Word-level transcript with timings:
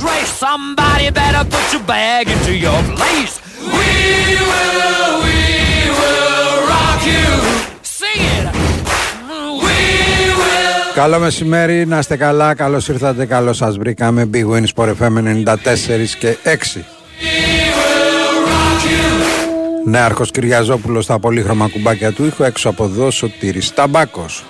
disgrace. 0.00 0.32
Somebody 0.46 1.10
better 1.20 1.44
put 1.54 1.66
your 1.74 1.84
bag 1.94 2.24
into 2.34 2.52
your 2.66 2.80
place. 2.96 3.34
We 3.76 3.92
will, 4.50 5.12
we 5.26 5.40
will 6.00 6.54
rock 6.72 7.00
you. 7.14 7.28
Sing 7.98 8.22
it. 8.36 8.46
We 9.64 9.78
will. 10.40 10.94
Καλό 10.94 11.18
μεσημέρι, 11.18 11.86
να 11.86 11.98
είστε 11.98 12.16
καλά, 12.16 12.54
καλώς 12.54 12.88
ήρθατε, 12.88 13.26
καλώς 13.26 13.56
σας 13.56 13.76
βρήκαμε 13.76 14.30
Big 14.34 14.44
Win 14.50 14.64
Sport 14.74 14.94
FM 15.00 15.44
94 15.44 16.16
και 16.18 16.36
6 16.44 16.80
Νέαρχος 19.84 20.30
Κυριαζόπουλος 20.30 21.04
στα 21.04 21.18
πολύχρωμα 21.18 21.68
κουμπάκια 21.68 22.12
του 22.12 22.24
ήχου 22.24 22.42
έξω 22.42 22.68
από 22.68 22.84
εδώ 22.84 23.10
Σωτήρης 23.10 23.74
Ταμπάκος 23.74 24.44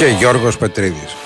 και 0.00 0.06
Γιώργος 0.06 0.56
Πετρίδης 0.56 1.16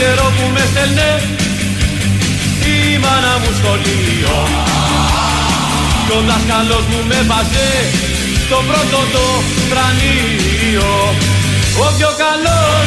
καιρό 0.00 0.28
που 0.36 0.46
με 0.54 0.62
στέλνε 0.70 1.10
η 2.74 2.98
μάνα 3.02 3.34
μου 3.40 3.50
σχολείο 3.58 4.34
Κι 6.04 6.12
ο 6.16 6.20
δάσκαλος 6.28 6.84
μου 6.90 7.00
με 7.10 7.18
βάζε 7.30 7.70
στο 8.44 8.58
πρώτο 8.68 8.98
το 9.14 9.24
τρανείο 9.70 10.90
Ο 11.84 11.86
πιο 11.96 12.10
καλός, 12.22 12.86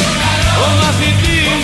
ο 0.64 0.68
μαθητής 0.80 1.64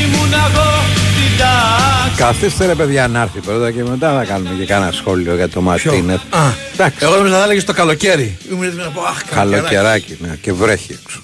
ήμουν 0.00 0.32
εγώ 0.44 0.70
στην 1.12 1.30
τάξη 1.40 2.16
Καθίστε 2.16 2.66
ρε 2.66 2.74
παιδιά 2.74 3.08
να 3.08 3.20
έρθει 3.20 3.40
πρώτα 3.40 3.70
και 3.70 3.82
μετά 3.84 4.08
θα 4.18 4.24
κάνουμε 4.24 4.54
και 4.58 4.66
κάνα 4.72 4.90
σχόλιο 4.92 5.34
για 5.34 5.48
το 5.48 5.60
Μαρτίνεθ 5.60 6.20
Α, 6.30 6.44
Εντάξει. 6.72 6.98
εγώ 7.00 7.14
νόμιζα 7.16 7.36
θα 7.38 7.44
έλεγε 7.44 7.62
το 7.62 7.72
καλοκαίρι. 7.72 8.38
Ήμουν 8.50 8.64
έτοιμος 8.64 8.84
να 8.84 8.90
πω, 8.90 9.02
αχ, 9.02 9.24
καλοκαιράκι. 9.24 9.74
Καλοκαιράκι 9.74 10.16
ναι, 10.20 10.36
και 10.42 10.52
βρέχει 10.52 10.98
έξω 11.02 11.20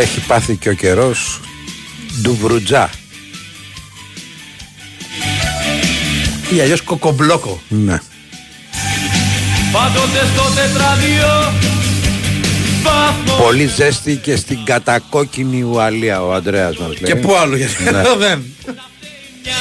Έχει 0.00 0.20
πάθει 0.20 0.56
και 0.56 0.68
ο 0.68 0.72
καιρός. 0.72 1.40
Ντουβρουτζά 2.22 2.90
Ή 6.54 6.60
αλλιώς 6.60 6.80
κοκομπλόκο. 6.80 7.60
Ναι. 7.68 8.00
Πάντοτε 9.72 10.26
στο 10.34 10.42
τετράδιο 10.42 11.52
βαθμός. 12.82 13.40
Πολύ 13.40 13.66
ζέστη 13.66 14.16
και 14.16 14.36
στην 14.36 14.64
κατακόκκινη 14.64 15.62
Ουαλία 15.62 16.22
ο 16.22 16.32
Ανδρέας 16.34 16.76
μας 16.76 16.88
λέει. 16.88 17.12
Και 17.12 17.14
πού 17.14 17.34
άλλο, 17.34 17.56
γιατί 17.56 17.82
Ναι. 17.82 17.88
εδώ 17.88 18.16
δεν. 18.16 18.44
μια 19.44 19.54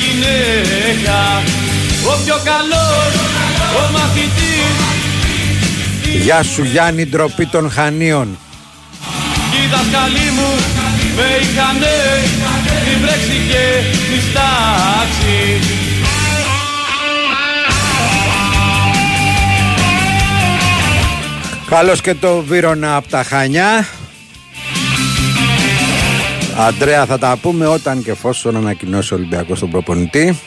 γυναίκα 0.00 1.42
Ο 2.06 2.18
πιο 2.24 2.40
καλός, 2.44 3.14
ο 3.76 3.92
μαθητής. 3.92 4.74
Γεια 6.22 6.42
σου 6.42 6.64
Γιάννη 6.64 7.06
ντροπή 7.06 7.46
των 7.46 7.70
Χανίων. 7.70 8.38
Κι 8.50 8.53
οι 9.54 9.66
δάσκαλοι 9.72 10.28
μου 10.36 10.50
με 11.16 11.26
είχανε 11.42 11.96
Την 12.84 13.00
βρέξη 13.02 13.38
και 13.50 13.64
τη 14.08 14.20
στάξη. 14.28 15.38
Καλώς 21.68 22.00
και 22.00 22.14
το 22.14 22.42
Βύρονα 22.42 22.96
από 22.96 23.08
τα 23.08 23.22
Χανιά. 23.22 23.86
Αντρέα 26.56 27.06
θα 27.06 27.18
τα 27.18 27.38
πούμε 27.42 27.66
όταν 27.66 28.02
και 28.02 28.10
εφόσον 28.10 28.56
ανακοινώσει 28.56 29.14
ο 29.14 29.16
Ολυμπιακός 29.16 29.58
τον 29.58 29.70
προπονητή 29.70 30.38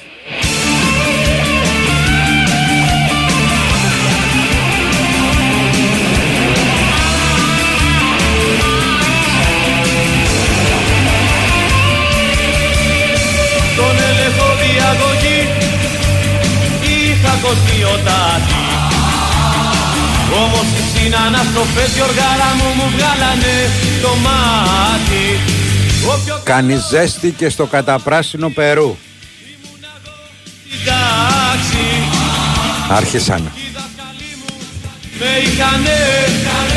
οι 21.17 21.19
συναναστροφές 21.19 21.95
Γιωργάρα 21.95 22.49
μου 22.57 22.67
μου 22.77 22.91
βγάλανε 22.95 23.53
το 24.01 24.07
μάτι. 24.15 25.25
Ο 26.13 26.19
πιο 26.25 26.39
Κάνει 26.43 26.75
ζέστη 26.89 27.31
και 27.31 27.49
στο 27.49 27.65
καταπράσινο 27.65 28.49
Περού. 28.49 28.95
Στην 30.65 30.79
τάξη. 30.85 31.85
Άρχισαν. 32.89 33.51
Με 35.19 35.25
είχανε 35.43 35.95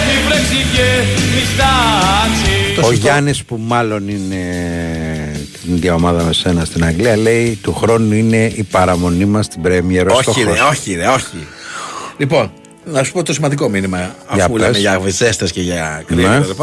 τη 0.06 0.26
βρέξη 0.26 0.66
και 0.74 1.02
τη 1.14 1.46
στάξη 1.52 2.88
Ο 2.88 2.92
Γιάννης 2.92 3.44
που 3.44 3.60
μάλλον 3.66 4.08
είναι 4.08 4.44
την 5.62 5.74
ίδια 5.74 5.94
ομάδα 5.94 6.22
με 6.22 6.32
σένα 6.32 6.64
στην 6.64 6.84
Αγγλία 6.84 7.16
λέει 7.16 7.58
του 7.62 7.74
χρόνου 7.74 8.14
είναι 8.14 8.52
η 8.54 8.62
παραμονή 8.62 9.24
μας 9.24 9.44
στην 9.44 9.62
Πρέμιερ 9.62 10.06
Όχι, 10.08 10.42
ρε, 10.42 10.50
όχι, 10.70 10.94
ρε, 10.94 11.06
όχι. 11.06 11.46
Λοιπόν, 12.16 12.52
να 12.84 13.02
σου 13.02 13.12
πω 13.12 13.22
το 13.22 13.32
σημαντικό 13.32 13.68
μήνυμα. 13.68 14.14
Αφού 14.26 14.52
πες. 14.52 14.60
λέμε 14.62 14.78
για 14.78 15.00
ζέστε 15.08 15.46
και 15.46 15.60
για 15.62 16.02
κρύο 16.06 16.28
Ναι. 16.28 16.38
κτλ. 16.40 16.62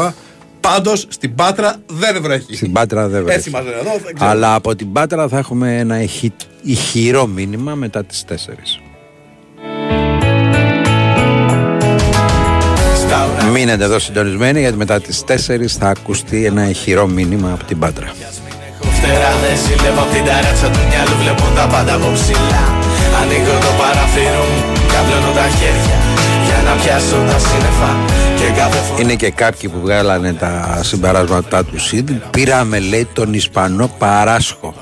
Πάντως 0.60 1.06
στην 1.08 1.34
Πάτρα 1.34 1.76
δεν 1.86 2.22
βρέχει. 2.22 2.56
Στην 2.56 2.72
Πάτρα 2.72 3.08
δεν 3.08 3.22
βρέχει. 3.22 3.38
Έτσι 3.38 3.50
μας 3.50 3.62
λένε 3.64 3.76
εδώ. 3.76 3.90
δεν 4.04 4.14
ξέρω. 4.14 4.30
Αλλά 4.30 4.54
από 4.54 4.74
την 4.76 4.92
Πάτρα 4.92 5.28
θα 5.28 5.38
έχουμε 5.38 5.78
ένα 5.78 6.02
ηχη... 6.02 6.32
ηχηρό 6.62 7.26
μήνυμα 7.26 7.74
μετά 7.74 8.04
τις 8.04 8.24
4. 8.28 8.34
Μείνετε 13.52 13.84
εδώ 13.84 13.98
συντονισμένοι 13.98 14.60
γιατί 14.60 14.76
μετά 14.76 15.00
τις 15.00 15.24
4 15.28 15.34
θα 15.78 15.88
ακουστεί 15.88 16.44
ένα 16.44 16.68
ηχηρό 16.68 17.06
μήνυμα 17.06 17.52
από 17.52 17.64
την 17.64 17.78
Πάτρα. 17.78 18.06
Έχω 18.80 18.90
φτερά 18.90 19.30
δεν 19.42 19.56
ζηλεύω 19.64 20.00
απ' 20.00 20.12
την 20.12 20.24
ταράτσα 20.24 20.68
του 20.70 20.78
μυαλού 20.88 21.14
Βλέπω 21.22 21.44
τα 21.56 21.66
πάντα 21.72 21.94
από 21.94 22.08
ψηλά 22.14 22.64
Ανοίγω 23.20 23.54
το 23.66 23.72
παραθύρο 23.80 24.42
μου 24.50 24.60
Καπλώνω 24.92 25.30
τα 25.38 25.46
χέρια 25.58 25.82
Για 25.86 25.98
να 26.68 26.74
πιάσω 26.74 27.16
τα 27.16 27.38
σύννεφα 27.38 27.90
Και 28.36 28.60
κάθε 28.60 28.78
φορά 28.78 29.00
Είναι 29.02 29.14
και 29.14 29.30
κάποιοι 29.30 29.70
που 29.70 29.80
βγάλανε 29.80 30.32
τα 30.32 30.80
συμπεράσματά 30.82 31.64
τους 31.64 31.92
ήδη. 31.92 32.22
Πήραμε 32.30 32.78
λέει 32.78 33.08
τον 33.12 33.34
Ισπανό 33.34 33.90
Παράσχο. 33.98 34.74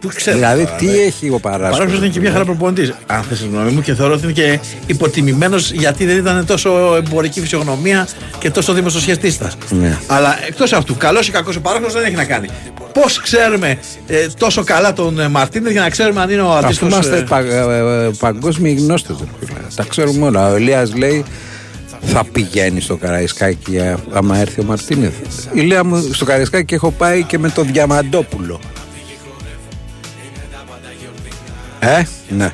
Πού 0.00 0.08
ξέρω. 0.14 0.36
Δηλαδή 0.36 0.64
τώρα, 0.64 0.76
τι 0.76 0.86
ναι. 0.86 0.92
έχει 0.92 1.28
ο 1.30 1.38
Παράγραφο 1.38 1.76
Παράσχο. 1.76 1.96
είναι 1.96 2.08
και 2.08 2.20
μια 2.20 2.32
χαρά 2.32 2.44
προπονητής. 2.44 2.92
Αν 3.06 3.22
θες 3.22 3.38
τη 3.38 3.46
γνώμη 3.46 3.70
μου 3.70 3.80
και 3.80 3.94
θεωρώ 3.94 4.12
ότι 4.14 4.22
είναι 4.22 4.32
και 4.32 4.58
υποτιμημένος 4.86 5.70
γιατί 5.70 6.04
δεν 6.06 6.16
ήταν 6.16 6.46
τόσο 6.46 6.94
εμπορική 6.96 7.40
φυσιογνωμία 7.40 8.08
και 8.38 8.50
τόσο 8.50 8.72
δημοσιοσχετίστα. 8.72 9.50
Ναι. 9.70 9.98
Αλλά 10.06 10.38
εκτός 10.46 10.72
αυτού, 10.72 10.96
καλός 10.96 11.28
ή 11.28 11.30
κακός 11.30 11.56
ο 11.56 11.60
παράγραφο 11.60 11.92
δεν 11.94 12.04
έχει 12.04 12.14
να 12.14 12.24
κάνει. 12.24 12.48
Πώς 12.92 13.20
ξέρουμε 13.20 13.78
ε, 14.06 14.26
τόσο 14.38 14.64
καλά 14.64 14.92
τον 14.92 15.20
ε, 15.20 15.28
Μαρτίνε 15.28 15.70
για 15.70 15.80
να 15.80 15.90
ξέρουμε 15.90 16.20
αν 16.20 16.30
είναι 16.30 16.40
ο 16.40 16.52
Αφού 16.52 16.64
αντίστοιχο. 16.64 16.90
είμαστε 16.90 17.24
πα, 17.28 17.38
ε, 17.38 18.06
ε, 18.06 18.10
παγκόσμιοι 18.18 18.76
γνώστες. 18.78 19.16
Τα 19.74 19.84
ξέρουμε 19.88 20.26
όλα. 20.26 20.52
Ο 20.52 20.56
Ηλίας 20.56 20.94
λέει 20.94 21.24
θα 22.02 22.24
πηγαίνει 22.32 22.80
στο 22.80 22.96
Καραϊσκάκι 22.96 23.76
ε, 23.76 23.94
άμα 24.12 24.36
έρθει 24.38 24.60
ο 24.60 24.64
Μαρτίνεθ. 24.64 25.12
Η 25.52 25.60
Λέα 25.60 25.84
μου 25.84 26.10
στο 26.12 26.24
Καραϊσκάκι 26.24 26.74
έχω 26.74 26.90
πάει 26.90 27.22
και 27.22 27.38
με 27.38 27.48
το 27.48 27.62
Διαμαντόπουλο. 27.62 28.60
Ε, 31.80 32.02
ναι. 32.28 32.48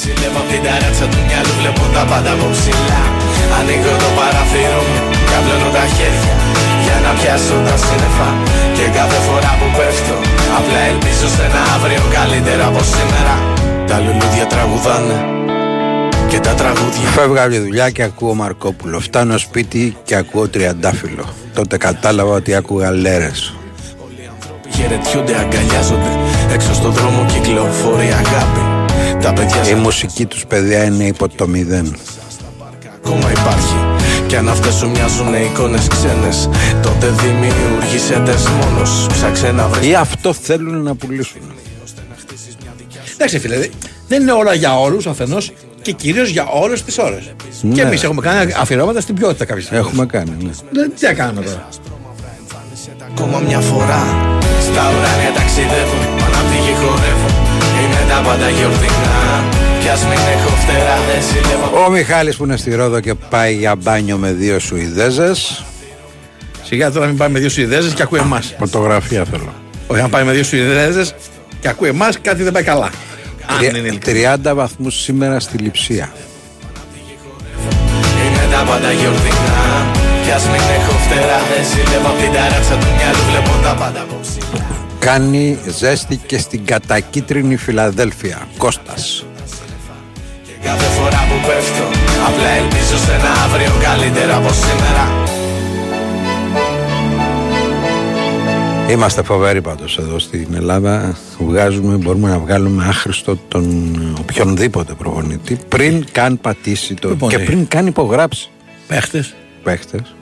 Ζηλεύω 0.00 0.40
απ' 0.42 0.48
την 0.52 0.60
ταράτσα 0.66 1.06
του 1.12 1.20
μυαλού 1.26 1.52
Βλέπω 1.60 1.82
τα 1.94 2.02
πάντα 2.10 2.30
από 2.36 2.46
ψηλά 2.56 3.02
Ανοίγω 3.58 3.92
το 4.02 4.08
παραθύρο 4.18 4.80
μου 4.88 4.98
Καπλώνω 5.30 5.70
τα 5.76 5.84
χέρια 5.94 6.34
Για 6.84 6.96
να 7.04 7.10
πιάσω 7.18 7.56
τα 7.66 7.74
σύννεφα 7.84 8.28
Και 8.76 8.84
κάθε 8.98 9.18
φορά 9.26 9.52
που 9.58 9.68
πέφτω 9.76 10.16
Απλά 10.58 10.80
ελπίζω 10.92 11.26
σε 11.34 11.42
ένα 11.48 11.62
αύριο 11.74 12.02
καλύτερα 12.16 12.64
από 12.70 12.80
σήμερα 12.94 13.34
Τα 13.90 13.96
λουλούδια 14.04 14.46
τραγουδάνε 14.52 15.18
Και 16.30 16.38
τα 16.46 16.52
τραγούδια 16.60 17.06
Φεύγα 17.16 17.42
από 17.44 17.52
τη 17.54 17.58
δουλειά 17.66 17.90
και 17.90 18.02
ακούω 18.02 18.34
Μαρκόπουλο. 18.34 18.98
Φτάνω 19.00 19.38
σπίτι 19.38 19.96
και 20.04 20.14
ακούω 20.22 20.48
Τριαντάφυλλο. 20.48 21.26
Τότε 21.54 21.76
κατάλαβα 21.76 22.32
ότι 22.34 22.54
άκουγα 22.54 22.90
λέρες. 22.90 23.54
Χαιρετιούνται, 24.74 25.34
αγκαλιάζονται 25.36 26.19
Έξω 26.52 26.74
στο 26.74 26.88
δρόμο 26.90 27.26
κυκλοφορεί 27.32 28.06
αγάπη 28.06 28.60
Τα 29.12 29.18
Τα 29.18 29.32
παιδιά 29.32 29.62
Η 29.62 29.64
σαν 29.64 29.78
μουσική 29.78 30.26
τους 30.26 30.46
παιδιά 30.46 30.84
είναι 30.84 31.04
υπό 31.04 31.28
το 31.28 31.48
μηδέν. 31.48 31.96
ακόμα 33.04 33.30
υπάρχει 33.30 33.74
Κι 34.26 34.36
αν 34.36 34.48
αυτές 34.48 34.74
σου 34.74 34.90
μοιάζουν 34.90 35.34
εικόνες 35.34 35.86
ξένες 35.86 36.48
Τότε 36.82 37.06
δημιούργησε 37.08 38.22
τες 38.24 38.46
μόνος 38.48 39.06
Ψάξε 39.12 39.50
να 39.52 39.66
βρεις 39.68 39.86
Ή 39.88 39.94
αυτό 39.94 40.32
θέλουν 40.32 40.82
να 40.82 40.94
πουλήσουν. 40.94 41.40
Εντάξει, 43.14 43.38
φίλε, 43.38 43.56
δε- 43.58 43.68
δεν 44.08 44.22
είναι 44.22 44.32
όλα 44.32 44.54
για 44.54 44.78
όλους 44.78 45.06
αφενός 45.06 45.52
και 45.82 45.92
κυρίως 45.92 46.28
για 46.28 46.46
όλες 46.46 46.82
τις 46.82 46.98
ώρες. 46.98 47.34
Ναι. 47.62 47.74
Και 47.74 47.80
εμείς 47.80 48.02
έχουμε 48.02 48.20
κάνει 48.20 48.52
αφιερώματα 48.60 49.00
στην 49.00 49.14
ποιότητα 49.14 49.44
κάποια 49.44 49.62
στιγμή. 49.62 49.78
Έχουμε 49.86 50.06
κάνει, 50.06 50.30
ναι. 50.42 50.50
Δεν- 50.70 50.92
Τι 50.98 51.06
θα 51.06 51.12
κάνουμε 51.12 51.40
τώρα. 51.42 51.68
ακόμα 53.10 53.38
μια 53.38 53.58
φορά 53.60 54.02
Στα 54.72 54.80
ουράνια 54.90 55.32
ταξιδεύουν 55.34 56.19
Πάνω 56.50 56.62
απ' 56.62 56.66
τη 56.66 56.70
γη 56.70 56.74
χορεύουν 56.74 57.34
Είναι 57.82 58.00
τα 58.08 58.22
πάντα 58.28 58.48
γιορτινά 58.48 59.44
Κι 59.80 59.88
ας 59.88 60.02
μην 60.02 60.18
έχω 60.34 60.48
φτερά 60.48 60.96
δεν 61.06 61.22
ζηλεύω 61.22 61.84
Ο 61.86 61.90
Μιχάλης 61.90 62.36
που 62.36 62.44
είναι 62.44 62.56
στη 62.56 62.74
Ρόδο 62.74 63.00
και 63.00 63.14
πάει 63.14 63.54
για 63.54 63.74
μπάνιο 63.76 64.16
με 64.16 64.32
δύο 64.32 64.58
Σουηδέζες. 64.58 65.64
Σιγά 66.62 66.90
τώρα 66.90 67.06
μην 67.06 67.16
πάει 67.16 67.28
με 67.28 67.38
δύο 67.38 67.48
Σουηδέζες 67.48 67.92
και 67.92 68.02
ακούει 68.02 68.18
εμάς. 68.18 68.54
Φωτογραφία 68.58 69.24
θέλω. 69.24 69.54
Όχι, 69.86 70.00
αν 70.00 70.10
πάει 70.10 70.24
με 70.24 70.32
δύο 70.32 70.44
Σουηδέζες 70.44 71.14
και 71.60 71.68
ακούει 71.68 71.88
εμάς, 71.88 72.20
κάτι 72.20 72.42
δεν 72.42 72.52
πάει 72.52 72.62
καλά. 72.62 72.90
Αν 73.46 73.64
είναι 73.64 73.78
ειλικρινή. 73.78 74.26
30 74.44 74.54
βαθμούς 74.54 75.02
σήμερα 75.02 75.40
στη 75.40 75.56
Λιψία. 75.56 76.12
Είναι 78.26 78.52
τα 78.52 78.64
πάντα 78.70 78.92
γιορτινά 78.92 79.86
Κι 80.24 80.30
ας 80.30 80.44
μην 80.44 80.62
έχω 80.78 80.92
φτερά 80.92 81.38
δεν 81.50 81.64
ζηλεύω 81.70 82.08
Απ' 82.08 82.20
την 82.20 82.32
ταράτσα 82.32 82.74
του 82.74 82.86
μυαλού 82.96 83.22
βλέπω 83.30 83.50
τα 83.64 83.74
πάντα 83.74 84.00
απόψη 84.00 84.39
Κάνει 85.00 85.58
ζέστη 85.78 86.16
και 86.16 86.38
στην 86.38 86.64
κατακίτρινη 86.64 87.56
Φιλαδέλφια. 87.56 88.48
Κώστας. 88.56 89.24
Και 90.46 90.52
κάθε 90.62 90.84
φορά 90.84 91.18
που 91.28 91.46
πέφτω 91.46 91.84
Απλά 92.26 92.48
ελπίζω 92.48 92.96
σε 93.04 93.12
ένα 93.12 93.30
αύριο 93.44 93.70
καλύτερα 93.82 94.36
από 94.36 94.48
σήμερα 94.52 95.28
Είμαστε 98.90 99.22
φοβεροί 99.22 99.60
πάντως 99.60 99.98
εδώ 99.98 100.18
στην 100.18 100.54
Ελλάδα. 100.54 101.16
Βγάζουμε, 101.38 101.96
μπορούμε 101.96 102.28
να 102.28 102.38
βγάλουμε 102.38 102.84
άχρηστο 102.84 103.36
τον 103.48 103.96
οποιονδήποτε 104.20 104.92
προπονητή 104.92 105.58
πριν 105.68 106.04
καν 106.12 106.40
πατήσει 106.40 106.94
το. 106.94 107.08
Λοιπόν, 107.08 107.28
και 107.28 107.36
ναι. 107.36 107.44
πριν 107.44 107.68
καν 107.68 107.86
υπογράψει. 107.86 108.50
Παίχτες. 108.86 109.34
Παίχτες. 109.62 110.14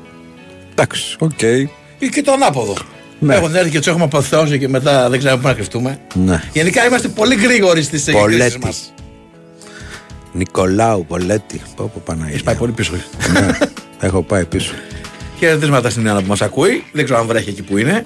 Εντάξει, 0.70 1.16
οκ. 1.18 1.42
Ή 1.98 2.08
και 2.08 2.22
το 2.22 2.32
ανάποδο. 2.32 2.74
Ναι. 3.18 3.34
Έχουν 3.34 3.54
έρθει 3.54 3.70
και 3.70 3.78
τους 3.78 3.86
έχουμε 3.86 4.04
αποθεώσει 4.04 4.58
και 4.58 4.68
μετά 4.68 5.08
δεν 5.10 5.18
ξέρουμε 5.18 5.40
πού 5.42 5.48
να 5.48 5.54
κρυφτούμε. 5.54 5.98
Ναι. 6.14 6.42
Γενικά 6.52 6.86
είμαστε 6.86 7.08
πολύ 7.08 7.34
γρήγοροι 7.34 7.82
στις 7.82 8.06
εκκλήσεις 8.06 8.38
Πολέτη. 8.38 8.58
μας. 8.58 8.92
Νικολάου, 10.32 11.04
Πολέτη. 11.06 11.60
Πω 11.76 11.90
πω 11.94 12.02
Παναγία. 12.04 12.28
Έχεις 12.30 12.42
πάει 12.42 12.54
πολύ 12.54 12.72
πίσω. 12.72 12.92
Ναι, 13.32 13.48
έχω 14.00 14.22
πάει 14.22 14.44
πίσω. 14.44 14.72
Χαιρετίσματα 15.38 15.90
στην 15.90 16.08
Άννα 16.08 16.20
που 16.20 16.26
μας 16.26 16.42
ακούει. 16.42 16.84
Δεν 16.92 17.04
ξέρω 17.04 17.20
αν 17.20 17.26
βρέχει 17.26 17.48
εκεί 17.50 17.62
που 17.62 17.76
είναι. 17.78 18.04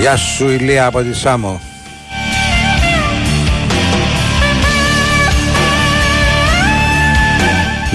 Γεια 0.00 0.16
σου 0.16 0.48
Ηλία 0.48 0.86
από 0.86 1.02
τη 1.02 1.12
Σάμο. 1.14 1.60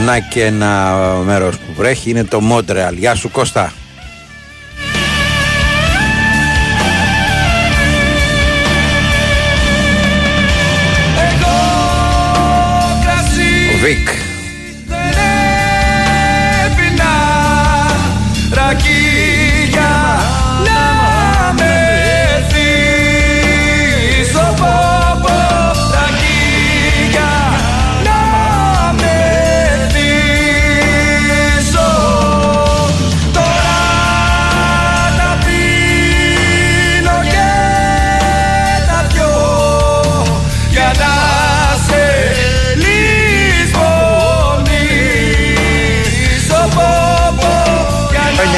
Να 0.10 0.20
και 0.20 0.46
ένα 0.46 0.96
μέρος 1.26 1.58
που 1.58 1.74
βρέχει 1.76 2.10
είναι 2.10 2.24
το 2.24 2.42
Μόντρεαλ. 2.42 2.96
Γεια 2.96 3.16
σου 3.16 3.32
Κώστα. 3.32 3.74
Εγώ 11.16 11.58
κρασί 13.04 14.29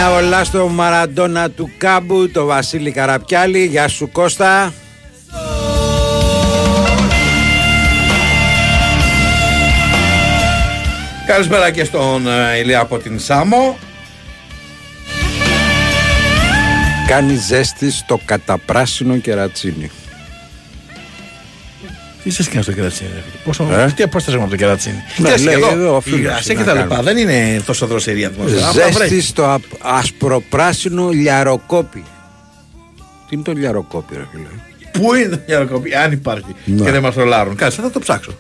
Χρόνια 0.01 0.19
πολλά 0.21 0.43
στο 0.43 0.67
Μαραντόνα 0.67 1.49
του 1.49 1.71
Κάμπου, 1.77 2.29
το 2.31 2.45
Βασίλη 2.45 2.91
Καραπιάλη. 2.91 3.65
Γεια 3.65 3.87
σου 3.87 4.11
Κώστα. 4.11 4.73
Καλησπέρα 11.25 11.71
και 11.71 11.83
στον 11.83 12.27
ε, 12.27 12.57
Ηλία 12.57 12.79
από 12.79 12.97
την 12.97 13.19
Σάμο. 13.19 13.77
Κάνει 17.07 17.35
ζέστη 17.35 17.91
στο 17.91 18.19
καταπράσινο 18.25 19.17
κερατσίνι. 19.17 19.91
Τι 22.23 22.29
σε 22.29 22.43
σκέφτεται 22.43 22.71
το 22.71 22.77
κερατσίνη, 22.77 23.09
ρε 23.13 23.21
φίλε; 23.21 23.41
Πόσο, 23.43 23.67
Ε; 23.73 23.91
τι 23.95 24.03
απόσταση 24.03 24.29
έχουμε 24.37 24.43
από 24.43 24.51
το 24.51 24.57
κερατσίνι; 24.57 24.95
Ναι, 25.17 25.33
Τι 25.33 25.41
λέει 25.41 25.53
εδώ, 25.53 25.69
εδώ 25.71 25.95
ο 25.95 26.01
φίλος, 26.01 26.19
υγρασία 26.19 26.41
τι 26.43 26.53
και 26.53 26.59
να 26.59 26.65
τα 26.65 26.73
λοιπά. 26.73 26.95
κάνουμε. 26.95 27.13
Δεν 27.13 27.17
είναι 27.29 27.61
τόσο 27.65 27.85
δροσερή 27.87 28.19
η 28.19 28.25
ατμόσφαιρα. 28.25 28.67
Απλά 28.69 28.81
Ζέστη 28.83 28.97
βρέχει. 28.97 29.21
στο 29.21 29.53
απ- 29.53 29.63
ασπροπράσινο 29.81 31.09
λιαροκόπι. 31.09 32.03
Τι 33.29 33.35
είναι 33.35 33.43
το 33.43 33.51
λιαροκόπι, 33.51 34.15
ρε 34.15 34.25
φίλε; 34.31 34.47
Πού 34.91 35.13
είναι 35.15 35.27
το 35.35 35.39
γεροκοπή, 35.47 35.95
αν 35.95 36.11
υπάρχει. 36.11 36.55
Ναι. 36.65 36.83
Και 36.85 36.91
δεν 36.91 37.01
μας 37.01 37.15
ρολάρουν. 37.15 37.55
Κάτσε, 37.55 37.81
θα 37.81 37.89
το 37.89 37.99
ψάξω. 37.99 38.31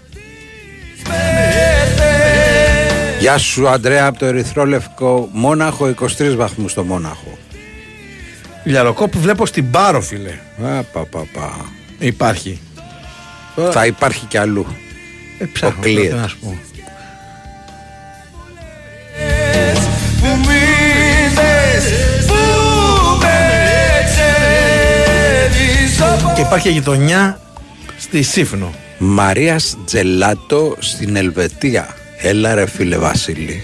Γεια 3.19 3.37
σου 3.37 3.67
Αντρέα 3.69 4.05
από 4.05 4.19
το 4.19 4.25
Ερυθρόλευκο 4.25 5.29
Μόναχο, 5.31 5.93
23 6.17 6.33
βαθμούς 6.35 6.71
στο 6.71 6.83
Μόναχο. 6.83 7.37
Λιαροκόπη 8.63 9.17
βλέπω 9.17 9.45
στην 9.45 9.71
Πάρο, 9.71 10.01
φίλε. 10.01 10.29
Α, 10.63 10.83
πα, 10.83 11.05
πα, 11.05 11.25
πα. 11.33 11.65
Υπάρχει. 11.99 12.59
Θα 13.71 13.85
υπάρχει 13.85 14.25
κι 14.25 14.37
αλλού. 14.37 14.65
Ε, 15.37 15.45
ψάχνω, 15.45 15.81
κλείεται. 15.81 16.07
τι 16.07 16.13
να 16.21 16.27
σου 16.27 16.37
πω. 16.39 16.57
που 20.19 20.27
μ' 20.27 20.49
είδες, 20.49 21.85
που 22.27 22.33
με 23.19 23.39
ξέδιζω 25.45 26.33
Και 26.35 26.41
υπάρχει 26.41 26.69
γειτονιά 26.69 27.41
στη 27.97 28.21
Σύφνο. 28.21 28.73
Μαρίας 28.97 29.77
Τζελάτο 29.85 30.75
στην 30.79 31.15
Ελβετία. 31.15 31.95
Έλα 32.17 32.55
ρε 32.55 32.67
φίλε 32.67 32.97
Βασίλη. 32.97 33.63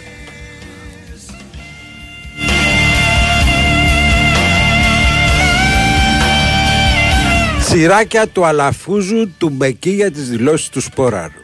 Τσιράκια 7.69 8.27
του 8.27 8.45
Αλαφούζου 8.45 9.31
του 9.37 9.49
Μπεκί 9.49 9.89
για 9.89 10.11
τις 10.11 10.29
δηλώσεις 10.29 10.69
του 10.69 10.81
Σπόραρου. 10.81 11.41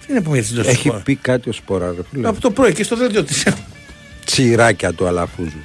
Τι 0.00 0.12
είναι 0.12 0.20
που 0.20 0.30
με 0.30 0.38
έτσι 0.38 0.60
Έχει 0.64 0.92
πει 1.04 1.16
κάτι 1.16 1.48
ο 1.48 1.52
Σπόραρου 1.52 2.04
φίλε. 2.10 2.28
Από 2.28 2.40
το 2.40 2.50
πρωί 2.50 2.72
και 2.72 2.82
στο 2.82 2.96
δελτίο 2.96 3.24
της. 3.24 3.46
Τσιράκια 4.24 4.92
του 4.92 5.06
Αλαφούζου. 5.06 5.62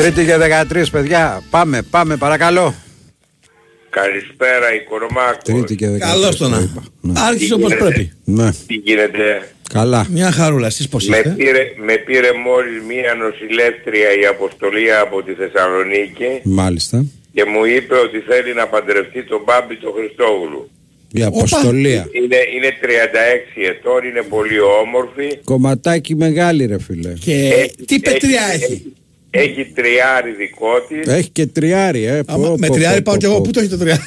Τρίτη 0.00 0.24
και 0.24 0.36
13 0.72 0.84
παιδιά. 0.92 1.42
Πάμε, 1.50 1.82
πάμε 1.82 2.16
παρακαλώ. 2.16 2.74
Καλησπέρα, 3.90 4.74
Οικονομάκο. 4.74 5.38
Τρίτη 5.44 5.74
και 5.74 5.88
13. 5.88 5.98
Καλώς 5.98 6.36
το 6.36 6.48
να. 6.48 6.58
είπα. 6.58 6.82
Ναι. 7.00 7.12
Άρχισε 7.16 7.54
όπως 7.54 7.76
πρέπει. 7.76 8.12
Ναι. 8.24 8.50
Τι 8.66 8.74
γίνεται; 8.74 9.52
Καλά. 9.72 10.06
Μια 10.10 10.30
χαρούλα, 10.30 10.66
εσείς 10.66 10.88
πώς 10.88 11.06
Με 11.08 11.16
είστε; 11.16 11.34
πήρε, 11.36 11.62
με 11.86 11.96
πήρε 11.96 12.28
μόλις 12.46 12.82
μία 12.88 13.14
νοσηλεύτρια 13.14 14.08
η 14.22 14.26
αποστολή 14.26 14.94
από 14.94 15.22
τη 15.22 15.32
Θεσσαλονίκη 15.32 16.30
Μάλιστα. 16.42 17.04
και 17.32 17.44
μου 17.44 17.64
είπε 17.64 17.94
ότι 17.94 18.18
θέλει 18.18 18.54
να 18.54 18.66
παντρευτεί 18.66 19.24
τον 19.24 19.42
Μπάμπη 19.44 19.76
τον 19.76 19.92
Χριστόγλου. 19.96 20.70
Η 21.12 21.22
αποστολία. 21.22 22.08
Είναι, 22.12 22.36
είναι 22.54 22.70
36 22.82 22.86
ετών, 23.70 24.04
είναι 24.08 24.22
πολύ 24.22 24.60
όμορφη. 24.60 25.38
Κομματάκι 25.44 26.14
μεγάλη 26.16 26.66
ρε 26.66 26.78
φίλε. 26.80 27.12
Και 27.12 27.70
τι 27.86 27.98
πετριά 28.00 28.42
έχει. 28.52 28.72
Έχει; 28.72 28.92
Τριάρι 29.74 30.30
δικό 30.38 30.68
της. 30.88 31.14
Έχει 31.14 31.28
και 31.30 31.46
τριάρι, 31.46 32.04
ε. 32.04 32.22
Άμα 32.26 32.48
Πω, 32.48 32.58
με 32.58 32.66
πω, 32.66 32.72
τριάρι 32.74 32.96
πω, 32.96 33.02
πάω 33.04 33.14
πω, 33.14 33.20
κι 33.20 33.24
εγώ. 33.26 33.34
πω. 33.34 33.40
Πού 33.40 33.50
το 33.50 33.60
έχει 33.60 33.68
το 33.68 33.78
τριάρι; 33.78 34.00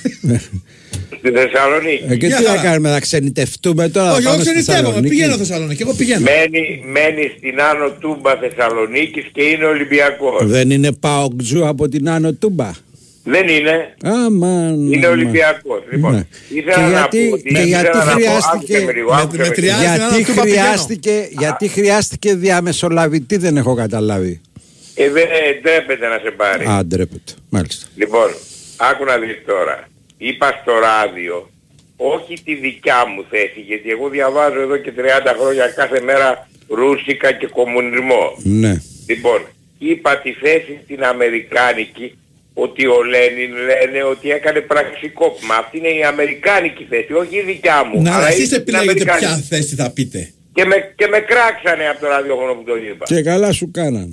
Στη 1.18 1.32
Θεσσαλονίκη. 1.32 2.04
Ε, 2.10 2.16
και 2.16 2.26
Μια 2.28 2.38
τι 2.38 2.44
να 2.44 2.50
χαρά. 2.50 2.62
κάνουμε, 2.62 2.90
να 2.90 3.00
ξενιτευτούμε 3.00 3.90
τώρα. 3.90 4.12
Όχι, 4.14 4.24
να 4.24 4.30
εγώ 4.30 4.30
πάμε 4.38 4.44
στη 4.44 4.52
ξενιτεύομαι. 4.52 4.84
Θεσσαλονίκη. 4.84 5.16
Πηγαίνω 5.16 5.38
Θεσσαλονίκη. 5.38 5.82
Εγώ 5.82 5.94
πηγαίνω. 5.94 6.20
Μένει, 6.22 6.84
μένει 6.92 7.32
στην 7.38 7.62
Άνω 7.62 7.90
Τούμπα 8.00 8.36
Θεσσαλονίκης 8.38 9.26
και 9.34 9.44
είναι 9.44 9.66
Ολυμπιακός. 9.66 10.46
Δεν 10.48 10.70
είναι 10.72 10.92
Παοκτζού 10.92 11.68
από 11.68 11.90
την 11.90 12.10
Άνω 12.10 12.34
Τούμπα; 12.34 12.72
Δεν 13.24 13.48
είναι. 13.48 13.96
Αμάν. 14.04 14.92
Είναι 14.92 15.06
αμάν. 15.06 15.20
Ολυμπιακός. 15.20 15.82
Λοιπόν, 15.92 16.12
Ναι. 16.14 16.24
ήθελα 16.50 16.74
Και 16.76 16.82
να 16.82 16.88
γιατί- 16.90 17.28
πω 17.30 17.34
ότι 17.34 17.42
και 17.44 17.50
ήθελα 17.50 17.66
γιατί 17.66 17.98
να 17.98 18.04
πω- 18.04 18.12
χρειάστηκε- 18.14 18.76
άκουσε 18.76 18.86
με 18.86 18.94
λίγο, 18.94 19.10
με- 19.14 19.22
άκουσε 19.22 19.38
με 19.38 19.48
με 19.48 19.54
τριάρι- 19.54 19.82
λίγο. 19.82 19.92
στην 19.94 20.02
Άνω 20.04 20.16
Γιατί 20.16 20.32
Τούμπα 20.32 20.42
πηγαίνω. 20.44 20.62
χρειάστηκε, 20.64 21.28
γιατί 21.40 21.68
χρειάστηκε 21.68 22.36
διαμεσολαβητή 22.36 23.38
δεν 23.38 23.58
έχω 23.58 23.74
καταλάβει. 23.76 24.42
Ε, 24.96 25.10
δεν 25.10 25.26
ντρέπεται 25.62 26.08
να 26.08 26.20
σε 26.24 26.32
πάρει. 26.32 26.66
Α, 26.66 26.86
ντρέπεται. 26.86 27.32
Μάλιστα. 27.50 27.86
Λοιπόν, 27.96 28.30
άκου 28.78 29.04
να 29.06 29.18
δεις 29.18 29.38
τώρα. 29.46 29.88
Είπα 30.18 30.60
στο 30.62 30.74
ράδιο, 30.80 31.50
όχι 31.96 32.42
τη 32.46 32.56
δικιά 32.56 33.06
μου 33.06 33.26
θέση, 33.30 33.60
γιατί 33.68 33.90
εγώ 33.90 34.10
διαβάζω 34.10 34.60
εδώ 34.62 34.78
και 34.78 34.92
30 34.98 35.02
χρόνια 35.40 35.68
κάθε 35.68 36.02
μέρα 36.02 36.48
ρούσικα 36.68 37.32
και 37.32 37.48
κομμουνισμό. 37.48 38.24
Ναι. 38.44 38.82
Λοιπόν, 39.08 39.42
είπα 39.78 40.18
τη 40.18 40.32
θέση 40.34 40.80
στην 40.84 41.04
Αμερικάνικη 41.04 42.18
ότι 42.54 42.86
ο 42.88 43.04
Λένιν 43.04 43.52
λένε 43.54 44.04
ότι 44.04 44.30
έκανε 44.32 44.60
πραξικόπημα. 44.60 45.56
Αυτή 45.56 45.78
είναι 45.78 45.88
η 45.88 46.04
Αμερικάνικη 46.04 46.84
θέση, 46.90 47.14
όχι 47.14 47.36
η 47.36 47.42
δικιά 47.42 47.84
μου. 47.84 48.02
Να, 48.02 48.10
αλλά 48.10 48.18
αλλά 48.18 48.28
εσείς 48.28 48.38
είναι 48.38 48.46
στην 48.46 48.62
επιλέγετε 48.62 49.04
ποια 49.04 49.14
Αμερικάνικη. 49.14 49.48
θέση 49.48 49.76
θα 49.76 49.92
πείτε. 49.92 50.32
Και 50.54 50.66
με, 50.66 50.94
και 50.96 51.08
με 51.08 51.20
κράξανε 51.20 51.88
από 51.90 52.00
το 52.00 52.08
ραδιόφωνο 52.08 52.54
που 52.54 52.64
το 52.64 52.76
είπα. 52.76 53.06
Και 53.06 53.22
καλά 53.22 53.52
σου 53.52 53.72
κάνανε. 53.72 54.10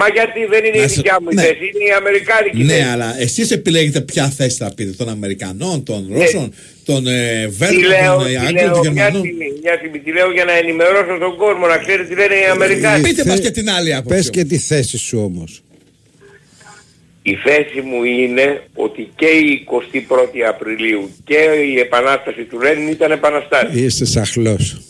Μα 0.00 0.06
γιατί 0.08 0.40
δεν 0.52 0.64
είναι 0.64 0.78
Να 0.78 0.84
η 0.84 0.88
σε- 0.88 0.94
δικιά 0.94 1.16
μου 1.22 1.28
η 1.30 1.34
ναι. 1.34 1.42
θέση, 1.42 1.64
είναι 1.74 1.84
η 1.90 1.92
Αμερικάνικη 2.00 2.56
θέση. 2.64 2.80
Ναι, 2.80 2.88
αλλά 2.92 3.20
εσείς 3.20 3.50
επιλέγετε 3.50 4.00
ποια 4.00 4.26
θέση 4.30 4.56
θα 4.56 4.72
πείτε. 4.74 4.90
Των 4.90 5.08
Αμερικανών, 5.08 5.82
των 5.82 6.06
Ναι. 6.08 6.18
Ρώσων, 6.18 6.52
των 6.84 7.06
ε, 7.06 7.44
Τι 7.44 7.50
Βέλγων, 7.50 7.82
λέω, 7.88 8.16
των 8.16 8.26
ε, 8.26 8.28
τι 8.30 8.36
Άγγλων, 8.36 8.54
λέω, 8.64 8.72
των 8.72 8.80
μια 8.92 8.92
Γερμανών. 8.92 9.20
στιγμή, 9.24 9.46
μια 9.62 9.74
στιγμή, 9.78 9.98
τι 9.98 10.12
λέω 10.12 10.32
για 10.32 10.44
να 10.44 10.52
ενημερώσω 10.52 11.18
τον 11.24 11.36
κόσμο, 11.36 11.66
να 11.66 11.76
ξέρει 11.78 12.06
τι 12.06 12.14
λένε 12.14 12.34
οι 12.34 12.44
Αμερικάνοι. 12.50 13.02
Πείτε 13.02 13.22
Θε- 13.22 13.26
μας 13.30 13.40
και 13.40 13.50
την 13.50 13.70
άλλη 13.70 13.94
άποψη. 13.94 14.16
Πες 14.16 14.30
και 14.30 14.44
τη 14.44 14.58
θέση 14.58 14.98
σου 14.98 15.18
όμως. 15.18 15.62
Η 17.22 17.34
θέση 17.34 17.80
μου 17.84 18.04
είναι 18.04 18.62
ότι 18.74 19.08
και 19.16 19.26
η 19.26 19.64
21η 19.64 20.40
Απριλίου 20.48 21.10
και 21.24 21.38
η 21.74 21.78
επανάσταση 21.78 22.42
του 22.42 22.60
Λένιν 22.60 22.88
ήταν 22.88 23.10
επαναστάση. 23.10 23.80
Είσαι 23.84 24.04
σαχλός. 24.04 24.80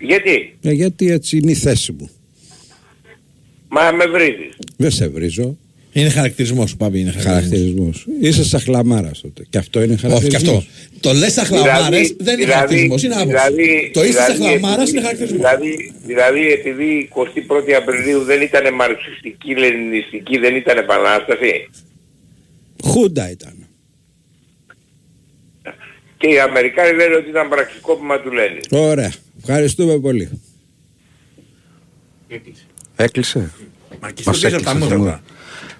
Γιατί, 0.00 0.56
Ε, 0.62 0.70
γιατί 0.72 1.10
έτσι 1.10 1.36
είναι 1.36 1.50
η 1.50 1.54
θέση 1.54 1.92
μου. 1.92 2.10
Μα 3.68 3.90
με 3.92 4.06
βρίζεις. 4.06 4.56
Δεν 4.76 4.90
σε 4.90 5.08
βρίζω. 5.08 5.56
Είναι 5.92 6.08
χαρακτηρισμός 6.08 6.70
σου, 6.70 6.76
Παμπή. 6.76 7.00
Είναι 7.00 7.10
χαρακτηρισμός. 7.10 7.96
Χαρακτηρισμό. 8.04 8.28
Είσαι 8.28 8.44
σαχλαμάρα 8.44 9.10
τότε. 9.22 9.46
Και 9.50 9.58
αυτό 9.58 9.82
είναι 9.82 9.92
Όχι 9.92 10.02
και 10.02 10.08
χαρακτηρισμός. 10.08 10.56
αυτό. 10.56 11.00
Το 11.00 11.12
λες 11.12 11.38
αχλαμάρε 11.38 11.72
Δηλαδή- 11.86 12.16
δεν 12.18 12.34
είναι 12.34 12.44
δηλαδή- 12.44 12.52
χαρακτηρισμός, 12.52 13.02
είναι 13.02 13.14
άποψη. 13.14 13.32
δηλαδή- 13.34 13.90
το 13.92 14.04
είσαι 14.04 14.10
δηλαδή 14.10 14.32
αχλαμάρα 14.44 14.74
επειδή- 14.82 14.90
είναι 14.92 15.00
χαρακτηρισμός. 15.00 15.40
Δηλαδή, 15.40 15.92
δηλαδή 16.06 16.52
επειδή 16.52 16.84
η 16.84 17.08
21η 17.08 17.74
Απριλίου 17.74 18.20
δεν 18.22 18.40
ήταν 18.42 18.74
μαρξιστική, 18.74 19.54
λενινιστική, 19.56 20.38
δεν 20.38 20.54
ήταν 20.56 20.78
επανάσταση. 20.78 21.68
Χούντα 22.84 23.30
ήταν. 23.30 23.54
Και 26.18 26.26
οι 26.28 26.38
Αμερικάνοι 26.40 26.96
λένε 26.96 27.14
ότι 27.14 27.28
ήταν 27.28 27.48
πραξικόπημα 27.48 28.20
του 28.20 28.30
Λένιν. 28.32 28.60
Ωραία. 28.70 29.12
Ευχαριστούμε 29.38 29.98
πολύ. 29.98 30.28
Έκλεισε. 32.28 32.62
Μα 34.00 34.10
και 34.10 34.22
Μας 34.26 34.36
στο 34.36 34.46
πίσω 34.48 34.56
από 34.56 34.64
τα 34.64 34.70
έκλεισε 34.70 34.70
στη 34.70 34.74
μούτρα. 34.78 34.96
μούρη. 34.98 35.20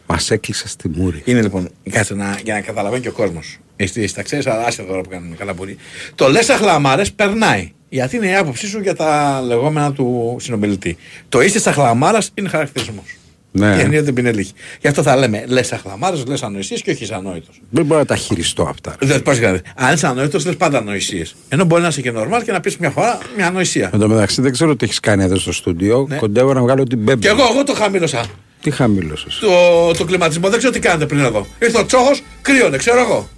Μας 0.06 0.30
έκλεισε 0.30 0.68
στη 0.68 0.88
μούρη. 0.88 1.22
Είναι 1.24 1.42
λοιπόν, 1.42 1.68
κάτσε 1.90 2.14
να, 2.14 2.40
για 2.44 2.54
να 2.54 2.60
καταλαβαίνει 2.60 3.02
και 3.02 3.08
ο 3.08 3.12
κόσμος. 3.12 3.58
Εσύ, 3.76 4.02
εσύ 4.02 4.14
τα 4.14 4.22
ξέρεις, 4.22 4.46
αλλά 4.46 4.64
άσε 4.64 4.82
τώρα 4.82 5.00
που 5.00 5.08
κάνουμε 5.08 5.36
καλά 5.36 5.54
πολύ. 5.54 5.76
Το 6.14 6.28
λες 6.28 6.48
αχλαμάρες 6.48 7.12
περνάει. 7.12 7.72
Γιατί 7.88 8.16
είναι 8.16 8.26
η 8.26 8.34
άποψή 8.34 8.66
σου 8.66 8.80
για 8.80 8.94
τα 8.94 9.40
λεγόμενα 9.44 9.92
του 9.92 10.36
συνομιλητή. 10.40 10.96
Το 11.28 11.40
είσαι 11.40 11.68
αχλαμάρας 11.68 12.30
είναι 12.34 12.48
χαρακτηρισμός. 12.48 13.16
Ναι. 13.50 13.74
Και 13.76 13.80
εννοείται 13.80 14.12
πινελίχη. 14.12 14.52
Γι' 14.80 14.88
αυτό 14.88 15.02
θα 15.02 15.16
λέμε 15.16 15.44
λες 15.48 15.72
αχλαμάρε, 15.72 16.16
λες 16.26 16.42
ανοησίες 16.42 16.82
και 16.82 16.90
όχι 16.90 17.14
ανόητο. 17.14 17.48
Δεν 17.70 17.84
μπορώ 17.84 18.00
να 18.00 18.06
τα 18.06 18.16
χειριστώ 18.16 18.62
αυτά. 18.62 18.96
Δεν 19.00 19.22
πώς 19.22 19.38
δηλαδή. 19.38 19.60
Αν 19.76 19.94
είσαι 19.94 20.06
ανόητο, 20.06 20.38
λες 20.44 20.56
πάντα 20.56 20.78
ανοησίες. 20.78 21.34
Ενώ 21.48 21.64
μπορεί 21.64 21.82
να 21.82 21.88
είσαι 21.88 22.00
και 22.00 22.10
νορμάλ 22.10 22.42
και 22.42 22.52
να 22.52 22.60
πεις 22.60 22.76
μια 22.76 22.90
φορά 22.90 23.18
μια 23.36 23.46
ανοησία. 23.46 23.90
Εν 23.92 23.98
τω 23.98 24.08
μεταξύ 24.08 24.40
δεν 24.40 24.52
ξέρω 24.52 24.76
τι 24.76 24.84
έχεις 24.84 25.00
κάνει 25.00 25.24
εδώ 25.24 25.36
στο 25.36 25.52
στούντιο. 25.52 26.06
Ναι. 26.08 26.16
Κοντεύω 26.16 26.52
να 26.52 26.60
βγάλω 26.60 26.84
την 26.84 26.98
μπέμπη. 26.98 27.20
Και 27.20 27.28
εγώ, 27.28 27.42
εγώ 27.52 27.64
το 27.64 27.74
χαμήλωσα. 27.74 28.24
Τι 28.60 28.70
χαμήλωσες; 28.70 29.38
Το, 29.38 29.92
το 29.92 30.04
κλιματισμό 30.04 30.48
δεν 30.48 30.58
ξέρω 30.58 30.72
τι 30.72 30.78
κάνετε 30.78 31.06
πριν 31.06 31.20
εδώ. 31.20 31.46
Ήρθε 31.58 31.78
ο 31.78 31.86
τσόχο, 31.86 32.10
κρύωνε, 32.42 32.76
ξέρω 32.76 33.00
εγώ. 33.00 33.28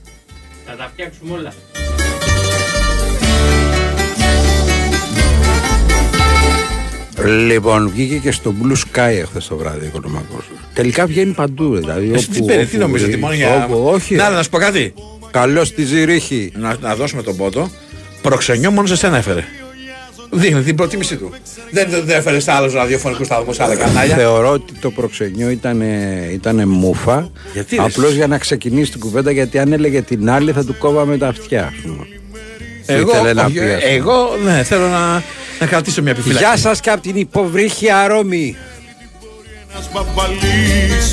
Θα 0.67 0.77
τα 0.77 0.91
φτιάξουμε 0.93 1.35
όλα. 1.35 1.53
Λοιπόν, 7.27 7.89
βγήκε 7.91 8.17
και 8.17 8.33
στο 8.33 8.55
Blue 8.63 8.73
Sky 8.77 9.09
εχθές 9.21 9.47
το 9.47 9.57
βράδυ 9.57 9.85
ο 9.85 9.87
Οικονομικός. 9.87 10.45
Τελικά 10.75 11.07
βγαίνει 11.07 11.33
παντού. 11.33 11.77
Δηλαδή, 11.77 12.11
Εσύ 12.15 12.29
τι 12.29 12.43
παίρνει, 12.43 12.65
τι 12.67 12.77
νομίζω 12.77 13.07
ότι 13.07 13.17
μόνο 13.17 13.35
για. 13.35 13.65
όπου- 13.65 13.87
όχι. 13.93 14.15
Να, 14.15 14.29
να 14.31 14.43
σου 14.43 14.49
πω 14.51 14.59
κάτι. 14.59 14.95
Καλό 15.31 15.65
στη 15.65 15.85
Ζηρίχη. 15.85 16.53
Να, 16.57 16.77
να 16.81 16.95
δώσουμε 16.95 17.23
τον 17.23 17.37
πότο. 17.37 17.71
Προξενιό 18.23 18.71
μόνο 18.71 18.87
σε 18.87 18.97
σένα 18.97 19.17
έφερε. 19.17 19.45
Δείχνει 20.33 20.63
την 20.63 20.75
προτίμησή 20.75 21.17
του. 21.17 21.31
Δεν, 21.71 21.91
δεν, 21.91 22.03
δεν 22.05 22.17
έφερες 22.19 22.43
σε 22.43 22.53
άλλους 22.53 22.73
ραδιοφωνικούς 22.73 23.27
σταθμούς, 23.27 23.61
άλλα 23.61 23.77
κανάλια. 23.77 24.17
Θεωρώ 24.17 24.51
ότι 24.51 24.73
το 24.81 24.91
προξενιό 24.91 25.51
ήταν, 25.51 25.83
ήτανε 26.33 26.67
μούφα. 26.67 27.31
Γιατί, 27.53 27.77
ρε, 27.77 27.83
Απλώς 27.83 28.15
για 28.15 28.27
να 28.27 28.39
ξεκινήσει 28.39 28.91
την 28.91 29.01
κουβέντα, 29.01 29.31
γιατί 29.31 29.59
αν 29.59 29.73
έλεγε 29.73 30.03
την 30.03 30.31
άλλη 30.31 30.53
θα 30.53 30.65
του 30.65 30.75
κόβαμε 30.79 31.17
τα 31.19 31.29
αυτιά. 31.29 31.65
ας 31.65 31.75
πούμε. 31.83 32.07
Εγώ, 32.87 33.11
Ήθελε 33.11 33.33
να 33.33 33.45
όχι, 33.45 33.53
πει, 33.53 33.61
ας 33.61 33.67
πούμε. 33.83 33.95
εγώ 33.95 34.15
ναι, 34.45 34.63
θέλω 34.63 34.89
να, 34.89 35.23
να 35.61 35.67
κρατήσω 35.67 36.03
μια 36.03 36.13
επιφύλαξη. 36.13 36.45
Γεια 36.45 36.57
σας 36.57 36.81
και 36.81 36.91
από 36.91 37.03
την 37.03 37.17
υποβρύχια 37.17 38.07
Ρώμη. 38.09 38.57
ένας 39.73 39.89
παπαλής 39.93 41.07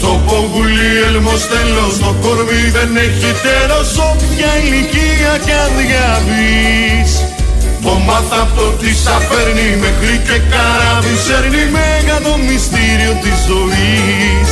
Το 0.00 0.20
πογουλί 0.26 0.90
έλμος 1.06 1.46
τέλος 1.48 1.98
Το 1.98 2.14
κορμί 2.22 2.64
δεν 2.76 2.96
έχει 2.96 3.30
τέλος 3.48 3.88
Όποια 4.10 4.50
ηλικία 4.62 5.32
κι 5.44 5.54
αν 5.64 5.72
διαβείς 5.82 7.10
Το 7.84 7.92
μάθα 8.06 8.40
από 8.42 8.60
το 8.60 8.68
τι 8.80 8.94
σα 9.04 9.16
φέρνει 9.28 9.68
Μέχρι 9.82 10.16
και 10.26 10.38
καράβι 10.52 11.14
σέρνει 11.26 11.64
Μέγα 11.76 12.18
το 12.26 12.34
μυστήριο 12.48 13.12
της 13.22 13.38
ζωής 13.48 14.50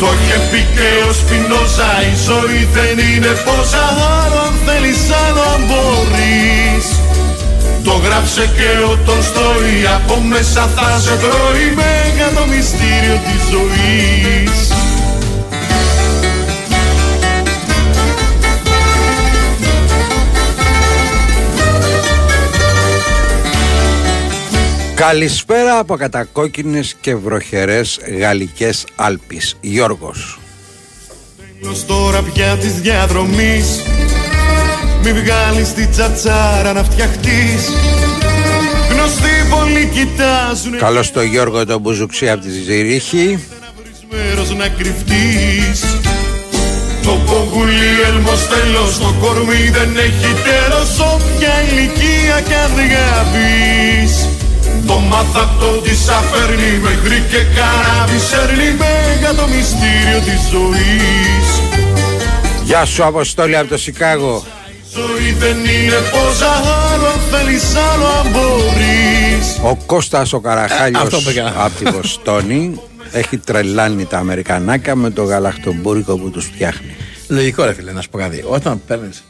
το 0.00 0.06
είχε 0.06 0.38
πει 0.50 0.60
και 0.74 0.88
ο 1.08 1.12
Σπινόζα 1.12 1.92
Η 2.10 2.14
ζωή 2.26 2.68
δεν 2.76 2.96
είναι 3.06 3.32
πόσα 3.44 3.84
Άλλο 4.20 4.40
αν 4.48 4.54
θέλεις 4.66 5.00
άλλο 5.24 5.42
αν 5.54 5.62
μπορείς 5.68 6.86
το 7.84 7.92
γράψε 7.92 8.50
και 8.56 8.84
ο 8.84 8.98
Τολστόι 9.06 9.86
Από 9.96 10.20
μέσα 10.20 10.66
θα 10.66 10.98
σε 10.98 11.16
τρώει 11.16 11.74
Μέγα 11.74 12.30
το 12.34 12.46
μυστήριο 12.46 13.20
της 13.24 13.48
ζωής 13.50 14.72
Καλησπέρα 24.94 25.78
από 25.78 25.96
κατακόκκινες 25.96 26.94
και 27.00 27.14
βροχερές 27.14 28.00
γαλλικές 28.18 28.86
Άλπεις. 28.96 29.56
Γιώργος. 29.60 30.38
Τέλος 31.60 31.86
τώρα 31.86 32.22
πια 32.22 32.56
της 32.56 32.80
διαδρομής 32.80 33.82
Μη 35.02 35.12
βγάλεις 35.12 35.72
τη 35.74 35.86
τσατσάρα 35.86 36.72
να 36.72 36.84
φτιαχτείς. 36.84 37.72
Γνωστοί 38.90 39.30
πολλοί 39.50 39.90
κοιτάζουν 39.92 40.78
Καλώς 40.78 41.12
το 41.12 41.22
Γιώργο 41.22 41.66
τον 41.66 41.80
Μπουζουξή 41.80 42.30
από 42.30 42.42
τη 42.42 42.50
Ζηρίχη. 42.50 43.38
βρεις 43.76 44.00
μέρος 44.10 44.54
να 44.56 44.68
κρυφτείς. 44.68 45.80
Το 47.02 47.14
πογουλί 47.26 47.90
έλμος 48.08 48.48
τέλος 48.48 48.98
Το 48.98 49.14
κορμί 49.20 49.70
δεν 49.72 49.96
έχει 49.96 50.32
τέλος 50.48 50.90
Όποια 51.14 51.54
ηλικία 51.68 52.40
κι 52.48 52.54
αν 52.54 52.70
διαβείς 52.76 54.26
Το 54.86 54.98
μάθα 54.98 55.40
απ' 55.42 55.60
το 55.60 55.66
τι 55.66 55.94
σα 55.94 56.12
φέρνει 56.12 56.78
Μέχρι 56.82 57.22
και 57.30 57.40
καράβι 57.56 58.18
σέρνει 58.28 58.70
Μέγα 58.80 59.34
το 59.34 59.46
μυστήριο 59.54 60.20
της 60.24 60.40
ζωής. 60.50 61.46
Γεια 62.64 62.84
σου 62.84 63.04
Αποστόλη 63.04 63.56
από 63.56 63.68
το 63.68 63.78
Σικάγο. 63.78 64.44
Ζωή 64.94 65.32
δεν 65.38 65.56
είναι 65.56 65.96
πόσα 66.12 66.50
άλλο 66.92 67.06
αν 67.06 67.20
θέλεις 67.30 67.74
άλλο 67.74 68.04
αν 68.06 68.26
μπορείς 68.30 69.58
Ο 69.62 69.76
Κώστας 69.86 70.32
ο 70.32 70.36
Ε, 70.36 70.40
Καραχάλιος 70.42 71.02
αυτό 71.02 71.18
πήγα. 71.20 71.52
από 71.56 71.78
τη 71.78 71.84
Βοστόνη 71.90 72.80
έχει 73.12 73.36
τρελάνει 73.38 74.04
τα 74.04 74.18
Αμερικανάκια 74.18 74.94
με 74.94 75.10
το 75.10 75.22
γαλακτομπούρικο 75.24 76.18
που 76.18 76.30
τους 76.30 76.44
φτιάχνει. 76.44 76.96
Λογικό 77.28 77.64
ρε 77.64 77.72
φίλε 77.74 77.92
να 77.92 78.00
σου 78.00 78.08
πω 78.08 78.18
κάτι. 78.18 78.44
Όταν 78.46 78.80
παίρνεις 78.86 79.24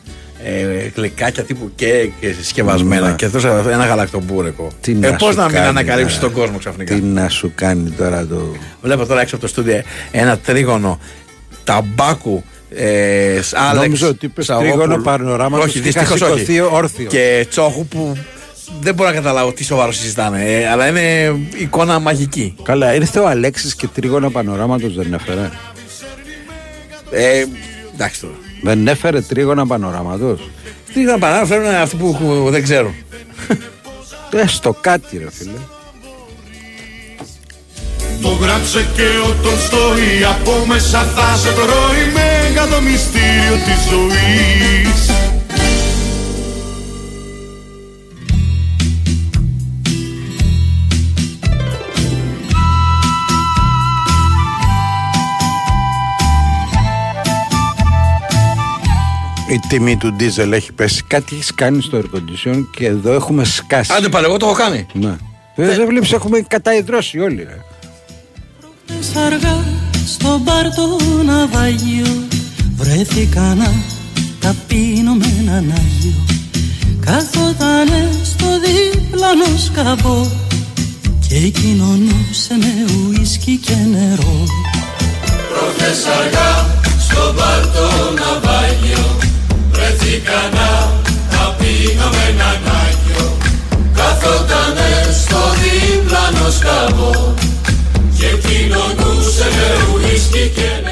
ε, 0.44 0.90
γλυκάκια 0.94 1.42
τύπου 1.44 1.70
και, 1.74 2.08
και 2.20 2.32
συσκευασμένα 2.32 3.08
Ναι. 3.08 3.14
και 3.14 3.28
τόσο 3.28 3.48
ένα 3.48 3.86
γαλακτομπούρεκο. 3.86 4.68
Τι 4.80 4.92
ε, 4.92 4.94
να 4.94 5.16
Πώς 5.16 5.32
σου 5.32 5.38
να 5.38 5.44
μην 5.44 5.54
κάνει, 5.54 5.66
ανακαλύψεις 5.66 6.18
τώρα. 6.18 6.32
τον 6.32 6.42
κόσμο 6.42 6.58
ξαφνικά; 6.58 6.94
Τι 6.94 7.00
να 7.00 7.28
σου 7.28 7.52
κάνει 7.54 7.90
τώρα 7.90 8.26
το. 8.26 8.56
Βλέπω 8.82 9.06
τώρα 9.06 9.20
έξω 9.20 9.34
από 9.34 9.44
το 9.44 9.50
στούντιο 9.50 9.82
ένα 10.10 10.38
τρίγωνο 10.38 11.00
ταμπάκου. 11.64 12.44
Ε, 12.70 13.40
Άλεξ, 13.52 13.82
Νόμιζα 13.84 14.08
ότι 14.08 14.26
είπες 14.26 14.44
Σαόπουλου. 14.44 14.70
τρίγωνο 14.70 15.02
πανοράματος 15.02 15.66
Όχι, 15.66 15.80
και 15.80 15.88
είχα 15.88 16.00
δυστυχώς 16.00 16.30
όχι. 16.30 16.44
σηκωθεί 16.44 16.60
όρθιος. 16.60 17.12
Και 17.12 17.46
τσόχου 17.50 17.86
που 17.86 18.16
δεν 18.80 18.94
μπορώ 18.94 19.08
να 19.08 19.14
καταλάβω 19.14 19.52
τι 19.52 19.64
σοβαρό 19.64 19.92
συζητάνε. 19.92 20.44
ε, 20.44 20.68
αλλά 20.68 20.88
είναι 20.88 21.36
εικόνα 21.56 21.98
μαγική. 21.98 22.54
Καλά, 22.62 22.94
ήρθε 22.94 23.18
ο 23.18 23.28
Αλέξης 23.28 23.74
και 23.74 23.86
τρίγωνα 23.86 24.30
πανοράματος 24.30 24.94
δεν 24.94 25.12
έφερε. 25.12 25.50
Ε, 27.10 27.44
εντάξει 27.94 28.20
τώρα. 28.20 28.34
Δεν 28.62 28.88
έφερε 28.88 29.20
τρίγωνα 29.20 29.66
πανοράματος. 29.66 30.50
Τι 30.94 31.00
να 31.00 31.18
παρά, 31.18 31.46
φέρνουν 31.46 31.74
αυτοί 31.74 31.96
που, 31.96 32.16
που 32.20 32.48
δεν 32.50 32.62
ξέρουν. 32.62 32.94
Έστω 34.32 34.76
κάτι, 34.80 35.18
ρε 35.18 35.30
φίλε. 35.30 35.50
Το 38.22 38.28
γράψε 38.28 38.86
και 38.94 39.02
ο 39.02 39.34
Τολστόη 39.42 40.24
από 40.24 40.64
μέσα 40.66 41.02
θα 41.02 41.36
σε 41.36 41.52
τρώει 41.52 42.04
Μέγα 42.14 42.66
το 42.66 42.80
μυστήριο 42.80 43.54
της 43.64 43.88
ζωής 43.90 45.10
Η 59.50 59.60
τιμή 59.68 59.96
του 59.96 60.12
ντίζελ 60.12 60.52
έχει 60.52 60.72
πέσει. 60.72 61.04
Κάτι 61.06 61.34
έχεις 61.34 61.54
κάνει 61.54 61.82
στο 61.82 61.98
air 61.98 62.16
condition 62.16 62.64
και 62.70 62.86
εδώ 62.86 63.12
έχουμε 63.12 63.44
σκάσει. 63.44 63.92
Άντε 63.96 64.08
πάλι, 64.08 64.24
εγώ 64.24 64.36
το 64.36 64.46
έχω 64.46 64.54
κάνει. 64.54 64.86
Ναι. 64.92 65.16
Δεν 65.54 65.74
δεν 65.74 65.86
βλέπεις 65.86 66.12
έχουμε 66.12 66.40
καταϊδρώσει 66.40 67.18
όλοι. 67.18 67.42
Ρε. 67.42 67.56
Χθες 68.88 69.16
αργάς 69.16 69.64
στο 70.06 70.40
μπαρ 70.42 70.74
το 70.74 70.98
ναυάγιο 71.24 72.26
Βρέθηκα 72.76 73.40
να 73.40 73.72
ταπείνω 74.40 75.12
με 75.14 75.26
έναν 75.40 75.72
Άγιο. 75.76 76.24
Κάθοτανε 77.04 78.10
στο 78.24 78.46
δίπλανο 78.64 79.58
σκαμπό 79.64 80.26
Και 81.28 81.38
κοινωνούσε 81.38 82.54
με 82.60 82.92
ουίσκι 82.94 83.56
και 83.56 83.76
νερό. 83.92 84.44
Προχθές 85.50 86.00
αργά 86.18 86.50
στο 86.98 87.34
μπαρ 87.36 87.62
το 87.74 87.86
ναυάγιο 88.18 89.16
Βρέθηκα 89.72 90.40
να 90.52 90.68
ταπείνω 91.30 92.08
με 92.10 92.24
έναν 92.32 92.60
Άγιο. 92.82 93.36
Καθότανε 93.94 94.90
στο 95.22 95.40
δίπλανο 95.60 96.50
σκαμπό 96.50 97.46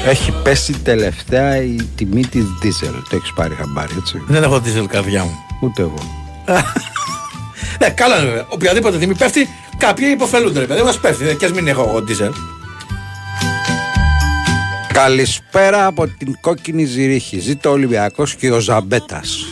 Έχει 0.07 0.33
πέσει 0.43 0.73
τελευταία 0.83 1.61
η 1.61 1.77
τιμή 1.95 2.25
της 2.25 2.43
ντίζελ. 2.59 2.93
Το 3.09 3.15
έχεις 3.15 3.33
πάρει 3.35 3.55
χαμπάρι, 3.55 3.93
έτσι; 3.99 4.23
Δεν 4.27 4.43
έχω 4.43 4.61
τη 4.61 4.71
καρδιά 4.87 5.23
μου. 5.23 5.35
Ούτε 5.61 5.81
εγώ. 5.81 5.97
Ναι, 7.79 7.89
καλά 7.89 8.17
είναι 8.17 8.27
βέβαια. 8.27 8.45
Οποιαδήποτε 8.49 8.97
τιμή 8.97 9.15
πέφτει, 9.15 9.47
κάποιοι 9.77 10.07
υποφελούνται. 10.13 10.59
Ρε 10.59 10.65
παιδί 10.65 10.81
μας 10.81 10.99
πέφτει. 10.99 11.35
Και 11.35 11.45
ας 11.45 11.51
μην 11.51 11.67
έχω 11.67 11.85
εγώ 11.89 12.01
ντίζελ. 12.01 12.31
Καλησπέρα 14.93 15.85
από 15.85 16.07
την 16.07 16.37
κόκκινη 16.41 16.85
ζυρίχη. 16.85 17.39
Ζήτω 17.39 17.69
ο 17.69 17.71
Ολυμπιακός 17.71 18.35
και 18.35 18.51
ο 18.51 18.59
Ζαμπέτας. 18.59 19.45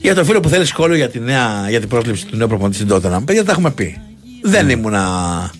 Για 0.00 0.14
το 0.14 0.24
φίλο 0.24 0.40
που 0.40 0.48
θέλει 0.48 0.64
σχόλιο 0.64 0.96
για, 0.96 1.10
τη 1.10 1.20
νέα, 1.20 1.66
για 1.68 1.80
την 1.80 1.88
πρόσληψη 1.88 2.26
του 2.26 2.36
νέου 2.36 2.48
προπονητή 2.48 2.76
στην 2.76 2.88
Τότενα, 2.88 3.22
παιδιά 3.22 3.44
τα 3.44 3.52
έχουμε 3.52 3.70
πει. 3.70 4.00
Δεν 4.42 4.68
ήμουνα. 4.68 5.50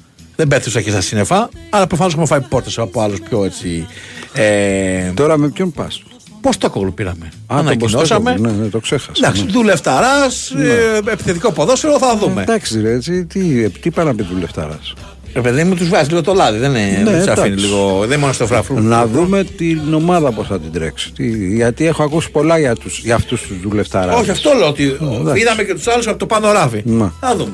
Δεν 0.40 0.48
πέφτουσα 0.48 0.80
και 0.80 0.90
στα 0.90 1.00
σύννεφα, 1.00 1.48
αλλά 1.70 1.86
προφανώς 1.86 2.12
έχουμε 2.12 2.26
φάει 2.26 2.40
πόρτες 2.40 2.78
από 2.78 3.00
άλλους 3.00 3.20
πιο 3.20 3.44
έτσι. 3.44 3.86
Ε, 4.32 5.10
Τώρα 5.14 5.38
με 5.38 5.48
ποιον 5.48 5.72
πας; 5.72 6.02
Πώς 6.40 6.58
το 6.58 6.70
κόλλο 6.70 6.90
πήραμε. 6.90 7.26
Α, 7.26 7.30
τον 7.46 7.58
Ανακοινώσαμε. 7.58 8.30
Ποστέκογλου, 8.30 8.56
Ναι, 8.56 8.62
ναι, 8.62 8.68
το 8.68 8.78
ξέχασα. 8.78 9.12
Εντάξει, 9.16 9.44
ναι. 9.44 9.50
δουλευταράς, 9.50 10.50
ε, 10.50 11.10
επιθετικό 11.10 11.52
ποδόσφαιρο 11.52 11.98
θα 11.98 12.16
δούμε. 12.16 12.42
Εντάξει, 12.42 12.80
ρε, 12.80 12.92
έτσι, 12.92 13.24
τι, 13.24 13.70
τι 13.70 13.90
πάει 13.90 14.06
να 14.06 14.14
πει 14.14 14.22
δουλευτάρας. 14.22 14.92
Ε, 15.32 15.40
παιδί 15.40 15.64
μου, 15.64 15.74
τους 15.74 15.88
βάζεις 15.88 16.08
λίγο 16.08 16.22
το 16.22 16.34
λάδι. 16.34 16.58
Δεν, 16.58 16.70
είναι, 16.70 17.02
δεν 17.04 17.04
τους 17.04 17.22
εντάξει. 17.22 17.40
αφήνει 17.40 17.60
λίγο. 17.60 17.98
Δεν 17.98 18.08
είναι 18.08 18.16
μόνο 18.16 18.32
στο 18.32 18.46
φραφρού. 18.46 18.80
Να 18.80 19.06
δούμε 19.06 19.44
την 19.44 19.94
ομάδα 19.94 20.32
πώς 20.32 20.46
θα 20.46 20.60
την 20.60 20.72
τρέξει. 20.72 21.12
Τι, 21.12 21.54
γιατί 21.54 21.86
έχω 21.86 22.02
ακούσει 22.02 22.30
πολλά 22.30 22.58
για, 22.58 22.74
τους, 22.74 22.98
για 22.98 23.14
αυτούς 23.14 23.40
τους 23.42 23.60
δουλευτάρας. 23.62 24.20
Όχι, 24.20 24.30
αυτό 24.30 24.52
λέω 24.58 24.68
ότι 24.68 24.96
εντάξει. 25.20 25.40
είδαμε 25.40 25.62
και 25.64 25.74
τους 25.74 25.86
άλλους 25.86 26.06
από 26.08 26.18
το 26.18 26.26
πάνω 26.26 26.52
ράβι. 26.52 26.82
Ναι. 26.84 27.10
Θα 27.20 27.36
δούμε. 27.36 27.52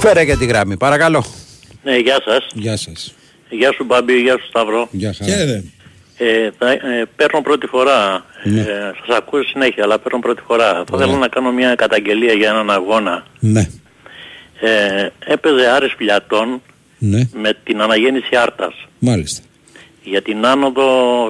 Φέρε 0.00 0.24
και 0.24 0.36
τη 0.36 0.44
γραμμή, 0.46 0.76
παρακαλώ. 0.76 1.24
Ναι, 1.82 1.96
γεια 1.96 2.18
σας. 2.26 2.46
Γεια 2.54 2.76
σας. 2.76 3.14
Γεια 3.50 3.72
σου 3.72 3.84
Μπάμπη, 3.84 4.12
γεια 4.20 4.32
σου 4.38 4.46
Σταύρο. 4.48 4.88
Γεια 4.90 5.14
χαρά. 5.18 5.30
Χαίρετε. 5.32 5.64
Ε, 6.18 6.50
θα, 6.58 6.70
ε, 6.70 6.78
παίρνω 7.16 7.40
πρώτη 7.42 7.66
φορά. 7.66 8.24
Ναι. 8.44 8.60
Ε, 8.60 8.64
σας 9.06 9.16
ακούω 9.16 9.42
συνέχεια, 9.42 9.84
αλλά 9.84 9.98
παίρνω 9.98 10.18
πρώτη 10.18 10.42
φορά. 10.46 10.84
Θα 10.90 10.96
ήθελα 10.96 11.16
να 11.16 11.28
κάνω 11.28 11.52
μια 11.52 11.74
καταγγελία 11.74 12.32
για 12.32 12.48
έναν 12.48 12.70
αγώνα. 12.70 13.26
Ναι, 13.40 13.68
Ε, 14.60 15.08
έπαιζε 15.32 15.66
Άρης 15.76 15.94
Πιλιατών 15.96 16.62
ναι, 16.98 17.28
με 17.32 17.52
την 17.64 17.80
αναγέννηση 17.80 18.36
Άρτας. 18.36 18.74
μάλιστα. 18.98 19.42
Για 20.04 20.22
την 20.22 20.46
άνοδο 20.46 20.84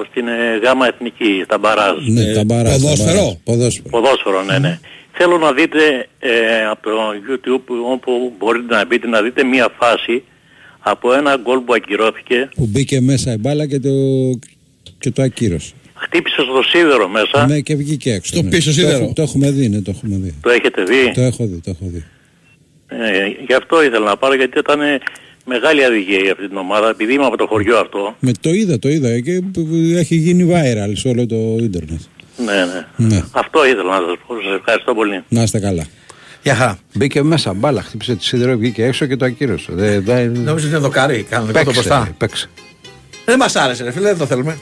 στην 0.09 0.27
ε, 0.27 0.57
γάμα 0.63 0.87
εθνική, 0.87 1.41
στα 1.45 1.57
μπαράζ. 1.57 1.97
Ναι, 2.07 2.33
τα 2.33 2.43
μπαράζ, 2.43 2.73
τα 2.73 2.79
ποδόσφαιρο. 2.81 3.13
μπαράζ. 3.13 3.33
Ποδόσφαιρο. 3.43 3.89
Ποδόσφαιρο, 3.89 4.43
ναι, 4.43 4.57
ναι. 4.59 4.79
Θέλω 5.13 5.37
να 5.37 5.53
δείτε 5.53 6.07
ε, 6.19 6.65
από 6.71 6.89
το 6.89 6.97
YouTube 7.27 7.91
όπου 7.91 8.33
μπορείτε 8.39 8.75
να 8.75 8.85
μπείτε 8.85 9.07
να 9.07 9.21
δείτε 9.21 9.43
μια 9.43 9.69
φάση 9.79 10.23
από 10.79 11.13
ένα 11.13 11.37
γκολ 11.43 11.59
που 11.59 11.73
ακυρώθηκε. 11.73 12.49
Που 12.55 12.65
μπήκε 12.71 13.01
μέσα 13.01 13.33
η 13.33 13.37
μπάλα 13.37 13.67
και 13.67 13.79
το, 13.79 13.89
και 14.99 15.11
το 15.11 15.21
ακύρωσε. 15.21 15.73
Χτύπησε 15.95 16.41
στο 16.41 16.61
σίδερο 16.63 17.07
μέσα. 17.07 17.47
Ναι, 17.47 17.59
και 17.59 17.75
βγήκε 17.75 18.13
έξω. 18.13 18.33
Στο 18.33 18.43
ναι. 18.43 18.49
πίσω 18.49 18.69
Το 18.69 18.75
σίδερο. 18.75 19.03
έχω- 19.03 19.13
Το, 19.15 19.21
έχουμε 19.21 19.51
δει, 19.51 19.69
ναι, 19.69 19.81
το 19.81 19.91
έχουμε 19.95 20.15
δει. 20.21 20.33
Το 20.41 20.49
έχετε 20.49 20.83
δει; 20.83 21.11
Το 21.13 21.21
έχω 21.21 21.45
δει, 21.45 21.61
το 21.63 21.69
έχω 21.69 21.85
δει. 21.93 22.05
Ε, 22.87 23.27
γι' 23.47 23.53
αυτό 23.53 23.83
ήθελα 23.83 24.05
να 24.05 24.17
πάρω 24.17 24.35
γιατί 24.35 24.59
ήταν 24.59 24.81
ε, 24.81 24.99
μεγάλη 25.45 25.83
αδικία 25.83 26.17
για 26.19 26.31
αυτή 26.31 26.47
την 26.47 26.57
ομάδα 26.57 26.89
επειδή 26.89 27.13
είμαι 27.13 27.25
από 27.25 27.37
το 27.37 27.45
χωριό 27.47 27.77
αυτό. 27.77 28.15
Με 28.19 28.31
το 28.41 28.49
είδα, 28.49 28.79
το 28.79 28.89
είδα 28.89 29.19
και 29.19 29.41
έχει 29.95 30.15
γίνει 30.15 30.51
viral 30.53 30.91
σε 30.93 31.07
όλο 31.07 31.25
το 31.25 31.57
ίντερνετ. 31.59 31.99
Ναι, 32.37 32.65
ναι. 32.65 32.85
Ναι. 33.15 33.23
Αυτό 33.31 33.65
ήθελα 33.65 33.99
να 33.99 34.07
σας 34.07 34.15
πω. 34.27 34.35
Σας 34.43 34.55
ευχαριστώ 34.59 34.93
πολύ. 34.93 35.23
Να 35.29 35.41
είστε 35.41 35.59
καλά. 35.59 35.85
Γεια 36.43 36.55
χαρά. 36.55 36.77
Μπήκε 36.93 37.23
μέσα 37.23 37.53
μπάλα, 37.53 37.81
χτύπησε 37.81 38.15
τη 38.15 38.23
σίδερο, 38.23 38.57
βγήκε 38.57 38.85
έξω 38.85 39.05
και 39.05 39.15
το 39.15 39.25
ακύρωσε. 39.25 39.71
Δεν, 39.73 40.03
δεν... 40.03 40.31
Νομίζω 40.31 40.53
ότι 40.65 40.75
είναι 40.75 40.77
δοκάρι. 40.77 41.23
Κανονικό 41.29 41.59
το 41.59 41.65
Παίξε, 41.65 41.81
μπροστά. 41.81 42.03
ρε, 42.05 42.11
παίξε. 42.17 42.49
Δεν 43.25 43.37
μας 43.39 43.55
άρεσε, 43.55 43.83
ρε 43.83 43.91
φίλε, 43.91 44.07
δεν 44.07 44.17
το 44.17 44.25
θέλουμε. 44.25 44.57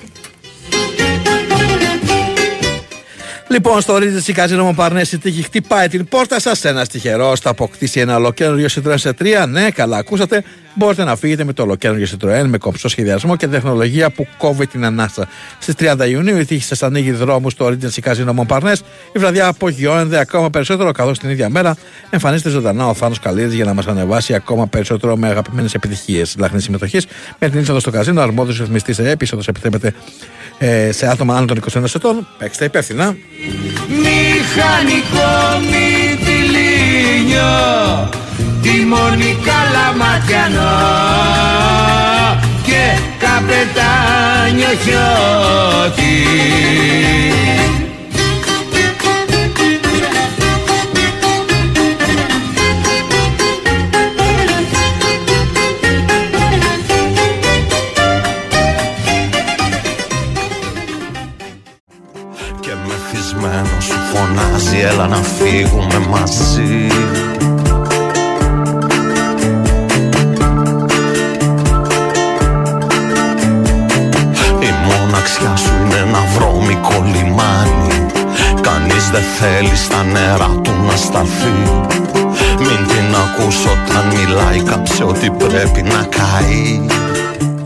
Λοιπόν, 3.51 3.81
στο 3.81 3.97
Regency 3.99 4.33
Casino 4.35 4.69
Montparnasse 4.69 5.11
η 5.11 5.17
τύχη 5.17 5.41
χτυπάει 5.41 5.87
την 5.87 6.07
πόρτα 6.07 6.39
σας. 6.39 6.65
Ένα 6.65 6.85
τυχερό 6.85 7.35
θα 7.35 7.49
αποκτήσει 7.49 7.99
ένα 7.99 8.15
ολοκένουργιο 8.15 8.67
Citroën 8.75 8.93
σε 8.95 9.13
3. 9.19 9.47
Ναι, 9.47 9.71
καλά, 9.71 9.97
ακούσατε. 9.97 10.43
Μπορείτε 10.73 11.03
να 11.03 11.15
φύγετε 11.15 11.43
με 11.43 11.53
το 11.53 11.63
ολοκένουργιο 11.63 12.07
Citroën 12.11 12.43
με 12.45 12.57
κομψό 12.57 12.87
σχεδιασμό 12.87 13.35
και 13.35 13.47
τεχνολογία 13.47 14.09
που 14.09 14.27
κόβει 14.37 14.67
την 14.67 14.85
ανάσα. 14.85 15.27
Στις 15.59 15.75
30 15.79 16.09
Ιουνίου 16.09 16.37
η 16.37 16.45
τύχη 16.45 16.63
σας 16.63 16.83
ανοίγει 16.83 17.11
δρόμους 17.11 17.51
στο 17.51 17.67
Regency 17.67 18.09
Casino 18.09 18.33
Montparnasse. 18.35 18.79
Η 19.13 19.19
βραδιά 19.19 19.47
απογειώνεται 19.47 20.19
ακόμα 20.19 20.49
περισσότερο, 20.49 20.91
καθώς 20.91 21.19
την 21.19 21.29
ίδια 21.29 21.49
μέρα 21.49 21.75
εμφανίζεται 22.09 22.49
ζωντανά 22.49 22.87
ο 22.87 22.93
Θάνος 22.93 23.19
Καλίδης 23.19 23.53
για 23.53 23.65
να 23.65 23.73
μας 23.73 23.87
ανεβάσει 23.87 24.33
ακόμα 24.33 24.67
περισσότερο 24.67 25.17
με 25.17 25.27
αγαπημένες 25.27 25.73
επιτυχίες. 25.73 26.35
Λαχνής 26.37 26.63
συμμετοχής 26.63 27.05
με 27.39 27.49
την 27.49 27.59
είσοδο 27.59 27.79
στο 27.79 27.91
καζίνο, 27.91 28.21
αρμόδιος 28.21 28.57
ρυθμιστής 28.59 28.95
σε 28.95 29.09
έπεισοδο 29.09 29.41
επιτρέπεται 29.47 29.93
ε, 30.57 30.91
σε 30.91 31.07
άτομα 31.07 31.35
άνω 31.35 31.45
των 31.45 31.59
21 31.73 31.83
ετών. 31.95 32.27
Παίξτε 32.37 32.65
υπεύθυνα. 32.65 33.15
Μηχανικό 33.87 35.31
μυτιλίνιο 35.69 37.39
Τιμόνι 38.61 39.37
καλαματιανό 39.45 40.75
Και 42.63 42.99
καπετάνιο 43.19 44.71
χιώτη 44.83 46.17
κουρασμένος 63.39 63.91
Φωνάζει 64.13 64.79
έλα 64.79 65.07
να 65.07 65.15
φύγουμε 65.15 66.07
μαζί. 66.09 66.87
Η 74.59 74.71
μοναξιά 74.85 75.55
σου 75.55 75.71
είναι 75.85 75.95
ένα 75.95 76.19
βρώμικο 76.35 77.03
λιμάνι 77.05 78.05
Κανείς 78.61 79.09
δεν 79.09 79.23
θέλει 79.39 79.75
στα 79.75 80.03
νερά 80.03 80.59
του 80.63 80.71
να 80.87 80.95
σταθεί. 80.95 81.87
Μην 82.59 82.87
την 82.87 83.15
ακούς 83.15 83.65
όταν 83.65 84.05
μιλάει 84.07 84.61
Κάψε 84.61 85.03
ότι 85.03 85.29
πρέπει 85.29 85.81
να 85.81 86.03
καεί. 86.03 86.98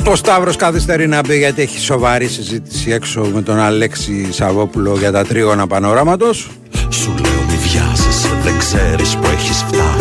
Ο 0.06 0.16
Σταύρος 0.16 0.56
καθυστερεί 0.56 1.08
να 1.08 1.22
μπει 1.22 1.38
γιατί 1.38 1.62
έχει 1.62 1.80
σοβαρή 1.80 2.28
συζήτηση 2.28 2.92
έξω 2.92 3.22
με 3.34 3.42
τον 3.42 3.60
Αλέξη 3.60 4.28
Σαββόπουλο 4.32 4.98
για 4.98 5.12
τα 5.12 5.26
τρίγωνα 5.26 5.68
πανοράματος. 5.68 6.50
Σου 6.90 7.14
λέω 7.22 7.42
μη 7.48 7.56
βιάζεσαι 7.56 8.30
δεν 8.44 8.58
ξέρεις 8.58 9.16
που 9.16 9.28
έχεις 9.34 9.58
φτάσει 9.68 9.93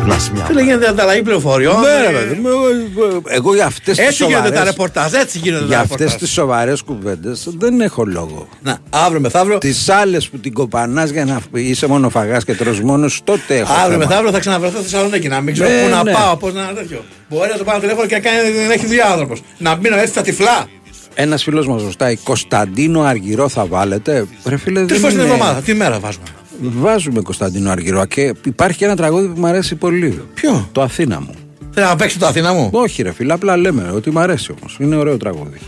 Ξυπνάς 0.00 0.30
μια 0.30 0.44
Φίλε, 0.44 0.62
γίνεται 0.62 0.88
ανταλλαγή 0.88 1.22
πληροφοριών. 1.22 1.80
Ναι, 1.80 2.00
ρε 2.00 2.08
Ε, 2.08 2.20
παιδί 2.20 2.40
μου, 2.40 2.48
εγώ- 2.48 3.22
εγώ 3.26 3.54
για 3.54 3.66
αυτές 3.66 3.96
τις 3.96 4.06
Έτσι 4.06 4.24
γίνονται 4.24 4.38
τα 4.42 4.46
σοβαρές, 4.48 4.70
ρεπορτάζ, 4.70 5.12
έτσι 5.12 5.38
γίνονται 5.38 5.64
για 5.64 5.76
τα 5.76 5.82
αυτές 5.82 5.96
ρεπορτάζ. 5.98 6.20
τις 6.20 6.30
σοβαρές 6.30 6.82
κουβέντες 6.82 7.48
δεν 7.58 7.80
έχω 7.80 8.04
λόγο. 8.04 8.48
Να, 8.62 8.78
αύριο 8.90 9.20
μεθαύριο, 9.20 9.58
Τις 9.58 9.88
άλλες 9.88 10.28
που 10.28 10.38
την 10.38 10.52
κοπανάς 10.52 11.10
για 11.10 11.24
να 11.24 11.40
είσαι 11.52 11.86
μονοφαγάς 11.86 12.44
και 12.44 12.54
τρως 12.54 12.80
μόνος, 12.80 13.20
τότε 13.24 13.56
έχω 13.58 13.72
αύριο 13.72 13.90
θέμα. 13.90 13.96
μεθαύριο 14.06 14.30
θα 14.30 14.38
ξαναβρεθώ 14.38 14.78
στη 14.80 14.88
Θεσσαλονίκη. 14.90 15.28
Να 15.28 15.40
μην 15.40 15.54
ξέρω 15.54 15.68
Ναι, 15.70 15.82
πού 15.82 15.88
να 15.88 16.02
ναι. 16.02 16.12
πάω, 16.12 16.36
πώς 16.36 16.54
να 16.54 16.62
τέτοιο. 16.74 17.04
Μπορεί 17.28 17.50
να 17.50 17.56
το 17.58 17.64
πάρω 17.64 17.80
τηλέφωνο 17.80 18.06
και 18.06 18.14
να, 18.14 18.20
κάνει, 18.20 18.36
να 18.66 18.72
έχει 18.72 18.86
δουλειά 18.86 19.06
άνθρωπος. 19.06 19.42
Να 19.58 19.76
μείνω 19.76 19.96
έτσι 19.96 20.10
στα 20.12 20.22
τυφλά. 20.22 20.66
Ένας 21.14 21.42
φίλος 21.42 21.66
μας 21.66 21.82
ρωτάει, 21.82 22.16
Κωνσταντίνο 22.16 23.02
Αργυρό 23.02 23.48
θα 23.48 23.66
βάλετε; 23.66 24.26
Ρε 24.44 24.56
φίλε, 24.56 24.78
Τρεις 24.84 24.88
δεν 24.90 24.98
φορές 25.00 25.14
την 25.14 25.24
είναι- 25.24 25.32
εβδομάδα, 25.32 25.60
τι 25.60 25.74
μέρα 25.74 25.98
βάζουμε. 25.98 26.24
Βάζουμε 26.60 27.20
Κωνσταντίνο 27.20 27.70
Αργυρό 27.70 28.04
και 28.04 28.34
υπάρχει 28.44 28.78
και 28.78 28.84
ένα 28.84 28.96
τραγούδι 28.96 29.28
που 29.28 29.40
μου 29.40 29.46
αρέσει 29.46 29.74
πολύ. 29.74 30.22
Ποιο; 30.34 30.68
Το 30.72 30.82
Αθήνα 30.82 31.20
μου. 31.20 31.34
Θέλω 31.70 31.86
να 31.86 31.96
παίξει 31.96 32.18
το 32.18 32.26
Αθήνα 32.26 32.52
μου; 32.52 32.68
Όχι 32.72 33.02
ρε 33.02 33.12
φίλε, 33.12 33.32
απλά 33.32 33.56
λέμε 33.56 33.90
ότι 33.94 34.10
μου 34.10 34.18
αρέσει 34.18 34.54
όμως. 34.60 34.76
Είναι 34.80 34.96
ωραίο 34.96 35.16
τραγούδι. 35.16 35.58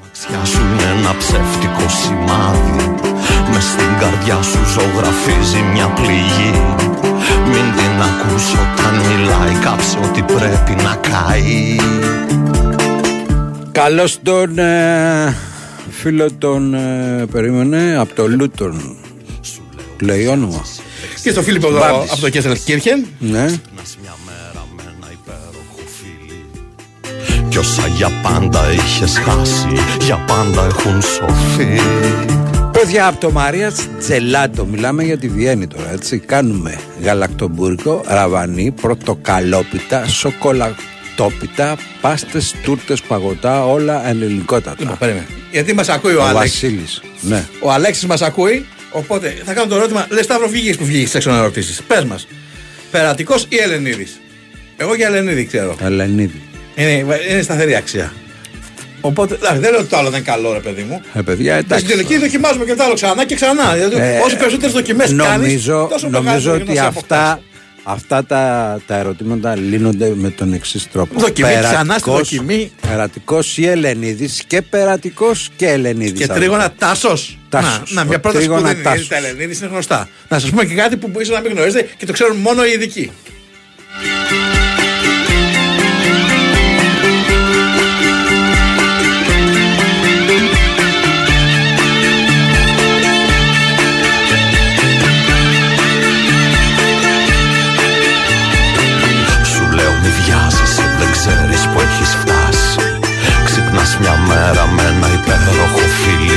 Μαξιά 0.00 0.44
σου 0.44 0.60
είναι 0.60 0.98
ένα 0.98 1.16
ψεύτικο 1.18 1.88
σημάδι 1.88 2.98
μες 3.52 3.64
στην 3.64 3.98
καρδιά 4.00 4.42
σου 4.42 4.58
ζωγραφίζει 4.74 5.62
μια 5.72 5.88
πληγή 5.88 6.52
Μην 7.46 7.66
την 7.76 8.02
ακούς 8.08 8.52
όταν 8.52 8.94
μιλάει 8.98 9.54
κάψε 9.64 9.98
ότι 10.04 10.22
πρέπει 10.22 10.82
να 10.82 10.94
καεί 10.94 11.76
Καλώς 13.72 14.18
τον 14.22 14.58
ε, 14.58 15.36
φίλο 15.90 16.32
τον 16.38 16.74
ε, 16.74 17.24
περίμενε 17.32 17.96
από 17.98 18.14
το 18.14 18.28
Λούτον. 18.28 18.96
Λέει 20.00 20.26
όνομα. 20.26 20.64
Και 21.22 21.30
στο 21.30 21.42
Φίλιππο 21.42 21.66
εδώ 21.68 21.78
Μπάμπης. 21.78 22.12
από 22.12 22.20
το 22.20 22.30
Κέσσελ 22.30 22.58
Κίρχεν. 22.64 23.06
Ναι. 23.18 23.40
μια 24.02 24.16
μέρα 24.26 24.66
με 24.76 24.82
ένα 24.82 25.12
υπέροχο 25.12 25.80
φίλι 25.98 26.44
Κι 27.48 27.58
όσα 27.58 27.86
για 27.86 28.10
πάντα 28.22 28.72
είχες 28.72 29.18
χάσει 29.18 29.66
για 30.00 30.24
πάντα 30.26 30.64
έχουν 30.66 31.02
σωθεί 31.02 31.80
Παιδιά 32.72 33.06
από 33.06 33.20
το 33.20 33.30
Μαρία 33.30 33.72
Τζελάτο, 33.98 34.64
μιλάμε 34.64 35.02
για 35.02 35.18
τη 35.18 35.28
Βιέννη 35.28 35.66
τώρα, 35.66 35.92
έτσι. 35.92 36.18
Κάνουμε 36.18 36.78
γαλακτομπούρικο, 37.02 38.02
ραβανί, 38.06 38.70
πρωτοκαλόπιτα, 38.80 40.06
σοκολατόπιτα, 40.06 41.76
πάστες, 42.00 42.54
τούρτες, 42.62 43.00
παγωτά, 43.00 43.66
όλα 43.66 44.08
ελληνικότατα. 44.08 44.76
Λοιπόν, 44.78 44.98
περίμενε. 44.98 45.26
Γιατί 45.52 45.74
μας 45.74 45.88
ακούει 45.88 46.14
ο 46.14 46.20
Ο 46.20 46.24
Αλέξη. 46.24 46.38
Βασίλης, 46.66 47.02
ναι. 47.20 47.46
Ο 47.60 47.72
Αλέξης 47.72 48.06
μας 48.06 48.22
ακούει. 48.22 48.66
Οπότε 48.90 49.36
θα 49.44 49.52
κάνω 49.52 49.66
το 49.68 49.74
ερώτημα. 49.74 50.06
Λες 50.10 50.24
Σταύρο, 50.24 50.48
βγήκε 50.48 50.74
που 50.78 50.84
βγήκε 50.84 51.16
έξω 51.16 51.30
να 51.30 51.42
ρωτήσει. 51.42 51.82
Πες 51.86 52.04
μας. 52.04 52.26
Περατικός 52.90 53.46
ή 53.48 53.56
Ελενίδης; 53.56 54.20
Εγώ 54.76 54.94
για 54.94 55.06
Ελενίδη 55.06 55.44
ξέρω. 55.46 55.76
Ελενίδη. 55.82 56.42
Είναι, 56.74 56.90
είναι 57.30 57.42
σταθερή 57.42 57.74
αξία. 57.74 58.12
Οπότε 59.00 59.34
εντάξει, 59.34 59.58
δεν 59.58 59.70
λέω 59.70 59.80
ότι 59.80 59.88
το 59.88 59.96
άλλο 59.96 60.10
δεν 60.10 60.20
είναι 60.20 60.30
καλό, 60.30 60.52
ρε 60.52 60.58
παιδί 60.58 60.82
μου. 60.82 61.00
Ε, 61.14 61.20
παιδιά, 61.20 61.52
Στην 61.54 61.64
εντάξει. 61.66 61.84
τελική 61.86 62.18
δοκιμάζουμε 62.18 62.64
και 62.64 62.74
το 62.74 62.82
άλλο 62.84 62.94
ξανά 62.94 63.24
και 63.24 63.34
ξανά. 63.34 63.74
Δηλαδή, 63.74 63.96
Ε, 63.96 64.18
όσο 64.18 64.36
περισσότερες 64.36 64.72
δοκιμές 64.74 65.14
κάνεις, 65.16 65.46
Νομίζω, 65.46 65.86
τόσο 65.90 66.08
νομίζω 66.08 66.22
μεγαλύτερο 66.22 66.54
ότι 66.54 66.62
είναι 66.70 66.72
όσο 66.80 66.88
αυτά, 66.88 67.30
αποκτάς. 67.32 67.44
αυτά 67.82 68.24
τα, 68.24 68.80
τα 68.86 68.96
ερωτήματα 68.96 69.56
λύνονται 69.56 70.12
με 70.14 70.30
τον 70.30 70.52
εξής 70.52 70.88
τρόπο. 70.92 71.20
Δοκιμή, 71.20 71.48
ξανά 71.48 71.62
στη 71.72 71.74
Περατικός- 71.74 72.30
δοκιμή. 72.30 72.70
Περατικός 72.88 73.58
ή 73.58 73.66
Ελενίδης 73.66 74.42
και 74.46 74.62
περατικός 74.62 75.48
και 75.56 75.68
Ελενίδης. 75.68 76.18
Και 76.20 76.26
τρίγωνα 76.26 76.72
τάσος. 76.78 77.37
Τάσος. 77.48 77.92
Να, 77.92 78.00
να, 78.02 78.04
μια 78.08 78.16
Ο 78.16 78.20
πρόταση 78.20 78.46
που 78.46 78.50
τρίγωνας 78.52 78.62
δεν 78.62 78.80
είναι. 78.80 78.90
τάσος. 78.90 79.08
Τα 79.08 79.16
Ελενίδη 79.16 79.56
είναι 79.56 79.66
γνωστά. 79.66 80.08
Να 80.28 80.38
σας 80.38 80.50
πούμε 80.50 80.64
και 80.64 80.74
κάτι 80.74 80.96
που 80.96 81.12
ίσως 81.20 81.34
να 81.34 81.40
μην 81.40 81.52
γνωρίζετε 81.52 81.88
και 81.96 82.06
το 82.06 82.12
ξέρουν 82.12 82.36
μόνο 82.36 82.64
οι 82.64 82.70
ειδικοί. 82.72 83.10
Σου 99.52 99.62
λέω 99.76 99.92
μη 100.02 100.08
βιάζεσαι, 100.24 100.84
δεν 100.98 101.10
ξέρεις 101.16 101.62
που 101.72 101.80
έχεις 101.80 102.10
φτάσει 102.20 102.78
Ξυπνάς 103.44 103.96
μια 104.00 104.16
μέρα 104.28 104.66
με 104.66 104.82
ένα 104.82 105.08
υπέροχο 105.18 105.82
φιλί 106.02 106.27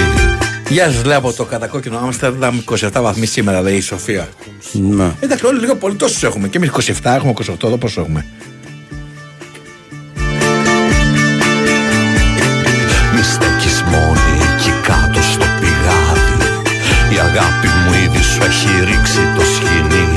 Γεια 0.72 0.92
σα, 0.92 1.08
λέω 1.08 1.18
από 1.18 1.34
το 1.34 1.46
κατακόκκινο 1.46 1.98
Άμστερνταμ 1.98 2.60
27 2.66 2.90
βαθμοί 2.94 3.26
σήμερα, 3.26 3.62
λέει 3.62 3.76
η 3.76 3.82
Σοφία. 3.82 4.30
Ναι. 4.72 5.12
Εντάξει, 5.20 5.46
όλοι 5.46 5.60
λίγο 5.60 5.76
πολύ 5.76 5.96
τόσους 5.96 6.24
έχουμε. 6.24 6.48
Και 6.48 6.58
εμείς 6.58 6.70
27 6.70 6.94
έχουμε 7.04 7.34
28, 7.46 7.64
εδώ 7.64 7.78
πόσο 7.78 8.02
έχουμε. 8.02 8.26
Μη 13.14 13.22
στέκεις 13.24 13.82
μόνη 13.82 14.32
εκεί 14.54 14.72
κάτω 14.84 15.22
στο 15.22 15.46
πηγάδι 15.60 16.46
Η 17.14 17.18
αγάπη 17.20 17.68
μου 17.68 17.94
ήδη 18.06 18.24
σου 18.24 18.42
έχει 18.44 18.86
ρίξει 18.86 19.20
το 19.36 19.44
σκηνή 19.56 20.08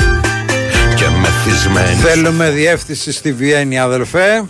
Και 0.96 1.04
μεθυσμένη 1.20 1.94
Θέλουμε 1.94 2.50
διεύθυνση 2.50 3.12
στη 3.12 3.32
Βιέννη, 3.32 3.78
αδελφέ. 3.78 4.44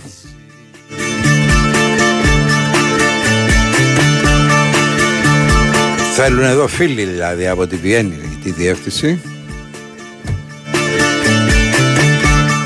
Θέλουν 6.16 6.44
εδώ 6.44 6.66
φίλοι 6.66 7.04
δηλαδή 7.04 7.46
από 7.46 7.66
τη 7.66 7.76
Βιέννη 7.76 8.38
τη 8.42 8.50
διεύθυνση. 8.50 9.20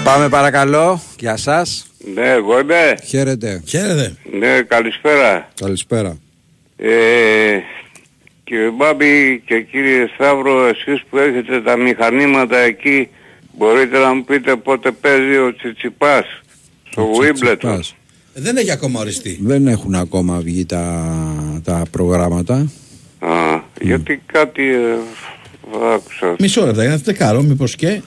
Πάμε 0.04 0.28
παρακαλώ. 0.28 1.00
Γεια 1.18 1.36
σας. 1.36 1.86
Ναι, 2.14 2.28
εγώ 2.28 2.60
είμαι. 2.60 2.94
Χαίρετε. 3.04 3.62
Χαίρετε. 3.66 4.16
Ναι, 4.38 4.62
καλησπέρα. 4.62 5.48
Καλησπέρα. 5.60 6.18
Ε, 6.76 6.88
κύριε 8.44 8.70
Μπάμπη 8.70 9.42
και 9.46 9.60
κύριε 9.60 10.06
Σταύρο, 10.14 10.66
εσείς 10.66 11.02
που 11.10 11.18
έχετε 11.18 11.60
τα 11.60 11.76
μηχανήματα 11.76 12.56
εκεί, 12.58 13.08
μπορείτε 13.58 13.98
να 13.98 14.14
μου 14.14 14.24
πείτε 14.24 14.56
πότε 14.56 14.90
παίζει 14.90 15.36
ο 15.36 15.54
Τσιτσιπάς 15.56 16.24
στο 16.90 17.10
Wimbledon. 17.20 17.34
Τσιτσιπάς. 17.34 17.94
Δεν 18.34 18.56
έχει 18.56 18.70
ακόμα 18.70 19.00
οριστεί. 19.00 19.38
Δεν 19.42 19.66
έχουν 19.66 19.94
ακόμα 19.94 20.38
βγει 20.38 20.66
τα, 20.66 21.14
τα 21.64 21.82
προγράμματα. 21.90 22.70
Α, 23.18 23.60
γιατί 23.80 24.22
κάτι 24.26 24.62
ε, 24.74 24.96
άκουσα. 25.94 26.36
Μισό 26.38 26.66
λεπτό, 26.66 26.82
είναι 26.82 26.96
δεκάρο, 26.96 27.42
μήπως 27.42 27.76
και. 27.76 28.02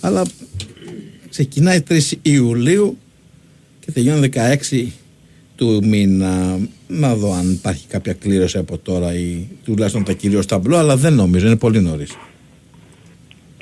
Αλλά 0.00 0.22
ξεκινάει 1.30 1.82
3 1.88 1.98
Ιουλίου 2.22 2.98
και 3.80 3.92
τελειώνει 3.92 4.28
16 4.34 4.86
του 5.56 5.80
μήνα. 5.84 6.58
Να 6.86 7.14
δω 7.14 7.32
αν 7.32 7.52
υπάρχει 7.52 7.86
κάποια 7.86 8.12
κλήρωση 8.12 8.58
από 8.58 8.78
τώρα 8.78 9.14
ή 9.14 9.48
τουλάχιστον 9.64 10.04
τα 10.04 10.12
κυρίως 10.12 10.46
ταμπλό, 10.46 10.76
αλλά 10.76 10.96
δεν 10.96 11.12
νομίζω, 11.12 11.46
είναι 11.46 11.56
πολύ 11.56 11.80
νωρίς. 11.80 12.16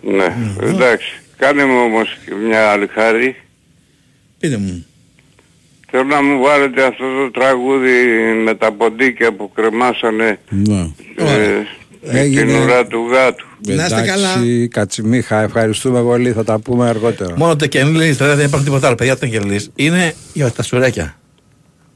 Ναι, 0.02 0.36
εντάξει. 0.62 1.20
Κάνε 1.36 1.64
μου 1.64 1.78
όμως 1.78 2.18
και 2.26 2.34
μια 2.34 2.70
άλλη 2.70 2.86
χάρη. 2.86 3.36
Πείτε 4.38 4.56
μου. 4.56 4.86
Θέλω 5.94 6.05
να 6.05 6.22
μου 6.22 6.42
βάλετε 6.42 6.83
αυτό 6.85 7.05
το 7.05 7.31
τραγούδι 7.40 7.92
με 8.44 8.55
τα 8.55 8.72
ποντίκια 8.72 9.33
που 9.33 9.52
κρεμάσανε 9.55 10.38
Ναι. 10.48 10.81
ε, 11.16 11.62
την 12.02 12.16
Έγινε. 12.16 12.62
ουρά 12.62 12.87
του 12.87 13.09
γάτου. 13.12 13.46
Να 13.66 13.85
είστε 13.85 14.00
Εντάξει, 14.00 14.68
Κατσιμίχα, 14.68 15.40
ευχαριστούμε 15.42 16.02
πολύ. 16.02 16.33
Θα 16.33 16.44
τα 16.44 16.59
πούμε 16.59 16.88
αργότερα. 16.88 17.35
Μόνο 17.37 17.57
το 17.57 17.66
κενλής, 17.66 18.16
δεν 18.16 18.40
υπάρχει 18.46 18.64
τίποτα 18.64 18.87
άλλο. 18.87 18.96
Παιδιά, 18.96 19.16
το 19.18 19.26
κενλής 19.26 19.70
είναι 19.74 20.14
για 20.33 20.50
τα 20.50 20.62
σουρέκια. 20.62 21.16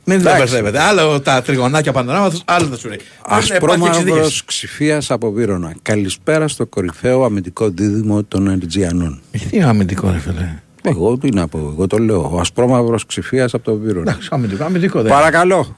Μην 0.04 0.22
τα 0.22 0.30
Εντάξει. 0.34 0.52
μπερδεύετε. 0.54 0.84
Άλλο 0.84 1.20
τα 1.20 1.42
τριγωνάκια 1.42 1.92
πανοράματο, 1.92 2.38
άλλο 2.44 2.66
τα 2.68 2.76
σουρέκια. 2.76 3.06
Ασπρόμαυρο 3.26 4.28
ξηφίας 4.44 5.10
από 5.10 5.30
Βύρονα. 5.30 5.74
Καλησπέρα 5.82 6.48
στο 6.48 6.66
κορυφαίο 6.66 7.24
αμυντικό 7.24 7.68
δίδυμο 7.68 8.24
των 8.24 8.48
Ερτζιανών. 8.48 9.20
Τι 9.50 9.62
αμυντικό, 9.62 10.10
ρε 10.10 10.18
φίλε. 10.18 10.60
Εγώ 10.88 11.18
τι 11.18 11.30
να 11.30 11.48
πω, 11.48 11.58
εγώ 11.58 11.86
το 11.86 11.98
λέω. 11.98 12.30
Ο 12.32 12.38
ασπρόμαυρος 12.40 13.06
ξηφίας 13.06 13.54
από 13.54 13.64
το 13.64 13.74
Βύρονα. 13.76 14.10
Εντάξει, 14.10 14.28
αμυντικό, 14.30 14.64
αμυντικό 14.64 15.02
δεν. 15.02 15.12
Παρακαλώ. 15.12 15.76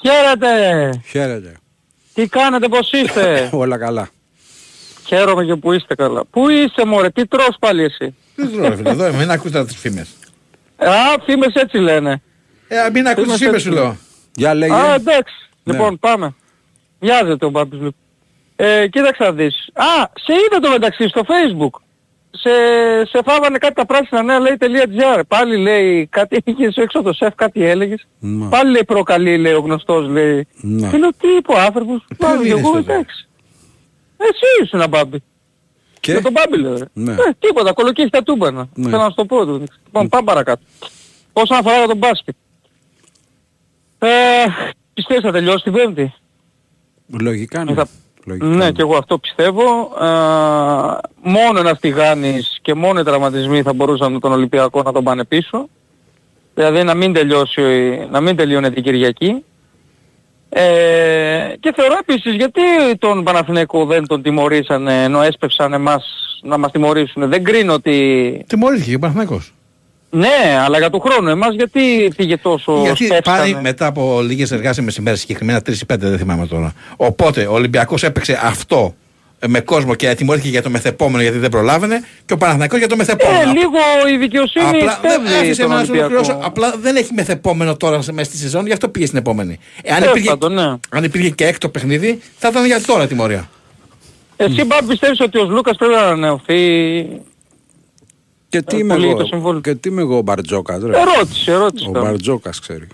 Χαίρετε! 0.00 0.90
Χαίρετε. 1.06 1.56
Τι 2.14 2.28
κάνετε, 2.28 2.68
πώς 2.68 2.90
είστε; 2.92 3.48
Όλα 3.52 3.78
καλά. 3.78 4.08
Χαίρομαι 5.06 5.44
και 5.44 5.54
που 5.54 5.72
είστε 5.72 5.94
καλά. 5.94 6.24
Πού 6.30 6.48
είσαι 6.48 6.84
μωρέ, 6.86 7.10
τι 7.10 7.26
τρως 7.26 7.56
πάλι 7.58 7.82
εσύ; 7.82 8.14
Τι 8.36 8.46
τρώω, 8.46 8.68
ρε 8.68 8.76
φίλε, 8.76 8.90
εδώ 8.90 9.08
είμαι, 9.08 9.16
μην 9.16 9.30
ακούς 9.30 9.50
τώρα 9.50 9.64
τις 9.64 9.76
φήμες. 9.76 10.08
Α, 10.76 11.22
φήμες 11.24 11.54
έτσι 11.54 11.78
λένε. 11.78 12.22
Ε, 12.68 12.90
μην 12.92 13.06
ακούς 13.06 13.22
τις 13.22 13.40
Είμαστε 13.40 13.44
φήμες 13.44 13.64
έτσι. 13.64 13.68
σου 13.68 13.74
λέω. 13.74 13.96
Για 14.34 14.54
λέγε. 14.54 14.72
Α, 14.74 14.94
εντάξει. 14.94 15.34
Ναι. 15.62 15.72
Λοιπόν, 15.72 15.98
πάμε. 15.98 16.34
Βιάζεται 17.00 17.46
ο 17.46 17.50
Μπάμπης 17.50 17.78
λοιπόν. 17.78 17.94
Ε, 18.56 18.86
κοίταξε 18.88 19.24
να 19.24 19.32
δεις. 19.32 19.70
Α, 19.74 20.10
σε 20.14 20.32
είδα 20.32 20.60
το 20.60 20.68
μεταξύ 20.70 21.08
στο 21.08 21.22
facebook. 21.26 21.80
Σε, 22.34 22.50
σε 23.06 23.20
φάβανε 23.24 23.58
κάτι 23.58 23.74
τα 23.74 23.86
πράσινα 23.86 24.22
νέα 24.22 24.38
λέει 24.40 24.56
.gr. 24.60 25.22
Πάλι 25.28 25.56
λέει 25.56 26.06
κάτι, 26.06 26.42
είχες 26.44 26.76
έξω 26.76 26.98
από 26.98 27.08
το 27.08 27.14
σεφ 27.14 27.34
κάτι 27.34 27.64
έλεγες. 27.64 28.06
Ναι. 28.18 28.48
Πάλι 28.48 28.70
λέει 28.70 28.84
προκαλεί 28.86 29.38
λέει 29.38 29.52
ο 29.52 29.60
γνωστός 29.60 30.08
λέει. 30.08 30.46
Ναι. 30.60 30.90
Και 30.90 30.96
λέω 30.96 31.10
τι 31.10 31.28
είπε 31.38 31.52
ο 31.52 31.58
άνθρωπος. 31.60 32.04
Πάλι 32.18 32.46
είδες 32.46 32.58
εγώ 32.58 32.72
τότε; 32.72 32.92
εντάξει. 32.92 33.28
Εσύ 34.16 34.62
ήσουν 34.62 34.78
ένα 34.80 34.88
μπάμπι. 34.88 35.22
Και, 36.00 36.12
Με 36.12 36.20
τον 36.20 36.32
μπάμπι 36.32 36.56
λέω. 36.56 36.76
ρε. 36.78 36.84
Ναι. 36.92 37.12
Ε, 37.12 37.16
τίποτα, 37.38 37.72
κολοκύχη 37.72 38.10
τα 38.10 38.22
τούμπανα. 38.22 38.68
Ναι. 38.74 38.90
Θέλω 38.90 39.02
να 39.02 39.08
σου 39.08 39.14
το 39.14 39.24
πω. 39.24 39.46
του. 39.46 39.64
Λοιπόν, 39.84 40.08
πάμε 40.08 40.24
παρακάτω. 40.24 40.62
Όσον 41.32 41.56
αφορά 41.56 41.76
για 41.78 41.86
τον 41.86 41.96
μπάσκετ. 41.96 42.34
Ε, 43.98 44.08
πιστεύεις 44.94 45.24
θα 45.24 45.32
τελειώσει 45.32 45.64
την 45.64 45.72
πέμπτη; 45.72 46.14
λογικά 47.20 47.64
ναι. 47.64 47.74
Θα- 48.26 48.36
Λογικά, 48.38 48.46
Ναι, 48.46 48.70
και 48.70 48.80
εγώ 48.82 48.96
αυτό 48.96 49.18
πιστεύω. 49.18 49.62
Ε, 50.00 50.06
μόνο 51.22 51.58
ένας 51.58 51.78
τηγάνης 51.80 52.58
και 52.62 52.74
μόνο 52.74 53.00
οι 53.00 53.04
τραυματισμοί 53.04 53.62
θα 53.62 53.72
μπορούσαν 53.72 54.20
τον 54.20 54.32
Ολυμπιακό 54.32 54.82
να 54.82 54.92
τον 54.92 55.04
πάνε 55.04 55.24
πίσω. 55.24 55.68
Δηλαδή 56.54 56.82
να 56.82 56.94
μην, 56.94 57.12
τελειώσει, 57.12 57.62
να 58.10 58.20
μην 58.20 58.36
τελειώνει 58.36 58.70
την 58.70 58.82
Κυριακή. 58.82 59.44
Ε, 60.48 61.52
και 61.60 61.72
θεωρώ 61.76 61.96
επίσης 62.00 62.34
γιατί 62.34 62.60
τον 62.98 63.24
Παναθηναϊκό 63.24 63.84
δεν 63.84 64.06
τον 64.06 64.22
τιμωρήσανε 64.22 65.02
ενώ 65.02 65.22
έσπευσαν 65.22 65.72
εμάς 65.72 66.04
να 66.42 66.58
μας 66.58 66.70
τιμωρήσουν. 66.70 67.28
Δεν 67.28 67.44
κρίνω 67.44 67.72
ότι... 67.72 68.44
Τιμωρήθηκε 68.48 68.90
και 68.90 68.96
ο 68.96 68.98
Παναθηναϊκός. 68.98 69.54
Ναι, 70.14 70.58
αλλά 70.64 70.78
για 70.78 70.90
του 70.90 71.00
χρόνου 71.00 71.28
εμάς 71.28 71.54
γιατί 71.54 72.12
πήγε 72.16 72.36
τόσο 72.36 72.80
Γιατί 72.84 73.04
σπεύσανε. 73.04 73.38
πάει 73.38 73.54
μετά 73.62 73.86
από 73.86 74.20
λίγες 74.22 74.50
εργάσιμες 74.50 74.96
ημέρες, 74.96 75.20
συγκεκριμένα 75.20 75.60
3 75.66 75.68
ή 75.72 75.86
5 75.92 75.96
δεν 75.98 76.18
θυμάμαι 76.18 76.46
τώρα. 76.46 76.72
Οπότε 76.96 77.46
ο 77.46 77.52
Ολυμπιακός 77.52 78.02
έπαιξε 78.02 78.40
αυτό 78.42 78.94
ε, 79.38 79.46
με 79.48 79.60
κόσμο 79.60 79.94
και 79.94 80.14
τιμωρήθηκε 80.14 80.50
για 80.50 80.62
το 80.62 80.70
μεθεπόμενο 80.70 81.22
γιατί 81.22 81.38
δεν 81.38 81.50
προλάβαινε 81.50 82.04
και 82.26 82.32
ο 82.32 82.36
Παναθηναϊκός 82.36 82.78
για 82.78 82.88
το 82.88 82.96
μεθεπόμενο. 82.96 83.40
Ε, 83.50 83.52
λίγο 83.52 83.78
η 84.14 84.16
δικαιοσύνη 84.16 84.64
Απλά, 84.64 84.98
δεν 85.02 85.20
στέλνει 85.26 85.28
άφησε 85.38 85.60
τον 85.62 85.70
με 85.70 85.76
να 85.76 85.84
σου 85.84 85.90
ολοκληρώσω. 85.94 86.30
Ολυμπιακό. 86.30 86.46
Απλά 86.50 86.74
δεν 86.80 86.96
έχει 86.96 87.12
μεθεπόμενο 87.14 87.76
τώρα 87.76 88.02
σε- 88.02 88.12
μέσα 88.12 88.30
στη 88.30 88.38
σεζόν, 88.38 88.66
γι' 88.66 88.72
αυτό 88.72 88.88
πήγε 88.88 89.06
στην 89.06 89.18
επόμενη. 89.18 89.58
Εάν 89.82 89.98
Τέλος 89.98 90.10
υπήρχε, 90.14 90.28
πάντων, 90.28 90.52
ναι. 90.54 90.76
αν 90.90 91.04
υπήρχε 91.04 91.30
και 91.30 91.46
έκτο 91.46 91.68
παιχνίδι, 91.68 92.20
θα 92.38 92.48
ήταν 92.48 92.66
για 92.66 92.80
τώρα 92.80 93.06
τιμωρία. 93.06 93.48
Εσύ 94.36 94.64
μπα 94.64 94.76
πιστεύεις 94.88 95.20
ότι 95.20 95.38
ο 95.38 95.44
Λούκας 95.44 95.76
πρέπει 95.76 95.92
να 95.94 96.00
ανανεωθεί. 96.00 96.56
Και 98.52 98.62
τι 98.62 98.76
Ε, 98.76 98.78
είμαι 98.78 98.94
πολύ 98.94 99.06
το 99.06 99.16
εγώ, 99.18 99.24
συμβόλαιο. 99.26 99.60
και 99.60 99.74
τι 99.74 99.88
είμαι 99.88 100.00
εγώ 100.00 100.16
ο 100.16 100.22
Μπαρτζόκας 100.22 100.82
ρε. 100.82 100.98
Ερώτηση, 101.00 101.50
ερώτηση. 101.50 101.88
Ο 101.88 101.90
κάνω. 101.92 102.04
Μπαρτζόκας 102.06 102.60
ξέρει. 102.60 102.86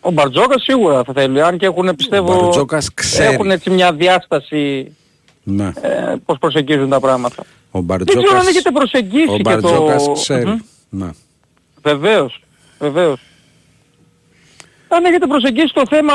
Ο 0.00 0.10
Μπαρτζόκας 0.10 0.62
σίγουρα 0.62 1.04
θα 1.04 1.12
θέλει. 1.12 1.42
Αν 1.42 1.58
και 1.58 1.66
έχουν 1.66 1.94
πιστεύω... 1.96 2.32
Ο 2.36 2.40
Μπαρτζόκας 2.40 2.94
ξέρει. 2.94 3.34
Έχουν 3.34 3.50
έτσι 3.50 3.70
μια 3.70 3.92
διάσταση 3.92 4.92
Ναι. 5.42 5.72
ε, 5.80 6.14
πώς 6.24 6.38
προσεγγίζουν 6.38 6.88
τα 6.88 7.00
πράγματα. 7.00 7.42
Ο 7.70 7.80
Δεν 7.82 7.98
ξέρω 7.98 8.18
αν 8.18 8.22
Μπαρτζόκας, 8.22 8.46
έχετε 8.48 8.70
προσεγγίσει 8.70 9.28
ο 9.30 9.36
και 9.36 9.42
Μπαρτζόκας 9.42 10.04
το... 10.04 10.12
ξέρει. 10.12 10.44
Μμμ. 10.46 10.58
Ναι. 10.88 11.08
Βεβαίως, 11.82 12.42
βεβαίως. 12.78 13.20
Αν 14.88 15.04
έχετε 15.04 15.26
προσεγγίσει 15.26 15.72
το 15.74 15.82
θέμα 15.90 16.12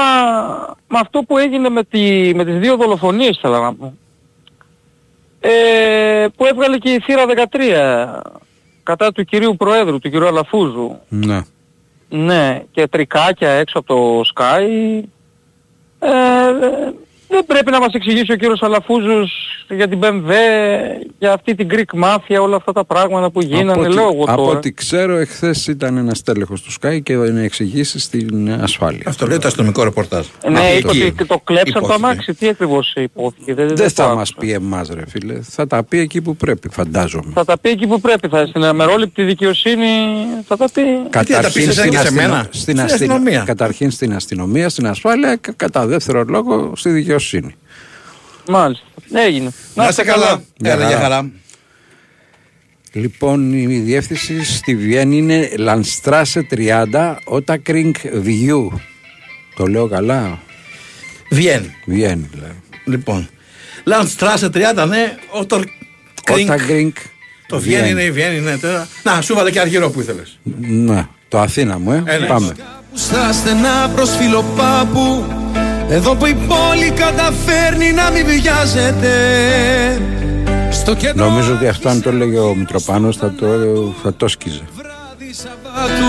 με 0.88 0.99
αυτό 0.99 1.19
που 1.28 1.38
έγινε 1.38 1.69
με, 1.69 1.84
τη, 1.84 2.32
με 2.36 2.45
τις 2.45 2.58
δύο 2.60 2.76
δολοφονίες 2.78 3.38
θέλω 3.41 3.60
να 3.62 3.73
πω. 3.76 3.93
Ε, 5.39 6.26
που 6.36 6.45
έβγαλε 6.45 6.78
και 6.78 6.89
η 6.93 6.99
θύρα 6.99 7.23
13 7.28 8.21
κατά 8.84 9.12
του 9.12 9.24
κυρίου 9.24 9.56
Προέδρου, 9.56 10.00
του 10.00 10.10
κυρίου 10.10 10.28
Αλαφούζου. 10.28 11.00
Ναι. 11.10 11.41
Ναι, 12.10 12.63
και 12.72 12.88
τρικάκια 12.88 13.50
έξω 13.50 13.80
από 13.80 13.88
το 13.88 14.22
Sky. 14.36 15.02
Ε, 16.00 16.12
δεν 17.34 17.46
πρέπει 17.46 17.72
να 17.72 17.80
μας 17.80 17.93
εξηγήσει 17.93 18.32
ο 18.32 18.36
κύριος 18.36 18.62
Αλαφούζος 18.62 19.32
για 19.69 19.88
την 19.88 20.00
BMW, 20.04 20.32
για 21.19 21.34
αυτή 21.34 21.56
την 21.56 21.67
Greek 21.72 22.04
Mafia, 22.04 22.41
όλα 22.41 22.56
αυτά 22.56 22.72
τα 22.72 22.86
πράγματα 22.86 23.30
που 23.32 23.41
γίνανε, 23.41 23.72
από, 23.72 23.82
ό,τι, 23.82 23.93
λέω 23.93 24.04
εγώ 24.13 24.24
από 24.28 24.41
τώρα. 24.43 24.58
ό,τι 24.58 24.72
ξέρω, 24.74 25.15
εχθές 25.17 25.67
ήταν 25.67 25.98
ένας 25.98 26.22
τέλεχος 26.24 26.62
του 26.62 26.72
Sky 26.72 27.04
και 27.04 27.13
είναι 27.13 27.41
εξηγήσει 27.43 28.00
στην 28.00 28.52
ασφάλεια. 28.62 29.04
Αυτό 29.08 29.28
λέει 29.28 29.38
το 29.38 29.48
αστυνομικό 29.48 29.84
ρεπορτάζ. 29.84 30.26
Ναι, 30.52 30.60
Εκεί 30.60 30.78
είπε 30.78 30.88
ότι 30.88 31.13
και 31.17 31.26
το 31.26 31.39
κλέψαν 31.43 31.74
το 31.74 31.80
υπόθηκε. 31.80 32.06
αμάξι, 32.06 32.34
τι 32.34 32.48
ακριβώς 32.48 32.93
υπόθηκε. 32.96 33.54
Δεν, 33.54 33.67
Δεν 33.67 33.76
το 33.78 33.89
θα 33.89 34.04
άκουσα. 34.04 34.17
μας 34.17 34.34
πει 34.34 34.52
εμάς 34.52 34.89
ρε 34.89 35.02
φίλε, 35.08 35.39
θα 35.41 35.67
τα 35.67 35.84
πει 35.84 36.00
εκεί 36.00 36.22
που 36.22 36.36
πρέπει, 36.36 36.69
φαντάζομαι. 36.72 37.32
Θα 37.34 37.46
τα 37.46 37.58
πει 37.60 37.69
εκεί 37.69 37.88
που 37.88 38.02
πρέπει, 38.02 38.28
θα 38.28 38.46
στην 38.46 38.63
αμερόληπτη 38.63 39.24
δικαιοσύνη 39.24 39.86
θα 40.48 40.58
τα 40.58 40.65
πει. 40.74 40.82
Γιατί 41.13 41.34
θα 41.34 41.41
τα 41.41 41.52
πεις 41.52 41.67
εσένα 41.67 41.88
και 41.88 41.96
σε 41.98 42.02
αστυνο- 42.02 42.22
μένα; 42.22 42.48
στην 42.50 42.60
Στην 42.62 42.80
αστυνο- 42.80 43.13
αστυνομία. 43.13 43.43
Καταρχήν 43.46 43.91
στην 43.91 44.13
αστυνομία, 44.15 44.69
στην 44.69 44.88
ασφάλεια 44.88 45.36
και 45.36 45.54
κατά 45.56 45.86
δεύτερο 45.88 46.24
λόγο 46.28 46.72
στη 46.76 46.89
δικαιοσύνη. 46.89 47.22
Μάλιστα. 48.47 48.86
Έγινε. 49.13 49.51
Να 49.75 49.88
είστε 49.88 50.03
καλά. 50.03 50.43
Γεια 50.57 50.71
Έλα, 50.71 50.88
για 50.88 50.97
χαρά. 50.97 51.15
χαρά. 51.15 51.31
Λοιπόν, 52.93 53.53
η 53.53 53.79
διεύθυνση 53.79 54.43
στη 54.45 54.75
Βιέννη 54.75 55.17
είναι 55.17 55.49
Landstrasse 55.57 56.41
30, 56.55 57.15
Ottakring 57.31 57.91
View. 58.25 58.67
Το 59.55 59.65
λέω 59.65 59.88
καλά; 59.88 60.39
Βιέννη. 61.29 61.75
Βιέννη 61.86 62.29
δηλαδή. 62.33 62.62
Λοιπόν. 62.86 63.29
Landstrasse 63.86 64.49
30, 64.81 64.88
ναι. 64.88 65.15
Ο 65.31 65.45
το... 65.45 65.63
Κρίνκ. 66.23 66.49
Ottakring 66.51 66.91
Το 67.47 67.59
Βιέννη 67.59 67.89
είναι 67.89 68.03
η 68.03 68.12
Βιέννη, 68.12 68.39
ναι. 68.39 68.57
Τώρα. 68.57 68.88
Να, 69.03 69.21
σου 69.21 69.36
βάλε 69.36 69.51
και 69.51 69.59
αργυρό 69.59 69.89
που 69.89 70.01
ήθελες. 70.01 70.39
Ναι, 70.59 71.07
το 71.27 71.39
Αθήνα 71.39 71.79
μου, 71.79 71.91
ε. 71.91 72.03
Ε, 72.05 72.17
ναι. 72.17 72.25
Πάμε. 72.25 72.55
Στα 72.93 73.33
στενά 73.33 73.89
προς 73.95 74.09
φιλοπάπου 74.15 75.25
Εδώ 75.89 76.15
που 76.15 76.26
η 76.26 76.34
πόλη 76.48 76.91
καταφέρνει 76.91 77.91
να 77.91 78.10
μην 78.12 78.26
βιάζεται. 78.26 79.12
Στο 80.72 80.96
κέντρο 80.96 81.26
Νομίζω 81.26 81.54
ότι 81.54 81.67
αυτό 81.67 81.89
αν 81.89 82.02
το 82.02 82.10
έλεγε 82.10 82.39
ο 82.39 82.56
Μητροπάνος 82.56 83.17
θα 83.17 83.34
το, 83.39 83.48
θα 84.04 84.13
το 84.13 84.28
σκίζε. 84.28 84.62
βράδυ 84.76 85.34
Σαββάτου. 85.34 86.04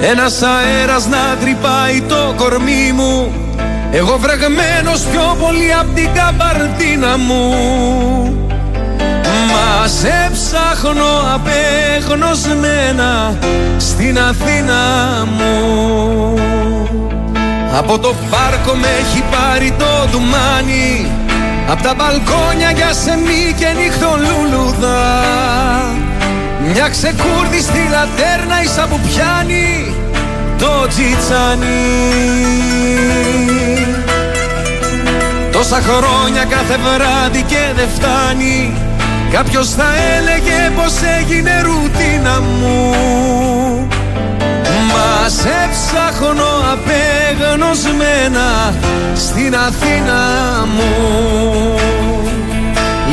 Ένας 0.00 0.42
αέρας 0.42 1.06
να 1.06 1.36
τρυπάει 1.40 2.02
το 2.08 2.34
κορμί 2.36 2.92
μου. 2.94 3.32
Εγώ 3.92 4.18
βρεγμένος 4.18 5.04
πιο 5.12 5.36
πολύ 5.40 5.72
απ' 5.80 5.94
την 5.94 6.08
καμπαρτίνα 6.14 7.18
μου 7.18 8.45
Μα 9.52 9.86
σε 9.86 10.30
ψάχνω 10.32 11.12
απεγνωσμένα 11.34 13.34
στην 13.78 14.18
Αθήνα 14.18 14.82
μου. 15.36 16.34
Από 17.78 17.98
το 17.98 18.14
πάρκο 18.30 18.74
με 18.74 18.86
έχει 18.86 19.22
πάρει 19.30 19.74
το 19.78 20.08
ντουμάνι 20.10 21.10
Απ' 21.70 21.82
τα 21.82 21.94
μπαλκόνια 21.94 22.70
για 22.70 22.92
σεμί 22.92 23.54
και 23.58 23.66
νύχτο 23.78 24.18
λουλουδά 24.26 25.22
Μια 26.72 26.88
ξεκούρδη 26.88 27.60
στη 27.60 27.88
λατέρνα 27.90 28.62
ίσα 28.62 28.86
που 28.90 29.00
πιάνει 29.06 29.94
το 30.58 30.86
τζιτσάνι. 30.88 31.66
Τόσα 35.52 35.80
χρόνια 35.80 36.44
κάθε 36.44 36.78
βράδυ 36.84 37.42
και 37.42 37.62
δεν 37.76 37.88
φτάνει 37.94 38.72
Κάποιος 39.30 39.68
θα 39.68 39.88
έλεγε 40.16 40.70
πως 40.76 40.94
έγινε 41.18 41.60
ρουτίνα 41.60 42.40
μου. 42.40 42.94
Μας 44.92 45.32
σε 45.32 45.68
ψάχνω 45.70 46.52
απεγνωσμένα 46.72 48.74
στην 49.14 49.56
Αθήνα 49.56 50.20
μου. 50.74 50.94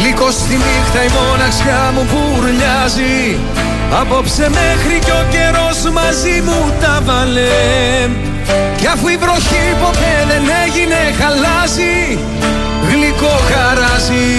Λίγο 0.03 0.31
στη 0.31 0.53
νύχτα 0.53 1.03
η 1.03 1.09
μοναξιά 1.15 1.91
μου 1.93 2.07
πουρλιάζει 2.11 3.37
Απόψε 4.01 4.49
μέχρι 4.49 4.99
κι 4.99 5.11
ο 5.11 5.25
καιρός 5.29 5.93
μαζί 5.93 6.41
μου 6.45 6.73
τα 6.81 7.01
βάλε. 7.05 8.09
Κι 8.77 8.87
αφού 8.87 9.07
η 9.07 9.17
βροχή 9.17 9.75
ποτέ 9.81 10.13
δεν 10.27 10.43
έγινε 10.65 10.99
χαλάζει 11.19 12.19
Γλυκό 13.03 13.27
χαράζει 13.27 14.29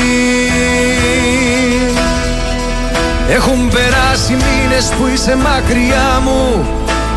Έχουν 3.29 3.69
περάσει 3.69 4.33
μήνες 4.33 4.93
που 4.99 5.07
είσαι 5.15 5.37
μακριά 5.37 6.21
μου 6.25 6.67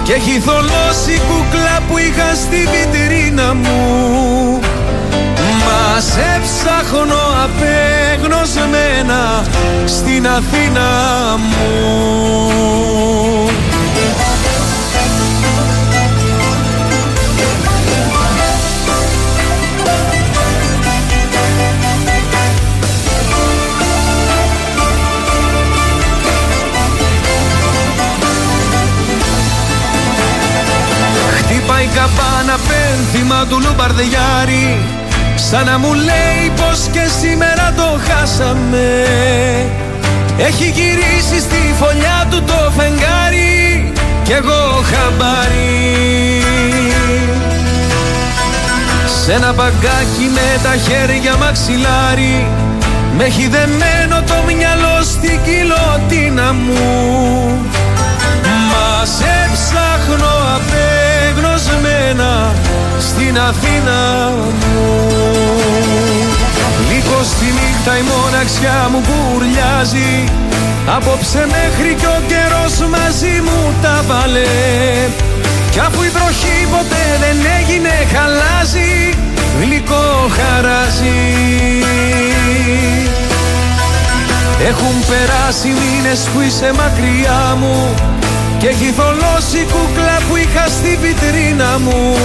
Και 0.04 0.14
έχει 0.14 0.40
θολώσει 0.40 1.12
η 1.12 1.22
κούκλα 1.28 1.80
που 1.88 1.98
είχα 1.98 2.36
στη 2.36 2.68
βιτρίνα 2.72 3.54
μου. 3.54 4.60
Μας 5.66 6.04
σε 6.04 6.42
ψάχνω 6.44 7.24
απεγνωσμένα 7.44 9.44
στην 9.86 10.28
Αθήνα 10.28 10.90
μου 11.38 12.28
καμπάνα 31.98 32.58
κύμα 33.12 33.46
του 33.50 33.60
λουμπαρδιάρι 33.60 34.78
Σαν 35.36 35.66
να 35.66 35.78
μου 35.78 35.94
λέει 35.94 36.52
πως 36.56 36.88
και 36.92 37.06
σήμερα 37.20 37.74
το 37.76 38.00
χάσαμε. 38.08 39.06
Έχει 40.38 40.74
γυρίσει 40.78 41.40
στη 41.40 41.74
φωλιά 41.80 42.28
του 42.30 42.44
το 42.44 42.72
φεγγάρι 42.78 43.92
Κι 44.24 44.32
εγώ 44.32 44.84
χαμπάρι. 44.90 46.42
Σ' 49.24 49.28
ένα 49.30 49.54
μπαγκάκι 49.54 50.26
με 50.34 50.60
τα 50.64 50.76
χέρια 50.76 51.36
μαξιλάρι 51.38 52.48
Με 53.18 53.24
έχει 53.24 53.48
δεμένο 53.48 54.22
το 54.28 54.36
μυαλό 54.46 55.04
στην 55.04 55.40
κοιλωτίνα 55.46 56.54
μου. 56.54 57.68
Μα 57.72 57.77
σε 59.15 59.50
ψάχνω 59.54 60.34
απεγνωσμένα 60.56 62.54
στην 63.00 63.39
Αθήνα 63.39 64.32
μου. 64.36 65.08
Λίγο 66.89 67.24
στη 67.24 67.46
νύχτα 67.46 67.98
η 67.98 68.04
μοναξιά 68.12 68.89
μου 68.91 69.02
κουρλιάζει. 69.08 70.24
Απόψε 70.96 71.48
μέχρι 71.56 71.93
κι 72.00 72.06
ο 72.06 72.20
καιρός 72.28 72.89
μαζί 72.89 73.36
μου 73.46 73.74
τα 73.82 74.04
βάλε. 74.08 74.56
Κι 75.72 75.80
αφού 75.80 76.04
η 76.04 76.10
βροχή 76.10 76.67
ποτέ 76.72 77.06
δεν 77.24 77.38
έγινε 77.60 77.93
χαλάζει. 78.13 79.13
Γλυκό 79.62 80.08
χαράζει. 80.38 81.20
Έχουν 84.70 84.96
περάσει 85.10 85.67
μήνες 85.67 86.20
που 86.34 86.41
είσαι 86.41 86.72
μακριά 86.78 87.56
μου 87.60 87.93
και 88.58 88.67
έχει 88.67 88.93
θολώσει 88.98 89.65
κούκλα 89.72 90.17
που 90.30 90.36
είχα 90.36 90.67
στη 90.67 90.98
βιτρίνα 91.02 91.80
μου. 91.80 92.15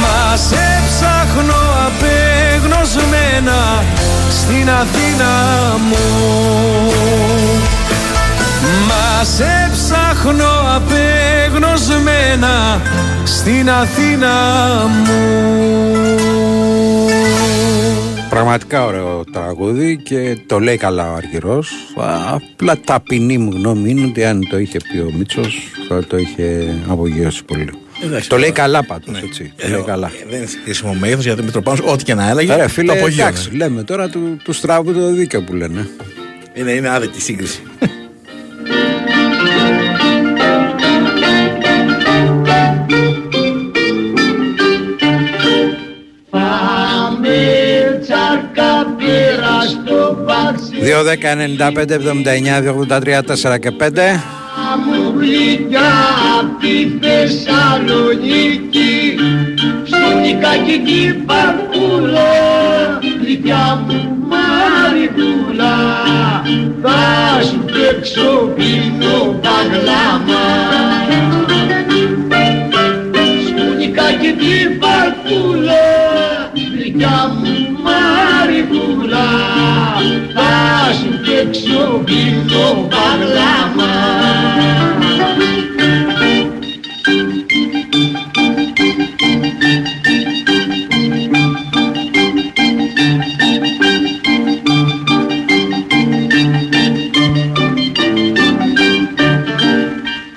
Μας 0.00 0.40
σε 0.40 0.82
ψάχνω 0.88 1.62
απεγνωσμένα 1.86 3.84
στην 4.30 4.70
Αθήνα 4.70 5.32
μου. 5.88 6.06
Μας 8.88 9.28
σε 9.28 9.70
ψάχνω 9.72 10.52
απεγνωσμένα 10.76 12.80
στην 13.24 13.70
Αθήνα 13.70 14.36
μου 15.04 15.48
Πραγματικά 18.30 18.84
ωραίο 18.84 19.24
τραγούδι 19.32 19.96
και 19.96 20.38
το 20.46 20.58
λέει 20.60 20.76
καλά 20.76 21.10
ο 21.12 21.14
Αργυρός 21.14 21.72
Απλά 22.34 22.78
ταπεινή 22.84 23.38
μου 23.38 23.50
γνώμη 23.52 23.90
είναι 23.90 24.04
ότι 24.06 24.24
αν 24.24 24.46
το 24.50 24.58
είχε 24.58 24.78
πει 24.92 24.98
ο 24.98 25.10
Μίτσος 25.18 25.58
θα 25.88 26.04
το 26.06 26.16
είχε 26.16 26.74
απογειώσει 26.88 27.44
πολύ. 27.44 27.68
Εντάξει, 28.04 28.28
το 28.28 28.36
λέει 28.36 28.48
τώρα. 28.48 28.60
καλά 28.62 28.84
πάντως, 28.84 29.08
Ναι. 29.20 29.20
έτσι. 29.28 29.52
Ε, 29.56 29.62
Το 29.62 29.68
λέει 29.70 29.80
ο- 29.80 29.84
καλά. 29.84 30.06
ε, 30.06 30.26
Δεν 30.30 30.38
είναι 30.38 30.48
κρίσιμο 30.64 30.94
μέγεθος 30.94 31.24
γιατί 31.24 31.40
ο 31.40 31.44
Μητροπάνο, 31.44 31.82
ό,τι 31.92 32.04
και 32.04 32.14
να 32.14 32.28
έλεγε. 32.28 32.54
Ρε 32.56 32.68
φίλε, 32.68 32.86
το 32.86 32.92
απογείωνε. 32.98 33.28
εντάξει, 33.28 33.56
λέμε 33.56 33.82
τώρα 33.82 34.08
του, 34.08 34.36
του 34.44 34.52
στράβου 34.52 34.92
το 34.92 35.12
δίκαιο 35.12 35.42
που 35.42 35.54
λένε. 35.54 35.88
Είναι, 36.54 36.70
είναι 36.70 36.88
άδικη 36.88 37.20
σύγκριση. 37.20 37.62
2, 50.88 51.04
10, 51.04 51.34
95, 51.36 51.90
79, 51.90 52.62
283, 52.62 53.22
4 53.22 53.58
και 53.60 53.70
5. 53.70 54.20
μου 54.86 55.14
γλυκιά 55.18 55.90
απ' 56.40 56.60
τη 56.60 56.76
Θεσσαλονίκη 57.00 58.94
στο 59.84 60.18
νικακική 60.20 61.22
παρκούλα 61.26 62.30
γλυκιά 63.20 63.84
μου 63.86 63.98
μαρικούλα 64.28 65.76
θα 66.82 67.42
σου 67.42 67.64
παίξω 67.64 68.52
πίνω 68.56 69.40
παγλάμα 69.42 70.44
στο 73.48 73.64
νικακική 73.78 74.58
παρκούλα 74.80 75.84
γλυκιά 76.74 77.32
μου 77.34 77.40
μαρικούλα 77.40 77.57
θα 80.34 80.92
σου 80.92 81.10
παίξω 81.26 82.02
πίνω 82.04 82.88
παγλάμα 82.88 83.92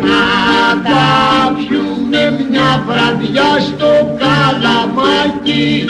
να 0.02 0.82
τα 0.82 1.54
πιούμε. 1.56 1.95
μια 1.95 1.95
βραδιά 2.86 3.50
στο 3.66 3.92
καλαμάκι. 4.22 5.84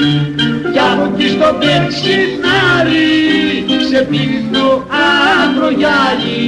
Κι 0.73 0.79
από 0.93 1.13
εκεί 1.15 1.29
στο 1.29 1.49
περσινάρι 1.61 3.07
σε 3.89 4.03
πίνω 4.03 4.87
αγρογιάλι 5.43 6.45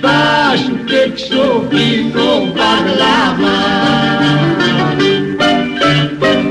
θα 0.00 0.56
σου 0.56 0.78
παίξω 0.86 1.66
πίνω 1.68 2.30
παγλάμα 2.56 3.56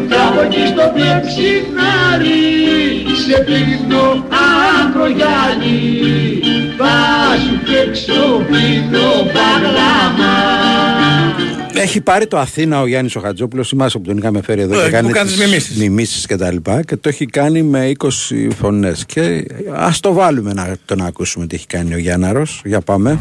κι 0.08 0.16
από 0.28 0.42
εκεί 0.42 0.66
στο 0.68 0.92
περσινάρι 0.96 2.44
σε 3.26 3.38
πίνω 3.48 4.26
αγρογιάλι 4.80 5.80
θα 6.78 6.98
σου 7.44 7.56
παίξω 7.66 8.46
πίνω 8.48 8.98
παγλάμα 8.98 9.05
Έχει 11.86 12.02
πάρει 12.02 12.28
το 12.28 12.38
Αθήνα 12.40 12.82
ο 12.82 12.88
Γιάννης 12.88 13.16
ο 13.16 13.20
Χατζόπουλο, 13.20 13.64
θυμάσαι 13.64 13.98
που 13.98 14.04
τον 14.08 14.18
είχαμε 14.18 14.42
φέρει 14.42 14.62
εδώ 14.62 14.74
Ε, 14.74 14.78
και 14.78 14.86
που 14.86 14.92
κάνει 14.92 15.12
κάνεις 15.12 15.34
τις 15.36 15.46
μιμήσεις. 15.46 15.78
μιμήσεις 15.78 16.26
και 16.26 16.36
τα 16.36 16.52
λοιπά 16.52 16.82
και 16.84 16.96
το 16.96 17.10
έχει 17.10 17.26
κάνει 17.26 17.62
με 17.64 17.92
20 17.98 18.08
φωνές. 18.60 19.04
Και 19.06 19.46
ας 19.76 20.00
το 20.00 20.14
βάλουμε 20.14 20.54
να 20.54 20.76
τον 20.86 21.02
ακούσουμε 21.06 21.48
τι 21.48 21.56
έχει 21.56 21.68
κάνει 21.68 21.94
ο 21.94 21.98
Γιάνναρος. 21.98 22.62
Για 22.66 22.82
πάμε. 22.82 23.20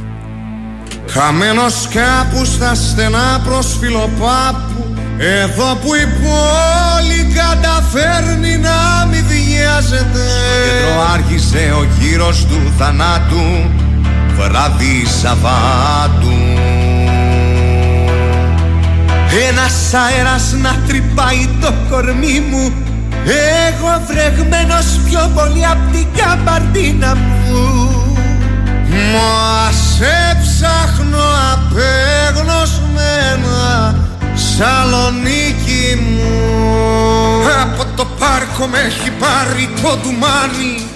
Χαμένος 1.09 1.89
κάπου 1.95 2.45
στα 2.45 2.75
στενά 2.75 3.43
προς 3.47 3.77
φιλοπάπου 3.81 4.85
Εδώ 5.19 5.79
που 5.83 5.95
η 5.95 6.07
πόλη 6.23 7.33
καταφέρνει 7.35 8.57
να 8.57 9.07
μη 9.11 9.23
βιάζεται. 9.29 10.25
Κέντρο 10.65 11.01
άρχισε 11.15 11.73
ο 11.79 11.87
γύρος 12.01 12.45
του 12.47 12.73
θανάτου 12.79 13.71
Βράδυ 14.37 15.05
Σαββάτου 15.21 16.33
Ένας 19.49 19.95
αέρας 19.95 20.53
να 20.63 20.77
τρυπάει 20.87 21.49
το 21.61 21.75
κορμί 21.91 22.43
μου. 22.51 22.73
Εγώ 23.25 24.03
βρεγμένος 24.07 25.01
πιο 25.05 25.31
πολύ 25.35 25.67
απ' 25.67 25.93
την 25.93 26.07
καμπαρδίνα 26.17 27.15
μου. 27.15 27.99
Μα 29.13 29.73
σε 29.73 30.39
ψάχνω 30.43 31.25
απεγνωσμένα 31.53 33.95
Σαλονίκη 34.35 35.99
μου. 36.01 36.33
Από 37.63 37.85
το 37.97 38.05
πάρκο 38.19 38.67
με 38.67 38.79
έχει 38.79 39.11
πάρει 39.11 39.69
το 39.83 39.97
ντουμάνι. 39.97 40.87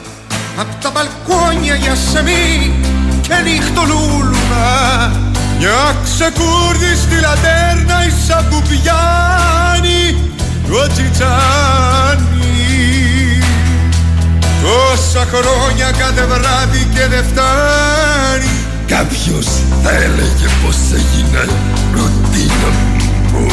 Απ' 0.58 0.82
τα 0.82 0.90
μπαλκόνια 0.90 1.74
για 1.74 1.94
σεμί 1.94 2.72
και 3.20 3.34
νυχτολούλουνα 3.44 5.10
Μια 5.58 5.96
ξεκούρδιστη 6.04 7.20
λατέρνα 7.20 8.04
η 8.06 8.10
που 8.50 8.62
πιάνει 8.68 10.32
το 10.68 10.92
τσιτσάνι 10.92 12.38
Τόσα 14.62 15.26
χρόνια 15.32 15.90
κάθε 15.98 16.24
βράδυ 16.24 16.88
και 16.94 17.06
δεν 17.06 17.24
φτάνει. 17.24 18.50
Κάποιος 18.86 19.46
θα 19.82 19.90
έλεγε 19.90 20.48
πως 20.64 20.76
έγινα 20.92 21.44
ρουτίνα 21.92 22.70
μου. 23.32 23.46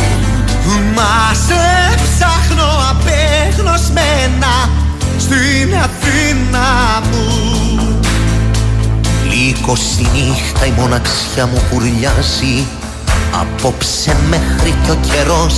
Μα 0.96 1.34
σε 1.48 1.96
ψάχνω 1.96 2.70
απέγνωσμένα 2.90 4.70
στην 5.18 5.76
Αθήνα 5.76 7.02
μου 7.12 7.65
Λίγο 9.36 9.76
στη 9.76 10.08
νύχτα 10.14 10.66
η 10.66 10.72
μοναξιά 10.78 11.46
μου 11.46 11.62
κουρλιάζει. 11.70 12.66
Απόψε 13.42 14.16
μέχρι 14.30 14.76
κι 14.84 14.92
ο 14.92 14.98
καιρός 15.12 15.56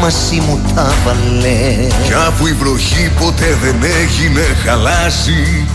μαζί 0.00 0.40
μου 0.40 0.60
τα 0.74 0.92
βάλε. 1.04 1.88
Κι 2.06 2.12
αφού 2.12 2.46
η 2.46 2.52
βροχή 2.52 3.10
ποτέ 3.18 3.58
δεν 3.62 3.76
έγινε 3.82 4.40
χαλάσει 4.64 5.66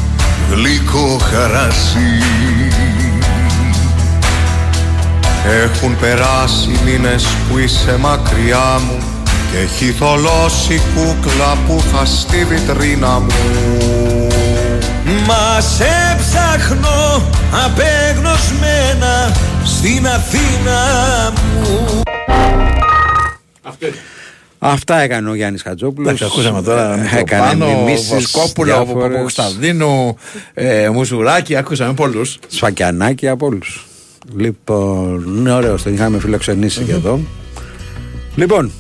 γλυκό 0.52 1.18
χαράσι 1.32 2.12
Έχουν 5.64 6.00
περάσει 6.00 6.80
μήνες 6.86 7.24
που 7.24 7.58
είσαι 7.58 7.98
μακριά 8.00 8.80
μου 8.88 8.98
και 9.52 9.58
έχει 9.58 9.92
θολώσει 9.92 10.74
η 10.74 10.82
κούκλα 10.96 11.58
που 11.68 11.84
είχα 11.88 12.06
στη 12.06 12.46
βιτρίνα 12.46 13.20
μου 13.20 13.99
Μας 15.28 15.76
σε 15.76 16.16
ψάχνω 16.20 17.30
απεγνωσμένα 17.66 19.36
στην 19.66 20.08
Αθήνα 20.08 21.34
μου 21.34 22.02
Αυτά 24.60 24.98
έκανε 24.98 25.30
ο 25.30 25.36
Γιάννης 25.36 25.62
Χατζόπουλος. 25.62 26.08
Εντάξει, 26.08 26.24
ακούσαμε 26.24 26.62
τώρα 26.62 27.16
Έκανε 27.18 27.48
Πάνω, 27.48 27.66
μιμήσεις 27.66 28.14
Βοσκόπουλο, 28.14 28.74
διάφορες. 28.74 29.08
Παπακοσταντίνου, 29.08 30.18
ε, 30.54 30.90
Μουσουράκη, 30.90 31.56
ακούσαμε 31.56 31.94
πολλούς. 31.94 32.40
Σφακιανάκη 32.48 33.28
από 33.28 33.46
όλους. 33.46 33.86
Λοιπόν, 34.38 35.36
είναι 35.38 35.52
ωραίος, 35.52 35.84
τον 35.84 35.94
είχαμε 35.94 36.20
φιλοξενήσει 36.20 36.84
και 36.84 36.92
εδώ. 36.92 37.20
Λοιπόν, 38.36 38.72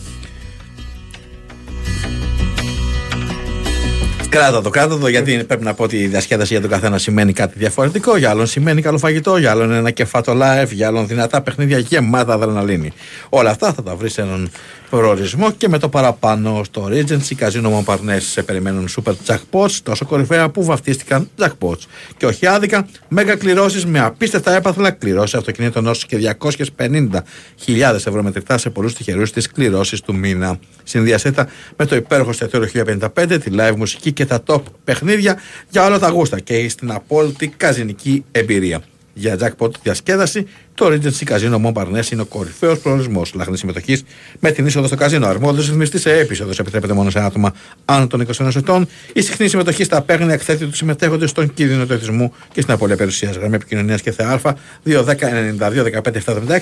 Κράτα 4.30 4.62
το, 4.62 4.70
κράτα 4.70 4.98
το, 4.98 5.08
γιατί 5.08 5.44
πρέπει 5.44 5.64
να 5.64 5.74
πω 5.74 5.84
ότι 5.84 5.98
η 5.98 6.08
διασκέδαση 6.08 6.54
για 6.54 6.62
τον 6.62 6.70
καθένα 6.70 6.98
σημαίνει 6.98 7.34
κάτι 7.34 7.54
διαφορετικό. 7.58 8.18
Για 8.18 8.30
άλλον 8.30 8.48
σημαίνει 8.48 8.82
καλό 8.82 8.98
φαγητό, 8.98 9.38
για 9.38 9.52
άλλον 9.52 9.72
ένα 9.72 9.92
κεφάτο 9.92 10.34
live, 10.42 10.70
για 10.72 10.88
άλλον 10.88 11.08
δυνατά 11.08 11.42
παιχνίδια 11.42 11.78
γεμάτα 11.78 12.34
αδρεναλίνη. 12.34 12.94
Όλα 13.30 13.50
αυτά 13.50 13.74
θα 13.74 13.84
τα 13.84 13.96
βρεις 13.96 14.14
σε 14.14 14.22
έναν 14.22 14.52
προορισμό 14.90 15.52
και 15.52 15.70
με 15.70 15.78
το 15.78 15.90
παραπάνω 15.90 16.64
στο 16.64 16.88
Regency 16.92 17.36
Casino 17.40 17.72
Montparnasse 17.74 18.18
σε 18.20 18.44
περιμένουν 18.44 18.88
super 18.88 19.14
jackpots, 19.26 19.72
τόσο 19.84 20.06
κορυφαία 20.06 20.50
που 20.50 20.64
βαφτίστηκαν 20.64 21.30
jackpots. 21.40 21.80
Και 22.18 22.26
όχι 22.26 22.48
άδικα, 22.48 22.88
μέγα 23.08 23.36
κληρώσεις 23.36 23.86
με 23.86 24.00
απίστευτα 24.00 24.56
έπαθλα, 24.56 24.92
κληρώσεις 24.92 25.34
αυτοκινήτων 25.34 25.88
όσο 25.88 26.06
και 26.08 26.36
250.000 26.78 27.94
ευρώ 27.94 28.24
μετρητά 28.24 28.58
σε 28.58 28.70
πολλούς 28.70 28.94
τυχερούς 28.94 29.30
στι 29.30 29.50
κληρώσεις 29.50 30.02
του 30.02 30.16
μήνα. 30.16 30.60
Συνδυασέ 30.84 31.32
τα 31.32 31.48
με 31.78 31.86
το 31.86 31.96
υπέροχο 31.96 32.30
εστιατόριο 32.30 32.70
1055, 32.74 33.38
τη 33.44 33.52
live 33.58 33.76
μουσική 33.76 34.12
και 34.12 34.26
τα 34.26 34.44
top 34.46 34.62
παιχνίδια 34.84 35.38
για 35.70 35.86
όλα 35.86 36.00
τα 36.00 36.10
γούστα 36.10 36.40
και 36.40 36.70
στην 36.70 36.92
απόλυτη 36.92 37.48
καζινική 37.48 38.26
εμπειρία. 38.32 38.82
Για 39.20 39.38
jackpot 39.40 39.70
διασκέδαση, 39.84 40.48
το 40.74 40.86
Regency 40.86 41.24
Casino 41.34 41.62
Montparnasse 41.66 42.12
είναι 42.12 42.22
ο 42.22 42.26
κορυφαίος 42.26 42.80
προορισμός. 42.80 43.34
Λάχνη 43.34 43.58
συμμετοχής 43.58 44.04
με 44.40 44.52
την 44.52 44.66
είσοδο 44.66 44.88
στο 44.88 44.96
καζίνο. 44.96 45.28
Αρμόδιος 45.28 45.68
ρυθμιστής 45.68 46.02
σε 46.02 46.12
έπεισοδο 46.20 46.52
επιτρέπεται 46.60 46.94
μόνο 46.94 47.10
σε 47.10 47.20
άτομα 47.20 47.54
άνω 47.86 48.08
των 48.08 48.28
21 48.40 48.56
ετών. 48.56 48.88
Η 49.14 49.22
συχνή 49.22 49.48
συμμετοχή 49.48 49.84
στα 49.84 50.02
παίγνια 50.02 50.34
εκθέτει 50.34 50.66
του 50.66 50.76
συμμετέχοντε 50.76 51.28
στον 51.28 51.54
κίνδυνο 51.54 51.86
του 51.86 51.94
εθισμού 51.94 52.34
και 52.54 52.62
στην 52.62 52.74
απώλεια 52.74 52.96
περιουσίας. 52.96 53.36
Γραμμή 53.36 53.56
επικοινωνίας 53.56 54.02
και 54.02 54.12
ΘΑ 54.12 54.56
210 54.86 55.30
92 55.60 55.84
15 55.84 56.18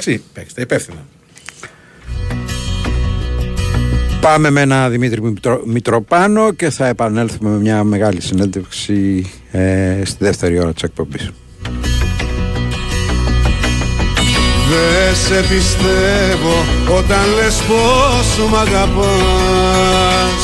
776. 0.06 0.18
Παίξτε 0.34 0.62
υπεύθυνα. 0.62 1.06
πάμε 4.22 4.50
με 4.50 4.62
ένα 4.62 4.90
Δημήτρη 4.90 5.22
Μητρο- 5.22 5.66
Μητροπάνο 5.66 6.52
και 6.52 6.70
θα 6.70 6.88
επανέλθουμε 6.88 7.50
με 7.50 7.58
μια 7.58 7.84
μεγάλη 7.84 8.22
συνέντευξη 8.22 9.26
ε, 9.52 10.02
στη 10.06 10.24
δεύτερη 10.24 10.60
ώρα 10.60 10.74
της 10.74 10.84
εκπομπής. 10.84 11.30
Δε 14.70 15.14
σε 15.14 15.42
πιστεύω 15.50 16.66
όταν 16.98 17.26
λες 17.36 17.56
πως 17.68 18.48
μ' 18.50 18.56
αγαπάς. 18.56 20.42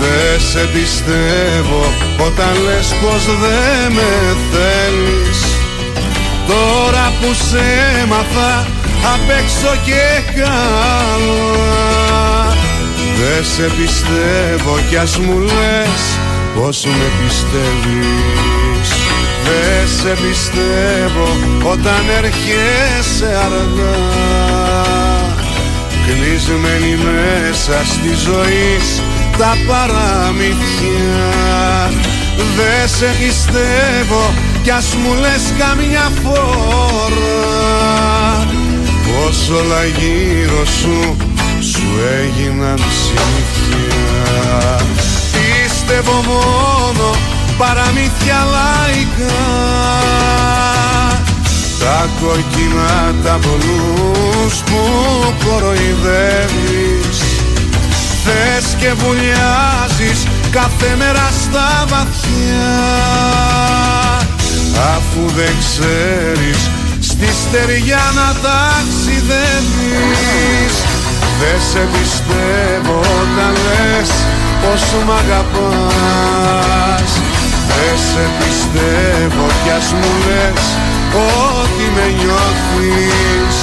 Δε 0.00 0.38
σε 0.38 0.66
πιστεύω 0.72 1.92
όταν 2.26 2.52
λες 2.64 2.94
πως 3.02 3.24
δεν 3.24 3.92
με 3.92 4.36
θέλεις. 4.52 5.40
Τώρα 6.46 7.12
που 7.20 7.34
σε 7.48 7.64
έμαθα 8.02 8.66
απ' 9.14 9.30
έξω 9.30 9.72
και 9.84 10.04
καλά. 10.40 11.36
Δε 13.18 13.42
σε 13.42 13.70
πιστεύω 13.76 14.78
κι 14.88 14.96
ας 14.96 15.18
μου 15.18 15.38
λες 15.38 16.02
πως 16.54 16.84
με 16.84 17.08
πιστεύεις 17.22 18.61
Δε 19.44 19.86
σε 19.86 20.16
πιστεύω 20.22 21.28
όταν 21.72 22.02
έρχεσαι 22.18 23.38
αργά. 23.44 24.00
Κλεισμένη 26.06 26.96
μέσα 26.96 27.84
στη 27.84 28.14
ζωή 28.24 28.78
τα 29.38 29.56
παραμυθιά. 29.66 31.30
Δε 32.56 32.86
σε 32.86 33.14
πιστεύω 33.18 34.34
κι 34.62 34.70
ας 34.70 34.94
μου 34.94 35.14
λες 35.14 35.52
καμιά 35.58 36.12
φορά. 36.22 37.26
Πως 39.06 39.50
όλα 39.50 39.84
γύρω 39.84 40.64
σου 40.64 41.16
σου 41.70 41.82
έγιναν 42.20 42.78
συνήθεια. 43.02 44.80
Πίστευω 45.32 46.12
μόνο 46.12 47.31
παραμύθια 47.58 48.40
λαϊκά. 48.54 49.42
Τα 51.80 52.00
κόκκινα 52.20 52.94
τα 53.24 53.34
πολλούς 53.44 54.54
που 54.66 54.80
κοροϊδεύεις. 55.44 57.18
Θες 58.24 58.66
και 58.78 58.90
βουλιάζεις 58.92 60.18
κάθε 60.50 60.90
μέρα 60.98 61.28
στα 61.42 61.70
βαθιά. 61.88 62.74
Αφού 64.96 65.22
δεν 65.36 65.54
ξέρεις 65.58 66.60
στη 67.00 67.28
στεριά 67.42 68.04
να 68.14 68.28
ταξιδεύεις. 68.42 70.74
Δεν 71.40 71.58
σε 71.72 71.82
πιστεύω 71.92 72.96
όταν 73.00 73.52
λες 73.64 74.10
πως 74.62 74.84
μ' 75.06 75.10
αγαπάς 75.10 77.10
Δεν 77.74 77.96
σε 78.08 78.24
πιστεύω 78.38 79.46
κι 79.62 79.70
ας 79.78 79.88
μου 79.98 80.12
λες 80.26 80.64
ότι 81.14 81.84
με 81.96 82.06
νιώθεις. 82.18 83.56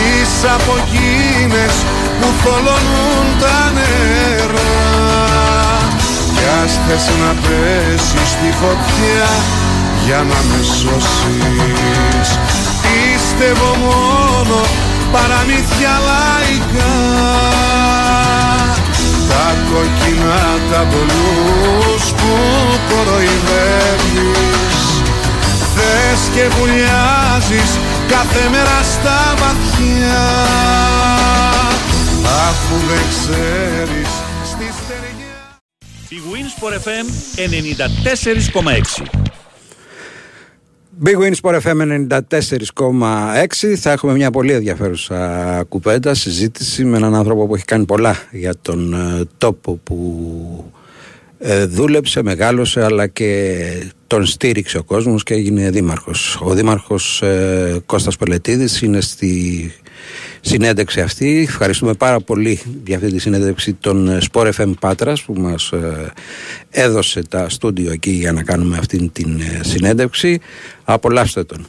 Είσαι 0.00 0.48
από 0.58 0.72
εκείνες 0.82 1.74
που 2.18 2.28
θολώνουν 2.42 3.26
τα 3.40 3.58
νερά. 3.76 4.76
Κι 6.34 6.46
ας 6.62 6.72
θες 6.84 7.06
να 7.20 7.30
πέσεις 7.44 8.28
στη 8.34 8.50
φωτιά 8.60 9.28
για 10.06 10.20
να 10.30 10.38
με 10.48 10.60
σώσεις. 10.78 12.28
Πίστευω 12.82 13.70
μόνο 13.84 14.60
παραμύθια 15.12 15.94
λαϊκά 16.08 17.53
Τα 19.34 19.48
κόκκινα 19.70 20.42
τα 20.70 20.80
πολλούς 20.90 22.04
που 22.12 22.32
κοροϊδεύεις. 22.88 24.84
Θες 25.74 26.20
και 26.34 26.48
βουλιάζεις 26.56 27.70
κάθε 28.08 28.48
μέρα 28.50 28.78
στα 28.92 29.34
βαθιά. 29.38 30.26
Αφού 32.48 32.76
δεν 32.88 33.04
ξέρεις 33.10 34.08
στη 34.50 34.66
στεριά 34.78 35.36
Η 36.08 36.18
Winsport 36.30 36.76
FM 36.86 37.06
94,6 38.96 39.33
Big 41.02 41.16
Win 41.16 41.34
Sport 41.34 41.60
FM 41.60 41.80
94,6 42.08 43.74
θα 43.76 43.90
έχουμε 43.90 44.12
μια 44.12 44.30
πολύ 44.30 44.52
ενδιαφέρουσα 44.52 45.62
κουβέντα, 45.68 46.14
συζήτηση 46.14 46.84
με 46.84 46.96
έναν 46.96 47.14
άνθρωπο 47.14 47.46
που 47.46 47.54
έχει 47.54 47.64
κάνει 47.64 47.84
πολλά 47.84 48.16
για 48.30 48.54
τον 48.62 48.94
ε, 48.94 49.24
τόπο 49.38 49.80
που 49.82 50.72
ε, 51.38 51.64
δούλεψε, 51.64 52.22
μεγάλωσε 52.22 52.84
αλλά 52.84 53.06
και 53.06 53.60
τον 54.06 54.26
στήριξε 54.26 54.78
ο 54.78 54.82
κόσμος 54.82 55.22
και 55.22 55.34
έγινε 55.34 55.70
δήμαρχος. 55.70 56.40
Ο 56.42 56.54
δήμαρχος 56.54 57.22
ε, 57.22 57.82
Κώστας 57.86 58.16
Πελετίδης 58.16 58.82
είναι 58.82 59.00
στη 59.00 59.72
συνέντευξη 60.44 61.00
αυτή. 61.00 61.46
Ευχαριστούμε 61.48 61.94
πάρα 61.94 62.20
πολύ 62.20 62.60
για 62.86 62.96
αυτή 62.96 63.12
τη 63.12 63.18
συνέντευξη 63.18 63.72
των 63.72 64.08
ε, 64.08 64.18
Sport 64.32 64.52
FM 64.52 64.72
Πάτρας 64.80 65.22
που 65.22 65.34
μας 65.34 65.72
ε, 65.72 66.12
έδωσε 66.70 67.22
τα 67.22 67.48
στούντιο 67.48 67.92
εκεί 67.92 68.10
για 68.10 68.32
να 68.32 68.42
κάνουμε 68.42 68.76
αυτή 68.76 69.08
την 69.08 69.40
ε, 69.40 69.60
συνέντευξη. 69.64 70.40
Απολαύστε 70.84 71.44
τον. 71.44 71.66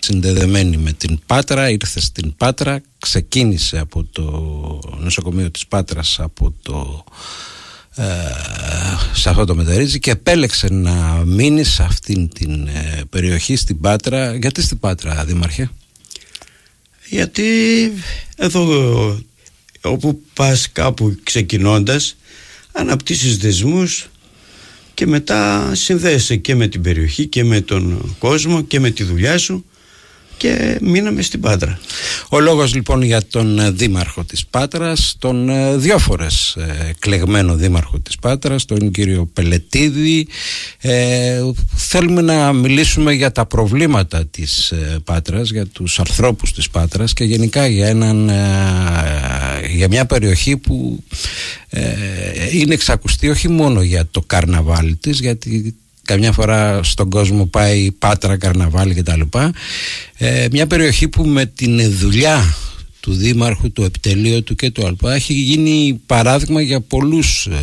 Συνδεδεμένη 0.00 0.76
με 0.76 0.92
την 0.92 1.18
Πάτρα, 1.26 1.70
ήρθε 1.70 2.00
στην 2.00 2.34
Πάτρα, 2.36 2.80
ξεκίνησε 2.98 3.78
από 3.78 4.04
το 4.04 4.22
νοσοκομείο 4.98 5.50
της 5.50 5.66
Πάτρας 5.66 6.20
από 6.20 6.54
το 6.62 7.04
ε, 7.98 8.04
σε 9.12 9.28
αυτό 9.28 9.44
το 9.44 9.54
μετερίζει 9.54 9.98
και 9.98 10.10
επέλεξε 10.10 10.68
να 10.70 11.22
μείνει 11.24 11.64
σε 11.64 11.82
αυτήν 11.82 12.28
την 12.28 12.66
ε, 12.66 13.00
περιοχή 13.10 13.56
στην 13.56 13.80
Πάτρα. 13.80 14.34
Γιατί 14.34 14.62
στην 14.62 14.78
Πάτρα, 14.78 15.24
Δήμαρχε; 15.24 15.70
Γιατί 17.08 17.44
εδώ 18.36 19.20
όπου 19.80 20.20
πας 20.34 20.72
κάπου 20.72 21.16
ξεκινώντας 21.22 22.16
αναπτύσσεις 22.72 23.36
δεσμούς 23.38 24.08
και 24.94 25.06
μετά 25.06 25.70
συνδέεσαι 25.74 26.36
και 26.36 26.54
με 26.54 26.68
την 26.68 26.82
περιοχή 26.82 27.26
και 27.26 27.44
με 27.44 27.60
τον 27.60 28.16
κόσμο 28.18 28.62
και 28.62 28.80
με 28.80 28.90
τη 28.90 29.04
δουλειά 29.04 29.38
σου 29.38 29.64
και 30.36 30.78
μείναμε 30.82 31.22
στην 31.22 31.40
Πάτρα. 31.40 31.78
Ο 32.28 32.40
λόγος 32.40 32.74
λοιπόν 32.74 33.02
για 33.02 33.26
τον 33.26 33.58
ε, 33.58 33.70
δήμαρχο 33.70 34.24
της 34.24 34.46
Πάτρας, 34.46 35.16
τον 35.18 35.48
ε, 35.48 35.76
δυο 35.76 35.98
φορές 35.98 36.56
ε, 36.56 36.90
κλεγμένο 36.98 37.54
δήμαρχο 37.54 37.98
της 37.98 38.16
Πάτρας, 38.16 38.64
τον 38.64 38.90
κύριο 38.90 39.26
Πελετίδη. 39.32 40.28
Ε, 40.80 41.40
θέλουμε 41.76 42.20
να 42.20 42.52
μιλήσουμε 42.52 43.12
για 43.12 43.32
τα 43.32 43.46
προβλήματα 43.46 44.26
της 44.26 44.70
ε, 44.70 44.98
Πάτρας, 45.04 45.50
για 45.50 45.66
τους 45.66 45.98
ανθρώπους 45.98 46.52
της 46.52 46.70
Πάτρας 46.70 47.12
και 47.12 47.24
γενικά 47.24 47.66
για, 47.66 47.86
έναν, 47.86 48.28
ε, 48.28 48.34
για 49.70 49.88
μια 49.88 50.06
περιοχή 50.06 50.56
που 50.56 51.04
είναι 52.52 52.74
εξακουστή 52.74 53.28
όχι 53.28 53.48
μόνο 53.48 53.82
για 53.82 54.08
το 54.10 54.20
καρναβάλι 54.20 54.96
της, 54.96 55.20
γιατί 55.20 55.76
καμιά 56.06 56.32
φορά 56.32 56.82
στον 56.82 57.10
κόσμο 57.10 57.46
πάει 57.46 57.92
Πάτρα, 57.92 58.36
Καρναβάλι 58.36 58.94
κτλ. 58.94 59.20
Ε, 60.16 60.46
μια 60.50 60.66
περιοχή 60.66 61.08
που 61.08 61.24
με 61.24 61.46
την 61.46 61.92
δουλειά 61.92 62.54
του 63.00 63.12
Δήμαρχου, 63.12 63.72
του 63.72 63.82
επιτελείου 63.82 64.42
του 64.42 64.54
και 64.54 64.70
του 64.70 64.86
ΑΛΠΑ 64.86 65.14
έχει 65.14 65.32
γίνει 65.32 66.00
παράδειγμα 66.06 66.60
για 66.60 66.80
πολλούς 66.80 67.46
ε, 67.46 67.56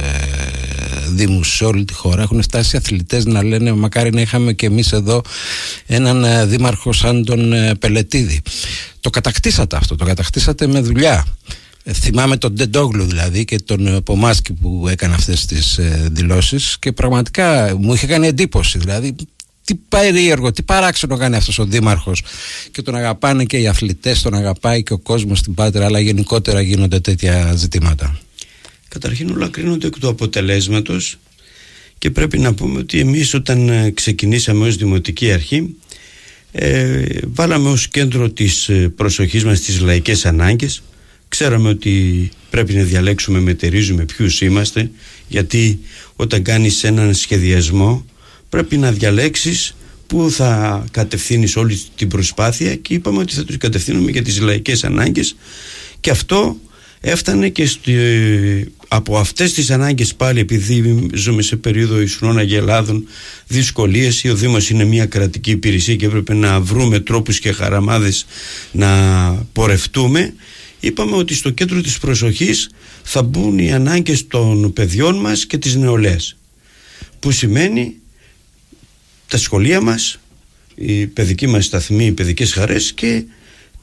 δήμους 1.10 1.56
σε 1.56 1.66
όλη 1.66 1.86
τη 1.86 1.94
χώρα. 1.94 2.22
Έχουν 2.22 2.42
φτάσει 2.42 2.78
αθλητές 2.78 3.26
να 3.26 3.44
λένε 3.44 3.74
μακάρι 3.74 4.12
να 4.12 4.22
είχαμε 4.22 4.54
και 4.54 4.66
εμείς 4.66 4.92
εδώ 4.92 5.22
έναν 5.86 6.24
ε, 6.24 6.46
δήμαρχο 6.46 6.94
σαν 6.94 7.26
τον 7.26 7.54
ε, 7.54 7.76
Πελετίδη. 7.76 8.42
Το 9.00 9.10
κατακτήσατε 9.10 9.76
αυτό, 9.76 9.96
το 9.96 10.06
κατακτήσατε 10.06 10.68
με 10.68 10.80
δουλειά. 10.80 11.26
Ε, 11.86 11.94
θυμάμαι 11.94 12.38
τον 12.38 12.54
Ντεντόγλου 12.54 13.06
δηλαδή 13.06 13.46
και 13.46 13.60
τον 13.60 13.88
ε, 13.88 14.02
Πομάσκι 14.02 14.54
που 14.54 14.88
έκανε 14.90 15.14
αυτές 15.14 15.46
τις 15.46 15.78
ε, 15.78 16.08
δηλώσεις 16.12 16.80
και 16.80 16.92
πραγματικά 16.92 17.78
μου 17.80 17.94
είχε 17.94 18.08
κάνει 18.08 18.28
εντύπωση 18.28 18.78
δηλαδή 18.78 19.16
τι 19.64 19.76
περίεργο, 19.76 20.52
τι 20.52 20.64
παράξενο 20.64 21.18
κάνει 21.18 21.36
αυτός 21.36 21.60
ο 21.60 21.66
δήμαρχος 21.66 22.24
και 22.72 22.82
τον 22.82 22.96
αγαπάνε 22.96 23.46
και 23.46 23.58
οι 23.58 23.68
αθλητές, 23.68 24.22
τον 24.22 24.34
αγαπάει 24.34 24.84
και 24.84 24.94
ο 24.94 24.98
κόσμος 24.98 25.40
στην 25.40 25.54
Πάτρα 25.54 25.86
αλλά 25.86 26.00
γενικότερα 26.00 26.62
γίνονται 26.62 27.00
τέτοια 27.00 27.54
ζητήματα. 27.56 28.20
Καταρχήν 28.88 29.30
όλα 29.30 29.48
κρίνονται 29.48 29.88
εκ 29.88 30.00
του 30.00 30.08
αποτελέσματος 30.08 31.18
και 31.98 32.10
πρέπει 32.12 32.40
να 32.40 32.54
πούμε 32.54 32.80
ότι 32.80 33.00
εμείς 33.00 33.34
όταν 33.34 33.92
ξεκινήσαμε 33.94 34.68
ως 34.68 34.76
Δημοτική 34.76 35.32
Αρχή 35.32 35.76
ε, 36.52 37.04
βάλαμε 37.28 37.70
ως 37.70 37.88
κέντρο 37.88 38.30
της 38.30 38.70
προσοχής 38.96 39.44
μας 39.44 39.60
τις 39.60 39.80
λαϊκές 39.80 40.26
ανάγκες 40.26 40.82
Ξέραμε 41.34 41.70
ότι 41.70 42.30
πρέπει 42.50 42.74
να 42.74 42.84
διαλέξουμε, 42.84 43.40
μετερίζουμε 43.40 44.06
ποιους 44.06 44.42
είμαστε 44.42 44.92
γιατί 45.28 45.80
όταν 46.16 46.42
κάνεις 46.42 46.84
έναν 46.84 47.14
σχεδιασμό 47.14 48.06
πρέπει 48.50 48.78
να 48.78 48.92
διαλέξεις 48.92 49.76
που 50.08 50.32
θα 50.32 50.86
κατευθύνεις 50.92 51.56
όλη 51.56 51.82
την 51.96 52.08
προσπάθεια 52.08 52.76
και 52.76 52.94
είπαμε 52.94 53.20
ότι 53.20 53.34
θα 53.34 53.44
τους 53.44 53.58
κατευθύνουμε 53.58 54.12
για 54.12 54.22
τις 54.22 54.40
λαϊκές 54.40 54.84
ανάγκες 54.84 55.36
και 56.00 56.10
αυτό 56.10 56.58
έφτανε 57.00 57.50
και 57.50 57.66
στη, 57.66 57.94
από 58.88 59.18
αυτές 59.18 59.54
τις 59.54 59.72
ανάγκες 59.72 60.16
πάλι 60.16 60.40
επειδή 60.40 61.10
ζούμε 61.14 61.42
σε 61.42 61.56
περίοδο 61.56 62.02
ισχνών 62.02 62.38
αγελάδων 62.38 63.08
δυσκολίες 63.48 64.24
ο 64.26 64.36
Δήμος 64.36 64.70
είναι 64.70 64.84
μια 64.84 65.06
κρατική 65.06 65.52
υπηρεσία 65.52 65.96
και 65.96 66.06
έπρεπε 66.06 66.34
να 66.34 66.60
βρούμε 66.60 67.00
τρόπους 67.00 67.40
και 67.40 67.52
χαραμάδες 67.52 68.26
να 68.72 68.90
πορευτούμε 69.54 70.34
είπαμε 70.84 71.16
ότι 71.16 71.34
στο 71.34 71.50
κέντρο 71.50 71.82
της 71.82 71.98
προσοχής 71.98 72.70
θα 73.04 73.24
μπουν 73.24 73.60
οι 73.60 73.74
ανάγκες 73.74 74.28
των 74.28 74.74
παιδιών 74.74 75.16
μας 75.16 75.46
και 75.46 75.58
της 75.58 75.76
νεολαίας 75.76 76.38
που 77.20 77.32
σημαίνει 77.32 77.96
τα 79.28 79.38
σχολεία 79.38 79.82
μας 79.82 80.20
η 80.76 81.08
παιδική 81.08 81.48
μας 81.48 81.66
σταθμή, 81.66 82.06
οι 82.06 82.12
παιδικές 82.12 82.54
χαρές 82.54 82.94
και 82.94 83.24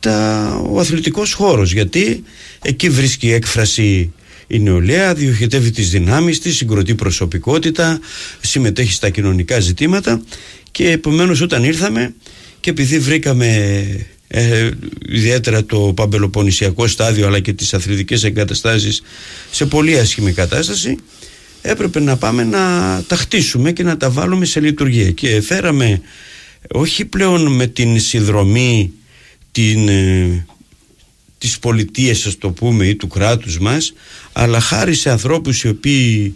τα, 0.01 0.49
ο 0.71 0.81
αθλητικός 0.81 1.33
χώρος 1.33 1.73
γιατί 1.73 2.23
εκεί 2.63 2.89
βρίσκει 2.89 3.31
έκφραση 3.31 4.13
η 4.47 4.59
νεολαία, 4.59 5.15
διοχετεύει 5.15 5.71
τις 5.71 5.91
δυνάμεις 5.91 6.41
της, 6.41 6.57
συγκροτεί 6.57 6.95
προσωπικότητα, 6.95 8.01
συμμετέχει 8.41 8.93
στα 8.93 9.11
κοινωνικά 9.11 9.61
ζητήματα 9.61 10.23
και 10.71 10.91
επομένως 10.91 11.41
όταν 11.41 11.65
ήρθαμε 11.65 12.15
και 12.61 12.71
επειδή 12.71 12.99
βρήκαμε 12.99 14.07
ε, 14.33 14.71
ιδιαίτερα 15.09 15.65
το 15.65 15.93
παμπελοπονησιακό 15.97 16.87
στάδιο 16.87 17.27
αλλά 17.27 17.41
και 17.41 17.53
τις 17.53 17.75
αθλητικές 17.75 18.25
εγκαταστάσεις 18.25 19.03
σε 19.51 19.67
πολύ 19.67 19.99
άσχημη 19.99 20.33
κατάσταση 20.33 20.97
έπρεπε 21.63 22.01
να 22.01 22.17
πάμε 22.17 22.45
να 22.45 22.59
τα 23.07 23.17
χτίσουμε 23.17 23.73
και 23.73 23.83
να 23.83 23.97
τα 23.97 24.11
βάλουμε 24.11 24.45
σε 24.45 24.61
λειτουργία. 24.61 25.11
Και 25.11 25.41
φέραμε 25.41 26.01
όχι 26.71 27.05
πλέον 27.05 27.55
με 27.55 27.67
την 27.67 28.01
συνδρομή 28.01 28.93
την, 29.53 29.89
ε, 29.89 30.47
της 31.39 31.59
πολιτείας 31.59 32.27
ας 32.27 32.39
το 32.39 32.51
πούμε 32.51 32.87
ή 32.87 32.97
του 32.97 33.07
κράτους 33.07 33.59
μας 33.59 33.93
αλλά 34.33 34.61
χάρη 34.61 34.95
σε 34.95 35.11
ανθρώπους 35.11 35.63
οι 35.63 35.69
οποίοι 35.69 36.35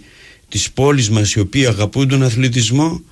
της 0.48 0.70
πόλης 0.70 1.10
μας 1.10 1.32
οι 1.32 1.40
οποίοι 1.40 1.66
αγαπούν 1.66 2.08
τον 2.08 2.22
αθλητισμό 2.22 3.02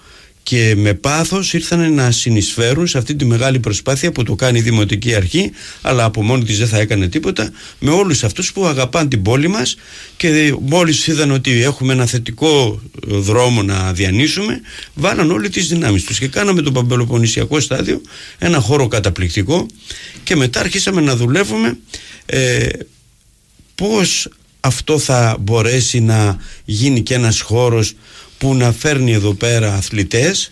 και 0.43 0.75
με 0.77 0.95
πάθος 0.95 1.53
ήρθαν 1.53 1.95
να 1.95 2.11
συνεισφέρουν 2.11 2.87
σε 2.87 2.99
αυτή 2.99 3.15
τη 3.15 3.25
μεγάλη 3.25 3.59
προσπάθεια 3.59 4.13
που 4.13 4.23
το 4.23 4.35
κάνει 4.35 4.59
η 4.59 4.63
Δημοτική 4.63 5.15
Αρχή 5.15 5.51
αλλά 5.83 6.05
από 6.05 6.23
μόνη 6.23 6.45
της 6.45 6.59
δεν 6.59 6.69
θα 6.69 6.79
έκανε 6.79 7.09
τίποτα 7.09 7.51
με 7.79 7.91
όλους 7.91 8.25
αυτούς 8.25 8.53
που 8.53 8.67
αγαπάν 8.67 9.09
την 9.09 9.23
πόλη 9.23 9.49
μας 9.49 9.77
και 10.17 10.55
μόλις 10.61 11.07
είδαν 11.07 11.31
ότι 11.31 11.63
έχουμε 11.63 11.93
ένα 11.93 12.07
θετικό 12.07 12.83
δρόμο 13.07 13.63
να 13.63 13.93
διανύσουμε 13.93 14.61
βάλαν 14.95 15.31
όλοι 15.31 15.49
τις 15.49 15.69
δυνάμεις 15.69 16.05
τους. 16.05 16.19
Και 16.19 16.29
κάναμε 16.29 16.63
το 16.63 16.73
Παμπελοποννησιακό 16.73 17.61
στάδιο 17.61 18.01
ένα 18.39 18.61
χώρο 18.61 18.89
καταπληκτικό 18.89 19.67
και 20.25 20.37
μετά 20.37 20.61
αρχίσαμε 20.61 21.01
να 21.01 21.17
δουλεύουμε 21.17 21.79
ε, 22.27 22.67
πώς 23.75 24.29
αυτό 24.61 24.99
θα 24.99 25.37
μπορέσει 25.41 26.01
να 26.01 26.37
γίνει 26.65 27.03
και 27.03 27.15
ένας 27.15 27.41
χώρος 27.41 27.95
που 28.43 28.55
να 28.55 28.73
φέρνει 28.73 29.13
εδώ 29.13 29.35
πέρα 29.35 29.75
αθλητές 29.75 30.51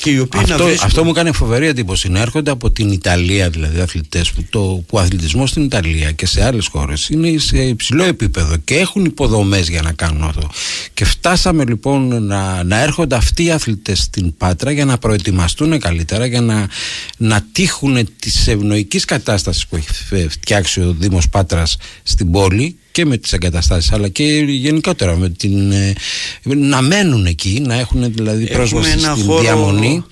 και 0.00 0.10
οι 0.10 0.18
οποίοι 0.18 0.40
αυτό, 0.40 0.56
να 0.56 0.64
βρίσκουν... 0.64 0.86
αυτό 0.86 1.04
μου 1.04 1.12
κάνει 1.12 1.32
φοβερή 1.32 1.66
εντύπωση. 1.66 2.08
Να 2.08 2.20
έρχονται 2.20 2.50
από 2.50 2.70
την 2.70 2.90
Ιταλία 2.90 3.50
δηλαδή 3.50 3.80
αθλητές 3.80 4.30
που, 4.30 4.44
το, 4.50 4.60
που 4.60 4.96
ο 4.96 4.98
αθλητισμός 4.98 5.50
στην 5.50 5.62
Ιταλία 5.62 6.10
και 6.12 6.26
σε 6.26 6.44
άλλες 6.44 6.66
χώρες 6.66 7.08
είναι 7.08 7.38
σε 7.38 7.62
υψηλό 7.62 8.02
επίπεδο 8.02 8.56
και 8.56 8.74
έχουν 8.74 9.04
υποδομές 9.04 9.68
για 9.68 9.82
να 9.82 9.92
κάνουν 9.92 10.22
αυτό. 10.22 10.48
Και 10.94 11.04
φτάσαμε 11.04 11.64
λοιπόν 11.64 12.24
να, 12.24 12.64
να 12.64 12.80
έρχονται 12.80 13.16
αυτοί 13.16 13.44
οι 13.44 13.50
αθλητές 13.50 13.98
στην 13.98 14.36
Πάτρα 14.36 14.70
για 14.70 14.84
να 14.84 14.98
προετοιμαστούν 14.98 15.78
καλύτερα, 15.78 16.26
για 16.26 16.40
να, 16.40 16.68
να 17.16 17.46
τύχουν 17.52 18.08
της 18.18 18.48
ευνοϊκής 18.48 19.04
κατάστασης 19.04 19.66
που 19.66 19.76
έχει 19.76 20.28
φτιάξει 20.28 20.80
ο 20.80 20.96
Δήμος 20.98 21.28
Πάτρας 21.28 21.76
στην 22.02 22.30
πόλη 22.30 22.76
και 22.92 23.04
με 23.04 23.16
τις 23.16 23.32
εγκαταστάσεις 23.32 23.92
αλλά 23.92 24.08
και 24.08 24.24
γενικότερα 24.48 25.16
με 25.16 25.28
την, 25.28 25.72
ε, 25.72 25.94
να 26.42 26.82
μένουν 26.82 27.26
εκεί 27.26 27.62
να 27.66 27.74
έχουν 27.74 28.12
δηλαδή 28.12 28.46
πρόσβαση 28.46 28.98
στην 28.98 29.24
χώρο 29.24 29.40
διαμονή. 29.40 30.04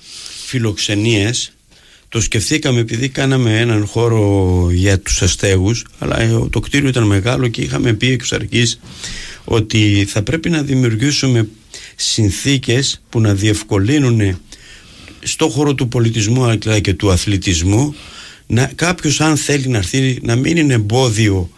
φιλοξενίες. 0.45 1.51
Το 2.09 2.21
σκεφτήκαμε 2.21 2.79
επειδή 2.79 3.09
κάναμε 3.09 3.59
έναν 3.59 3.85
χώρο 3.85 4.67
για 4.71 4.99
τους 4.99 5.21
αστέγους 5.21 5.85
αλλά 5.99 6.19
ε, 6.21 6.47
το 6.49 6.59
κτίριο 6.59 6.89
ήταν 6.89 7.03
μεγάλο 7.03 7.47
και 7.47 7.61
είχαμε 7.61 7.93
πει 7.93 8.11
εξ 8.11 8.31
αρχής 8.31 8.79
ότι 9.43 10.07
θα 10.09 10.21
πρέπει 10.21 10.49
να 10.49 10.61
δημιουργήσουμε 10.61 11.47
συνθήκες 11.95 13.01
που 13.09 13.21
να 13.21 13.33
διευκολύνουν 13.33 14.39
στο 15.23 15.49
χώρο 15.49 15.73
του 15.73 15.87
πολιτισμού 15.87 16.43
αλλά 16.43 16.79
και 16.79 16.93
του 16.93 17.11
αθλητισμού 17.11 17.95
να, 18.47 18.71
κάποιος 18.75 19.21
αν 19.21 19.37
θέλει 19.37 19.67
να 19.67 19.77
έρθει 19.77 20.19
να 20.21 20.35
μην 20.35 20.57
είναι 20.57 20.73
εμπόδιο 20.73 21.49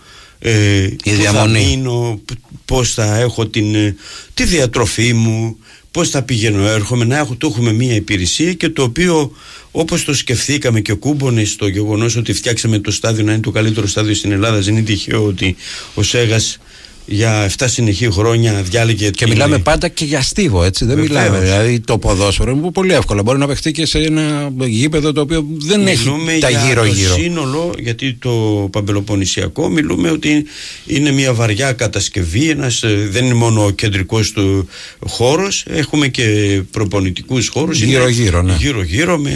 ε, 0.46 0.84
η 1.04 1.12
διαμονή. 1.12 1.60
θα 1.60 1.68
μείνω, 1.68 2.22
πώς 2.66 2.94
θα 2.94 3.18
έχω 3.18 3.48
την, 3.48 3.76
ε, 3.76 3.96
τη 4.34 4.44
διατροφή 4.44 5.14
μου, 5.14 5.58
πώς 5.92 6.10
θα 6.10 6.22
πηγαίνω 6.24 6.68
έρχομαι, 6.68 7.06
να 7.06 7.18
έχω, 7.18 7.36
το 7.36 7.48
έχουμε 7.48 7.74
μία 7.74 7.96
υπηρεσία 7.96 8.54
και 8.54 8.70
το 8.70 8.84
οποίο 8.84 9.32
όπως 9.72 10.04
το 10.04 10.14
σκεφτήκαμε 10.14 10.82
και 10.82 10.94
κούμπονε 10.94 11.44
στο 11.44 11.68
γεγονός 11.68 12.16
ότι 12.16 12.34
φτιάξαμε 12.34 12.80
το 12.80 12.92
στάδιο 12.92 13.24
να 13.24 13.32
είναι 13.32 13.42
το 13.42 13.52
καλύτερο 13.52 13.88
στάδιο 13.88 14.14
στην 14.14 14.32
Ελλάδα 14.32 14.60
δεν 14.60 14.76
είναι 14.76 14.86
τυχαίο 14.86 15.26
ότι 15.26 15.56
ο 15.94 16.04
Σέγας 16.04 16.60
για 17.06 17.52
7 17.58 17.66
συνεχή 17.68 18.12
χρόνια 18.12 18.54
διάλεγε. 18.54 19.10
Και 19.10 19.28
μιλάμε 19.28 19.58
πάντα 19.60 19.88
και 19.88 20.06
για 20.06 20.22
στίβο, 20.22 20.64
έτσι. 20.64 20.86
Δεν 20.86 20.96
Βεβαίως. 20.96 21.10
μιλάμε. 21.18 21.40
Δηλαδή 21.40 21.80
το 21.80 21.98
ποδόσφαιρο 21.98 22.52
είναι 22.52 22.72
πολύ 22.72 22.94
εύκολο. 22.94 23.22
Μπορεί 23.24 23.38
να 23.38 23.48
παιχτεί 23.48 23.72
και 23.72 23.86
σε 23.86 24.00
ένα 24.00 24.52
γήπεδο 24.66 25.12
το 25.12 25.22
οποίο 25.22 25.46
δεν 25.50 25.88
έχει 25.88 26.10
τα 26.40 26.50
για 26.50 26.66
γύρω-γύρω. 26.68 27.16
Το 27.16 27.22
σύνολο, 27.22 27.74
γιατί 27.80 28.14
το 28.14 28.30
παμπελοποννησιακό 28.72 29.70
μιλούμε 29.70 30.10
ότι 30.10 30.46
είναι 30.86 31.12
μια 31.12 31.34
βαριά 31.34 31.72
κατασκευή, 31.74 32.50
ένας, 32.50 32.84
ε, 32.84 33.08
δεν 33.12 33.26
είναι 33.26 33.34
μόνο 33.34 33.66
ο 33.66 33.70
κεντρικός 33.70 34.32
του 34.32 34.68
χώρος, 35.08 35.64
έχουμε 35.70 36.08
και 36.08 36.24
προπονητικούς 36.72 37.48
χώρους. 37.48 37.82
είναι 37.82 37.92
Γύρω-γύρω, 37.92 38.42
ναι. 38.42 38.56
Γύρω-γύρω 38.60 39.18
με 39.18 39.34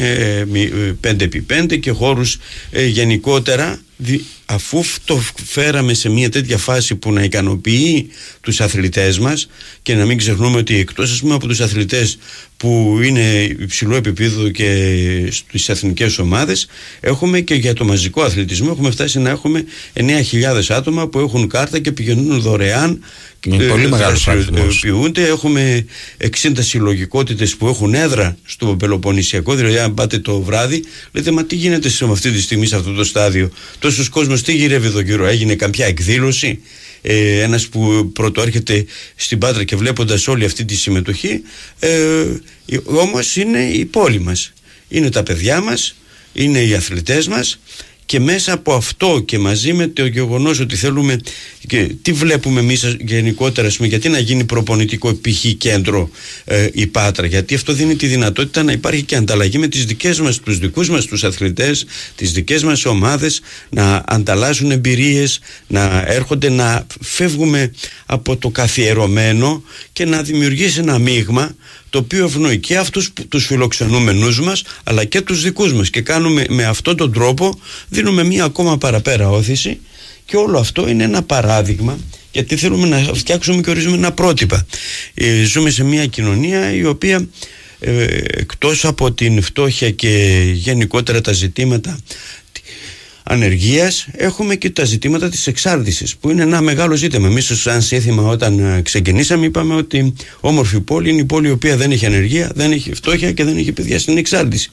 5x5 1.01 1.77
και 1.79 1.91
χώρους 1.91 2.37
ε, 2.71 2.85
γενικότερα 2.85 3.79
δι- 3.97 4.21
αφού 4.49 4.83
το 5.05 5.21
φέραμε 5.45 5.93
σε 5.93 6.09
μια 6.09 6.29
τέτοια 6.29 6.57
φάση 6.57 6.95
που 6.95 7.11
να 7.11 7.23
ικανοποιεί 7.23 8.09
τους 8.41 8.61
αθλητές 8.61 9.19
μας 9.19 9.49
και 9.81 9.95
να 9.95 10.05
μην 10.05 10.17
ξεχνούμε 10.17 10.57
ότι 10.57 10.77
εκτός 10.77 11.11
ας 11.11 11.19
πούμε, 11.19 11.33
από 11.33 11.47
τους 11.47 11.59
αθλητές 11.59 12.17
που 12.57 12.99
είναι 13.03 13.43
υψηλό 13.59 13.95
επίπεδο 13.95 14.49
και 14.49 14.69
στις 15.31 15.69
εθνικές 15.69 16.19
ομάδες 16.19 16.67
έχουμε 16.99 17.39
και 17.41 17.53
για 17.53 17.73
το 17.73 17.85
μαζικό 17.85 18.21
αθλητισμό 18.21 18.69
έχουμε 18.71 18.91
φτάσει 18.91 19.19
να 19.19 19.29
έχουμε 19.29 19.65
9.000 19.93 20.03
άτομα 20.69 21.07
που 21.07 21.19
έχουν 21.19 21.47
κάρτα 21.47 21.79
και 21.79 21.91
πηγαίνουν 21.91 22.41
δωρεάν 22.41 23.03
Είναι 23.45 23.67
πολύ 23.67 23.83
ε, 23.83 23.87
μεγάλος 23.87 24.27
αριθμός. 24.27 24.61
δραστηριοποιούνται. 24.61 25.27
Έχουμε 25.27 25.85
60 26.41 26.51
συλλογικότητες 26.59 27.55
που 27.55 27.67
έχουν 27.67 27.93
έδρα 27.93 28.37
στο 28.45 28.65
Πελοποννησιακό 28.65 29.55
δηλαδή 29.55 29.77
αν 29.77 29.93
πάτε 29.93 30.19
το 30.19 30.41
βράδυ 30.41 30.83
λέτε 31.11 31.31
μα 31.31 31.45
τι 31.45 31.55
γίνεται 31.55 31.89
σε 31.89 32.05
αυτή 32.05 32.31
τη 32.31 32.41
στιγμή 32.41 32.65
σε 32.65 32.75
αυτό 32.75 32.91
το 32.91 33.03
στάδιο; 33.03 33.51
Τόσος 33.79 34.09
κόσμος 34.37 34.43
τι 34.43 34.53
γυρεύει 34.53 34.87
εδώ 34.87 34.99
γύρω 34.99 35.25
έγινε 35.25 35.55
κάποια 35.55 35.85
εκδήλωση; 35.85 36.59
Ε, 37.01 37.41
ένας 37.41 37.67
που 37.67 38.11
πρωτοέρχεται 38.13 38.85
στην 39.15 39.37
Πάτρα 39.37 39.63
και 39.63 39.75
βλέποντας 39.75 40.27
όλη 40.27 40.45
αυτή 40.45 40.65
τη 40.65 40.75
συμμετοχή 40.75 41.41
ε, 41.79 41.89
ε, 42.65 42.77
όμως 42.83 43.35
είναι 43.35 43.59
η 43.59 43.85
πόλη 43.85 44.19
μας. 44.19 44.53
Είναι 44.87 45.09
τα 45.09 45.23
παιδιά 45.23 45.61
μας 45.61 45.95
είναι 46.33 46.59
οι 46.59 46.73
αθλητές 46.73 47.27
μας 47.27 47.59
και 48.07 48.19
μέσα 48.19 48.53
από 48.53 48.73
αυτό 48.73 49.23
και 49.25 49.37
μαζί 49.37 49.73
με 49.73 49.87
το 49.87 50.05
γεγονός 50.05 50.59
ότι 50.59 50.75
θέλουμε 50.75 51.19
και 51.67 51.95
τι 52.01 52.11
βλέπουμε 52.11 52.59
εμείς 52.59 52.95
γενικότερα, 52.99 53.67
ας 53.67 53.75
πούμε, 53.75 53.87
γιατί 53.87 54.09
να 54.09 54.19
γίνει 54.19 54.43
προπονητικό 54.43 55.13
π.χ. 55.13 55.45
κέντρο 55.57 56.09
ε, 56.45 56.67
η 56.73 56.87
Πάτρα, 56.87 57.27
γιατί 57.27 57.55
αυτό 57.55 57.73
δίνει 57.73 57.95
τη 57.95 58.07
δυνατότητα 58.07 58.63
να 58.63 58.71
υπάρχει 58.71 59.03
και 59.03 59.15
ανταλλαγή 59.15 59.57
με 59.57 59.67
τις 59.67 59.85
δικές 59.85 60.19
μας, 60.19 60.39
τους 60.39 60.57
δικούς 60.59 60.89
μας 60.89 61.05
τους 61.05 61.23
αθλητές, 61.23 61.85
τις 62.15 62.31
δικές 62.31 62.63
μας 62.63 62.85
ομάδες, 62.85 63.41
να 63.69 64.03
ανταλλάσσουν 64.07 64.71
εμπειρίες, 64.71 65.39
να 65.67 66.03
έρχονται 66.07 66.49
να 66.49 66.87
φεύγουμε 67.01 67.71
από 68.05 68.37
το 68.37 68.49
καθιερωμένο 68.49 69.63
και 69.93 70.05
να 70.05 70.21
δημιουργήσει 70.21 70.79
ένα 70.79 70.99
μείγμα 70.99 71.55
το 71.97 72.03
οποίο 72.03 72.25
ευνοεί 72.25 72.57
και 72.57 72.77
αυτούς 72.77 73.11
που- 73.11 73.27
τους 73.27 73.45
φιλοξενούμενους 73.45 74.39
μας 74.41 74.63
αλλά 74.83 75.03
και 75.03 75.21
τους 75.21 75.41
δικούς 75.41 75.73
μας. 75.73 75.89
Και 75.89 76.01
κάνουμε 76.01 76.45
με 76.49 76.63
αυτόν 76.63 76.97
τον 76.97 77.13
τρόπο 77.13 77.59
δίνουμε 77.89 78.23
μία 78.23 78.43
ακόμα 78.43 78.77
παραπέρα 78.77 79.29
όθηση 79.29 79.79
και 80.25 80.35
όλο 80.37 80.59
αυτό 80.59 80.87
είναι 80.89 81.03
ένα 81.03 81.21
παράδειγμα 81.23 81.97
γιατί 82.31 82.55
θέλουμε 82.55 82.87
να 82.87 83.13
φτιάξουμε 83.13 83.61
και 83.61 83.69
ορισμένα 83.69 84.11
πρότυπα. 84.11 84.65
Ε, 85.13 85.43
ζούμε 85.43 85.69
σε 85.69 85.83
μια 85.83 86.05
κοινωνία 86.05 86.73
η 86.73 86.85
οποία 86.85 87.27
ε, 87.79 88.03
εκτός 88.27 88.85
από 88.85 89.11
την 89.11 89.41
φτώχεια 89.41 89.91
και 89.91 90.41
γενικότερα 90.53 91.21
τα 91.21 91.31
ζητήματα 91.33 91.99
ανεργίας 93.29 94.07
έχουμε 94.11 94.55
και 94.55 94.69
τα 94.69 94.85
ζητήματα 94.85 95.29
της 95.29 95.47
εξάρτησης 95.47 96.15
που 96.15 96.29
είναι 96.29 96.41
ένα 96.41 96.61
μεγάλο 96.61 96.95
ζήτημα. 96.95 97.27
Εμείς 97.27 97.61
σαν 97.61 97.81
σύνθημα 97.81 98.23
όταν 98.23 98.59
ε, 98.59 98.81
ξεκινήσαμε 98.81 99.45
είπαμε 99.45 99.75
ότι 99.75 100.13
όμορφη 100.39 100.79
πόλη 100.79 101.09
είναι 101.09 101.21
η 101.21 101.25
πόλη 101.25 101.47
η 101.47 101.51
οποία 101.51 101.77
δεν 101.77 101.91
έχει 101.91 102.05
ανεργία, 102.05 102.51
δεν 102.55 102.71
έχει 102.71 102.93
φτώχεια 102.93 103.31
και 103.31 103.43
δεν 103.43 103.57
έχει 103.57 103.71
παιδιά 103.71 103.99
στην 103.99 104.17
εξάρτηση. 104.17 104.69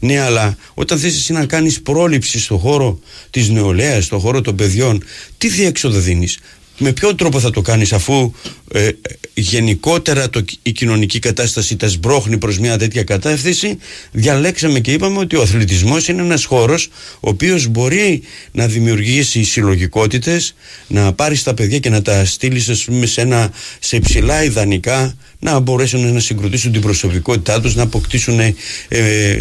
Ναι 0.00 0.20
αλλά 0.20 0.56
όταν 0.74 0.98
θες 0.98 1.14
εσύ 1.14 1.32
να 1.32 1.46
κάνεις 1.46 1.82
πρόληψη 1.82 2.40
στον 2.40 2.58
χώρο 2.58 2.98
της 3.30 3.48
νεολαίας, 3.48 4.04
στον 4.04 4.18
χώρο 4.18 4.40
των 4.40 4.56
παιδιών 4.56 5.04
τι 5.38 5.48
διέξοδο 5.48 5.98
δίνεις; 5.98 6.38
Με 6.78 6.92
ποιον 6.92 7.16
τρόπο 7.16 7.40
θα 7.40 7.50
το 7.50 7.60
κάνεις 7.60 7.92
αφού 7.92 8.32
ε, 8.72 8.86
ε, 8.86 8.92
γενικότερα 9.34 10.30
το, 10.30 10.44
η 10.62 10.72
κοινωνική 10.72 11.18
κατάσταση 11.18 11.76
τα 11.76 11.88
σμπρώχνει 11.88 12.38
προς 12.38 12.58
μια 12.58 12.78
τέτοια 12.78 13.04
κατεύθυνση 13.04 13.78
διαλέξαμε 14.12 14.80
και 14.80 14.92
είπαμε 14.92 15.18
ότι 15.18 15.36
ο 15.36 15.42
αθλητισμός 15.42 16.08
είναι 16.08 16.22
ένας 16.22 16.44
χώρος 16.44 16.88
ο 17.20 17.28
οποίος 17.28 17.66
μπορεί 17.66 18.22
να 18.52 18.66
δημιουργήσει 18.66 19.44
συλλογικότητες 19.44 20.54
να 20.86 21.12
πάρεις 21.12 21.42
τα 21.42 21.54
παιδιά 21.54 21.78
και 21.78 21.90
να 21.90 22.02
τα 22.02 22.24
στείλεις 22.24 22.68
ας 22.68 22.84
πούμε, 22.84 23.06
σε, 23.06 23.20
ένα, 23.20 23.52
σε 23.78 23.98
ψηλά 23.98 24.44
ιδανικά 24.44 25.16
να 25.38 25.58
μπορέσουν 25.58 26.12
να 26.12 26.20
συγκροτήσουν 26.20 26.72
την 26.72 26.80
προσωπικότητά 26.80 27.60
τους, 27.60 27.74
να 27.74 27.82
αποκτήσουν 27.82 28.40
ε, 28.40 28.54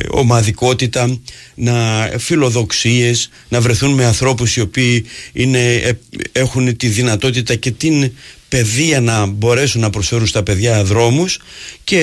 ομαδικότητα, 0.09 1.19
να 1.55 2.09
φιλοδοξίες, 2.17 3.29
να 3.49 3.61
βρεθούν 3.61 3.93
με 3.93 4.05
ανθρώπους 4.05 4.55
οι 4.55 4.61
οποίοι 4.61 5.05
είναι, 5.33 5.73
ε, 5.73 5.91
έχουν 6.31 6.77
τη 6.77 6.87
δυνατότητα 6.87 7.55
και 7.55 7.71
την 7.71 8.11
παιδεία 8.49 9.01
να 9.01 9.25
μπορέσουν 9.25 9.81
να 9.81 9.89
προσφέρουν 9.89 10.27
στα 10.27 10.43
παιδιά 10.43 10.83
δρόμους 10.83 11.39
και 11.83 11.99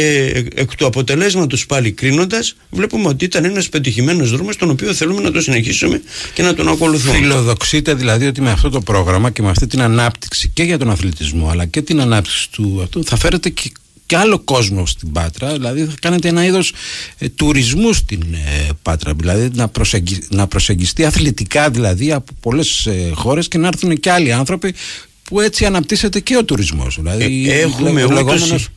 εκ 0.54 0.74
του 0.74 0.86
αποτελέσματος 0.86 1.66
πάλι 1.66 1.92
κρίνοντας 1.92 2.54
βλέπουμε 2.70 3.08
ότι 3.08 3.24
ήταν 3.24 3.44
ένας 3.44 3.68
πετυχημένος 3.68 4.30
δρόμος 4.30 4.56
τον 4.56 4.70
οποίο 4.70 4.94
θέλουμε 4.94 5.20
να 5.20 5.30
το 5.30 5.40
συνεχίσουμε 5.40 6.02
και 6.34 6.42
να 6.42 6.54
τον 6.54 6.68
ακολουθούμε. 6.68 7.16
Φιλοδοξείτε 7.16 7.94
δηλαδή 7.94 8.26
ότι 8.26 8.40
με 8.40 8.50
αυτό 8.50 8.70
το 8.70 8.80
πρόγραμμα 8.80 9.30
και 9.30 9.42
με 9.42 9.50
αυτή 9.50 9.66
την 9.66 9.82
ανάπτυξη 9.82 10.48
και 10.48 10.62
για 10.62 10.78
τον 10.78 10.90
αθλητισμό 10.90 11.48
αλλά 11.48 11.66
και 11.66 11.82
την 11.82 12.00
ανάπτυξη 12.00 12.50
του 12.50 12.80
αυτού 12.82 13.04
θα 13.04 13.16
φέρετε 13.16 13.48
και, 13.48 13.72
και 14.12 14.18
άλλο 14.18 14.38
κόσμο 14.38 14.86
στην 14.86 15.12
Πάτρα. 15.12 15.52
Δηλαδή 15.52 15.84
θα 15.84 15.94
κάνετε 16.00 16.28
ένα 16.28 16.44
είδος 16.44 16.72
ε, 17.18 17.28
τουρισμού 17.28 17.92
στην 17.92 18.22
ε, 18.34 18.68
Πάτρα. 18.82 19.14
Δηλαδή 19.14 19.50
να, 19.54 19.68
προσεγγι, 19.68 20.18
να 20.30 20.46
προσεγγιστεί 20.46 21.04
αθλητικά 21.04 21.70
δηλαδή 21.70 22.12
από 22.12 22.32
πολλές 22.40 22.86
ε, 22.86 23.10
χώρες 23.14 23.48
και 23.48 23.58
να 23.58 23.66
έρθουν 23.66 24.00
και 24.00 24.10
άλλοι 24.10 24.32
άνθρωποι 24.32 24.74
που 25.22 25.40
έτσι 25.40 25.64
αναπτύσσεται 25.64 26.20
και 26.20 26.36
ο 26.36 26.44
τουρισμός. 26.44 26.96
Δηλαδή, 27.00 27.50
Ε, 27.50 27.60
έχουμε 27.60 28.02
ο 28.02 28.04
ούτως 28.04 28.16
λεγόμενος- 28.16 28.68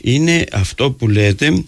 είναι 0.00 0.44
αυτό 0.52 0.90
που 0.90 1.08
λέτε 1.08 1.64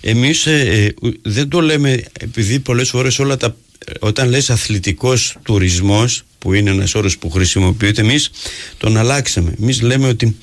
εμείς 0.00 0.46
ε, 0.46 0.60
ε, 0.60 1.06
ου- 1.06 1.20
δεν 1.22 1.48
το 1.48 1.60
λέμε 1.60 2.02
επειδή 2.20 2.58
πολλές 2.58 2.88
φορές 2.88 3.18
όλα 3.18 3.36
τα 3.36 3.56
όταν 4.00 4.28
λες 4.28 4.50
αθλητικός 4.50 5.36
τουρισμός 5.42 6.22
που 6.38 6.54
είναι 6.54 6.70
ένας 6.70 6.94
όρος 6.94 7.18
που 7.18 7.30
χρησιμοποιείται 7.30 8.00
εμείς 8.00 8.30
τον 8.76 8.96
αλλάξαμε. 8.96 9.54
Εμείς 9.62 9.82
λέμε 9.82 10.08
ότι 10.08 10.36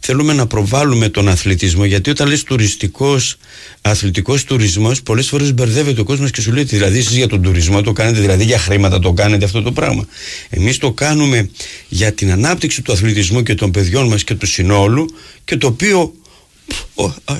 θέλουμε 0.00 0.32
να 0.32 0.46
προβάλλουμε 0.46 1.08
τον 1.08 1.28
αθλητισμό 1.28 1.84
γιατί 1.84 2.10
όταν 2.10 2.28
λες 2.28 2.42
τουριστικός 2.42 3.36
αθλητικός 3.80 4.44
τουρισμός 4.44 5.02
πολλές 5.02 5.28
φορές 5.28 5.54
μπερδεύεται 5.54 6.00
ο 6.00 6.04
κόσμος 6.04 6.30
και 6.30 6.40
σου 6.40 6.52
λέει 6.52 6.64
δηλαδή 6.64 6.98
εσείς 6.98 7.16
για 7.16 7.28
τον 7.28 7.42
τουρισμό 7.42 7.82
το 7.82 7.92
κάνετε 7.92 8.20
δηλαδή 8.20 8.44
για 8.44 8.58
χρήματα 8.58 8.98
το 8.98 9.12
κάνετε 9.12 9.44
αυτό 9.44 9.62
το 9.62 9.72
πράγμα. 9.72 10.06
Εμείς 10.50 10.78
το 10.78 10.92
κάνουμε 10.92 11.50
για 11.88 12.12
την 12.12 12.32
ανάπτυξη 12.32 12.82
του 12.82 12.92
αθλητισμού 12.92 13.42
και 13.42 13.54
των 13.54 13.70
παιδιών 13.70 14.08
μας 14.08 14.24
και 14.24 14.34
του 14.34 14.46
συνόλου 14.46 15.06
και 15.44 15.56
το 15.56 15.66
οποίο 15.66 16.00
ο, 16.00 16.02
α, 16.02 16.21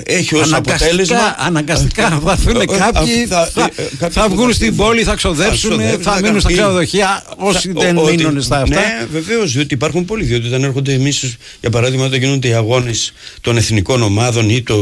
έχει 0.05 0.35
ως 0.35 0.43
Αναγκαστικά- 0.53 0.75
αποτέλεσμα 0.87 1.35
αναγκαστικά 1.39 2.09
θα 2.25 2.33
έρθουν 2.33 2.57
Ε, 2.57 2.63
ε, 2.63 2.67
κάποιοι, 2.67 3.27
θα- 3.27 3.51
θα, 3.55 3.65
ε, 3.77 3.83
κάποιοι 3.99 4.15
θα 4.23 4.29
που 4.29 4.35
βγουν 4.35 4.53
στην 4.53 4.67
φύγουν. 4.73 4.87
πόλη, 4.87 5.03
θα 5.03 5.15
ξοδέψουν, 5.15 5.71
ξοδεύουν, 5.71 6.03
θα 6.03 6.21
μείνουν 6.23 6.41
στα 6.41 6.49
κάνουν- 6.49 6.63
ξενοδοχεία 6.65 7.25
όσοι 7.37 7.73
Θα- 7.73 7.81
δεν 7.81 7.97
ο- 7.97 8.03
ότι- 8.03 8.17
μείνουν 8.17 8.43
στα 8.43 8.61
αυτά. 8.61 8.75
Ναι, 8.81 9.07
βεβαίως, 9.13 9.53
διότι 9.53 9.75
υπάρχουν 9.75 10.05
πολλοί. 10.05 10.25
Διότι 10.25 10.47
όταν 10.47 10.65
έρχονται 10.65 10.93
εμείς, 10.93 11.37
για 11.61 11.71
παράδειγμα, 11.71 12.05
όταν 12.07 12.19
γίνονται 12.19 12.49
οι 12.49 12.53
αγώνες 12.53 13.13
των 13.41 13.57
εθνικών 13.57 14.03
ομάδων 14.03 14.51
ή 14.51 14.63
το 14.63 14.77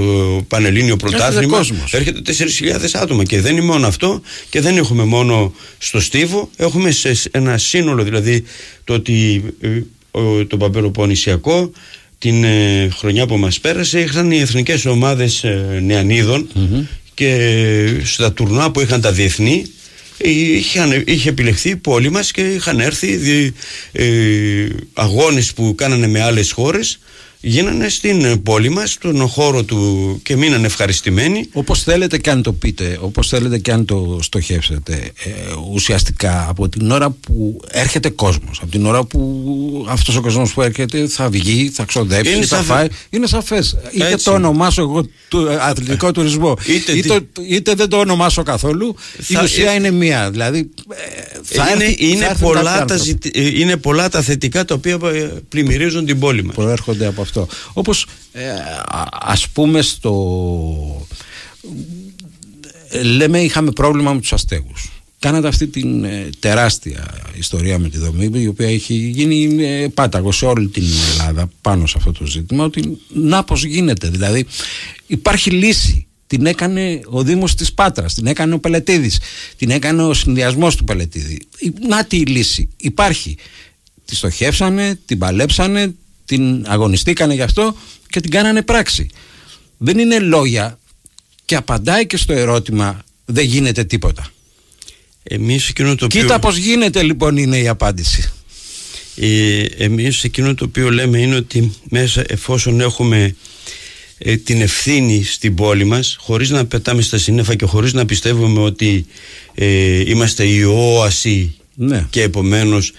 Πανελλήνιο 0.48 0.96
Πρωτάθλημα, 0.96 1.56
κόσμος. 1.56 1.92
έρχεται 1.94 2.20
4.000 2.20 2.94
άτομα. 2.94 3.24
Και 3.24 3.40
δεν 3.40 3.52
είναι 3.56 3.64
μόνο 3.66 3.86
αυτό, 3.86 4.20
και 4.48 4.60
δεν 4.60 4.76
έχουμε 4.76 5.04
μόνο 5.04 5.52
στο 5.78 6.00
Στίβο, 6.00 6.50
έχουμε 6.56 6.90
σε 6.90 7.14
σ- 7.14 7.28
ένα 7.36 7.58
σύνολο, 7.58 8.02
δηλαδή 8.02 8.44
το 8.84 8.92
ότι 8.94 9.42
ε, 9.60 9.68
ο- 10.10 10.46
το 10.46 10.56
Παπεροπονησιακό 10.56 11.70
την 12.20 12.44
ε, 12.44 12.88
χρονιά 12.96 13.26
που 13.26 13.36
μας 13.36 13.60
πέρασε 13.60 14.00
είχαν 14.00 14.30
οι 14.30 14.38
εθνικές 14.38 14.86
ομάδες 14.86 15.44
ε, 15.44 15.80
νεανίδων 15.82 16.48
και 17.14 18.00
στα 18.04 18.32
τουρνά 18.32 18.70
που 18.70 18.80
είχαν 18.80 19.00
τα 19.00 19.12
διεθνή 19.12 19.64
είχαν, 20.18 21.02
είχε 21.06 21.28
επιλεχθεί 21.28 21.68
η 21.68 21.76
πόλη 21.76 22.10
μας 22.10 22.30
και 22.30 22.40
είχαν 22.40 22.80
έρθει 22.80 23.16
δι, 23.16 23.52
ε, 23.92 24.68
αγώνες 24.92 25.52
που 25.52 25.74
κάνανε 25.74 26.06
με 26.06 26.22
άλλες 26.22 26.52
χώρες 26.52 26.98
γίνανε 27.40 27.88
στην 27.88 28.24
ε, 28.24 28.36
πόλη 28.36 28.68
μας, 28.68 28.90
στον 28.90 29.28
χώρο 29.28 29.62
του 29.62 30.20
και 30.22 30.36
μείναν 30.36 30.64
ευχαριστημένοι 30.64 31.48
Όπως 31.52 31.82
θέλετε 31.82 32.18
και 32.18 32.30
αν 32.30 32.42
το 32.42 32.52
πείτε, 32.52 32.98
όπως 33.00 33.28
θέλετε 33.28 33.58
και 33.58 33.72
αν 33.72 33.84
το 33.84 34.18
στοχεύσετε, 34.22 34.92
ε, 35.24 35.30
ουσιαστικά 35.72 36.46
από 36.48 36.68
την 36.68 36.90
ώρα 36.90 37.10
που 37.10 37.60
έρχεται 37.70 38.08
κόσμος, 38.10 38.58
από 38.62 38.70
την 38.70 38.86
ώρα 38.86 39.04
που 39.04 39.86
αυτός 39.88 40.16
ο 40.16 40.20
κόσμος 40.20 40.52
που 40.52 40.62
έρχεται 40.62 41.06
θα 41.08 41.28
βγει, 41.28 41.70
θα 41.74 41.84
ξοδέψει, 41.84 42.32
Είναι 42.32 42.40
θα 42.46 42.56
σαφέ- 42.56 42.66
φάει, 42.76 42.86
είναι 43.10 43.26
σαφές. 43.26 43.76
Είτε 43.94 44.08
Έτσι. 44.12 44.24
το 44.24 44.32
ονομάσω 44.32 44.82
εγώ 44.82 45.06
του, 45.28 45.46
ε, 45.46 45.56
αθλητικό 45.60 46.12
τουρισμό, 46.12 46.56
Είτε 46.68 46.92
είτε, 46.92 47.20
τι- 47.32 47.42
είτε 47.54 47.74
δεν 47.74 47.88
το 47.88 47.96
ονομάσω 47.96 48.42
καθόλου, 48.42 48.96
η 49.28 49.34
Θα- 49.34 49.42
ουσία 49.42 49.70
ε, 49.70 49.74
είναι 49.74 49.90
μία. 49.90 50.30
Δηλαδή, 50.30 50.58
ε, 50.58 51.38
θα 51.42 51.70
είναι, 51.70 51.84
έρθει- 51.84 52.00
θα 52.00 52.06
είναι, 52.06 52.24
έρθουν 52.24 52.40
πολλά 52.40 52.62
κάποιοι 52.62 52.74
τα 52.76 52.80
άνθρωποι. 52.82 53.02
ζητη- 53.04 53.36
ε, 53.36 53.60
είναι 53.60 53.76
πολλά 53.76 54.08
τα 54.08 54.22
θετικά 54.22 54.64
τα 54.64 54.74
οποία 54.74 54.98
ε, 55.14 55.30
πλημμυρίζουν 55.48 56.06
την 56.06 56.18
πόλη 56.18 56.44
μας 56.44 56.54
προέρχονται 56.54 57.06
από 57.06 57.22
αυτό. 57.30 57.48
Όπως 57.72 58.06
ε, 58.32 58.50
α- 58.50 59.08
ας 59.20 59.48
πούμε 59.48 59.82
στο... 59.82 61.06
ε, 62.88 63.02
Λέμε 63.02 63.40
είχαμε 63.40 63.70
πρόβλημα 63.70 64.12
με 64.12 64.20
τους 64.20 64.32
αστέγους. 64.32 64.90
Κάνατε 65.18 65.48
αυτή 65.48 65.66
την 65.66 66.04
ε, 66.04 66.30
τεράστια 66.38 67.20
ιστορία 67.34 67.78
με 67.78 67.88
τη 67.88 67.98
δομή 67.98 68.30
η 68.32 68.46
οποία 68.46 68.68
έχει 68.68 68.94
γίνει 68.94 69.64
ε, 69.64 69.88
πάταγος 69.88 70.36
σε 70.36 70.46
όλη 70.46 70.68
την 70.68 70.84
Ελλάδα 71.12 71.50
πάνω 71.60 71.86
σε 71.86 71.94
αυτό 71.98 72.12
το 72.12 72.26
ζήτημα 72.26 72.64
ότι 72.64 72.98
να 73.08 73.44
πως 73.44 73.64
γίνεται 73.64 74.08
δηλαδή 74.08 74.46
υπάρχει 75.06 75.50
λύση 75.50 76.06
την 76.26 76.46
έκανε 76.46 77.00
ο 77.04 77.22
Δήμος 77.22 77.54
της 77.54 77.72
Πάτρας, 77.72 78.14
την 78.14 78.26
έκανε 78.26 78.54
ο 78.54 78.58
Πελετίδης, 78.58 79.20
την 79.56 79.70
έκανε 79.70 80.02
ο 80.02 80.14
συνδυασμός 80.14 80.76
του 80.76 80.84
Πελετίδη. 80.84 81.38
Να 81.88 82.04
τη 82.04 82.16
η 82.16 82.24
λύση, 82.24 82.68
υπάρχει. 82.76 83.36
Τη 84.04 84.16
στοχεύσανε, 84.16 84.98
την 85.06 85.18
παλέψανε, 85.18 85.94
την 86.36 86.64
αγωνιστήκανε 86.66 87.34
γι' 87.34 87.42
αυτό 87.42 87.76
και 88.08 88.20
την 88.20 88.30
κάνανε 88.30 88.62
πράξη. 88.62 89.08
Δεν 89.78 89.98
είναι 89.98 90.18
λόγια 90.18 90.78
και 91.44 91.56
απαντάει 91.56 92.06
και 92.06 92.16
στο 92.16 92.32
ερώτημα 92.32 93.02
δεν 93.24 93.44
γίνεται 93.44 93.84
τίποτα. 93.84 94.30
Εμείς 95.22 95.68
εκείνο 95.68 95.94
το 95.94 96.06
Κοίτα 96.06 96.24
οποίο... 96.24 96.38
πως 96.38 96.56
γίνεται 96.56 97.02
λοιπόν 97.02 97.36
είναι 97.36 97.58
η 97.58 97.68
απάντηση. 97.68 98.32
Ε, 99.16 99.62
εμείς 99.76 100.24
εκείνο 100.24 100.54
το 100.54 100.64
οποίο 100.64 100.90
λέμε 100.90 101.18
είναι 101.18 101.34
ότι 101.36 101.72
μέσα 101.88 102.24
εφόσον 102.28 102.80
έχουμε 102.80 103.36
ε, 104.18 104.36
την 104.36 104.60
ευθύνη 104.60 105.24
στην 105.24 105.54
πόλη 105.54 105.84
μας 105.84 106.16
χωρίς 106.20 106.50
να 106.50 106.66
πετάμε 106.66 107.02
στα 107.02 107.18
σύννεφα 107.18 107.54
και 107.54 107.64
χωρίς 107.66 107.92
να 107.92 108.04
πιστεύουμε 108.04 108.60
ότι 108.60 109.06
ε, 109.54 110.10
είμαστε 110.10 110.44
η 110.44 110.62
όαση 110.62 111.54
Ναι. 111.74 112.06
και 112.10 112.22
επομένως 112.22 112.92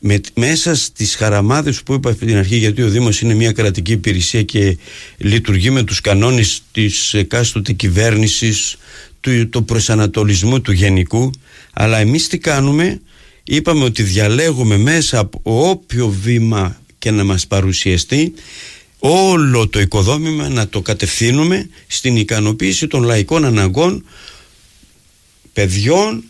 με, 0.00 0.20
μέσα 0.34 0.74
στις 0.74 1.14
χαραμάδες 1.14 1.82
που 1.82 1.92
είπα 1.92 2.10
από 2.10 2.26
την 2.26 2.36
αρχή 2.36 2.56
γιατί 2.56 2.82
ο 2.82 2.88
Δήμος 2.88 3.20
είναι 3.20 3.34
μια 3.34 3.52
κρατική 3.52 3.92
υπηρεσία 3.92 4.42
και 4.42 4.78
λειτουργεί 5.16 5.70
με 5.70 5.82
τους 5.82 6.00
κανόνες 6.00 6.62
της 6.72 7.14
εκάστοτε 7.14 7.72
κυβέρνησης 7.72 8.76
του 9.20 9.48
το 9.48 9.62
προσανατολισμού 9.62 10.60
του 10.60 10.72
γενικού 10.72 11.30
αλλά 11.72 11.98
εμείς 11.98 12.28
τι 12.28 12.38
κάνουμε; 12.38 13.00
Είπαμε 13.44 13.84
ότι 13.84 14.02
διαλέγουμε 14.02 14.76
μέσα 14.76 15.18
από 15.18 15.40
όποιο 15.44 16.08
βήμα 16.08 16.80
και 16.98 17.10
να 17.10 17.24
μας 17.24 17.46
παρουσιαστεί 17.46 18.34
όλο 18.98 19.68
το 19.68 19.80
οικοδόμημα 19.80 20.48
να 20.48 20.68
το 20.68 20.80
κατευθύνουμε 20.80 21.68
στην 21.86 22.16
ικανοποίηση 22.16 22.86
των 22.86 23.02
λαϊκών 23.02 23.44
αναγκών 23.44 24.04
παιδιών, 25.52 26.24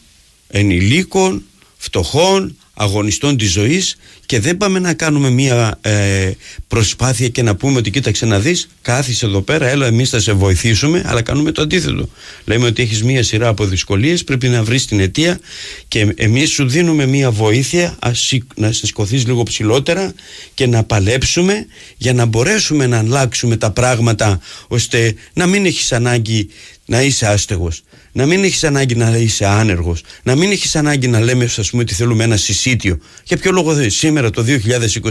ενηλίκων, 0.48 1.44
φτωχών, 1.76 2.56
αγωνιστών 2.80 3.36
της 3.36 3.50
ζωής 3.50 3.96
και 4.30 4.40
δεν 4.40 4.56
πάμε 4.56 4.78
να 4.78 4.94
κάνουμε 4.94 5.30
μια 5.30 5.78
ε, 5.80 6.30
προσπάθεια 6.68 7.28
και 7.28 7.42
να 7.42 7.54
πούμε 7.56 7.78
ότι 7.78 7.90
κοίταξε 7.90 8.26
να 8.26 8.38
δεις 8.38 8.68
κάθισε 8.82 9.26
εδώ 9.26 9.40
πέρα 9.40 9.68
έλα 9.68 9.86
εμείς 9.86 10.10
θα 10.10 10.20
σε 10.20 10.32
βοηθήσουμε 10.32 11.02
αλλά 11.06 11.22
κάνουμε 11.22 11.52
το 11.52 11.62
αντίθετο. 11.62 12.08
Λέμε 12.44 12.66
ότι 12.66 12.82
έχεις 12.82 13.02
μια 13.02 13.22
σειρά 13.22 13.48
από 13.48 13.64
δυσκολίες 13.66 14.24
πρέπει 14.24 14.48
να 14.48 14.62
βρεις 14.62 14.86
την 14.86 15.00
αιτία 15.00 15.40
και 15.88 16.12
εμείς 16.16 16.50
σου 16.50 16.68
δίνουμε 16.68 17.06
μια 17.06 17.30
βοήθεια 17.30 17.96
ας 17.98 18.20
σηκ- 18.20 18.58
να 18.58 18.72
σηκωθείς 18.72 19.26
λίγο 19.26 19.42
ψηλότερα 19.42 20.14
και 20.54 20.66
να 20.66 20.84
παλέψουμε 20.84 21.66
για 21.96 22.12
να 22.12 22.24
μπορέσουμε 22.24 22.86
να 22.86 22.98
αλλάξουμε 22.98 23.56
τα 23.56 23.70
πράγματα 23.70 24.40
ώστε 24.68 25.14
να 25.32 25.46
μην 25.46 25.66
έχεις 25.66 25.92
ανάγκη 25.92 26.48
να 26.86 27.02
είσαι 27.02 27.26
άστεγος 27.26 27.82
να 28.12 28.26
μην 28.26 28.44
έχεις 28.44 28.64
ανάγκη 28.64 28.94
να 28.94 29.16
είσαι 29.16 29.46
άνεργος 29.46 30.02
να 30.22 30.36
μην 30.36 30.50
έχεις 30.50 30.76
ανάγκη 30.76 31.08
να 31.08 31.20
λέμε 31.20 31.44
ας 31.44 31.70
πούμε 31.70 31.82
ότι 31.82 31.94
θέλουμε 31.94 32.24
ένα 32.24 32.36
συσίτιο. 32.36 32.98
Για 33.24 33.36
ποιο 33.36 33.52
λόγο 33.52 33.74
δε- 33.74 33.88
σήμερα 33.88 34.19
το 34.30 34.44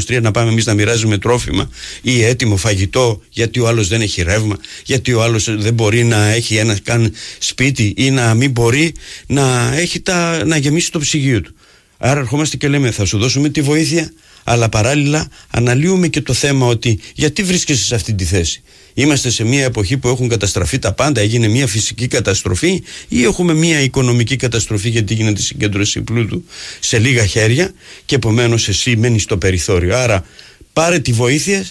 2023 0.08 0.22
να 0.22 0.32
πάμε 0.32 0.52
εμείς 0.52 0.66
να 0.66 0.74
μοιράζουμε 0.74 1.18
τρόφιμα 1.18 1.70
ή 2.02 2.24
έτοιμο 2.24 2.58
φαγητό 2.58 3.22
γιατί 3.30 3.60
ο 3.60 3.68
άλλος 3.68 3.88
δεν 3.88 4.02
έχει 4.02 4.22
ρεύμα 4.22 4.58
γιατί 4.86 5.14
ο 5.14 5.24
άλλος 5.24 5.56
δεν 5.58 5.74
μπορεί 5.74 6.04
να 6.04 6.28
έχει 6.28 6.56
ένα 6.56 6.78
καν 6.84 7.14
σπίτι 7.40 7.94
ή 7.98 8.12
να 8.12 8.34
μην 8.34 8.52
μπορεί 8.52 8.94
να, 9.28 9.74
έχει 9.76 10.00
τα, 10.00 10.46
να 10.46 10.58
γεμίσει 10.58 10.92
το 10.92 11.00
ψυγείο 11.00 11.42
του 11.42 11.54
Άρα 12.02 12.20
ερχόμαστε 12.20 12.58
και 12.58 12.68
λέμε 12.68 12.92
θα 12.92 13.06
σου 13.06 13.18
δώσουμε 13.18 13.50
τη 13.50 13.62
βοήθεια 13.62 14.12
αλλά 14.44 14.70
παράλληλα 14.70 15.28
αναλύουμε 15.50 16.08
και 16.08 16.22
το 16.22 16.34
θέμα 16.34 16.66
ότι 16.66 17.00
γιατί 17.16 17.44
βρίσκεσαι 17.44 17.84
σε 17.84 17.96
αυτή 17.96 18.14
τη 18.14 18.24
θέση. 18.24 18.62
Είμαστε 19.00 19.30
σε 19.30 19.44
μια 19.44 19.64
εποχή 19.64 19.98
που 19.98 20.08
έχουν 20.08 20.28
καταστραφεί 20.28 20.80
τα 20.80 20.94
πάντα, 20.94 21.22
έγινε 21.22 21.48
μια 21.48 21.68
φυσική 21.68 22.08
καταστροφή 22.08 22.84
ή 23.08 23.24
έχουμε 23.24 23.54
μια 23.54 23.80
οικονομική 23.82 24.36
καταστροφή 24.36 24.90
γιατί 24.90 25.14
γίνεται 25.14 25.42
συγκέντρωση 25.42 26.02
πλούτου 26.02 26.44
σε 26.80 27.00
λίγα 27.00 27.26
χέρια 27.26 27.72
και 28.06 28.16
επομένως 28.16 28.68
εσύ 28.68 28.96
μένεις 28.96 29.24
στο 29.24 29.38
περιθώριο. 29.38 29.98
Άρα 29.98 30.26
πάρε 30.74 31.00
τη 31.00 31.12
βοήθεια, 31.12 31.66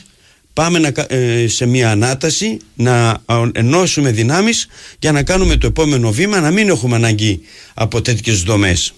πάμε 0.53 0.79
να, 0.79 0.91
κα- 0.91 1.13
ε, 1.13 1.49
σε 1.49 1.67
μια 1.67 1.91
ανάταση 1.91 2.59
να 2.75 3.09
α, 3.25 3.51
ενώσουμε 3.53 4.11
δυνάμεις 4.13 4.69
για 4.99 5.13
να 5.13 5.23
κάνουμε 5.23 5.57
το 5.57 5.67
επόμενο 5.67 6.13
βήμα 6.13 6.41
να 6.41 6.51
μην 6.51 6.69
έχουμε 6.69 6.97
ανάγκη 6.97 7.41
από 7.75 8.03
τέτοιες 8.03 8.43
δομές. 8.43 8.93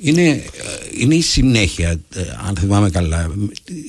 Είναι, 0.00 0.28
ε, 0.28 0.42
είναι 0.98 1.14
η 1.14 1.22
συνέχεια, 1.22 1.88
ε, 2.14 2.20
αν 2.46 2.56
θυμάμαι 2.60 2.90
καλά, 2.90 3.30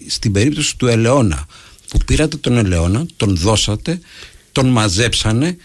στην 0.07 0.31
περίπτωση 0.31 0.77
του 0.77 0.87
Ελαιώνα 0.87 1.47
που 1.89 1.97
πήρατε 2.05 2.37
τον 2.37 2.57
Ελαιώνα, 2.57 3.05
τον 3.17 3.35
δώσατε, 3.37 3.99
τον 4.51 4.67
μαζέψανε 4.67 5.57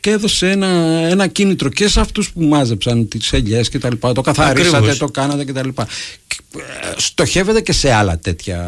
και 0.00 0.10
έδωσε 0.10 0.50
ένα, 0.50 0.66
ένα 1.10 1.26
κίνητρο 1.26 1.68
και 1.68 1.88
σε 1.88 2.00
αυτούς 2.00 2.30
που 2.32 2.40
μάζεψαν 2.42 3.08
τις 3.08 3.32
ελιές 3.32 3.68
και 3.68 3.78
τα 3.78 3.90
λοιπά, 3.90 4.12
το 4.12 4.20
καθαρίσατε, 4.20 4.76
Ακριβώς. 4.76 4.98
το 4.98 5.06
κάνατε 5.06 5.44
και 5.44 5.52
τα 5.52 5.64
λοιπά. 5.66 5.86
Και, 6.26 6.36
ε, 6.58 6.92
Στοχεύετε 6.96 7.60
και 7.60 7.72
σε 7.72 7.92
άλλα 7.92 8.18
τέτοια 8.18 8.58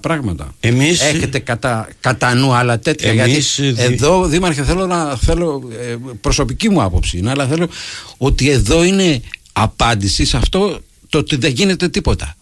πράγματα. 0.00 0.54
Εμείς- 0.60 1.00
Έχετε 1.02 1.38
κατά, 1.38 1.88
κατά 2.00 2.34
νου 2.34 2.52
άλλα 2.54 2.78
τέτοια. 2.78 3.10
Εμείς, 3.10 3.58
γιατί 3.58 3.82
ε, 3.82 3.86
δι- 3.86 3.94
εδώ, 3.94 4.26
Δήμαρχε, 4.26 4.64
θέλω 4.64 4.86
να 4.86 5.16
θέλω, 5.16 5.68
ε, 5.80 5.96
προσωπική 6.20 6.68
μου 6.68 6.82
άποψη 6.82 7.18
είναι, 7.18 7.30
αλλά 7.30 7.46
θέλω 7.46 7.68
ότι 8.16 8.50
εδώ 8.50 8.84
είναι 8.84 9.20
απάντηση 9.52 10.24
σε 10.24 10.36
αυτό 10.36 10.80
το 11.08 11.18
ότι 11.18 11.36
δεν 11.36 11.52
γίνεται 11.52 11.88
τίποτα. 11.88 12.36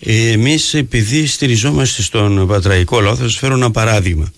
Ε, 0.00 0.28
εμείς 0.30 0.74
επειδή 0.74 1.26
στηριζόμαστε 1.26 2.02
στον 2.02 2.46
πατραϊκό 2.46 3.00
λαό 3.00 3.16
θα 3.16 3.22
σας 3.22 3.36
φέρω 3.36 3.54
ένα 3.54 3.70
παράδειγμα. 3.70 4.32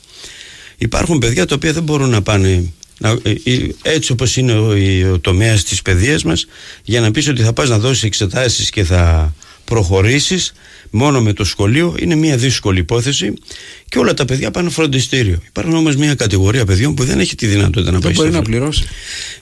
Υπάρχουν 0.78 1.18
παιδιά 1.18 1.46
τα 1.46 1.54
οποία 1.54 1.72
δεν 1.72 1.82
μπορούν 1.82 2.08
να 2.10 2.22
πάνε 2.22 2.72
να, 2.98 3.08
ε, 3.22 3.30
ε, 3.44 3.58
έτσι 3.82 4.12
όπως 4.12 4.36
είναι 4.36 4.52
ο, 4.52 4.76
η- 4.76 5.04
ο 5.04 5.18
τομέας 5.18 5.64
της 5.64 5.82
παιδείας 5.82 6.22
μας 6.24 6.46
για 6.84 7.00
να 7.00 7.10
πεις 7.10 7.28
ότι 7.28 7.42
θα 7.42 7.52
πας 7.52 7.68
να 7.68 7.78
δώσεις 7.78 8.02
εξετάσεις 8.02 8.70
και 8.70 8.84
θα 8.84 9.34
προχωρήσεις 9.64 10.52
μόνο 10.94 11.20
με 11.22 11.32
το 11.32 11.44
σχολείο 11.44 11.94
είναι 11.98 12.14
μια 12.14 12.36
δύσκολη 12.36 12.78
υπόθεση 12.78 13.32
και 13.88 13.98
όλα 13.98 14.14
τα 14.14 14.24
παιδιά 14.24 14.50
πάνε 14.50 14.70
φροντιστήριο 14.70 15.38
υπάρχουν 15.48 15.74
όμως 15.74 15.96
μια 15.96 16.14
κατηγορία 16.14 16.64
παιδιών 16.64 16.94
που 16.94 17.04
δεν 17.04 17.20
έχει 17.20 17.34
τη 17.34 17.46
δυνατότητα 17.46 17.90
να 17.90 17.98
Δεν 17.98 18.00
πάει 18.00 18.12
μπορεί 18.12 18.28
στο 18.28 18.38
να 18.38 18.44
φροντιστήριο. 18.44 18.58
πληρώσει. 18.60 18.84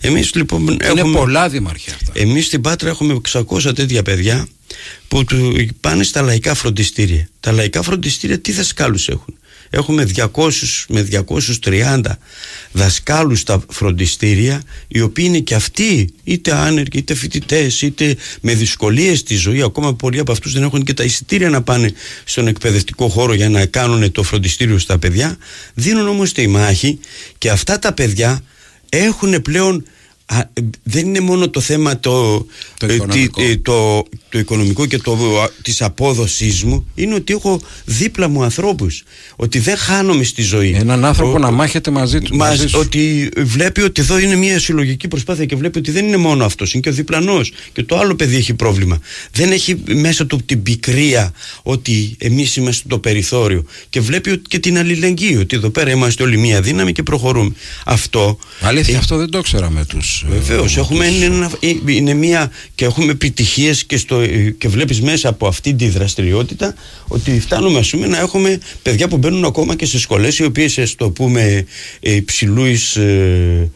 Εμείς 0.01 0.34
λοιπόν 0.34 0.62
Είναι 0.68 1.01
έχουμε... 1.01 1.18
πολλά 1.18 1.48
δήμαρχοι 1.48 1.90
αυτά. 1.90 2.12
Εμείς 2.14 2.46
στην 2.46 2.61
Πάτρα 2.61 2.88
έχουμε 2.88 3.20
600 3.32 3.74
τέτοια 3.74 4.03
παιδιά 4.03 4.46
που 5.09 5.24
του 5.24 5.57
πάνε 5.80 6.03
στα 6.03 6.22
λαϊκά 6.22 6.55
φροντιστήρια. 6.55 7.28
Τα 7.40 7.53
λαϊκά 7.53 7.82
φροντιστήρια 7.82 8.38
τι 8.40 8.53
δασκάλους 8.53 9.09
έχουν; 9.09 9.34
Έχουμε 9.70 10.08
200 10.16 10.28
με 10.88 11.08
230 11.62 12.00
δασκάλους 12.72 13.40
στα 13.40 13.64
φροντιστήρια 13.68 14.62
οι 14.88 15.00
οποίοι 15.00 15.24
είναι 15.28 15.38
και 15.38 15.54
αυτοί 15.54 16.14
είτε 16.24 16.54
άνεργοι 16.54 16.98
είτε 16.98 17.14
φοιτητές, 17.14 17.82
είτε 17.82 18.16
με 18.40 18.54
δυσκολίες 18.54 19.18
στη 19.18 19.34
ζωή 19.34 19.62
ακόμα 19.62 19.94
πολλοί 19.94 20.18
από 20.18 20.32
αυτούς 20.32 20.52
δεν 20.52 20.62
έχουν 20.62 20.82
και 20.82 20.94
τα 20.94 21.04
εισιτήρια 21.04 21.50
να 21.50 21.62
πάνε 21.62 21.92
στον 22.24 22.46
εκπαιδευτικό 22.46 23.08
χώρο 23.08 23.34
για 23.34 23.48
να 23.48 23.66
κάνουν 23.66 24.12
το 24.12 24.22
φροντιστήριο 24.22 24.78
στα 24.78 24.98
παιδιά. 24.98 25.36
Δίνουν 25.74 26.08
όμως 26.08 26.32
τη 26.32 26.46
μάχη 26.46 26.98
και 27.38 27.50
αυτά 27.50 27.78
τα 27.78 27.92
παιδιά 27.92 28.42
έχουν 28.88 29.42
πλέον 29.42 29.84
α, 30.33 30.39
ε, 30.39 30.45
δεν 30.83 31.07
είναι 31.07 31.20
μόνο 31.20 31.49
το 31.51 31.61
θέμα 31.61 32.01
το, 32.01 32.47
Το 32.78 32.87
ε, 32.87 32.95
οικονομικό. 32.95 33.41
τι- 33.41 33.47
ε, 33.51 33.57
το, 33.57 34.03
το 34.28 34.39
οικονομικό 34.39 34.87
και 34.87 34.99
το, 34.99 35.12
α, 35.43 35.51
της 35.62 35.83
απόδοσής 35.83 36.62
μου 36.64 36.87
είναι 36.95 37.14
ότι 37.14 37.33
έχω 37.33 37.61
δίπλα 37.85 38.28
μου 38.28 38.43
ανθρώπους 38.43 39.03
ότι 39.37 39.59
δεν 39.59 39.76
χάνομαι 39.76 40.24
στη 40.24 40.43
ζωή 40.43 40.72
Έναν 40.78 41.05
άνθρωπο 41.05 41.33
Ο- 41.33 41.39
να 41.39 41.51
μάχεται 41.51 41.91
μαζί 41.91 42.20
του. 42.20 42.37
Μαζί 42.37 42.51
μαζί 42.51 42.68
σου. 42.68 42.78
ότι 42.78 43.28
βλέπει 43.37 43.83
ότι 43.83 44.01
εδώ 44.01 44.18
είναι 44.18 44.35
μια 44.37 44.59
συλλογική 44.59 45.09
προσπάθεια 45.09 45.45
και 45.45 45.57
βλέπει 45.57 45.78
ότι 45.78 45.91
δεν 45.91 46.07
είναι 46.07 46.16
μόνο 46.16 46.45
αυτός, 46.45 46.72
είναι 46.72 46.83
και 46.83 46.89
ο 46.89 46.93
διπλανός. 46.93 47.53
Και 47.72 47.83
το 47.83 47.99
άλλο 47.99 48.14
παιδί 48.14 48.37
έχει 48.37 48.55
πρόβλημα. 48.55 48.99
Δεν 49.33 49.53
έχει 49.53 49.83
μέσα 49.95 50.26
του 50.26 50.41
την 50.47 50.62
πικρία 50.62 51.33
ότι 51.62 52.14
εμείς 52.18 52.57
είμαστε 52.57 52.85
το 52.89 52.99
περιθώριο. 52.99 53.64
Και 53.91 54.01
βλέπει 54.01 54.31
ότι- 54.31 54.43
και 54.49 54.59
την 54.59 54.78
αλληλεγγύη, 54.78 55.37
ότι 55.41 55.57
εδώ 55.57 55.70
πέρα 55.70 55.91
είμαστε 55.91 56.22
όλοι 56.22 56.39
μια 56.39 56.61
δύναμη 56.61 56.93
και 56.93 57.03
προχωρούμε. 57.03 57.55
Αυτό. 57.85 58.39
Αλήθεια, 58.61 58.95
ε, 58.95 58.99
αυτό 58.99 59.16
δεν 59.16 59.31
το 59.31 59.41
ξέρα 59.41 59.70
με 59.70 59.85
τους. 59.85 60.19
Βεβαίως, 60.28 60.76
έχουμε 60.76 61.06
είναι, 61.06 61.24
ένα- 61.24 61.50
ε, 61.60 61.68
είναι 61.86 62.14
μια 62.14 62.50
και 62.74 62.84
έχουμε 62.84 63.12
επιτυχίες 63.12 63.84
και, 63.84 63.96
στο, 63.96 64.20
ε, 64.20 64.54
και 64.58 64.68
βλέπεις 64.68 65.00
μέσα 65.00 65.28
από 65.28 65.46
αυτή 65.46 65.74
τη 65.74 65.88
δραστηριότητα 65.88 66.74
ότι 67.08 67.40
φτάνουμε 67.40 67.78
ας 67.78 67.90
πούμε, 67.90 68.06
να 68.06 68.18
έχουμε 68.18 68.58
παιδιά 68.82 69.08
που 69.08 69.16
μπαίνουν 69.16 69.44
ακόμα 69.44 69.76
και 69.76 69.86
σε 69.86 69.98
σχολές 69.98 70.38
οι 70.38 70.44
οποίες, 70.44 70.94
το 70.96 71.10
πούμε, 71.10 71.64
ε, 72.00 72.14
υψηλούς 72.14 72.96
ε, 72.96 73.70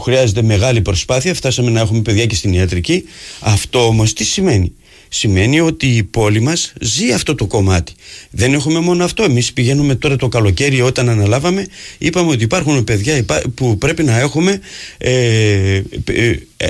χρειάζεται 0.00 0.42
μεγάλη 0.42 0.80
προσπάθεια. 0.80 1.34
Φτάσαμε 1.34 1.70
να 1.70 1.80
έχουμε 1.80 2.00
παιδιά 2.00 2.26
και 2.26 2.34
στην 2.34 2.52
ιατρική. 2.52 3.04
Αυτό 3.40 3.86
όμως 3.86 4.12
τι 4.12 4.24
σημαίνει; 4.24 4.72
Σημαίνει 5.08 5.60
ότι 5.60 5.86
η 5.86 6.02
πόλη 6.02 6.40
μας 6.40 6.72
ζει 6.80 7.12
αυτό 7.12 7.34
το 7.34 7.46
κομμάτι. 7.46 7.92
Δεν 8.30 8.54
έχουμε 8.54 8.80
μόνο 8.80 9.04
αυτό. 9.04 9.22
Εμείς 9.22 9.52
πηγαίνουμε 9.52 9.94
τώρα 9.94 10.16
το 10.16 10.28
καλοκαίρι 10.28 10.80
όταν 10.80 11.08
αναλάβαμε 11.08 11.66
είπαμε 11.98 12.30
ότι 12.30 12.44
υπάρχουν 12.44 12.84
παιδιά 12.84 13.16
υπά- 13.16 13.42
που 13.54 13.78
πρέπει 13.78 14.02
να 14.02 14.18
έχουμε 14.18 14.60
ε, 14.98 15.82
ε, 16.04 16.38
ε, 16.56 16.66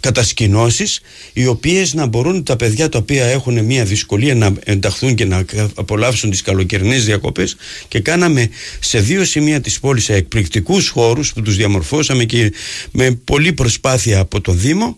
κατασκηνώσεις 0.00 1.00
οι 1.32 1.46
οποίες 1.46 1.94
να 1.94 2.06
μπορούν 2.06 2.44
τα 2.44 2.56
παιδιά 2.56 2.88
τα 2.88 2.98
οποία 2.98 3.24
έχουν 3.24 3.64
μια 3.64 3.84
δυσκολία 3.84 4.34
να 4.34 4.52
ενταχθούν 4.64 5.14
και 5.14 5.24
να 5.24 5.44
απολαύσουν 5.74 6.30
τις 6.30 6.42
καλοκαιρινές 6.42 7.04
διακοπές 7.04 7.56
και 7.88 8.00
κάναμε 8.00 8.48
σε 8.80 9.00
δύο 9.00 9.24
σημεία 9.24 9.60
της 9.60 9.80
πόλης 9.80 10.04
σε 10.04 10.14
εκπληκτικούς 10.14 10.88
χώρους 10.88 11.32
που 11.32 11.42
τους 11.42 11.56
διαμορφώσαμε 11.56 12.24
και 12.24 12.52
με 12.90 13.10
πολλή 13.10 13.52
προσπάθεια 13.52 14.18
από 14.18 14.40
το 14.40 14.52
Δήμο 14.52 14.96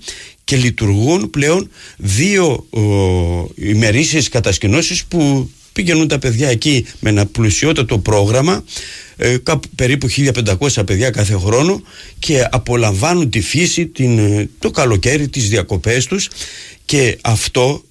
και 0.53 0.59
λειτουργούν 0.59 1.31
πλέον 1.31 1.71
δύο 1.97 2.67
ο, 2.71 2.81
ημερήσιες 3.55 4.29
κατασκηνώσεις 4.29 5.05
που 5.05 5.51
πηγαίνουν 5.73 6.09
τα 6.09 6.19
παιδιά 6.19 6.49
εκεί 6.49 6.87
με 7.01 7.11
ένα 7.11 7.27
πλουσιότατο 7.27 7.99
πρόγραμμα 7.99 8.65
ε, 9.17 9.37
κάπου 9.43 9.69
περίπου 9.75 10.09
1500 10.71 10.87
παιδιά 10.87 11.11
κάθε 11.11 11.35
χρόνο 11.35 11.83
και 12.19 12.47
απολαμβάνουν 12.51 13.31
τη 13.31 13.41
φύση 13.41 13.87
την, 13.87 14.19
ε, 14.19 14.49
το 14.59 14.71
καλοκαίρι, 14.71 15.29
τις 15.29 15.49
διακοπές 15.49 16.07
τους 16.07 16.29
και 16.85 17.19
αυτό 17.21 17.83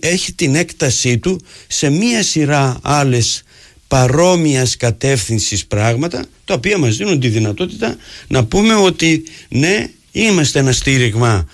έχει 0.00 0.32
την 0.32 0.54
έκτασή 0.54 1.18
του 1.18 1.40
σε 1.66 1.90
μία 1.90 2.22
σειρά 2.22 2.78
άλλες 2.82 3.42
παρόμοιας 3.88 4.76
κατεύθυνσης 4.76 5.66
πράγματα 5.66 6.24
τα 6.44 6.54
οποία 6.54 6.78
μας 6.78 6.96
δίνουν 6.96 7.20
τη 7.20 7.28
δυνατότητα 7.28 7.96
να 8.28 8.44
πούμε 8.44 8.74
ότι 8.74 9.22
ναι 9.48 9.90
είμαστε 10.12 10.58
ένα 10.58 10.72
στήριγμα 10.72 11.46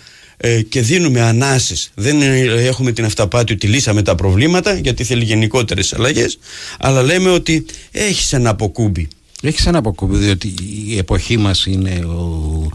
ε, 0.44 0.62
και 0.62 0.80
δίνουμε 0.80 1.20
ανάσες 1.20 1.90
δεν 1.94 2.22
έχουμε 2.56 2.92
την 2.92 3.04
αυταπάτη 3.04 3.52
ότι 3.52 3.66
λύσαμε 3.66 4.02
τα 4.02 4.14
προβλήματα 4.14 4.74
γιατί 4.74 5.04
θέλει 5.04 5.24
γενικότερες 5.24 5.92
αλλαγές 5.92 6.38
αλλά 6.78 7.02
λέμε 7.02 7.30
ότι 7.30 7.66
έχεις 7.90 8.32
ένα 8.32 8.50
αποκούμπι. 8.50 9.08
Έχεις 9.42 9.66
ένα 9.66 9.78
αποκούμπι 9.78 10.16
διότι 10.16 10.54
η 10.86 10.96
εποχή 10.96 11.36
μας 11.36 11.66
είναι 11.66 12.04
ο, 12.04 12.68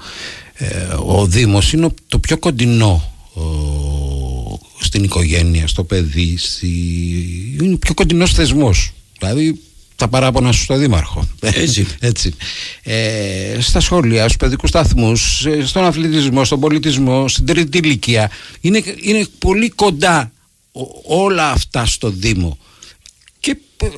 ε, 0.53 0.67
ο 1.05 1.25
Δήμος 1.25 1.73
είναι 1.73 1.89
το 2.07 2.19
πιο 2.19 2.37
κοντινό 2.37 3.11
στην 4.79 5.03
οικογένεια, 5.03 5.67
στο 5.67 5.83
παιδί 5.83 6.37
στη, 6.37 6.67
είναι 7.61 7.73
ο 7.73 7.77
πιο 7.77 7.93
κοντινός 7.93 8.33
θεσμός. 8.33 8.93
Δηλαδή 9.19 9.59
τα 9.97 10.07
παράπονα 10.07 10.51
σου 10.51 10.63
στο 10.63 10.77
Δήμαρχο. 10.77 11.27
Έτσι. 11.39 11.87
Έτσι. 11.99 12.35
Ε, 12.83 13.57
στα 13.59 13.79
σχολεία, 13.79 14.23
στους 14.23 14.37
παιδικούς 14.37 14.69
σταθμούς, 14.69 15.45
ε, 15.45 15.65
στον 15.65 15.83
αθλητισμό, 15.83 16.43
στον 16.45 16.59
πολιτισμό, 16.59 17.27
στην 17.27 17.45
τρίτη 17.45 17.77
ηλικία. 17.77 18.31
Είναι, 18.61 18.83
είναι 19.01 19.27
πολύ 19.37 19.69
κοντά 19.69 20.31
όλα 21.03 21.51
αυτά 21.51 21.85
στο 21.85 22.09
Δήμο 22.09 22.57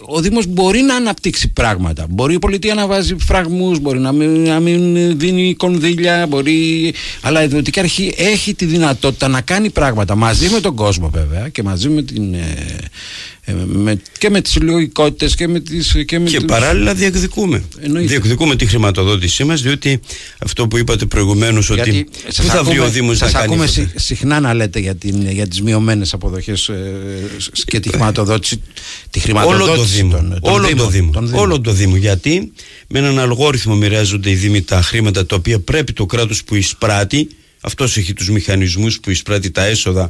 ο 0.06 0.22
Δήμος 0.22 0.46
μπορεί 0.46 0.82
να 0.82 0.96
αναπτύξει 0.96 1.48
πράγματα. 1.54 2.06
Μπορεί 2.10 2.34
η 2.34 2.40
πολιτεία 2.40 2.74
να 2.74 2.88
βάζει 2.88 3.16
φραγμούς, 3.20 3.80
μπορεί 3.80 4.00
να 4.00 4.12
μην, 4.12 4.44
να 4.44 4.60
μην 4.60 5.20
δίνει 5.20 5.56
κονδύλια, 5.56 6.26
μπορεί... 6.30 6.94
αλλά 7.22 7.44
η 7.44 7.48
Δημοτική 7.48 7.80
Αρχή 7.80 8.14
έχει 8.18 8.54
τη 8.54 8.66
δυνατότητα 8.66 9.28
να 9.28 9.42
κάνει 9.42 9.70
πράγματα 9.70 10.16
μαζί 10.16 10.50
με 10.50 10.60
τον 10.60 10.76
κόσμο 10.76 11.10
βέβαια 11.10 11.50
και 11.50 11.64
μαζί 11.64 11.90
με 11.90 12.02
την... 12.02 12.34
Ε, 12.34 12.76
ε, 13.50 13.54
με, 13.66 14.02
και 14.18 14.30
με 14.30 14.42
τις 14.42 14.52
συλλογικότητες 14.52 15.36
και 15.36 15.48
με 15.48 15.60
τις 15.60 15.96
και, 16.06 16.20
με 16.20 16.30
και 16.30 16.40
παράλληλα 16.40 16.94
διεκδικούμε 16.94 17.64
Εννοείται. 17.82 18.08
διεκδικούμε 18.08 18.56
τη 18.56 18.66
χρηματοδότησή 18.66 19.44
μας 19.44 19.62
διότι 19.62 20.00
αυτό 20.40 20.68
που 20.68 20.78
είπατε 20.78 21.06
προηγουμένως 21.06 21.70
ότι 21.70 22.08
πού 22.36 22.44
θα 22.44 22.64
βρει 22.64 22.80
ο 22.80 22.90
Δήμος 22.90 23.20
να 23.20 23.32
κάνει 23.32 23.46
ακούμε 23.46 23.68
συχνά 23.96 24.40
να 24.40 24.54
λέτε 24.54 24.80
για, 24.80 24.96
την, 24.96 25.30
για 25.30 25.48
τις 25.48 25.62
μειωμένες 25.62 26.14
αποδοχές 26.14 26.68
ε, 26.68 26.82
και 27.66 27.80
τη 27.80 27.90
χρηματοδότηση 27.90 28.62
τη 29.10 29.20
χρηματοδότηση 29.20 29.69
όλο 29.69 29.69
το 29.76 29.84
Δήμο, 29.84 30.16
τον, 30.16 30.40
τον 30.42 30.54
όλο, 30.54 30.68
Δήμο, 30.68 30.84
το 30.84 30.90
Δήμο, 30.90 31.12
τον 31.12 31.34
όλο 31.34 31.62
το 31.62 31.72
Δήμο. 31.72 31.96
Γιατί 31.96 32.52
με 32.88 33.00
έναν 33.00 33.20
αλγόριθμο 33.20 33.76
μοιράζονται 33.76 34.30
οι 34.30 34.36
Δήμοι 34.36 34.62
τα 34.62 34.82
χρήματα 34.82 35.26
τα 35.26 35.36
οποία 35.36 35.60
πρέπει 35.60 35.94
το 35.94 36.06
κράτος 36.06 36.44
που 36.44 36.56
εισπράττει. 36.56 37.30
Αυτός 37.62 37.98
έχει 37.98 38.14
τους 38.14 38.30
μηχανισμούς 38.30 39.00
που 39.00 39.10
εισπράττει 39.10 39.52
τα 39.52 39.66
έσοδα. 39.66 40.10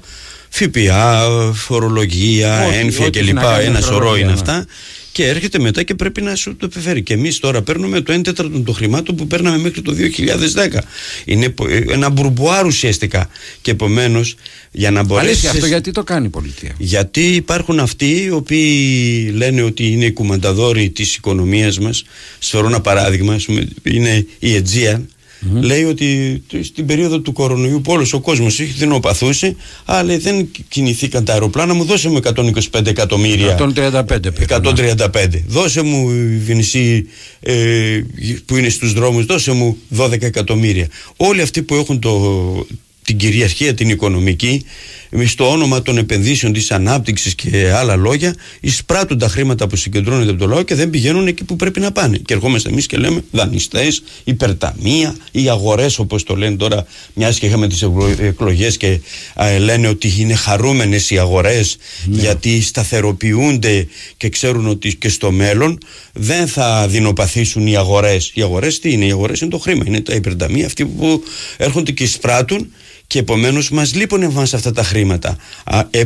ΦΠΑ, 0.50 1.30
φορολογία, 1.54 2.68
ένφια 2.74 3.10
κλπ. 3.10 3.38
Ένα 3.62 3.82
σωρό 3.82 4.16
είναι 4.16 4.26
ναι. 4.26 4.34
αυτά. 4.34 4.66
Και 5.12 5.28
έρχεται 5.28 5.60
μετά 5.60 5.84
και 5.84 5.96
πρέπει 5.96 6.22
να 6.22 6.36
σου 6.36 6.56
το 6.56 6.66
επιφέρει. 6.66 7.04
Και 7.04 7.14
εμείς 7.14 7.40
τώρα 7.40 7.62
παίρνουμε 7.62 8.02
το 8.02 8.14
1 8.14 8.24
τέταρτο 8.24 8.60
των 8.60 8.76
χρημάτων 8.76 9.16
που 9.16 9.28
παίρναμε 9.28 9.58
μέχρι 9.58 9.82
το 9.82 9.94
2010. 9.94 10.80
Είναι 11.26 11.54
ένα 11.92 12.10
μπουρμπουάρ 12.10 12.66
ουσιαστικά. 12.66 13.30
Και 13.62 13.72
επομένως 13.72 14.36
για 14.72 14.92
να 14.92 15.04
μπορέσεις. 15.04 15.30
Αλήθεια, 15.30 15.52
αυτό 15.52 15.66
γιατί 15.66 15.92
το 15.92 16.04
κάνει 16.04 16.26
η 16.26 16.30
πολιτεία; 16.30 16.76
Γιατί 16.78 17.36
υπάρχουν 17.36 17.80
αυτοί 17.80 18.22
οι 18.24 18.30
οποίοι 18.30 19.32
λένε 19.36 19.62
ότι 19.62 19.92
είναι 19.92 20.06
οι 20.06 20.12
κουμανταδόροι 20.12 20.90
της 20.90 21.16
οικονομίας 21.16 21.80
μας. 21.80 22.04
Σφαιρώ 22.40 22.68
ένα 22.68 22.82
παράδειγμα, 22.82 23.40
είναι 23.84 24.26
η 24.40 24.64
Aegean 24.64 25.02
Mm-hmm. 25.42 25.62
Λέει 25.62 25.84
ότι 25.84 26.42
στην 26.64 26.86
περίοδο 26.86 27.20
του 27.20 27.34
κορονοϊού 27.34 27.82
που 27.82 27.92
όλος 27.92 28.14
ο 28.14 28.20
κόσμος 28.20 28.60
είχε 28.60 28.74
δεινοπαθούσε, 28.78 29.56
αλλά 29.86 30.18
δεν 30.18 30.50
κινηθήκαν 30.68 31.26
τα 31.26 31.34
αεροπλάνα 31.34 31.74
μου. 31.74 31.84
Δώσε 31.84 32.10
μου 32.10 32.20
125 32.72 32.86
εκατομμύρια. 32.86 33.58
135 33.76 34.04
135. 34.48 35.26
Δώσε 35.48 35.82
μου 35.82 36.10
η 36.10 36.38
Βινησή 36.38 37.06
ε, 37.40 38.02
που 38.46 38.58
είναι 38.58 38.70
στους 38.70 38.94
δρόμους, 38.94 39.26
δώσε 39.26 39.52
μου 39.52 39.78
12 39.98 40.22
εκατομμύρια. 40.22 40.88
Όλοι 41.18 41.42
αυτοί 41.42 41.62
που 41.62 41.76
έχουν 41.76 42.00
το, 42.00 42.66
την 43.04 43.18
κυριαρχία 43.18 43.74
την 43.74 43.90
οικονομική 43.90 44.66
στο 45.26 45.52
όνομα 45.52 45.82
των 45.82 45.98
επενδύσεων 45.98 46.54
της 46.54 46.72
ανάπτυξης 46.72 47.36
και 47.36 47.72
άλλα 47.72 47.96
λόγια 47.96 48.36
εισπράττουν 48.60 49.18
τα 49.18 49.28
χρήματα 49.28 49.68
που 49.68 49.76
συγκεντρώνονται 49.76 50.30
από 50.30 50.40
το 50.40 50.48
λαό 50.48 50.64
και 50.64 50.76
δεν 50.76 50.90
πηγαίνουν 50.90 51.28
εκεί 51.28 51.44
που 51.44 51.56
πρέπει 51.56 51.80
να 51.80 51.92
πάνε 51.92 52.18
και 52.18 52.34
ερχόμαστε 52.34 52.70
εμείς 52.70 52.86
και 52.86 52.98
λέμε 52.98 53.24
δανειστές, 53.32 54.04
υπερταμεία 54.24 55.16
οι 55.32 55.50
αγορές 55.50 56.00
όπως 56.00 56.24
το 56.24 56.36
λένε 56.36 56.56
τώρα 56.56 56.86
μιας 57.14 57.40
και 57.40 57.46
είχαμε 57.46 57.68
τις 57.68 57.86
εκλογές 58.20 58.78
και 58.78 59.00
λένε 59.60 59.88
ότι 59.88 60.14
είναι 60.18 60.36
χαρούμενες 60.36 61.10
οι 61.10 61.18
αγορές 61.20 61.78
ναι. 62.06 62.22
γιατί 62.22 62.62
σταθεροποιούνται 62.62 63.88
και 64.18 64.30
ξέρουν 64.30 64.68
ότι 64.68 64.96
και 64.96 65.10
στο 65.10 65.32
μέλλον 65.32 65.78
δεν 66.14 66.48
θα 66.48 66.88
δεινοπαθήσουν 66.88 67.68
οι 67.68 67.76
αγορές 67.76 68.32
οι 68.34 68.42
αγορές 68.42 68.80
τι 68.80 68.92
είναι, 68.92 69.06
οι 69.06 69.12
αγορές 69.12 69.40
είναι 69.40 69.50
το 69.50 69.58
χρήμα 69.58 69.84
είναι 69.88 70.02
τα 70.02 70.14
υπερταμεία 70.14 70.66
αυτοί 70.66 70.86
που 70.86 71.24
έρχονται 71.58 71.92
και 71.92 72.04
εισπράττουν 72.04 72.72
και 73.10 73.20
επομένως 73.20 73.70
μας 73.70 73.96
λείπουν 73.96 74.22
εμάς 74.22 74.54
αυτά 74.54 74.72
τα 74.72 74.84
χρήματα. 74.84 75.38
Ε, 75.90 76.04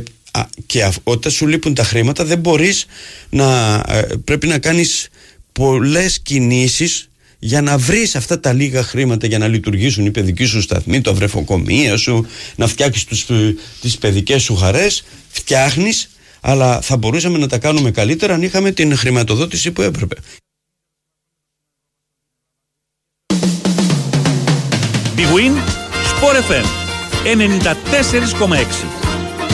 και 0.65 0.91
όταν 1.03 1.31
σου 1.31 1.47
λείπουν 1.47 1.73
τα 1.73 1.83
χρήματα 1.83 2.25
δεν 2.25 2.39
μπορείς 2.39 2.85
να 3.29 3.75
ε, 3.87 4.01
πρέπει 4.23 4.47
να 4.47 4.57
κάνεις 4.57 5.09
πολλές 5.51 6.19
κινήσεις 6.19 7.09
για 7.39 7.61
να 7.61 7.77
βρεις 7.77 8.15
αυτά 8.15 8.39
τα 8.39 8.53
λίγα 8.53 8.83
χρήματα 8.83 9.27
για 9.27 9.37
να 9.37 9.47
λειτουργήσουν 9.47 10.05
οι 10.05 10.11
παιδικοί 10.11 10.45
σου 10.45 10.61
σταθμοί, 10.61 11.01
το 11.01 11.13
βρεφοκομεία 11.13 11.97
σου, 11.97 12.25
να 12.55 12.67
φτιάξεις 12.67 13.03
τους, 13.03 13.29
ε, 13.29 13.55
τις 13.81 13.97
παιδικές 13.97 14.43
σου 14.43 14.55
χαρές, 14.55 15.03
φτιάχνεις, 15.29 16.09
αλλά 16.41 16.81
θα 16.81 16.97
μπορούσαμε 16.97 17.37
να 17.37 17.47
τα 17.47 17.57
κάνουμε 17.57 17.91
καλύτερα 17.91 18.33
αν 18.33 18.41
είχαμε 18.41 18.71
την 18.71 18.97
χρηματοδότηση 18.97 19.71
που 19.71 19.81
έπρεπε. 19.81 20.15
Big 25.17 25.29
Win, 25.35 25.53
Sport 26.11 26.37
FM 26.49 26.82
94,6. 27.23 27.27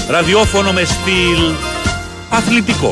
Ραδιόφωνο 0.09 0.71
με 0.71 0.83
στυλ 0.83 1.39
αθλητικό. 2.29 2.91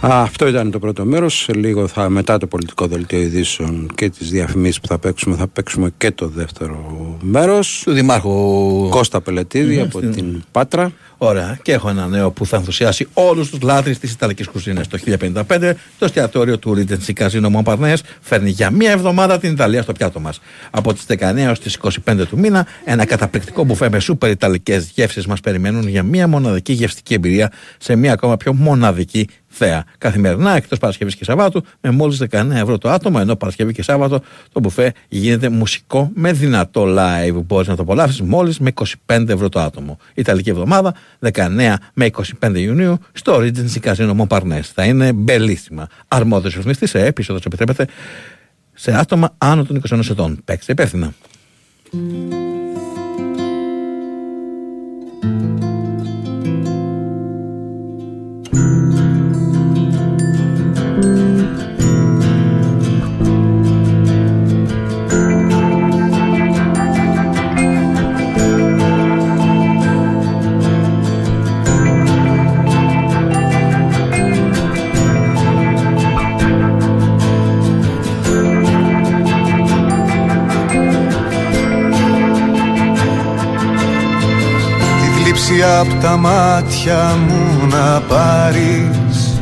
Α, 0.00 0.22
αυτό 0.22 0.48
ήταν 0.48 0.70
το 0.70 0.78
πρώτο 0.78 1.04
μέρος. 1.04 1.42
Σε 1.42 1.52
λίγο 1.52 1.86
θα, 1.86 2.08
μετά 2.08 2.38
το 2.38 2.46
πολιτικό 2.46 2.86
δελτίο 2.86 3.20
ειδήσεων 3.20 3.90
και 3.94 4.10
τις 4.10 4.30
διαφημίσεις 4.30 4.80
που 4.80 4.86
θα 4.86 4.98
παίξουμε, 4.98 5.36
θα 5.36 5.48
παίξουμε 5.48 5.92
και 5.96 6.10
το 6.10 6.28
δεύτερο 6.28 7.16
μέρος. 7.20 7.82
Του 7.84 7.92
Δημάρχου 7.92 8.88
Κώστα 8.88 9.20
Πελετίδη 9.20 9.80
από 9.80 10.00
την 10.00 10.42
Πάτρα. 10.50 10.92
Ωραία. 11.18 11.58
Και 11.62 11.72
έχω 11.72 11.88
ένα 11.88 12.06
νέο 12.06 12.30
που 12.30 12.46
θα 12.46 12.56
ενθουσιάσει 12.56 13.06
όλους 13.12 13.50
τους 13.50 13.60
λάτρε 13.60 13.92
της 13.92 14.12
Ιταλικής 14.12 14.46
κουζίνας. 14.46 14.88
Το 14.88 14.98
1055 14.98 15.74
το 15.98 16.04
εστιατόριο 16.04 16.58
του 16.58 16.76
Regency 16.76 17.12
Casino 17.12 17.50
Montparnasse 17.52 17.96
φέρνει 18.20 18.50
για 18.50 18.70
μία 18.70 18.90
εβδομάδα 18.90 19.38
την 19.38 19.52
Ιταλία 19.52 19.82
στο 19.82 19.92
πιάτο 19.92 20.20
μας. 20.20 20.40
Από 20.70 20.92
τις 20.92 21.04
19 21.08 21.36
έως 21.36 21.60
τις 21.60 21.78
25 22.06 22.26
του 22.26 22.38
μήνα, 22.38 22.66
ένα 22.84 23.04
καταπληκτικό 23.04 23.64
μπουφέ 23.64 23.88
με 23.90 23.98
σούπερ 23.98 24.30
Ιταλικές 24.30 24.90
γεύσεις 24.94 25.26
μας 25.26 25.40
περιμένουν 25.40 25.88
για 25.88 26.02
μία 26.02 26.28
μοναδική 26.28 26.72
γευστική 26.72 27.14
εμπειρία 27.14 27.52
σε 27.78 27.96
μία 27.96 28.12
ακόμα 28.12 28.36
πιο 28.36 28.54
μοναδική 28.54 29.28
θέα. 29.48 29.84
Καθημερινά 29.98 30.56
εκτός 30.56 30.78
Παρασκευής 30.78 31.14
και 31.16 31.24
Σαββάτου 31.24 31.64
με 31.80 31.90
μόλις 31.90 32.22
19 32.30 32.50
ευρώ 32.50 32.78
το 32.78 32.90
άτομο, 32.90 33.18
ενώ 33.20 33.36
Παρασκευή 33.36 33.72
και 33.72 33.82
Σάββατο 33.82 34.20
το 34.52 34.60
μπουφέ 34.60 34.92
γίνεται 35.08 35.48
μουσικό 35.48 36.10
με 36.14 36.32
δυνατό 36.32 36.84
live. 36.88 37.42
Μπορείς 37.46 37.68
να 37.68 37.76
το 37.76 37.82
απολαύσεις 37.82 38.20
μόλις 38.20 38.58
με 38.58 38.72
25 39.06 39.28
ευρώ 39.28 39.48
το 39.48 39.60
άτομο. 39.60 39.98
Ιταλική 40.14 40.50
εβδομάδα 40.50 40.94
19 41.32 41.74
με 41.94 42.10
25 42.40 42.54
Ιουνίου 42.54 42.98
στο 43.12 43.36
Regency 43.36 43.80
Casino 43.82 44.16
Montparnasse. 44.16 44.70
Θα 44.74 44.84
είναι 44.84 45.12
μπελίσιμα. 45.12 45.86
Αρμόδιος 46.08 46.54
ρυθμιστής 46.54 46.90
σε 46.90 47.04
έπεισοδο 47.04 47.40
επιτρέπεται 47.46 47.86
σε 48.74 48.98
άτομα 48.98 49.34
άνω 49.38 49.64
των 49.64 49.82
21 49.90 50.10
ετών. 50.10 50.40
Παίξτε 50.44 50.72
υπεύθυνα. 50.72 51.12
Απ' 85.80 86.02
τα 86.02 86.16
μάτια 86.16 87.16
μου 87.28 87.66
να 87.66 88.00
πάρεις 88.00 89.40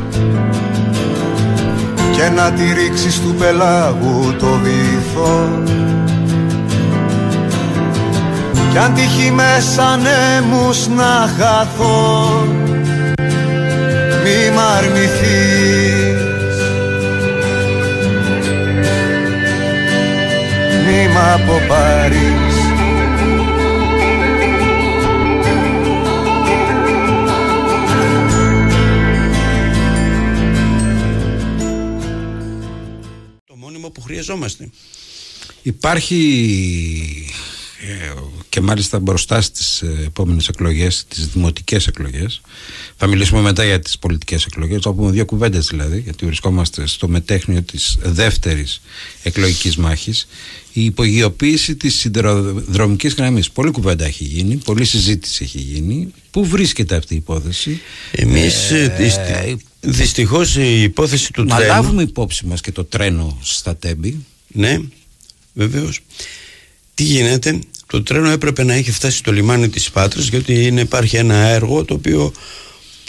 και 2.13 2.29
να 2.37 2.51
τη 2.51 2.73
ρίξεις 2.73 3.21
του 3.21 3.35
πελάγου 3.35 4.35
το 4.39 4.47
βυθό. 4.63 5.63
Κι 8.71 8.79
αν 8.79 8.95
τύχει 8.95 9.31
μέσα 9.31 9.97
νέμους 9.97 10.89
να 10.89 11.29
χαθώ 11.39 12.47
μη 14.23 14.51
μ' 14.55 14.61
αρνηθείς. 14.77 16.25
Μη 20.87 21.09
μ' 21.13 21.19
αποπάρεις 21.35 22.46
χρειαζόμαστε. 34.07 34.71
Υπάρχει 35.63 37.27
ε, 37.81 38.13
και 38.49 38.61
μάλιστα 38.61 38.99
μπροστά 38.99 39.41
στις 39.41 39.83
ε, 39.83 40.03
επόμενες 40.07 40.49
εκλογές, 40.49 41.05
τις 41.09 41.27
δημοτικές 41.29 41.87
εκλογές 41.87 42.41
θα 42.97 43.07
μιλήσουμε 43.07 43.41
μετά 43.41 43.65
για 43.65 43.81
τις 43.81 43.99
πολιτικές 43.99 44.45
εκλογές 44.45 44.81
θα 44.83 44.93
πούμε 44.93 45.11
δύο 45.11 45.25
κουβέντες 45.25 45.67
δηλαδή 45.67 46.01
γιατί 46.01 46.27
βρισκόμαστε 46.27 46.87
στο 46.87 47.09
μετέχνιο 47.09 47.63
της 47.63 47.99
δεύτερης 48.03 48.81
εκλογικής 49.23 49.77
μάχης 49.77 50.27
η 50.73 50.85
υπογειοποίηση 50.85 51.77
της 51.77 51.95
σιδηροδρομικής 51.95 53.15
γραμμής 53.15 53.51
πολύ 53.51 53.71
κουβέντα 53.71 54.05
έχει 54.05 54.25
γίνει, 54.25 54.57
πολλή 54.57 54.85
συζήτηση 54.85 55.45
έχει 55.45 55.59
γίνει 55.59 56.13
πού 56.31 56.45
βρίσκεται 56.45 56.97
αυτή 56.97 57.15
η 57.15 57.17
υπόθεση; 57.17 57.81
Εμείς 58.11 58.71
ε, 58.71 58.95
δυστι- 59.87 60.03
δυστυχώς 60.03 60.57
η 60.57 60.83
υπόθεση 60.83 61.33
του 61.33 61.45
να 61.45 61.57
τρένου 61.57 61.73
λάβουμε 61.73 62.03
υπόψη 62.03 62.47
μας 62.47 62.61
και 62.61 62.73
το 62.73 62.85
τρένο 62.85 63.39
στα 63.43 63.77
Τέμπη 63.77 64.25
Ναι, 64.47 64.79
βεβαίως. 65.53 66.01
Τι 66.95 67.03
γίνεται, 67.03 67.59
το 67.87 68.03
τρένο 68.03 68.29
έπρεπε 68.31 68.65
να 68.65 68.75
έχει 68.75 68.93
φτάσει 68.93 69.17
στο 69.17 69.33
λιμάνι 69.33 69.69
της 69.69 69.91
Πάτρας 69.91 70.27
γιατί 70.29 70.67
είναι, 70.67 70.81
υπάρχει 70.81 71.17
ένα 71.17 71.35
έργο 71.35 71.85
το 71.85 71.95
οποίο 71.95 72.33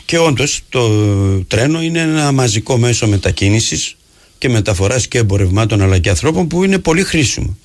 και 0.05 0.17
όντως 0.17 0.61
το 0.69 0.89
τρένο 1.43 1.82
είναι 1.82 1.99
ένα 1.99 2.32
μαζικό 2.32 2.78
μέσο 2.78 3.07
μετακίνησης 3.07 3.95
και 4.38 4.49
μεταφοράς 4.49 5.07
και 5.07 5.17
εμπορευμάτων 5.17 5.82
αλλά 5.82 5.99
και 5.99 6.09
ανθρώπων 6.09 6.47
που 6.47 6.63
είναι 6.63 6.80
πολύ 6.80 7.03
χρήσιμο. 7.03 7.57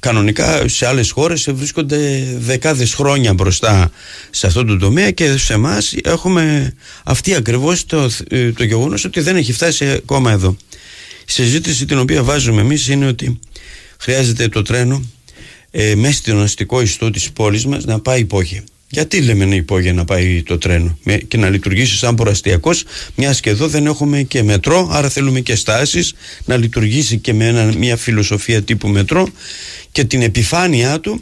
Κανονικά 0.00 0.68
σε 0.68 0.86
άλλες 0.86 1.10
χώρες 1.10 1.48
βρίσκονται 1.52 2.24
δεκάδες 2.38 2.94
χρόνια 2.94 3.34
μπροστά 3.34 3.90
σε 4.30 4.46
αυτό 4.46 4.64
το 4.64 4.76
τομέα 4.76 5.10
και 5.10 5.36
σε 5.36 5.52
εμάς 5.52 5.94
έχουμε 6.02 6.74
αυτή 7.04 7.34
ακριβώς 7.34 7.86
το, 7.86 8.10
ε, 8.28 8.52
το 8.52 8.64
γεγονός 8.64 9.04
ότι 9.04 9.20
δεν 9.20 9.36
έχει 9.36 9.52
φτάσει 9.52 9.84
ακόμα 9.84 10.30
εδώ. 10.30 10.56
Η 11.28 11.32
συζήτηση 11.32 11.84
την 11.84 11.98
οποία 11.98 12.22
βάζουμε 12.22 12.60
εμείς 12.60 12.88
είναι 12.88 13.06
ότι 13.06 13.38
χρειάζεται 13.98 14.48
το 14.48 14.62
τρένο 14.62 15.02
ε, 15.70 15.94
μέσα 15.94 16.14
στον 16.14 16.42
αστικό 16.42 16.80
ιστό 16.80 17.10
της 17.10 17.30
πόλης 17.30 17.66
μας 17.66 17.84
να 17.84 18.00
πάει 18.00 18.20
υπόγεια. 18.20 18.64
Γιατί 18.96 19.20
λέμε 19.20 19.44
να 19.44 19.54
υπόγεια 19.54 19.92
να 19.92 20.04
πάει 20.04 20.42
το 20.42 20.58
τρένο 20.58 20.98
με- 21.02 21.16
και 21.16 21.36
να 21.36 21.48
λειτουργήσει 21.48 21.96
σαν 21.96 22.14
προαστιακός 22.14 22.84
μιας 23.14 23.40
και 23.40 23.50
εδώ 23.50 23.68
δεν 23.68 23.86
έχουμε 23.86 24.22
και 24.22 24.42
μετρό 24.42 24.88
άρα 24.92 25.08
θέλουμε 25.08 25.40
και 25.40 25.54
στάσεις 25.54 26.14
να 26.44 26.56
λειτουργήσει 26.56 27.18
και 27.18 27.32
με 27.32 27.46
ένα, 27.46 27.72
μια 27.78 27.96
φιλοσοφία 27.96 28.62
τύπου 28.62 28.88
μετρό 28.88 29.28
και 29.92 30.04
την 30.04 30.22
επιφάνειά 30.22 31.00
του 31.00 31.20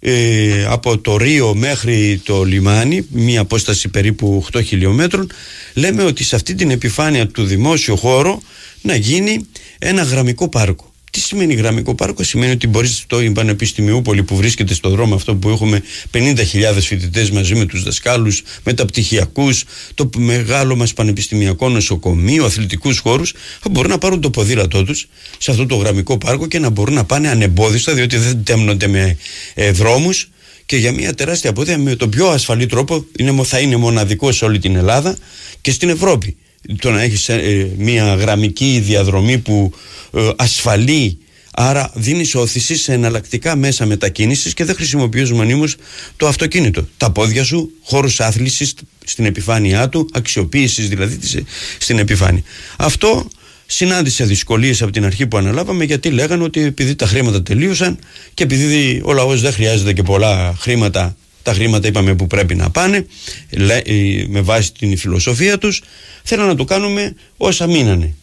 ε, 0.00 0.64
από 0.68 0.98
το 0.98 1.16
Ρίο 1.16 1.54
μέχρι 1.54 2.20
το 2.24 2.42
λιμάνι, 2.42 3.06
μία 3.10 3.40
απόσταση 3.40 3.88
περίπου 3.88 4.44
8 4.52 4.60
χιλιόμετρων, 4.64 5.30
λέμε 5.74 6.02
ότι 6.02 6.24
σε 6.24 6.36
αυτή 6.36 6.54
την 6.54 6.70
επιφάνεια 6.70 7.26
του 7.26 7.44
δημόσιου 7.44 7.96
χώρου 7.96 8.38
να 8.82 8.94
γίνει 8.94 9.46
ένα 9.78 10.02
γραμμικό 10.02 10.48
πάρκο. 10.48 10.91
Τι 11.12 11.20
σημαίνει 11.20 11.54
γραμμικό 11.54 11.94
πάρκο, 11.94 12.22
σημαίνει 12.22 12.52
ότι 12.52 12.66
μπορείς 12.66 12.96
στο 12.96 13.18
Πανεπιστημιούπολη 13.34 14.22
που 14.22 14.36
βρίσκεται 14.36 14.74
στο 14.74 14.88
δρόμο 14.90 15.14
αυτό 15.14 15.34
που 15.34 15.48
έχουμε 15.48 15.82
50.000 16.12 16.34
φοιτητές 16.80 17.30
μαζί 17.30 17.54
με 17.54 17.64
τους 17.64 17.82
δασκάλους, 17.82 18.42
μεταπτυχιακούς, 18.64 19.64
το 19.94 20.10
μεγάλο 20.16 20.76
μας 20.76 20.92
πανεπιστημιακό 20.92 21.68
νοσοκομείο, 21.68 22.44
αθλητικούς 22.44 22.98
χώρους, 22.98 23.32
θα 23.60 23.68
μπορούν 23.70 23.90
να 23.90 23.98
πάρουν 23.98 24.20
το 24.20 24.30
ποδήλατό 24.30 24.84
τους 24.84 25.08
σε 25.38 25.50
αυτό 25.50 25.66
το 25.66 25.76
γραμμικό 25.76 26.18
πάρκο 26.18 26.46
και 26.46 26.58
να 26.58 26.70
μπορούν 26.70 26.94
να 26.94 27.04
πάνε 27.04 27.28
ανεμπόδιστα, 27.28 27.94
διότι 27.94 28.16
δεν 28.16 28.44
τέμνονται 28.44 28.86
με 28.86 29.16
ε, 29.54 29.70
δρόμους 29.70 30.28
και 30.66 30.76
για 30.76 30.92
μια 30.92 31.14
τεράστια 31.14 31.50
απόδεια 31.50 31.78
με 31.78 31.96
τον 31.96 32.10
πιο 32.10 32.28
ασφαλή 32.28 32.66
τρόπο 32.66 33.06
είναι, 33.18 33.44
θα 33.44 33.58
είναι 33.58 33.76
μοναδικό 33.76 34.32
σε 34.32 34.44
όλη 34.44 34.58
την 34.58 34.76
Ελλάδα 34.76 35.16
και 35.60 35.70
στην 35.70 35.88
Ευρώπη. 35.88 36.36
Το 36.78 36.90
να 36.90 37.02
έχεις 37.02 37.28
ε, 37.28 37.70
μια 37.76 38.14
γραμμική 38.14 38.80
διαδρομή 38.84 39.38
που 39.38 39.72
ε, 40.12 40.30
ασφαλεί 40.36 41.18
άρα 41.54 41.90
δίνεις 41.94 42.34
όθηση 42.34 42.76
σε 42.76 42.92
εναλλακτικά 42.92 43.56
μέσα 43.56 43.86
μετακίνησης 43.86 44.54
και 44.54 44.64
δεν 44.64 44.74
χρησιμοποιείς 44.74 45.30
μονίμως 45.30 45.76
το 46.16 46.26
αυτοκίνητο. 46.26 46.88
Τα 46.96 47.10
πόδια 47.10 47.44
σου, 47.44 47.70
χώρους 47.82 48.20
άθλησης 48.20 48.74
στην 49.04 49.24
επιφάνειά 49.24 49.88
του, 49.88 50.08
αξιοποίησης 50.12 50.88
δηλαδή 50.88 51.16
της, 51.16 51.38
στην 51.78 51.98
επιφάνεια. 51.98 52.42
Αυτό 52.76 53.28
συνάντησε 53.66 54.24
δυσκολίες 54.24 54.82
από 54.82 54.92
την 54.92 55.04
αρχή 55.04 55.26
που 55.26 55.36
αναλάβαμε 55.36 55.84
γιατί 55.84 56.10
λέγανε 56.10 56.42
ότι 56.42 56.60
επειδή 56.62 56.94
τα 56.94 57.06
χρήματα 57.06 57.42
τελείωσαν 57.42 57.98
και 58.34 58.42
επειδή 58.42 59.02
ο 59.04 59.12
λαός 59.12 59.40
δεν 59.40 59.52
χρειάζεται 59.52 59.92
και 59.92 60.02
πολλά 60.02 60.54
χρήματα 60.58 61.16
τα 61.42 61.52
χρήματα 61.52 61.88
είπαμε 61.88 62.14
που 62.14 62.26
πρέπει 62.26 62.54
να 62.54 62.70
πάνε 62.70 63.06
λέ- 63.50 63.88
ε, 63.88 64.24
με 64.28 64.40
βάση 64.40 64.72
την 64.72 64.96
φιλοσοφία 64.96 65.58
τους 65.58 65.82
θέλαν 66.22 66.46
να 66.46 66.54
το 66.54 66.64
κάνουμε 66.64 67.14
όσα 67.36 67.66
μείνανε. 67.66 68.14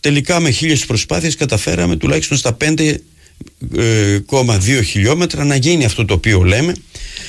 Τελικά 0.00 0.40
με 0.40 0.50
χίλιες 0.50 0.86
προσπάθειες 0.86 1.36
καταφέραμε 1.36 1.96
τουλάχιστον 1.96 2.36
στα 2.36 2.52
5,2 3.76 4.84
χιλιόμετρα 4.84 5.44
να 5.44 5.54
γίνει 5.54 5.84
αυτό 5.84 6.04
το 6.04 6.14
οποίο 6.14 6.42
λέμε 6.42 6.74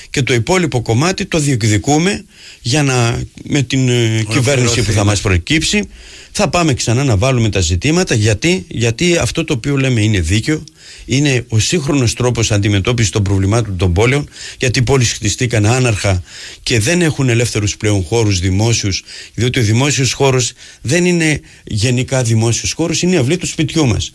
και 0.09 0.21
το 0.21 0.33
υπόλοιπο 0.33 0.81
κομμάτι 0.81 1.25
το 1.25 1.39
διεκδικούμε 1.39 2.25
για 2.61 2.83
να 2.83 3.21
με 3.43 3.61
την 3.61 3.89
ε, 3.89 4.25
κυβέρνηση 4.29 4.83
που 4.83 4.91
θα 4.91 5.03
μας 5.03 5.21
προκύψει. 5.21 5.87
Θα 6.31 6.49
πάμε 6.49 6.73
ξανά 6.73 7.03
να 7.03 7.17
βάλουμε 7.17 7.49
τα 7.49 7.59
ζητήματα 7.59 8.15
γιατί, 8.15 8.65
γιατί 8.67 9.17
αυτό 9.17 9.43
το 9.43 9.53
οποίο 9.53 9.77
λέμε 9.77 10.01
είναι 10.01 10.19
δίκαιο 10.19 10.63
είναι 11.05 11.45
ο 11.47 11.59
σύγχρονος 11.59 12.13
τρόπος 12.13 12.51
αντιμετώπισης 12.51 13.11
των 13.11 13.23
προβλημάτων 13.23 13.77
των 13.77 13.93
πόλεων 13.93 14.29
γιατί 14.59 14.79
οι 14.79 14.81
πόλεις 14.81 15.13
χτιστήκαν 15.13 15.65
άναρχα 15.65 16.23
και 16.63 16.79
δεν 16.79 17.01
έχουν 17.01 17.29
ελεύθερους 17.29 17.77
πλέον 17.77 18.03
χώρους 18.03 18.39
δημόσιους 18.39 19.03
διότι 19.33 19.59
ο 19.59 19.63
δημόσιος 19.63 20.13
χώρος 20.13 20.53
δεν 20.81 21.05
είναι 21.05 21.39
γενικά 21.63 22.23
δημόσιος 22.23 22.73
χώρος 22.73 23.01
είναι 23.01 23.15
η 23.15 23.17
αυλή 23.17 23.37
του 23.37 23.47
σπιτιού 23.47 23.87
μας 23.87 24.11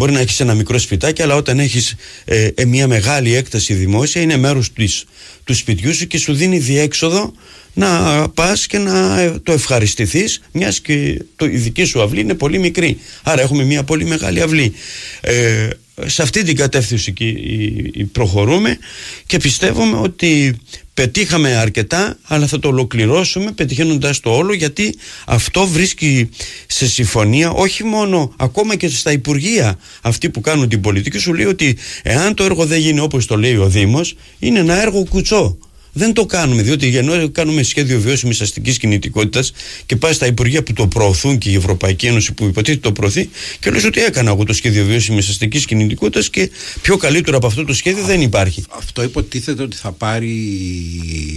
Μπορεί 0.00 0.12
να 0.12 0.20
έχεις 0.20 0.40
ένα 0.40 0.54
μικρό 0.54 0.78
σπιτάκι, 0.78 1.22
αλλά 1.22 1.34
όταν 1.34 1.58
έχεις 1.58 1.94
ε, 2.24 2.48
ε, 2.54 2.64
μια 2.64 2.86
μεγάλη 2.86 3.34
έκταση 3.34 3.74
δημόσια, 3.74 4.22
είναι 4.22 4.36
μέρος 4.36 4.72
της, 4.72 5.04
του 5.44 5.54
σπιτιού 5.54 5.94
σου 5.94 6.06
και 6.06 6.18
σου 6.18 6.34
δίνει 6.34 6.58
διέξοδο 6.58 7.32
να 7.74 8.28
πας 8.28 8.66
και 8.66 8.78
να 8.78 9.20
ε, 9.20 9.30
το 9.42 9.52
ευχαριστηθείς, 9.52 10.40
μιας 10.52 10.80
και 10.80 11.22
το, 11.36 11.44
η 11.46 11.56
δική 11.56 11.84
σου 11.84 12.02
αυλή 12.02 12.20
είναι 12.20 12.34
πολύ 12.34 12.58
μικρή. 12.58 12.98
Άρα 13.22 13.40
έχουμε 13.42 13.64
μια 13.64 13.82
πολύ 13.84 14.04
μεγάλη 14.04 14.40
αυλή. 14.42 14.72
Ε, 15.20 15.68
σε 16.06 16.22
αυτή 16.22 16.42
την 16.42 16.56
κατεύθυνση 16.56 17.12
και- 17.12 17.24
η- 17.24 17.90
η- 17.94 18.04
προχωρούμε 18.04 18.78
και 19.26 19.36
πιστεύουμε 19.36 19.96
ότι 19.96 20.56
πετύχαμε 20.94 21.56
αρκετά 21.56 22.18
αλλά 22.22 22.46
θα 22.46 22.58
το 22.58 22.68
ολοκληρώσουμε 22.68 23.52
πετυχαίνοντας 23.52 24.20
το 24.20 24.30
όλο 24.30 24.52
γιατί 24.52 24.94
αυτό 25.26 25.66
βρίσκει 25.66 26.28
σε 26.66 26.88
συμφωνία 26.88 27.50
όχι 27.50 27.84
μόνο 27.84 28.34
ακόμα 28.36 28.76
και 28.76 28.88
στα 28.88 29.12
Υπουργεία 29.12 29.78
αυτοί 30.02 30.30
που 30.30 30.40
κάνουν 30.40 30.68
την 30.68 30.80
πολιτική. 30.80 31.18
Σου 31.18 31.34
λέει 31.34 31.46
ότι 31.46 31.76
εάν 32.02 32.34
το 32.34 32.44
έργο 32.44 32.66
δεν 32.66 32.78
γίνει 32.78 33.00
όπως 33.00 33.26
το 33.26 33.36
λέει 33.36 33.56
ο 33.56 33.68
Δήμος 33.68 34.16
είναι 34.38 34.58
ένα 34.58 34.82
έργο 34.82 35.04
κουτσό 35.08 35.58
δεν 35.92 36.12
το 36.12 36.26
κάνουμε, 36.26 36.62
διότι 36.62 36.96
ενώ 36.96 37.30
κάνουμε 37.30 37.62
σχέδιο 37.62 38.00
βιώσιμης 38.00 38.40
αστικής 38.40 38.78
κινητικότητας 38.78 39.52
και 39.86 39.96
πάει 39.96 40.12
στα 40.12 40.26
Υπουργεία 40.26 40.62
που 40.62 40.72
το 40.72 40.86
προωθούν 40.86 41.38
και 41.38 41.50
η 41.50 41.54
Ευρωπαϊκή 41.54 42.06
Ένωση 42.06 42.32
που 42.32 42.44
υποτίθεται 42.44 42.80
το 42.82 42.92
προωθεί 42.92 43.28
και 43.60 43.70
λες 43.70 43.84
ότι 43.84 44.00
έκανα 44.02 44.30
εγώ 44.30 44.44
το 44.44 44.52
σχέδιο 44.52 44.84
βιώσιμης 44.84 45.28
αστικής 45.28 45.64
κινητικότητας 45.64 46.30
και 46.30 46.50
πιο 46.82 46.96
καλύτερο 46.96 47.36
από 47.36 47.46
αυτό 47.46 47.64
το 47.64 47.74
σχέδιο 47.74 48.04
δεν 48.04 48.20
υπάρχει. 48.20 48.64
Αυτό 48.68 49.02
υποτίθεται 49.02 49.62
ότι 49.62 49.76
θα 49.76 49.92
πάρει 49.92 50.34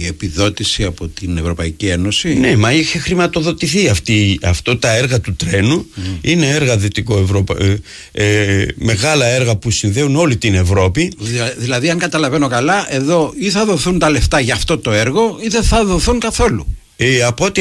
επιδότηση 0.08 0.84
από 0.84 1.08
την 1.08 1.36
Ευρωπαϊκή 1.38 1.86
Ένωση; 1.86 2.34
Ναι, 2.34 2.56
μα 2.56 2.72
είχε 2.72 2.98
χρηματοδοτηθεί 2.98 3.88
αυτή, 3.88 4.38
αυτό 4.42 4.76
τα 4.76 4.96
έργα 4.96 5.20
του 5.20 5.34
τρένου. 5.36 5.86
Είναι 6.20 6.48
έργα 6.48 6.76
δυτικό 6.76 7.18
Ευρωπα... 7.18 7.54
ε, 7.60 7.80
ε, 8.12 8.66
μεγάλα 8.74 9.26
έργα 9.26 9.56
που 9.56 9.70
συνδέουν 9.70 10.16
όλη 10.16 10.36
την 10.36 10.54
Ευρώπη. 10.54 11.12
Δη- 11.18 11.54
Δηλαδή, 11.58 11.90
αν 11.90 11.98
καταλαβαίνω 11.98 12.48
καλά, 12.48 12.94
εδώ 12.94 13.32
ή 13.38 13.50
θα 13.50 13.64
δοθούν 13.64 13.98
τα 13.98 14.10
λεφτά 14.10 14.40
για 14.44 14.54
αυτό 14.54 14.78
το 14.78 14.90
έργο 14.92 15.38
ή 15.40 15.48
δεν 15.48 15.62
θα 15.62 15.84
δοθούν 15.84 16.20
καθόλου. 16.20 16.66
Ε, 16.96 17.22
από 17.22 17.44
ότι 17.44 17.60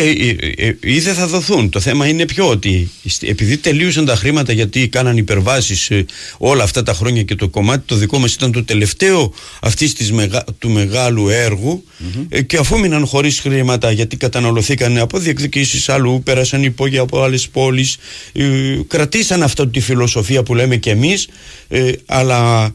ε, 0.57 0.65
ε, 0.67 0.77
ή 0.81 0.99
δεν 0.99 1.13
θα 1.13 1.27
δοθούν. 1.27 1.69
Το 1.69 1.79
θέμα 1.79 2.07
είναι 2.07 2.25
πιο 2.25 2.49
ότι 2.49 2.91
επειδή 3.21 3.57
τελείωσαν 3.57 4.05
τα 4.05 4.15
χρήματα 4.15 4.53
γιατί 4.53 4.87
κάναν 4.87 5.17
υπερβάσεις 5.17 5.89
ε, 5.89 6.05
όλα 6.37 6.63
αυτά 6.63 6.83
τα 6.83 6.93
χρόνια 6.93 7.23
και 7.23 7.35
το 7.35 7.47
κομμάτι 7.47 7.83
το 7.85 7.95
δικό 7.95 8.17
μας 8.17 8.33
ήταν 8.33 8.51
το 8.51 8.63
τελευταίο 8.63 9.33
αυτής 9.61 9.93
της 9.93 10.11
μεγα, 10.11 10.43
του 10.59 10.69
μεγάλου 10.69 11.29
έργου 11.29 11.83
ε, 12.29 12.41
και 12.41 12.57
αφού 12.57 12.79
μείναν 12.79 13.05
χωρίς 13.05 13.39
χρήματα 13.39 13.91
γιατί 13.91 14.17
καταναλωθήκαν 14.17 14.97
από 14.97 15.19
διεκδικήσεις 15.19 15.89
αλλού, 15.89 16.21
πέρασαν 16.23 16.63
υπόγεια 16.63 17.01
από 17.01 17.23
άλλες 17.23 17.47
πόλεις, 17.47 17.97
ε, 18.33 18.45
κρατήσαν 18.87 19.43
αυτή 19.43 19.67
τη 19.67 19.79
φιλοσοφία 19.79 20.43
που 20.43 20.55
λέμε 20.55 20.75
και 20.75 20.89
εμείς 20.89 21.27
ε, 21.67 21.91
αλλά 22.05 22.73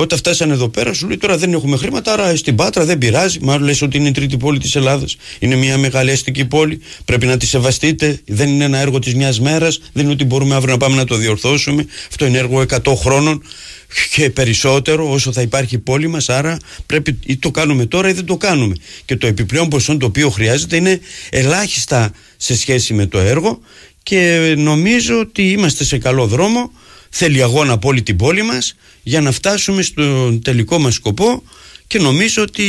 όταν 0.00 0.18
φτάσανε 0.18 0.52
εδώ 0.52 0.68
πέρα, 0.68 0.92
σου 0.92 1.06
λέει 1.06 1.16
τώρα 1.16 1.36
δεν 1.36 1.52
έχουμε 1.52 1.76
χρήματα, 1.76 2.12
άρα 2.12 2.36
στην 2.36 2.54
Πάτρα 2.54 2.84
δεν 2.84 2.98
πειράζει. 2.98 3.38
Μάλλον 3.40 3.62
λες 3.66 3.82
ότι 3.82 3.96
είναι 3.96 4.08
η 4.08 4.12
τρίτη 4.12 4.36
πόλη 4.36 4.58
της 4.58 4.76
Ελλάδας. 4.76 5.16
Είναι 5.38 5.54
μια 5.54 5.78
μεγάλη 5.78 6.10
αστική 6.10 6.44
πόλη. 6.44 6.80
Πρέπει 7.04 7.26
να 7.26 7.36
τη 7.36 7.46
σεβαστείτε. 7.46 8.20
Δεν 8.26 8.48
είναι 8.48 8.64
ένα 8.64 8.78
έργο 8.78 8.98
της 8.98 9.14
μιας 9.14 9.40
μέρας. 9.40 9.80
Δεν 9.92 10.04
είναι 10.04 10.12
ότι 10.12 10.24
μπορούμε 10.24 10.54
αύριο 10.54 10.72
να 10.72 10.78
πάμε 10.78 10.96
να 10.96 11.04
το 11.04 11.16
διορθώσουμε. 11.16 11.86
Αυτό 12.08 12.26
είναι 12.26 12.38
έργο 12.38 12.60
100 12.60 12.94
χρόνων 12.96 13.42
και 14.14 14.30
περισσότερο 14.30 15.10
όσο 15.10 15.32
θα 15.32 15.42
υπάρχει 15.42 15.74
η 15.74 15.78
πόλη 15.78 16.08
μας 16.08 16.28
άρα 16.28 16.56
πρέπει 16.86 17.18
ή 17.26 17.36
το 17.36 17.50
κάνουμε 17.50 17.86
τώρα 17.86 18.08
ή 18.08 18.12
δεν 18.12 18.24
το 18.24 18.36
κάνουμε 18.36 18.74
και 19.04 19.16
το 19.16 19.26
επιπλέον 19.26 19.68
ποσό 19.68 19.96
το 19.96 20.06
οποίο 20.06 20.30
χρειάζεται 20.30 20.76
είναι 20.76 21.00
ελάχιστα 21.30 22.12
σε 22.36 22.56
σχέση 22.56 22.94
με 22.94 23.06
το 23.06 23.18
έργο 23.18 23.60
και 24.02 24.54
νομίζω 24.56 25.18
ότι 25.18 25.50
είμαστε 25.50 25.84
σε 25.84 25.98
καλό 25.98 26.26
δρόμο 26.26 26.70
θέλει 27.10 27.42
αγώνα 27.42 27.72
από 27.72 27.88
όλη 27.88 28.02
την 28.02 28.16
πόλη 28.16 28.42
μας 28.42 28.74
για 29.02 29.20
να 29.20 29.32
φτάσουμε 29.32 29.82
στον 29.82 30.42
τελικό 30.42 30.78
μας 30.78 30.94
σκοπό 30.94 31.42
και 31.86 31.98
νομίζω 31.98 32.42
ότι 32.42 32.64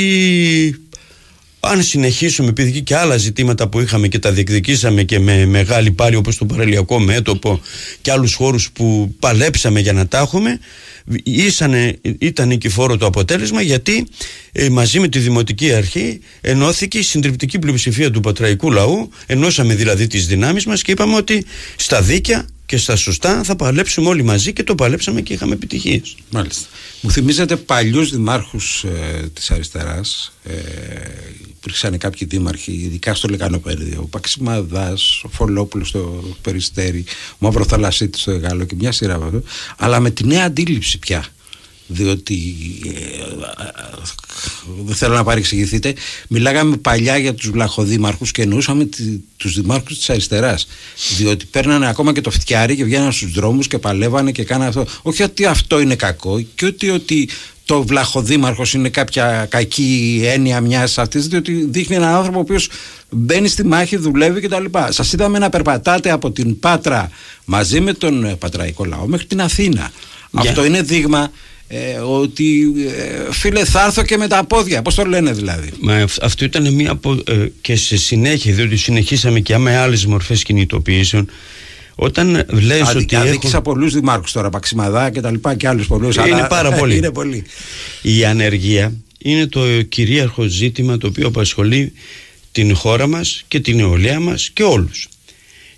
αν 1.59 1.83
συνεχίσουμε 1.83 2.49
επειδή 2.49 2.81
και 2.81 2.95
άλλα 2.95 3.17
ζητήματα 3.17 3.67
που 3.67 3.79
είχαμε 3.79 4.07
και 4.07 4.19
τα 4.19 4.31
διεκδικήσαμε 4.31 5.03
και 5.03 5.19
με 5.19 5.45
μεγάλη 5.45 5.91
πάλι 5.91 6.15
όπως 6.15 6.37
το 6.37 6.45
παραλιακό 6.45 6.99
μέτωπο 6.99 7.61
και 8.01 8.11
άλλους 8.11 8.33
χώρους 8.33 8.71
που 8.71 9.15
παλέψαμε 9.19 9.79
για 9.79 9.93
να 9.93 10.07
τα 10.07 10.17
έχουμε 10.17 10.59
ήσανε, 11.23 11.99
ήταν 12.19 12.47
νικηφόρο 12.47 12.97
το 12.97 13.05
αποτέλεσμα 13.05 13.61
γιατί 13.61 14.07
ε, 14.51 14.69
μαζί 14.69 14.99
με 14.99 15.07
τη 15.07 15.19
Δημοτική 15.19 15.73
Αρχή 15.73 16.19
ενώθηκε 16.41 16.97
η 16.97 17.01
συντριπτική 17.01 17.59
πλειοψηφία 17.59 18.11
του 18.11 18.19
πατραϊκού 18.19 18.71
λαού. 18.71 19.09
Ενώσαμε 19.25 19.75
δηλαδή 19.75 20.07
τις 20.07 20.27
δυνάμεις 20.27 20.65
μας 20.65 20.81
και 20.81 20.91
είπαμε 20.91 21.15
ότι 21.15 21.45
στα 21.75 22.01
δίκαια 22.01 22.45
και 22.69 22.77
στα 22.77 22.95
σωστά 22.95 23.43
θα 23.43 23.55
παλέψουμε 23.55 24.07
όλοι 24.07 24.23
μαζί 24.23 24.53
και 24.53 24.63
το 24.63 24.75
παλέψαμε 24.75 25.21
και 25.21 25.33
είχαμε 25.33 25.53
επιτυχίες. 25.53 26.15
Μάλιστα. 26.29 26.67
Μου 27.01 27.11
θυμίζετε 27.11 27.55
παλιούς 27.55 28.09
δημάρχους 28.09 28.83
ε, 28.83 29.29
της 29.33 29.51
αριστεράς. 29.51 30.33
Ε, 30.43 30.53
υπήρξαν 31.49 31.97
κάποιοι 31.97 32.27
δήμαρχοι, 32.27 32.71
ειδικά 32.71 33.13
στο 33.13 33.27
Λεκανοπέδιο. 33.27 34.01
Ο 34.01 34.05
Παξιμαδάς, 34.05 35.21
ο 35.23 35.29
Φολόπουλο 35.29 35.85
στο 35.85 36.23
Περιστέρι, 36.41 37.03
ο 37.33 37.37
Μαύρος 37.39 37.67
Θαλασσίτης 37.67 38.21
στο 38.21 38.37
Γάλλο 38.37 38.63
και 38.63 38.75
μια 38.75 38.91
σειρά 38.91 39.19
βέβαια. 39.19 39.41
Αλλά 39.77 39.99
με 39.99 40.11
τη 40.11 40.25
νέα 40.25 40.45
αντίληψη 40.45 40.99
πια 40.99 41.25
διότι 41.91 42.55
ε, 42.85 42.91
δεν 44.85 44.95
θέλω 44.95 45.13
να 45.13 45.23
παρεξηγηθείτε 45.23 45.93
μιλάγαμε 46.27 46.77
παλιά 46.77 47.17
για 47.17 47.33
τους 47.33 47.49
βλαχοδήμαρχους 47.49 48.31
και 48.31 48.41
εννοούσαμε 48.41 48.85
τη, 48.85 49.03
τους 49.37 49.53
δημάρχους 49.53 49.97
της 49.97 50.09
αριστεράς 50.09 50.67
διότι 51.17 51.45
παίρνανε 51.45 51.87
ακόμα 51.87 52.13
και 52.13 52.21
το 52.21 52.29
φτιάρι 52.31 52.75
και 52.75 52.83
βγαίνανε 52.83 53.11
στους 53.11 53.31
δρόμους 53.31 53.67
και 53.67 53.77
παλεύανε 53.77 54.31
και 54.31 54.43
κάνανε 54.43 54.69
αυτό 54.69 54.85
όχι 55.01 55.23
ότι 55.23 55.45
αυτό 55.45 55.79
είναι 55.79 55.95
κακό 55.95 56.41
και 56.55 56.65
ότι, 56.65 56.89
ότι 56.89 57.29
το 57.69 57.83
βλαχοδήμαρχος 57.83 58.73
είναι 58.73 58.89
κάποια 58.89 59.45
κακή 59.49 60.21
έννοια 60.25 60.61
μιας 60.61 60.97
αυτής, 60.97 61.27
διότι 61.27 61.67
δείχνει 61.69 61.95
έναν 61.95 62.15
άνθρωπο 62.15 62.37
ο 62.37 62.41
οποίος 62.41 62.69
μπαίνει 63.09 63.47
στη 63.47 63.65
μάχη, 63.65 63.97
δουλεύει 63.97 64.41
κτλ. 64.41 64.65
Σας 64.89 65.13
είδαμε 65.13 65.39
να 65.39 65.49
περπατάτε 65.49 66.11
από 66.11 66.31
την 66.31 66.59
Πάτρα 66.59 67.09
μαζί 67.45 67.79
με 67.79 67.93
τον 67.93 68.37
πατραϊκό 68.39 68.85
λαό 68.85 69.07
μέχρι 69.07 69.25
την 69.25 69.41
Αθήνα. 69.41 69.91
Αυτό 70.33 70.65
είναι 70.65 70.81
δείγμα 70.81 71.31
ε, 71.71 71.97
ότι 71.97 72.73
ε, 72.97 73.33
φίλε 73.33 73.65
θα 73.65 73.85
έρθω 73.85 74.03
και 74.03 74.17
με 74.17 74.27
τα 74.27 74.43
πόδια. 74.43 74.81
Πώς 74.81 74.95
το 74.95 75.05
λένε 75.05 75.31
δηλαδή; 75.31 75.69
Μα 75.79 76.05
αυτό 76.21 76.45
ήταν 76.45 76.73
μια 76.73 76.91
απο, 76.91 77.13
ε, 77.27 77.47
και 77.61 77.75
σε 77.75 77.97
συνέχεια 77.97 78.53
διότι 78.53 78.77
συνεχίσαμε 78.77 79.39
και 79.39 79.57
με 79.57 79.77
άλλες 79.77 80.05
μορφές 80.05 80.43
κινητοποιήσεων 80.43 81.29
όταν 81.95 82.45
λες 82.49 82.81
Αδι, 82.81 82.97
ότι 82.97 83.15
αδίκησα 83.15 83.53
έχω... 83.53 83.61
πολλούς 83.61 83.93
δημάρχους 83.93 84.31
τώρα 84.31 84.49
Παξιμαδά 84.49 85.09
και 85.09 85.21
τα 85.21 85.31
λοιπά 85.31 85.55
και 85.55 85.67
άλλους 85.67 85.87
πολλούς 85.87 86.15
είναι 86.15 86.33
αλλά... 86.33 86.47
πάρα 86.47 86.71
πολύ. 86.71 86.95
είναι 86.97 87.11
πολύ. 87.11 87.43
Η 88.01 88.25
ανεργία 88.25 88.93
είναι 89.17 89.47
το 89.47 89.81
κυρίαρχο 89.81 90.43
ζήτημα 90.43 90.97
το 90.97 91.07
οποίο 91.07 91.27
απασχολεί 91.27 91.93
την 92.51 92.75
χώρα 92.75 93.07
μας 93.07 93.43
και 93.47 93.59
την 93.59 93.75
νεολαία 93.75 94.19
μας 94.19 94.49
και 94.53 94.63
όλους 94.63 95.09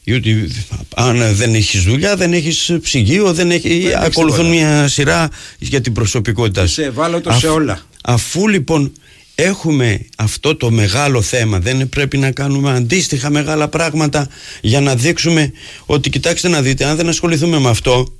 γιατί 0.04 0.52
αν 0.96 1.36
δεν 1.36 1.56
έχεις 1.56 1.84
δουλειά, 1.84 2.16
δεν 2.16 2.34
έχεις 2.34 2.78
ψυγείο, 2.82 3.34
δεν 3.34 3.52
έχει. 3.52 3.80
Δεν 3.80 3.98
ακολουθούν 3.98 4.46
έχεις 4.46 4.58
μια 4.58 4.88
σειρά 4.88 5.30
για 5.60 5.82
την 5.82 5.94
προσωπικότητα 5.94 6.68
σου. 6.68 6.74
σε 6.74 6.84
ευάλωτο 6.84 7.32
σε 7.32 7.48
όλα 7.48 7.82
Αφού 8.04 8.48
λοιπόν 8.48 8.92
έχουμε 9.36 10.06
αυτό 10.18 10.56
το 10.56 10.72
μεγάλο 10.72 11.22
θέμα, 11.22 11.60
δεν 11.60 11.90
πρέπει 11.90 12.18
να 12.18 12.32
κάνουμε 12.32 12.72
αντίστοιχα 12.72 13.30
μεγάλα 13.30 13.68
πράγματα 13.68 14.28
για 14.62 14.82
να 14.82 14.96
δείξουμε 14.96 15.52
ότι 15.86 16.10
κοιτάξτε 16.10 16.48
να 16.48 16.62
δείτε, 16.62 16.86
αν 16.86 16.96
δεν 16.96 17.10
ασχοληθούμε 17.10 17.60
με 17.60 17.70
αυτό, 17.70 18.14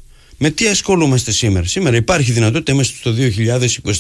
με 0.44 0.50
τι 0.50 0.68
ασχολούμαστε 0.68 1.32
σήμερα; 1.32 1.66
Σήμερα 1.66 1.96
υπάρχει 1.96 2.32
δυνατότητα, 2.32 2.72
είμαστε 2.72 2.96
στο 3.00 3.14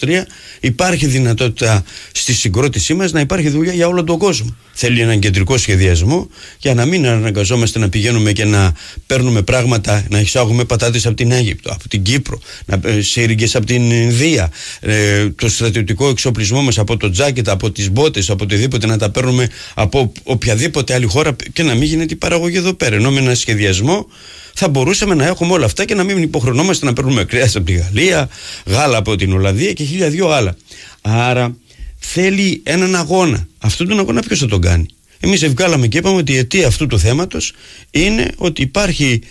2023, 0.01 0.25
υπάρχει 0.59 1.05
δυνατότητα 1.05 1.83
στη 2.11 2.33
συγκρότησή 2.33 2.93
μας 2.93 3.11
να 3.11 3.19
υπάρχει 3.19 3.49
δουλειά 3.49 3.73
για 3.73 3.87
όλο 3.87 4.03
τον 4.03 4.17
κόσμο. 4.17 4.55
Θέλει 4.73 5.01
έναν 5.01 5.19
κεντρικό 5.19 5.57
σχεδιασμό 5.57 6.29
για 6.59 6.73
να 6.73 6.85
μην 6.85 7.07
αναγκαζόμαστε 7.07 7.79
να 7.79 7.89
πηγαίνουμε 7.89 8.31
και 8.31 8.45
να 8.45 8.73
παίρνουμε 9.05 9.41
πράγματα, 9.41 10.05
να 10.09 10.19
εισάγουμε 10.19 10.63
πατάτες 10.63 11.05
από 11.05 11.15
την 11.15 11.31
Αίγυπτο, 11.31 11.71
από 11.71 11.87
την 11.87 12.01
Κύπρο, 12.03 12.39
να, 12.65 12.79
σύριγγες 13.01 13.55
από 13.55 13.65
την 13.65 13.91
Ινδία, 13.91 14.51
ε, 14.79 15.29
το 15.29 15.49
στρατιωτικό 15.49 16.09
εξοπλισμό 16.09 16.61
μας 16.61 16.77
από 16.77 16.97
το 16.97 17.09
τζάκετ, 17.09 17.49
από 17.49 17.71
τις 17.71 17.91
μπότες, 17.91 18.29
από 18.29 18.43
οτιδήποτε 18.43 18.87
να 18.87 18.97
τα 18.97 19.09
παίρνουμε 19.09 19.49
από 19.73 20.11
οποιαδήποτε 20.23 20.93
άλλη 20.93 21.05
χώρα 21.05 21.35
και 21.53 21.63
να 21.63 21.73
μην 21.73 21.83
γίνεται 21.83 22.13
η 22.13 22.17
παραγωγή 22.17 22.57
εδώ 22.57 22.73
πέρα. 22.73 22.95
Ενώ 22.95 23.11
με 23.11 23.19
ένα 23.19 23.35
σχεδιασμό 23.35 24.07
θα 24.53 24.69
μπορούσαμε 24.69 25.15
να 25.15 25.25
έχουμε 25.25 25.53
όλα 25.53 25.65
αυτά 25.65 25.85
και 25.85 25.95
να 25.95 26.03
μην 26.03 26.21
υποχρεωνόμαστε 26.21 26.85
να 26.85 26.93
παίρνουμε 26.93 27.23
κρέας 27.23 27.55
από 27.55 27.65
τη 27.65 27.73
Γαλλία, 27.73 28.29
γάλα 28.65 28.97
από 28.97 29.15
την 29.15 29.33
Ολλανδία 29.33 29.73
και 29.73 29.83
χίλια 29.83 30.09
δυο 30.09 30.29
άλλα. 30.29 30.55
Άρα 31.01 31.55
θέλει 31.97 32.61
έναν 32.63 32.95
αγώνα. 32.95 33.47
Αυτόν 33.57 33.87
τον 33.87 33.99
αγώνα 33.99 34.21
ποιος 34.21 34.39
θα 34.39 34.47
τον 34.47 34.61
κάνει; 34.61 34.85
Εμείς 35.19 35.47
βγάλαμε 35.47 35.87
και 35.87 35.97
είπαμε 35.97 36.17
ότι 36.17 36.31
η 36.31 36.37
αιτία 36.37 36.67
αυτού 36.67 36.87
του 36.87 36.99
θέματος 36.99 37.53
είναι 37.91 38.31
ότι 38.37 38.61
υπάρχει, 38.61 39.21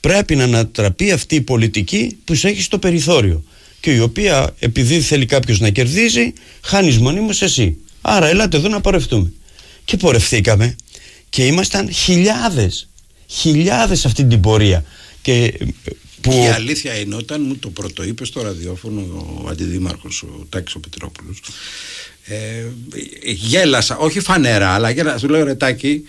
πρέπει 0.00 0.36
να 0.36 0.44
ανατραπεί 0.44 1.10
αυτή 1.10 1.34
η 1.34 1.40
πολιτική 1.40 2.16
που 2.24 2.34
σε 2.34 2.48
έχει 2.48 2.62
στο 2.62 2.78
περιθώριο 2.78 3.44
και 3.80 3.92
η 3.92 3.98
οποία 3.98 4.54
επειδή 4.58 5.00
θέλει 5.00 5.26
κάποιος 5.26 5.60
να 5.60 5.70
κερδίζει, 5.70 6.32
χάνεις 6.62 6.98
μονίμω 6.98 7.30
εσύ. 7.40 7.76
Άρα 8.00 8.26
ελάτε 8.28 8.56
εδώ 8.56 8.68
να 8.68 8.80
πορευτούμε. 8.80 9.32
Και 9.84 9.96
πορευθήκαμε 9.96 10.76
και 11.28 11.46
ήμασταν 11.46 11.92
χιλιάδες 11.92 12.88
χιλιάδες 13.26 14.04
αυτή 14.04 14.24
την 14.24 14.40
πορεία. 14.40 14.84
Και 15.22 15.58
που... 16.20 16.32
η 16.32 16.46
αλήθεια 16.46 16.94
είναι 16.94 17.14
όταν 17.14 17.42
μου 17.42 17.56
το 17.56 17.70
πρωτοείπε 17.70 18.24
στο 18.24 18.42
ραδιόφωνο 18.42 19.00
ο 19.44 19.48
αντιδήμαρχος 19.48 20.22
ο 20.22 20.46
Τάκης 20.48 20.74
ο 20.74 20.80
Πετρόπουλος 20.80 21.40
ε, 22.24 22.64
γέλασα, 23.22 23.96
όχι 23.96 24.20
φανέρα 24.20 24.68
αλλά 24.70 24.90
γέλασα, 24.90 25.18
του 25.18 25.28
λέω 25.28 25.44
ρε 25.44 25.54
Τάκη 25.54 26.08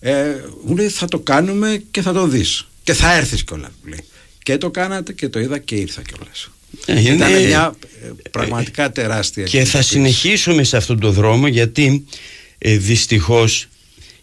ε, 0.00 0.24
μου 0.64 0.76
λέει 0.76 0.88
θα 0.88 1.06
το 1.06 1.18
κάνουμε 1.18 1.82
και 1.90 2.02
θα 2.02 2.12
το 2.12 2.26
δεις 2.26 2.66
και 2.82 2.92
θα 2.92 3.14
έρθεις 3.14 3.44
κιόλας 3.44 3.70
μου 3.82 3.88
λέει. 3.88 4.04
και 4.42 4.58
το 4.58 4.70
κάνατε 4.70 5.12
και 5.12 5.28
το 5.28 5.38
είδα 5.38 5.58
και 5.58 5.74
ήρθα 5.74 6.02
κιόλας. 6.02 6.50
Ε, 6.86 7.14
Ήταν 7.14 7.44
μια 7.44 7.74
ε, 8.02 8.10
πραγματικά 8.30 8.92
τεράστια 8.92 9.44
και 9.44 9.64
θα 9.64 9.82
συνεχίσουμε 9.82 10.62
σε 10.62 10.76
αυτόν 10.76 11.00
τον 11.00 11.12
δρόμο 11.12 11.46
γιατί 11.46 12.04
ε, 12.58 12.76
δυστυχώς 12.76 13.68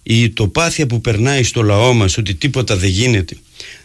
η 0.04 0.30
τοπάθεια 0.30 0.88
που 0.88 1.02
περνάει 1.02 1.44
στο 1.44 1.62
λαό 1.62 1.94
μας 1.94 2.18
ότι 2.18 2.34
τίποτα 2.34 2.78
δεν 2.78 2.90
γίνεται 2.90 3.36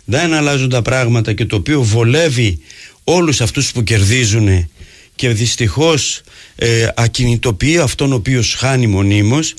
δεν 0.05 0.35
αλλάζουν 0.35 0.69
τα 0.69 0.83
πράγματα 0.83 1.33
και 1.33 1.45
το 1.45 1.57
οποίο 1.57 1.83
βολεύει 1.83 2.59
όλους 3.05 3.41
αυτούς 3.41 3.73
που 3.73 3.83
κερδίζουν 3.83 4.69
και 5.15 5.29
δυστυχώς 5.29 6.21
ε, 6.57 6.89
ακινητοποιεί 6.97 7.79
αυτόν 7.79 8.13
ο 8.13 8.15
οποίος 8.15 8.55
χάνει 8.55 8.87
μονίμως. 8.87 9.55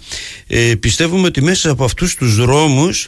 Ε, 0.48 0.76
πιστεύουμε 0.76 1.28
ότι 1.28 1.42
μέσα 1.42 1.70
από 1.70 1.84
αυτούς 1.84 2.16
τους 2.16 2.36
δρόμους 2.36 3.08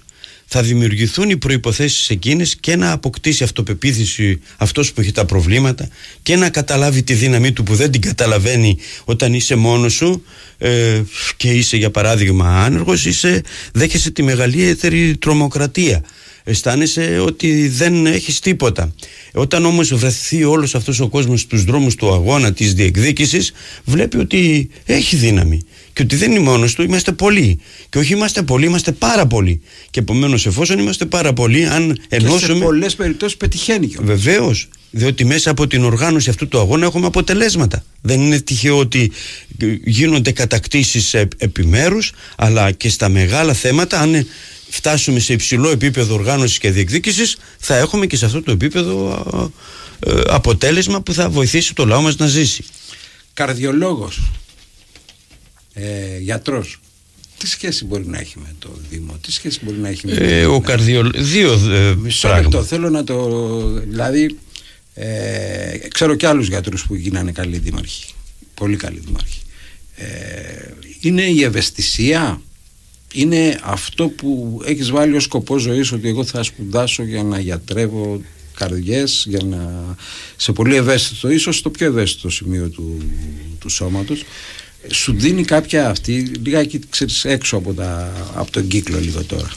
θα 0.53 0.61
δημιουργηθούν 0.61 1.29
οι 1.29 1.37
προϋποθέσεις 1.37 2.09
εκείνες 2.09 2.55
και 2.55 2.75
να 2.75 2.91
αποκτήσει 2.91 3.43
αυτοπεποίθηση 3.43 4.39
αυτός 4.57 4.93
που 4.93 5.01
έχει 5.01 5.11
τα 5.11 5.25
προβλήματα 5.25 5.87
και 6.21 6.35
να 6.35 6.49
καταλάβει 6.49 7.03
τη 7.03 7.13
δύναμή 7.13 7.51
του 7.51 7.63
που 7.63 7.75
δεν 7.75 7.91
την 7.91 8.01
καταλαβαίνει 8.01 8.77
όταν 9.05 9.33
είσαι 9.33 9.55
μόνος 9.55 9.93
σου 9.93 10.23
ε, 10.57 11.01
και 11.37 11.49
είσαι 11.49 11.77
για 11.77 11.91
παράδειγμα 11.91 12.63
άνεργος 12.63 13.05
είσαι, 13.05 13.41
δέχεσαι 13.73 14.11
τη 14.11 14.23
μεγαλύτερη 14.23 15.17
τρομοκρατία 15.17 16.03
αισθάνεσαι 16.43 17.19
ότι 17.19 17.67
δεν 17.67 18.05
έχεις 18.05 18.39
τίποτα. 18.39 18.93
Όταν 19.33 19.65
όμως 19.65 19.93
βρεθεί 19.93 20.43
όλος 20.43 20.75
αυτός 20.75 20.99
ο 20.99 21.07
κόσμος 21.07 21.41
στους 21.41 21.63
δρόμους 21.63 21.95
του 21.95 22.13
αγώνα 22.13 22.53
της 22.53 22.73
διεκδίκησης 22.73 23.51
βλέπει 23.83 24.17
ότι 24.17 24.69
έχει 24.85 25.15
δύναμη 25.15 25.61
και 25.93 26.01
ότι 26.01 26.15
δεν 26.15 26.31
είναι 26.31 26.39
μόνος 26.39 26.73
του, 26.73 26.83
είμαστε 26.83 27.11
πολλοί. 27.11 27.59
Και 27.89 27.97
όχι 27.97 28.13
είμαστε 28.13 28.41
πολλοί, 28.41 28.65
είμαστε 28.65 28.91
πάρα 28.91 29.25
πολλοί. 29.27 29.61
Και 29.89 29.99
επομένως, 29.99 30.45
εφόσον 30.45 30.79
είμαστε 30.79 31.05
πάρα 31.05 31.33
πολλοί, 31.33 31.65
αν 31.65 31.97
ενώσουμε. 32.09 32.39
Και 32.39 32.59
σε 32.59 32.65
πολλές 32.65 32.95
περιπτώσεις 32.95 33.37
πετυχαίνει 33.37 33.87
κιόλας. 33.87 34.07
Βεβαίως. 34.07 34.67
Διότι 34.93 35.25
μέσα 35.25 35.49
από 35.49 35.67
την 35.67 35.83
οργάνωση 35.83 36.29
αυτού 36.29 36.47
του 36.47 36.59
αγώνα 36.59 36.85
έχουμε 36.85 37.05
αποτελέσματα. 37.05 37.83
Δεν 38.01 38.21
είναι 38.21 38.39
τυχαίο 38.39 38.77
ότι 38.77 39.11
γίνονται 39.83 40.31
κατακτήσεις 40.31 41.13
ε, 41.13 41.27
επιμέρους, 41.37 42.11
αλλά 42.35 42.71
και 42.71 42.89
στα 42.89 43.09
μεγάλα 43.09 43.53
θέματα, 43.53 43.99
αν 43.99 44.27
φτάσουμε 44.69 45.19
σε 45.19 45.33
υψηλό 45.33 45.69
επίπεδο 45.69 46.13
οργάνωσης 46.13 46.57
και 46.57 46.71
διεκδίκησης, 46.71 47.37
θα 47.57 47.75
έχουμε 47.77 48.05
και 48.05 48.15
σε 48.15 48.25
αυτό 48.25 48.41
το 48.41 48.51
επίπεδο 48.51 49.51
ε, 49.99 50.21
αποτέλεσμα 50.27 51.01
που 51.01 51.13
θα 51.13 51.29
βοηθήσει 51.29 51.73
το 51.73 51.85
λαό 51.85 52.01
μας 52.01 52.15
να 52.15 52.27
ζήσει. 52.27 52.63
Καρδιολόγος, 53.33 54.21
ε, 55.73 56.17
γιατρός, 56.19 56.79
τι 57.37 57.47
σχέση 57.47 57.85
μπορεί 57.85 58.07
να 58.07 58.19
έχει 58.19 58.39
με 58.39 58.55
το 58.59 58.69
Δήμο, 58.89 59.17
τι 59.21 59.31
σχέση 59.31 59.59
μπορεί 59.63 59.77
να 59.77 59.89
έχει 59.89 60.07
με 60.07 60.13
το 60.13 60.23
ε, 60.23 60.45
Ο 60.45 60.61
καρδιολόγος, 60.61 61.31
δύο 61.31 61.51
ε, 61.51 61.95
Μισό 61.95 62.27
λεπτό, 62.27 62.63
θέλω 62.63 62.89
να 62.89 63.03
το, 63.03 63.49
δηλαδή, 63.79 64.37
ε, 64.93 65.77
ξέρω 65.93 66.15
και 66.15 66.27
άλλους 66.27 66.47
γιατρούς 66.47 66.85
που 66.85 66.95
γίνανε 66.95 67.31
καλοί 67.31 67.57
δήμαρχοι, 67.57 68.13
πολύ 68.53 68.75
καλοί 68.75 69.01
δήμαρχοι. 69.05 69.39
Ε, 69.95 70.05
είναι 70.99 71.21
η 71.21 71.43
ευαισθησία, 71.43 72.41
είναι 73.13 73.59
αυτό 73.63 74.07
που 74.07 74.61
έχεις 74.65 74.91
βάλει 74.91 75.15
ως 75.15 75.23
σκοπό 75.23 75.57
ζωής 75.57 75.91
ότι 75.91 76.07
εγώ 76.07 76.23
θα 76.23 76.43
σπουδάσω 76.43 77.03
για 77.03 77.23
να 77.23 77.39
γιατρεύω 77.39 78.21
καρδιές 78.55 79.25
για 79.27 79.43
να... 79.43 79.95
σε 80.35 80.51
πολύ 80.51 80.75
ευαίσθητο 80.75 81.29
ίσως 81.29 81.61
το 81.61 81.69
πιο 81.69 81.85
ευαίσθητο 81.85 82.29
σημείο 82.29 82.69
του, 82.69 83.01
του 83.59 83.69
σώματος 83.69 84.23
σου 84.87 85.13
δίνει 85.17 85.43
κάποια 85.43 85.89
αυτή 85.89 86.31
λιγάκι 86.43 86.79
ξέρεις 86.89 87.25
έξω 87.25 87.57
από, 87.57 87.73
τα, 87.73 88.13
από 88.35 88.51
τον 88.51 88.67
κύκλο 88.67 88.99
λίγο 88.99 89.23
τώρα. 89.23 89.49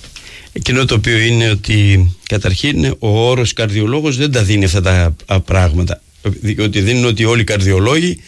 Εκείνο 0.52 0.84
το 0.84 0.94
οποίο 0.94 1.18
είναι 1.18 1.50
ότι 1.50 2.10
καταρχήν 2.28 2.96
ο 2.98 3.28
όρος 3.28 3.52
καρδιολόγος 3.52 4.16
δεν 4.16 4.32
τα 4.32 4.42
δίνει 4.42 4.64
αυτά 4.64 4.80
τα 5.26 5.40
πράγματα. 5.40 6.02
Διότι 6.22 6.80
δεν 6.80 6.96
είναι 6.96 7.06
ότι 7.06 7.24
όλοι 7.24 7.40
οι 7.40 7.44
καρδιολόγοι 7.44 8.18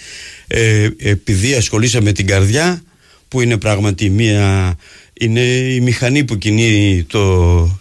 ε, 0.47 0.89
επειδή 0.99 1.55
ασχολήσαμε 1.55 2.05
με 2.05 2.13
την 2.13 2.27
καρδιά 2.27 2.83
που 3.29 3.41
είναι 3.41 3.59
πράγματι 3.59 4.11
μία 4.11 4.77
είναι 5.13 5.41
η 5.41 5.81
μηχανή 5.81 6.25
που 6.25 6.39
κινεί 6.39 7.05
το, 7.09 7.81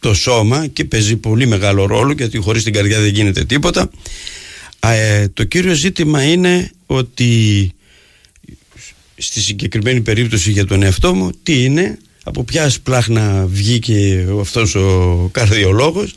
το 0.00 0.14
σώμα 0.14 0.66
και 0.66 0.84
παίζει 0.84 1.16
πολύ 1.16 1.46
μεγάλο 1.46 1.86
ρόλο 1.86 2.12
γιατί 2.12 2.38
χωρίς 2.38 2.62
την 2.64 2.72
καρδιά 2.72 3.00
δεν 3.00 3.14
γίνεται 3.14 3.44
τίποτα. 3.44 3.90
Ε, 4.80 5.28
το 5.28 5.44
κύριο 5.44 5.72
ζήτημα 5.74 6.22
είναι 6.22 6.70
ότι 6.86 7.72
στη 9.20 9.40
συγκεκριμένη 9.40 10.00
περίπτωση 10.00 10.50
για 10.50 10.66
τον 10.66 10.82
εαυτό 10.82 11.14
μου 11.14 11.30
τι 11.42 11.64
είναι 11.64 11.98
από 12.24 12.44
ποια 12.44 12.68
σπλάχνα 12.68 13.46
βγήκε 13.46 14.26
αυτός 14.40 14.74
ο 14.74 15.28
καρδιολόγος 15.32 16.14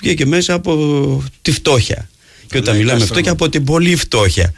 βγήκε 0.00 0.26
μέσα 0.26 0.54
από 0.54 1.24
τη 1.42 1.52
φτώχεια. 1.52 2.08
Και 2.46 2.58
όταν 2.58 2.76
μιλάμε 2.76 3.04
φτώχεια 3.04 3.32
από 3.32 3.48
την 3.48 3.64
πολύ 3.64 3.96
φτώχεια. 3.96 4.52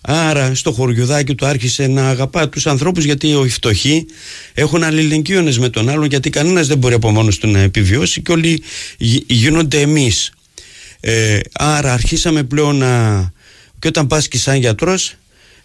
Άρα 0.00 0.54
στο 0.54 0.72
χωριουδάκι 0.72 1.34
του 1.34 1.46
άρχισε 1.46 1.86
να 1.86 2.08
αγαπά 2.08 2.48
τους 2.48 2.66
ανθρώπους 2.66 3.04
γιατί 3.04 3.28
οι 3.28 3.48
φτωχοί 3.48 4.06
έχουν 4.54 4.82
αλληλεγγύονες 4.82 5.58
με 5.58 5.68
τον 5.68 5.88
άλλον 5.88 6.04
γιατί 6.04 6.30
κανένας 6.30 6.66
δεν 6.66 6.78
μπορεί 6.78 6.94
από 6.94 7.10
μόνος 7.10 7.38
του 7.38 7.48
να 7.48 7.58
επιβιώσει 7.58 8.22
και 8.22 8.32
όλοι 8.32 8.62
γίνονται 9.26 9.80
εμείς. 9.80 10.32
Ε, 11.00 11.38
άρα 11.52 11.92
αρχίσαμε 11.92 12.42
πλέον 12.42 12.76
να... 12.76 13.32
και 13.78 13.88
όταν 13.88 14.06
πας 14.06 14.28
και 14.28 14.38
σαν 14.38 14.56
γιατρός 14.56 15.14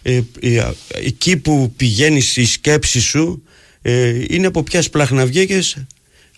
ε, 0.08 0.22
ε, 0.40 0.70
εκεί 0.88 1.36
που 1.36 1.72
πηγαίνεις 1.76 2.36
η 2.36 2.44
σκέψη 2.44 3.00
σου 3.00 3.42
ε, 3.82 4.24
είναι 4.28 4.46
από 4.46 4.62
ποια 4.62 4.82
σπλάχνα 4.82 5.26
βγήκες 5.26 5.76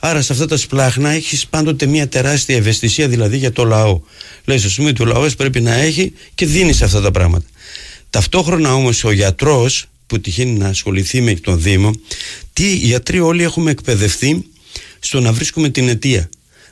Άρα 0.02 0.22
σε 0.22 0.32
αυτά 0.32 0.46
τα 0.46 0.56
σπλάχνα 0.56 1.10
έχεις 1.10 1.46
πάντοτε 1.46 1.86
μια 1.86 2.08
τεράστια 2.08 2.56
ευαισθησία 2.56 3.08
δηλαδή 3.08 3.36
για 3.36 3.52
το 3.52 3.64
λαό. 3.64 4.00
Λες 4.44 4.64
ας 4.64 4.74
πούμε 4.74 4.88
ότι 4.88 5.02
ο 5.02 5.04
λαός 5.04 5.36
πρέπει 5.36 5.60
να 5.60 5.74
έχει 5.74 6.12
και 6.34 6.46
δίνεις 6.46 6.82
αυτά 6.82 7.00
τα 7.00 7.10
πράγματα. 7.10 7.46
Ταυτόχρονα 8.10 8.74
όμως 8.74 9.04
ο 9.04 9.10
γιατρός 9.10 9.86
που 10.06 10.20
τυχαίνει 10.20 10.58
να 10.58 10.68
ασχοληθεί 10.68 11.20
με 11.20 11.34
τον 11.34 11.62
Δήμο, 11.62 11.92
τι 12.52 12.70
οι 12.72 12.74
γιατροί 12.74 13.20
όλοι 13.20 13.42
έχουμε 13.42 13.70
εκπαιδευτεί 13.70 14.44
στο 14.98 15.20
να 15.20 15.32
βρίσκουμε 15.32 15.68
την 15.68 15.88
αιτία. 15.88 16.28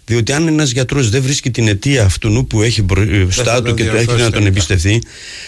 Διότι 0.09 0.33
αν 0.33 0.47
ένας 0.47 0.71
γιατρός 0.71 1.11
δεν 1.11 1.23
βρίσκει 1.23 1.51
την 1.51 1.69
αιτία 1.69 2.05
αυτού 2.05 2.47
που 2.49 2.63
έχει 2.63 2.83
μπροστά 2.83 3.63
του 3.63 3.75
και 3.75 3.85
το 3.85 3.97
έχει 3.97 4.13
να 4.13 4.31
τον 4.31 4.47
εμπιστευτεί, 4.47 5.03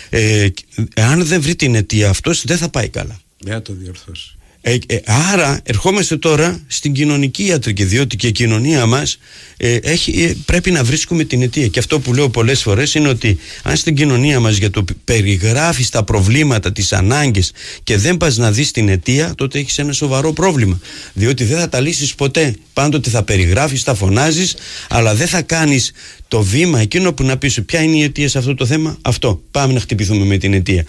ε, 0.09 0.49
αν 0.95 1.24
δεν 1.24 1.41
βρει 1.41 1.57
την 1.57 1.74
αιτία 1.74 2.09
αυτός, 2.09 2.45
δεν 2.45 2.57
θα 2.57 2.69
πάει 2.69 2.89
καλά. 2.89 3.20
Δεν 3.39 3.53
θα 3.53 3.62
το 3.62 3.73
διορθώσει. 3.73 4.35
Ε, 4.62 4.78
ε, 4.87 4.99
άρα 5.05 5.61
ερχόμαστε 5.65 6.16
τώρα 6.16 6.61
στην 6.66 6.93
κοινωνική 6.93 7.45
ιατρική 7.45 7.85
διότι 7.85 8.16
και 8.16 8.27
η 8.27 8.32
κοινωνία 8.32 8.87
μας 8.87 9.19
ε, 9.57 9.74
έχει, 9.74 10.23
ε, 10.23 10.35
πρέπει 10.45 10.70
να 10.70 10.85
βρίσκουμε 10.85 11.24
την 11.24 11.43
αιτία. 11.43 11.66
Και 11.66 11.78
αυτό 11.78 12.01
που 12.01 12.15
λέω 12.15 12.28
πολλές 12.28 12.62
φορές 12.62 12.95
είναι 12.95 13.09
ότι 13.09 13.39
αν 13.62 13.77
στην 13.77 13.95
κοινωνία 13.95 14.41
μας 14.41 14.57
για 14.57 14.70
το 14.70 14.85
περιγράφεις 15.05 15.89
τα 15.89 16.05
προβλήματα, 16.05 16.73
τις 16.73 16.93
ανάγκες 16.93 17.53
και 17.82 17.97
δεν 17.97 18.16
πας 18.16 18.37
να 18.37 18.53
δεις 18.53 18.70
την 18.70 18.89
αιτία 18.89 19.35
τότε 19.35 19.59
έχεις 19.59 19.78
ένα 19.78 19.93
σοβαρό 19.93 20.32
πρόβλημα. 20.32 20.81
Διότι 21.12 21.45
δεν 21.45 21.59
θα 21.59 21.69
τα 21.69 21.81
λύσεις 21.81 22.15
ποτέ. 22.15 22.55
Πάντοτε 22.73 23.11
θα 23.11 23.23
περιγράφεις, 23.23 23.82
θα 23.82 23.95
φωνάζεις 23.95 24.55
αλλά 24.89 25.15
δεν 25.15 25.27
θα 25.27 25.43
κάνεις 25.43 25.93
το 26.28 26.43
βήμα 26.43 26.81
εκείνο 26.81 27.12
που 27.12 27.23
να 27.23 27.37
πεις 27.37 27.61
ποια 27.66 27.82
είναι 27.82 27.97
η 27.97 28.03
αιτία 28.03 28.28
σε 28.28 28.39
αυτό 28.39 28.55
το 28.55 28.66
θέμα. 28.66 28.99
Αυτό. 29.03 29.43
Πάμε 29.51 29.73
να 29.73 29.81
χτυπηθούμε 29.81 30.24
με 30.24 30.37
την 30.37 30.53
αιτία. 30.55 30.85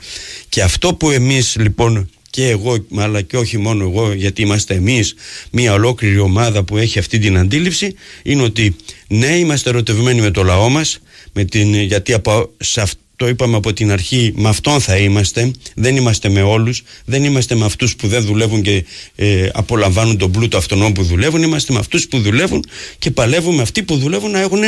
Και 0.50 0.62
αυτό 0.62 0.94
που 0.94 1.12
εμείς 1.12 1.56
λοιπόν 1.60 2.10
και 2.32 2.50
εγώ 2.50 2.86
αλλά 2.96 3.22
και 3.22 3.38
όχι 3.38 3.58
μόνο 3.58 3.84
εγώ 3.84 4.14
γιατί 4.14 4.42
είμαστε 4.42 4.74
εμείς 4.74 5.16
μια 5.52 5.74
ολόκληρη 5.74 6.20
ομάδα 6.20 6.64
που 6.64 6.78
έχει 6.78 7.00
αυτή 7.00 7.20
την 7.20 7.38
αντίληψη 7.38 7.96
είναι 8.24 8.42
ότι 8.42 8.76
ναι 9.08 9.38
είμαστε 9.38 9.70
ερωτευμένοι 9.70 10.22
με 10.22 10.32
το 10.32 10.44
λαό 10.44 10.70
μας 10.70 11.00
με 11.34 11.44
την, 11.44 11.74
γιατί 11.74 12.14
από, 12.14 12.50
σε 12.58 12.82
το 13.22 13.28
είπαμε 13.28 13.56
από 13.58 13.74
την 13.74 13.92
αρχή 13.92 14.34
με 14.36 14.50
αυτόν 14.50 14.82
θα 14.82 14.98
είμαστε 14.98 15.52
δεν 15.76 15.96
είμαστε 15.96 16.30
με 16.30 16.42
όλους 16.42 16.84
δεν 17.06 17.24
είμαστε 17.24 17.56
με 17.56 17.66
αυτούς 17.66 17.96
που 17.96 18.08
δεν 18.08 18.24
δουλεύουν 18.24 18.62
και 18.62 18.86
ε, 19.16 19.50
απολαμβάνουν 19.54 20.18
τον 20.18 20.32
πλούτο 20.32 20.58
αυτών 20.58 20.94
που 20.94 21.04
δουλεύουν 21.04 21.42
είμαστε 21.42 21.74
με 21.74 21.80
αυτούς 21.80 22.08
που 22.08 22.20
δουλεύουν 22.20 22.66
και 23.00 23.12
παλεύουμε 23.12 23.62
αυτοί 23.62 23.84
που 23.84 23.98
δουλεύουν 23.98 24.32
να 24.32 24.40
έχουν 24.40 24.60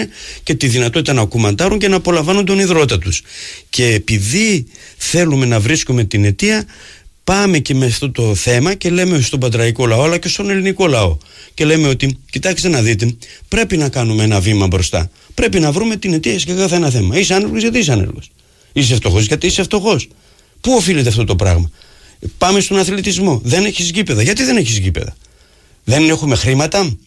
και 0.44 0.54
τη 0.54 0.68
δυνατότητα 0.68 1.14
να 1.14 1.26
κουμαντάρουν 1.26 1.80
και 1.80 1.88
να 1.88 1.96
απολαμβάνουν 1.96 2.46
τον 2.46 2.60
υδρότα 2.60 2.98
τους. 3.00 3.22
Και 3.70 3.86
επειδή 3.86 4.66
θέλουμε 4.98 5.46
να 5.46 5.60
βρίσκουμε 5.60 6.04
την 6.04 6.26
αιτία 6.26 6.66
πάμε 7.24 7.60
και 7.60 7.74
με 7.76 7.86
αυτό 7.86 8.12
το 8.12 8.36
θέμα 8.36 8.74
και 8.74 8.90
λέμε 8.90 9.22
στον 9.22 9.40
πατραϊκό 9.40 9.86
λαό 9.86 10.04
αλλά 10.04 10.18
και 10.18 10.28
στον 10.28 10.50
ελληνικό 10.50 10.88
λαό 10.88 11.18
και 11.54 11.66
λέμε 11.66 11.88
ότι 11.88 12.18
κοιτάξτε 12.32 12.70
να 12.70 12.82
δείτε 12.82 13.16
πρέπει 13.48 13.78
να 13.78 13.90
κάνουμε 13.90 14.24
ένα 14.24 14.40
βήμα 14.40 14.68
μπροστά 14.68 15.10
πρέπει 15.34 15.60
να 15.60 15.72
βρούμε 15.72 15.96
την 15.96 16.14
αιτία 16.14 16.34
για 16.34 16.56
κάθε 16.56 16.76
ένα 16.76 16.90
θέμα 16.90 17.18
είσαι 17.18 17.34
άνεργος 17.34 17.62
γιατί 17.62 17.78
είσαι 17.78 17.92
άνεργος; 17.92 18.32
Είσαι 18.74 18.96
φτωχός 18.96 19.26
γιατί 19.26 19.46
είσαι 19.48 19.64
φτωχός 19.64 20.08
πού 20.62 20.74
οφείλεται 20.74 21.10
αυτό 21.10 21.24
το 21.24 21.36
πράγμα; 21.36 21.72
Πάμε 22.38 22.60
στον 22.60 22.78
αθλητισμό 22.78 23.42
δεν 23.44 23.66
έχεις 23.66 23.90
γήπεδα 23.90 24.22
γιατί 24.22 24.44
δεν 24.44 24.58
έχεις 24.58 24.78
γήπεδα; 24.78 25.16
Δεν 25.84 26.10
έχουμε 26.10 26.36
χρήματα; 26.36 26.98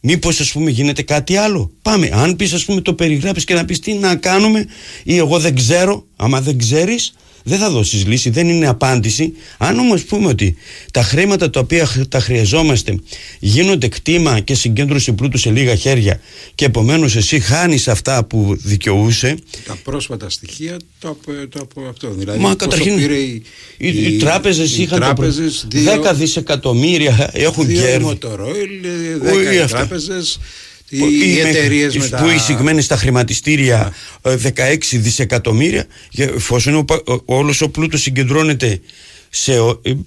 Μήπως 0.00 0.40
ας 0.40 0.52
πούμε 0.52 0.70
γίνεται 0.70 1.02
κάτι 1.02 1.36
άλλο; 1.36 1.70
Πάμε. 1.82 2.10
Αν 2.12 2.36
πεις, 2.36 2.52
ας 2.52 2.64
πούμε, 2.64 2.80
το 2.80 2.94
περιγράψεις 2.94 3.44
και 3.44 3.54
να 3.54 3.64
πεις 3.64 3.78
τι 3.80 3.92
να 3.92 4.16
κάνουμε, 4.16 4.66
ή 5.02 5.16
εγώ 5.16 5.38
δεν 5.38 5.54
ξέρω, 5.54 6.06
άμα 6.16 6.40
δεν 6.40 6.58
ξέρεις, 6.58 7.14
δεν 7.42 7.58
θα 7.58 7.70
δώσεις 7.70 8.06
λύση, 8.06 8.30
δεν 8.30 8.48
είναι 8.48 8.68
απάντηση. 8.68 9.32
Αν 9.58 9.78
όμως 9.78 10.04
πούμε 10.04 10.26
ότι 10.26 10.56
τα 10.90 11.02
χρήματα 11.02 11.50
τα 11.50 11.60
οποία 11.60 12.06
τα 12.08 12.20
χρειαζόμαστε 12.20 12.98
γίνονται 13.38 13.88
κτήμα 13.88 14.40
και 14.40 14.54
συγκέντρωση 14.54 15.12
πλούτου 15.12 15.38
σε 15.38 15.50
λίγα 15.50 15.74
χέρια 15.74 16.20
και 16.54 16.64
επομένως 16.64 17.16
εσύ 17.16 17.40
χάνεις 17.40 17.88
αυτά 17.88 18.24
που 18.24 18.56
δικαιούσε. 18.58 19.36
Τα 19.66 19.78
πρόσφατα 19.82 20.30
στοιχεία 20.30 20.76
το 20.98 21.08
από, 21.08 21.32
το 21.48 21.60
από 21.60 21.88
αυτό. 21.88 22.10
Δηλαδή, 22.10 22.38
Μα 22.38 22.54
καταρχήν 22.54 22.96
πήρε 22.96 23.16
οι, 23.16 23.42
οι, 23.76 23.88
οι, 23.88 24.14
οι 24.14 24.16
τράπεζες 24.16 24.78
είχαν 24.78 25.00
τράπεζες, 25.00 25.66
το, 25.70 26.10
10 26.10 26.14
δισεκατομμύρια 26.14 27.30
έχουν 27.32 27.66
δύο 27.66 27.80
κέρδη. 27.80 28.04
Μοτορόιλ, 28.04 28.70
10 29.64 29.68
τράπεζες 29.68 30.38
οι 30.92 31.38
εταιρείες 31.38 31.96
μετά. 31.96 32.22
Που 32.22 32.28
εισηγμένοι 32.28 32.82
στα 32.82 32.96
χρηματιστήρια 32.96 33.92
16 34.22 34.30
ε, 34.56 34.76
δισεκατομμύρια, 34.92 35.86
εφόσον 36.16 36.84
όλος 37.24 37.60
ο 37.60 37.68
πλούτος 37.68 38.02
συγκεντρώνεται 38.02 38.80
σε 39.30 39.52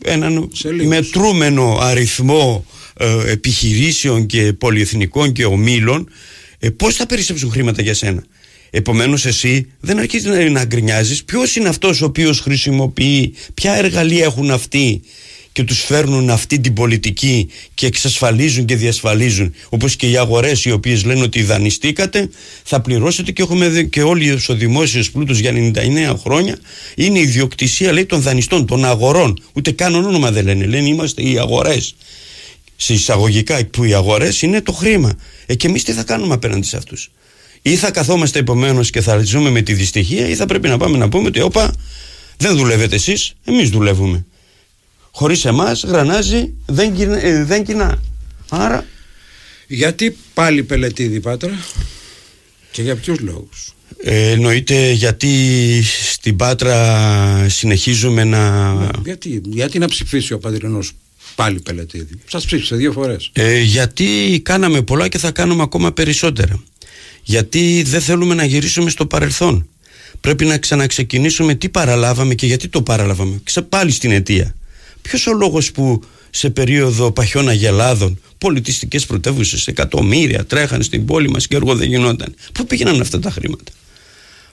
έναν 0.05 0.49
σε 0.53 0.69
μετρούμενο 0.71 1.77
αριθμό 1.81 2.65
ε, 2.97 3.31
επιχειρήσεων 3.31 4.25
και 4.25 4.53
πολυεθνικών 4.53 5.31
και 5.31 5.45
ομίλων, 5.45 6.09
ε, 6.59 6.69
πώς 6.69 6.95
θα 6.95 7.05
περισσέψουν 7.05 7.51
χρήματα 7.51 7.81
για 7.81 7.93
σένα; 7.93 8.23
Επομένως 8.69 9.25
εσύ 9.25 9.67
δεν 9.79 9.99
αρχίζεις 9.99 10.27
να, 10.27 10.49
να 10.49 10.65
γκρινιάζεις 10.65 11.23
ποιος 11.23 11.55
είναι 11.55 11.69
αυτός 11.69 12.01
ο 12.01 12.05
οποίος 12.05 12.39
χρησιμοποιεί, 12.39 13.33
ποια 13.53 13.73
εργαλεία 13.73 14.23
έχουν 14.23 14.51
αυτοί 14.51 15.01
και 15.55 15.63
τους 15.63 15.83
φέρνουν 15.83 16.29
αυτή 16.29 16.59
την 16.59 16.73
πολιτική 16.73 17.47
και 17.73 17.85
εξασφαλίζουν 17.85 18.65
και 18.65 18.75
διασφαλίζουν 18.75 19.53
όπως 19.69 19.95
και 19.95 20.09
οι 20.09 20.17
αγορές 20.17 20.65
οι 20.65 20.71
οποίες 20.71 21.03
λένε 21.03 21.21
ότι 21.21 21.43
δανειστήκατε 21.43 22.29
θα 22.63 22.81
πληρώσετε 22.81 23.31
και 23.31 23.41
έχουμε 23.41 23.69
δει 23.69 23.89
και 23.89 24.01
όλοι 24.01 24.31
ο 24.47 24.53
δημόσιος 24.53 25.11
πλούτος 25.11 25.39
για 25.39 25.51
99 25.51 26.15
χρόνια 26.23 26.57
είναι 26.95 27.19
η 27.19 27.21
ιδιοκτησία 27.21 27.91
λέει 27.91 28.05
των 28.05 28.21
δανειστών, 28.21 28.65
των 28.65 28.85
αγορών. 28.85 29.43
Ούτε 29.53 29.71
καν 29.71 29.95
όνομα 29.95 30.31
δεν 30.31 30.45
λένε, 30.45 30.65
λένε 30.65 30.87
είμαστε 30.87 31.21
οι 31.21 31.37
αγορές. 31.39 31.95
Σε 32.75 32.93
εισαγωγικά 32.93 33.65
που 33.65 33.83
οι 33.83 33.93
αγορές 33.93 34.41
είναι 34.41 34.61
το 34.61 34.71
χρήμα. 34.71 35.17
Ε, 35.45 35.55
και 35.55 35.67
εμείς 35.67 35.83
τι 35.83 35.91
θα 35.91 36.03
κάνουμε 36.03 36.33
απέναντι 36.33 36.65
σε 36.65 36.77
αυτούς; 36.77 37.11
Ή 37.61 37.75
θα 37.75 37.91
καθόμαστε 37.91 38.39
επομένως 38.39 38.89
και 38.89 39.01
θα 39.01 39.23
ζούμε 39.23 39.49
με 39.49 39.61
τη 39.61 39.73
δυστυχία 39.73 40.27
ή 40.27 40.35
θα 40.35 40.45
πρέπει 40.45 40.67
να 40.67 40.77
πάμε 40.77 40.97
να 40.97 41.09
πούμε 41.09 41.27
ότι 41.27 41.41
όπα 41.41 41.73
δεν 42.37 42.57
δουλεύετε 42.57 42.95
εσείς, 42.95 43.33
εμείς 43.45 43.69
δουλεύουμε 43.69 44.25
χωρίς 45.15 45.45
εμάς 45.45 45.83
γρανάζει 45.83 46.53
δεν, 46.65 46.95
κοινά, 46.95 47.25
ε, 47.25 47.43
δεν 47.43 47.63
κοινά 47.63 48.01
άρα 48.49 48.85
Γιατί 49.67 50.17
πάλι 50.33 50.63
πελετήδη 50.63 51.19
Πάτρα; 51.19 51.65
Και 52.71 52.81
για 52.81 52.95
ποιους 52.95 53.19
λόγους; 53.19 53.73
ε, 54.03 54.31
εννοείται 54.31 54.91
γιατί 54.91 55.29
στην 56.11 56.35
Πάτρα 56.35 57.49
συνεχίζουμε 57.49 58.23
να 58.23 58.73
Γιατί, 59.03 59.41
γιατί 59.45 59.79
να 59.79 59.87
ψηφίσει 59.87 60.33
ο 60.33 60.39
Παντρινός 60.39 60.91
πάλι 61.35 61.59
πελετήδη; 61.59 62.19
Σας 62.27 62.45
ψήφισε 62.45 62.75
δύο 62.75 62.91
φορές. 62.91 63.29
Ε, 63.33 63.59
γιατί 63.59 64.41
κάναμε 64.43 64.81
πολλά 64.81 65.07
και 65.07 65.17
θα 65.17 65.31
κάνουμε 65.31 65.63
ακόμα 65.63 65.91
περισσότερα. 65.91 66.63
Γιατί 67.23 67.83
δεν 67.85 68.01
θέλουμε 68.01 68.33
να 68.33 68.45
γυρίσουμε 68.45 68.89
στο 68.89 69.05
παρελθόν. 69.05 69.67
Πρέπει 70.21 70.45
να 70.45 70.57
ξαναξεκινήσουμε 70.57 71.55
τι 71.55 71.69
παραλάβαμε 71.69 72.35
και 72.35 72.45
γιατί 72.45 72.67
το 72.67 72.81
παραλάβαμε. 72.81 73.39
Ξε 73.43 73.61
πάλι 73.61 73.91
στην 73.91 74.11
αιτία. 74.11 74.55
Ποιος 75.07 75.27
ο 75.27 75.33
λόγος 75.33 75.71
που 75.71 76.03
σε 76.29 76.49
περίοδο 76.49 77.11
παχιών 77.11 77.49
αγελάδων, 77.49 78.21
πολιτιστικές 78.37 79.05
πρωτεύουσες, 79.05 79.67
εκατομμύρια 79.67 80.45
τρέχαν 80.45 80.83
στην 80.83 81.05
πόλη 81.05 81.29
μας 81.29 81.47
και 81.47 81.55
έργο 81.55 81.75
δεν 81.75 81.89
γινόταν. 81.89 82.35
Πού 82.53 82.65
πήγαιναν 82.65 83.01
αυτά 83.01 83.19
τα 83.19 83.31
χρήματα; 83.31 83.71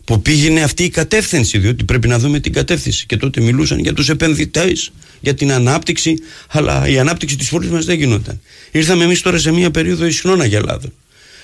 Που 0.05 0.23
πήγαινε 0.23 0.63
αυτή 0.63 0.85
η 0.85 0.89
κατεύθυνση, 0.89 1.59
διότι 1.59 1.85
πρέπει 1.85 2.09
να 2.09 2.19
δούμε 2.19 2.41
την 2.41 2.53
κατεύθυνση. 2.53 3.07
Και 3.07 3.17
τότε 3.17 3.41
μιλούσαν 3.41 3.79
για 3.79 3.93
τους 3.93 4.09
επενδυτές, 4.09 4.93
για 5.21 5.35
την 5.35 5.53
ανάπτυξη, 5.53 6.15
αλλά 6.49 6.89
η 6.89 6.99
ανάπτυξη 6.99 7.37
της 7.37 7.49
πόλης 7.49 7.71
μας 7.71 7.85
δεν 7.85 7.99
γινόταν. 7.99 8.41
Ήρθαμε 8.71 9.05
εμείς 9.05 9.21
τώρα 9.21 9.39
σε 9.39 9.53
μια 9.53 9.71
περίοδο 9.71 10.05
ισχνών 10.05 10.41
αγελάδων. 10.41 10.93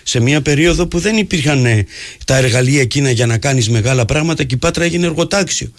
Σε 0.02 0.20
μια 0.20 0.40
περίοδο 0.40 0.86
που 0.86 0.98
δεν 0.98 1.16
υπήρχαν 1.16 1.66
ε, 1.66 1.86
τα 2.24 2.36
εργαλεία 2.36 2.80
εκείνα 2.80 3.10
για 3.10 3.26
να 3.26 3.38
κάνεις 3.38 3.68
μεγάλα 3.68 4.04
πράγματα 4.04 4.44
και 4.44 4.54
η 4.54 4.58
Πάτρα 4.58 4.84
έγινε 4.84 5.06
εργοτάξιο. 5.06 5.72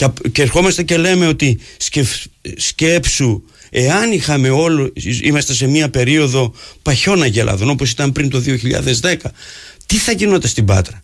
Και, 0.00 0.06
απ- 0.06 0.28
και 0.28 0.42
ερχόμαστε 0.42 0.82
και 0.82 0.96
λέμε 0.96 1.26
ότι 1.26 1.58
σκεφ- 1.76 2.24
σκέψου 2.56 3.42
εάν 3.70 4.12
είχαμε 4.12 4.48
όλο, 4.50 4.92
είμαστε 5.22 5.54
σε 5.54 5.66
μια 5.66 5.90
περίοδο 5.90 6.52
παχιών 6.82 7.22
αγελάδων 7.22 7.70
όπως 7.70 7.90
ήταν 7.90 8.12
πριν 8.12 8.30
το 8.30 8.42
2010 9.02 9.16
τι 9.86 9.96
θα 9.96 10.12
γινόταν 10.12 10.50
στην 10.50 10.64
Πάτρα; 10.64 11.02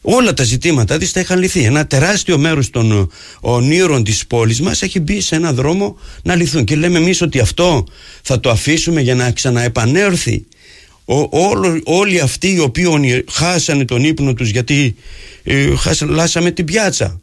Όλα 0.00 0.34
τα 0.34 0.42
ζητήματα 0.42 0.98
της 0.98 1.10
θα 1.10 1.20
είχαν 1.20 1.38
λυθεί. 1.38 1.62
Ένα 1.62 1.86
τεράστιο 1.86 2.38
μέρος 2.38 2.70
των 2.70 2.92
ε, 2.92 3.06
ονείρων 3.40 4.04
της 4.04 4.26
πόλης 4.26 4.60
μας 4.60 4.82
έχει 4.82 5.00
μπει 5.00 5.20
σε 5.20 5.34
ένα 5.36 5.52
δρόμο 5.52 5.98
να 6.22 6.34
λυθούν. 6.34 6.64
Και 6.64 6.76
λέμε 6.76 6.98
εμείς 6.98 7.20
ότι 7.22 7.40
αυτό 7.40 7.86
θα 8.22 8.40
το 8.40 8.50
αφήσουμε 8.50 9.00
για 9.00 9.14
να 9.14 9.30
ξαναεπανέλθει 9.30 10.44
ο, 11.04 11.28
όλο, 11.30 11.80
όλοι 11.84 12.20
αυτοί 12.20 12.52
οι 12.52 12.58
οποίοι 12.58 12.86
ονει- 12.88 13.24
χάσανε 13.30 13.84
τον 13.84 14.04
ύπνο 14.04 14.34
τους 14.34 14.48
γιατί 14.50 14.94
ε, 15.44 15.68
χάσαμε 16.16 16.50
την 16.50 16.64
πιάτσα 16.64 17.20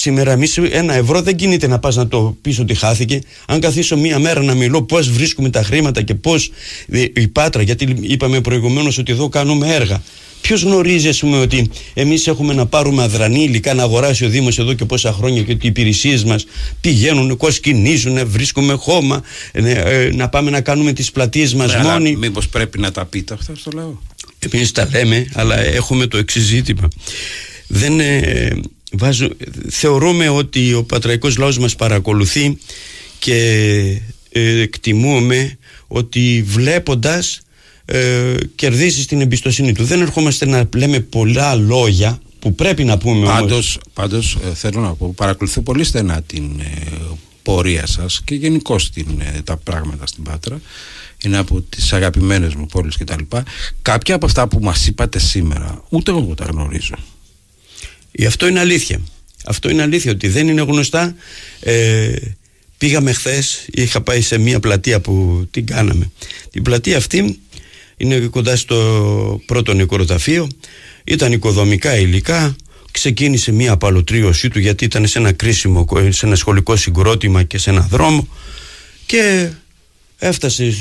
Σήμερα 0.00 0.32
εμείς 0.32 0.56
ένα 0.56 0.94
ευρώ 0.94 1.22
δεν 1.22 1.36
κινείται 1.36 1.66
να 1.66 1.78
πας 1.78 1.96
να 1.96 2.08
το 2.08 2.36
πεις 2.42 2.58
ότι 2.58 2.74
χάθηκε. 2.74 3.20
Αν 3.46 3.60
καθίσω 3.60 3.96
μία 3.96 4.18
μέρα 4.18 4.42
να 4.42 4.54
μιλώ 4.54 4.82
πώς 4.82 5.10
βρίσκουμε 5.10 5.50
τα 5.50 5.62
χρήματα 5.62 6.02
και 6.02 6.14
πώς 6.14 6.50
η 7.12 7.28
Πάτρα, 7.28 7.62
γιατί 7.62 7.96
είπαμε 8.00 8.40
προηγουμένως 8.40 8.98
ότι 8.98 9.12
εδώ 9.12 9.28
κάνουμε 9.28 9.74
έργα. 9.74 10.02
Ποιος 10.40 10.62
γνωρίζει, 10.62 11.08
ας 11.08 11.18
πούμε, 11.18 11.38
ότι 11.38 11.70
εμείς 11.94 12.26
έχουμε 12.26 12.54
να 12.54 12.66
πάρουμε 12.66 13.02
αδρανή 13.02 13.42
υλικά 13.42 13.74
να 13.74 13.82
αγοράσει 13.82 14.24
ο 14.24 14.28
Δήμος 14.28 14.58
εδώ 14.58 14.72
και 14.72 14.84
πόσα 14.84 15.12
χρόνια 15.12 15.42
και 15.42 15.52
ότι 15.52 15.66
οι 15.66 15.68
υπηρεσίες 15.68 16.24
μας 16.24 16.46
πηγαίνουν, 16.80 17.36
κοσκινίζουν, 17.36 18.28
βρίσκουμε 18.28 18.72
χώμα, 18.72 19.22
ε, 19.52 19.70
ε, 19.70 20.10
να 20.14 20.28
πάμε 20.28 20.50
να 20.50 20.60
κάνουμε 20.60 20.92
τις 20.92 21.12
πλατείες 21.12 21.54
μας 21.54 21.74
Αλλά 21.74 21.92
μόνοι. 21.92 22.16
Μήπως 22.16 22.48
πρέπει 22.48 22.78
να 22.78 22.90
τα 22.90 23.04
πείτε 23.04 23.34
αυτά 23.34 23.54
στο 23.56 23.70
λαό; 23.74 23.92
Εμείς 24.38 24.72
τα 24.72 24.88
λέμε, 24.92 25.26
αλλά 25.34 25.58
έχουμε 25.58 26.06
το 26.06 26.16
εξής 26.16 26.42
ζήτημα. 26.42 26.88
Δεν, 27.66 28.00
ε, 28.00 28.60
βάζω, 28.92 29.28
θεωρούμε 29.68 30.28
ότι 30.28 30.74
ο 30.74 30.84
πατραϊκός 30.84 31.36
λαός 31.36 31.58
μας 31.58 31.76
παρακολουθεί 31.76 32.58
και 33.18 33.34
ε, 34.32 34.60
εκτιμούμε 34.60 35.58
ότι 35.86 36.44
βλέποντας 36.46 37.40
ε, 37.84 38.34
κερδίζει 38.54 39.06
την 39.06 39.20
εμπιστοσύνη 39.20 39.72
του. 39.72 39.84
Δεν 39.84 40.00
ερχόμαστε 40.00 40.46
να 40.46 40.68
λέμε 40.76 41.00
πολλά 41.00 41.54
λόγια 41.54 42.20
που 42.38 42.54
πρέπει 42.54 42.84
να 42.84 42.98
πούμε 42.98 43.26
όμως. 43.26 43.40
Πάντως, 43.40 43.78
πάντως 43.92 44.38
ε, 44.44 44.54
θέλω 44.54 44.80
να 44.80 44.94
πω, 44.94 45.12
παρακολουθώ 45.16 45.60
πολύ 45.60 45.84
στενά 45.84 46.22
την 46.22 46.60
ε, 46.60 46.90
πορεία 47.42 47.86
σας 47.86 48.22
και 48.24 48.34
γενικώ 48.34 48.76
τα 49.44 49.56
πράγματα 49.56 50.06
στην 50.06 50.22
Πάτρα. 50.22 50.60
Είναι 51.24 51.36
από 51.36 51.60
τις 51.60 51.92
αγαπημένες 51.92 52.54
μου 52.54 52.66
πόλεις 52.66 52.96
και 52.96 53.04
τα 53.04 53.16
λοιπά. 53.16 53.42
Κάποια 53.82 54.14
από 54.14 54.26
αυτά 54.26 54.48
που 54.48 54.58
μας 54.62 54.86
είπατε 54.86 55.18
σήμερα, 55.18 55.82
ούτε 55.88 56.10
εγώ 56.10 56.34
τα 56.34 56.44
γνωρίζω. 56.44 56.94
Ε, 58.12 58.26
Αυτό 58.26 58.46
είναι 58.46 58.60
αλήθεια. 58.60 59.00
Αυτό 59.44 59.70
είναι 59.70 59.82
αλήθεια 59.82 60.10
ότι 60.10 60.28
δεν 60.28 60.48
είναι 60.48 60.62
γνωστά. 60.62 61.14
Ε, 61.60 62.14
πήγαμε 62.78 63.12
χθες, 63.12 63.66
είχα 63.72 64.00
πάει 64.00 64.20
σε 64.20 64.38
μια 64.38 64.60
πλατεία 64.60 65.00
που 65.00 65.46
την 65.50 65.66
κάναμε. 65.66 66.10
Την 66.50 66.62
πλατεία 66.62 66.96
αυτή 66.96 67.38
είναι 67.96 68.18
κοντά 68.18 68.56
στο 68.56 69.40
πρώτο 69.46 69.74
νεκροταφείο. 69.74 70.48
Ήταν 71.04 71.32
οικοδομικά 71.32 71.96
υλικά. 71.96 72.56
Ξεκίνησε 72.90 73.52
μια 73.52 73.72
απαλωτρίωσή 73.72 74.48
του 74.48 74.58
γιατί 74.58 74.84
ήταν 74.84 75.06
σε 75.06 75.18
ένα 75.18 75.32
κρίσιμο, 75.32 75.86
σε 76.08 76.26
ένα 76.26 76.34
σχολικό 76.34 76.76
συγκρότημα 76.76 77.42
και 77.42 77.58
σε 77.58 77.70
ένα 77.70 77.80
δρόμο. 77.80 78.28
Και 79.06 79.50
έφτασε 80.18 80.74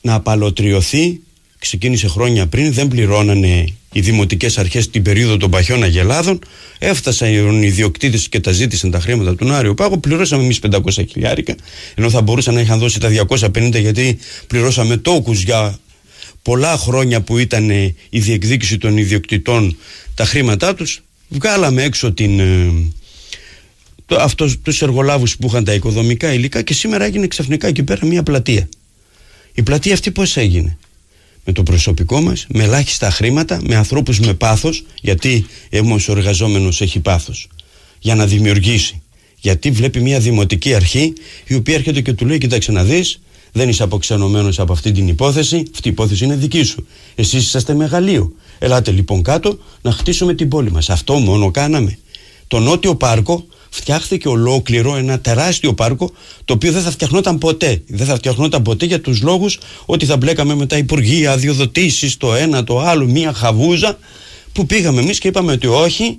να 0.00 0.14
απαλωτριωθεί 0.14 1.20
ξεκίνησε 1.60 2.08
χρόνια 2.08 2.46
πριν, 2.46 2.72
δεν 2.72 2.88
πληρώνανε 2.88 3.64
οι 3.92 4.00
δημοτικές 4.00 4.58
αρχές 4.58 4.90
την 4.90 5.02
περίοδο 5.02 5.36
των 5.36 5.50
παχιών 5.50 5.82
αγελάδων. 5.82 6.38
Έφτασαν 6.78 7.62
οι 7.62 7.66
ιδιοκτήτες 7.66 8.28
και 8.28 8.40
τα 8.40 8.52
ζήτησαν 8.52 8.90
τα 8.90 9.00
χρήματα 9.00 9.34
του 9.34 9.52
Άριο 9.52 9.74
Πάγο. 9.74 9.98
Πληρώσαμε 9.98 10.42
εμείς 10.42 10.58
500 10.70 10.80
χιλιάρικα, 11.10 11.54
ενώ 11.94 12.10
θα 12.10 12.20
μπορούσαν 12.20 12.54
να 12.54 12.60
είχαν 12.60 12.78
δώσει 12.78 13.00
τα 13.00 13.08
250 13.08 13.80
γιατί 13.80 14.18
πληρώσαμε 14.46 14.96
τόκους 14.96 15.42
για 15.42 15.78
πολλά 16.42 16.76
χρόνια 16.76 17.20
που 17.20 17.38
ήταν 17.38 17.70
ε, 17.70 17.94
η 18.10 18.20
διεκδίκηση 18.20 18.78
των 18.78 18.96
ιδιοκτητών 18.96 19.76
τα 20.14 20.24
χρήματά 20.24 20.74
τους. 20.74 21.02
Βγάλαμε 21.28 21.82
έξω 21.82 22.12
την, 22.12 22.40
ε, 22.40 22.72
το, 24.06 24.16
αυτός, 24.16 24.58
τους 24.62 24.82
εργολάβους 24.82 25.36
που 25.36 25.46
είχαν 25.46 25.64
τα 25.64 25.74
οικοδομικά 25.74 26.32
υλικά 26.32 26.62
και 26.62 26.74
σήμερα 26.74 27.04
έγινε 27.04 27.26
ξαφνικά 27.26 27.66
εκεί 27.66 27.82
πέρα 27.82 28.06
μια 28.06 28.22
πλατεία. 28.22 28.68
Η 29.54 29.62
πλατεία 29.62 29.94
αυτή 29.94 30.10
πώς 30.10 30.36
έγινε; 30.36 30.78
Με 31.44 31.52
το 31.52 31.62
προσωπικό 31.62 32.20
μας, 32.20 32.46
με 32.48 32.62
ελάχιστα 32.64 33.10
χρήματα, 33.10 33.60
με 33.62 33.76
ανθρώπους 33.76 34.20
με 34.20 34.34
πάθος, 34.34 34.84
γιατί 35.00 35.46
όμως 35.80 36.08
ο 36.08 36.12
εργαζόμενος 36.12 36.80
έχει 36.80 37.00
πάθος, 37.00 37.48
για 37.98 38.14
να 38.14 38.26
δημιουργήσει. 38.26 39.02
Γιατί 39.40 39.70
βλέπει 39.70 40.00
μια 40.00 40.20
δημοτική 40.20 40.74
αρχή 40.74 41.12
η 41.46 41.54
οποία 41.54 41.74
έρχεται 41.74 42.00
και 42.00 42.12
του 42.12 42.26
λέει: 42.26 42.38
Κοιτάξτε 42.38 42.72
να 42.72 42.84
δεις, 42.84 43.20
δεν 43.52 43.68
είσαι 43.68 43.82
αποξενωμένος 43.82 44.58
από 44.58 44.72
αυτή 44.72 44.92
την 44.92 45.08
υπόθεση, 45.08 45.62
αυτή 45.72 45.88
η 45.88 45.90
υπόθεση 45.90 46.24
είναι 46.24 46.34
δική 46.34 46.62
σου. 46.62 46.86
Εσείς 47.14 47.44
είσαστε 47.44 47.74
μεγαλείο. 47.74 48.32
Ελάτε 48.58 48.90
λοιπόν 48.90 49.22
κάτω 49.22 49.58
να 49.82 49.92
χτίσουμε 49.92 50.34
την 50.34 50.48
πόλη 50.48 50.70
μας. 50.70 50.90
Αυτό 50.90 51.18
μόνο 51.18 51.50
κάναμε. 51.50 51.98
Το 52.48 52.58
νότιο 52.58 52.94
πάρκο 52.94 53.46
φτιάχθηκε 53.70 54.28
ολόκληρο 54.28 54.96
ένα 54.96 55.20
τεράστιο 55.20 55.74
πάρκο 55.74 56.10
το 56.44 56.52
οποίο 56.52 56.72
δεν 56.72 56.82
θα 56.82 56.90
φτιαχνόταν 56.90 57.38
ποτέ. 57.38 57.82
Δεν 57.86 58.06
θα 58.06 58.14
φτιαχνόταν 58.14 58.62
ποτέ 58.62 58.86
για 58.86 59.00
τους 59.00 59.22
λόγους 59.22 59.58
ότι 59.86 60.06
θα 60.06 60.16
μπλέκαμε 60.16 60.54
με 60.54 60.66
τα 60.66 60.76
υπουργεία, 60.76 61.32
αδειοδοτήσεις, 61.32 62.16
το 62.16 62.34
ένα, 62.34 62.64
το 62.64 62.80
άλλο, 62.80 63.06
μία 63.06 63.32
χαβούζα 63.32 63.98
που 64.52 64.66
πήγαμε 64.66 65.00
εμείς 65.00 65.18
και 65.18 65.28
είπαμε 65.28 65.52
ότι 65.52 65.66
όχι, 65.66 66.18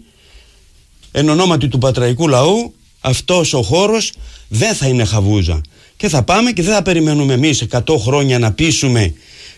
εν 1.11 1.29
ονόματι 1.29 1.67
του 1.67 1.77
πατραϊκού 1.77 2.27
λαού 2.27 2.73
αυτός 3.01 3.53
ο 3.53 3.61
χώρος 3.61 4.11
δεν 4.47 4.75
θα 4.75 4.87
είναι 4.87 5.05
χαβούζα. 5.05 5.61
Και 5.97 6.09
θα 6.09 6.23
πάμε 6.23 6.51
και 6.51 6.61
δεν 6.61 6.73
θα 6.73 6.81
περιμένουμε 6.81 7.33
εμείς 7.33 7.65
100 7.69 7.97
χρόνια 7.97 8.39
να 8.39 8.51
πείσουμε 8.51 9.13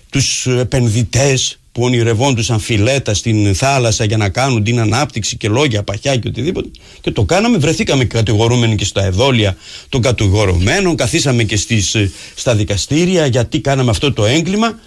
τους 0.09 0.47
επενδυτές 0.47 1.59
που 1.73 1.83
ονειρευόντουσαν 1.83 2.59
φιλέτα 2.59 3.13
στην 3.13 3.55
θάλασσα 3.55 4.03
για 4.03 4.17
να 4.17 4.29
κάνουν 4.29 4.63
την 4.63 4.79
ανάπτυξη 4.79 5.37
και 5.37 5.47
λόγια 5.47 5.83
παχιά 5.83 6.15
και 6.17 6.27
οτιδήποτε. 6.27 6.69
Και 7.01 7.11
το 7.11 7.23
κάναμε, 7.23 7.57
βρεθήκαμε 7.57 8.05
κατηγορούμενοι 8.05 8.75
και 8.75 8.85
στα 8.85 9.03
εδόλια 9.05 9.55
των 9.89 10.01
κατηγορουμένων, 10.01 10.95
καθίσαμε 10.95 11.43
και 11.43 11.57
στις, 11.57 11.95
στα 12.35 12.55
δικαστήρια 12.55 13.25
γιατί 13.25 13.59
κάναμε 13.59 13.89
αυτό 13.89 14.13
το 14.13 14.25
έγκλημα. 14.25 14.79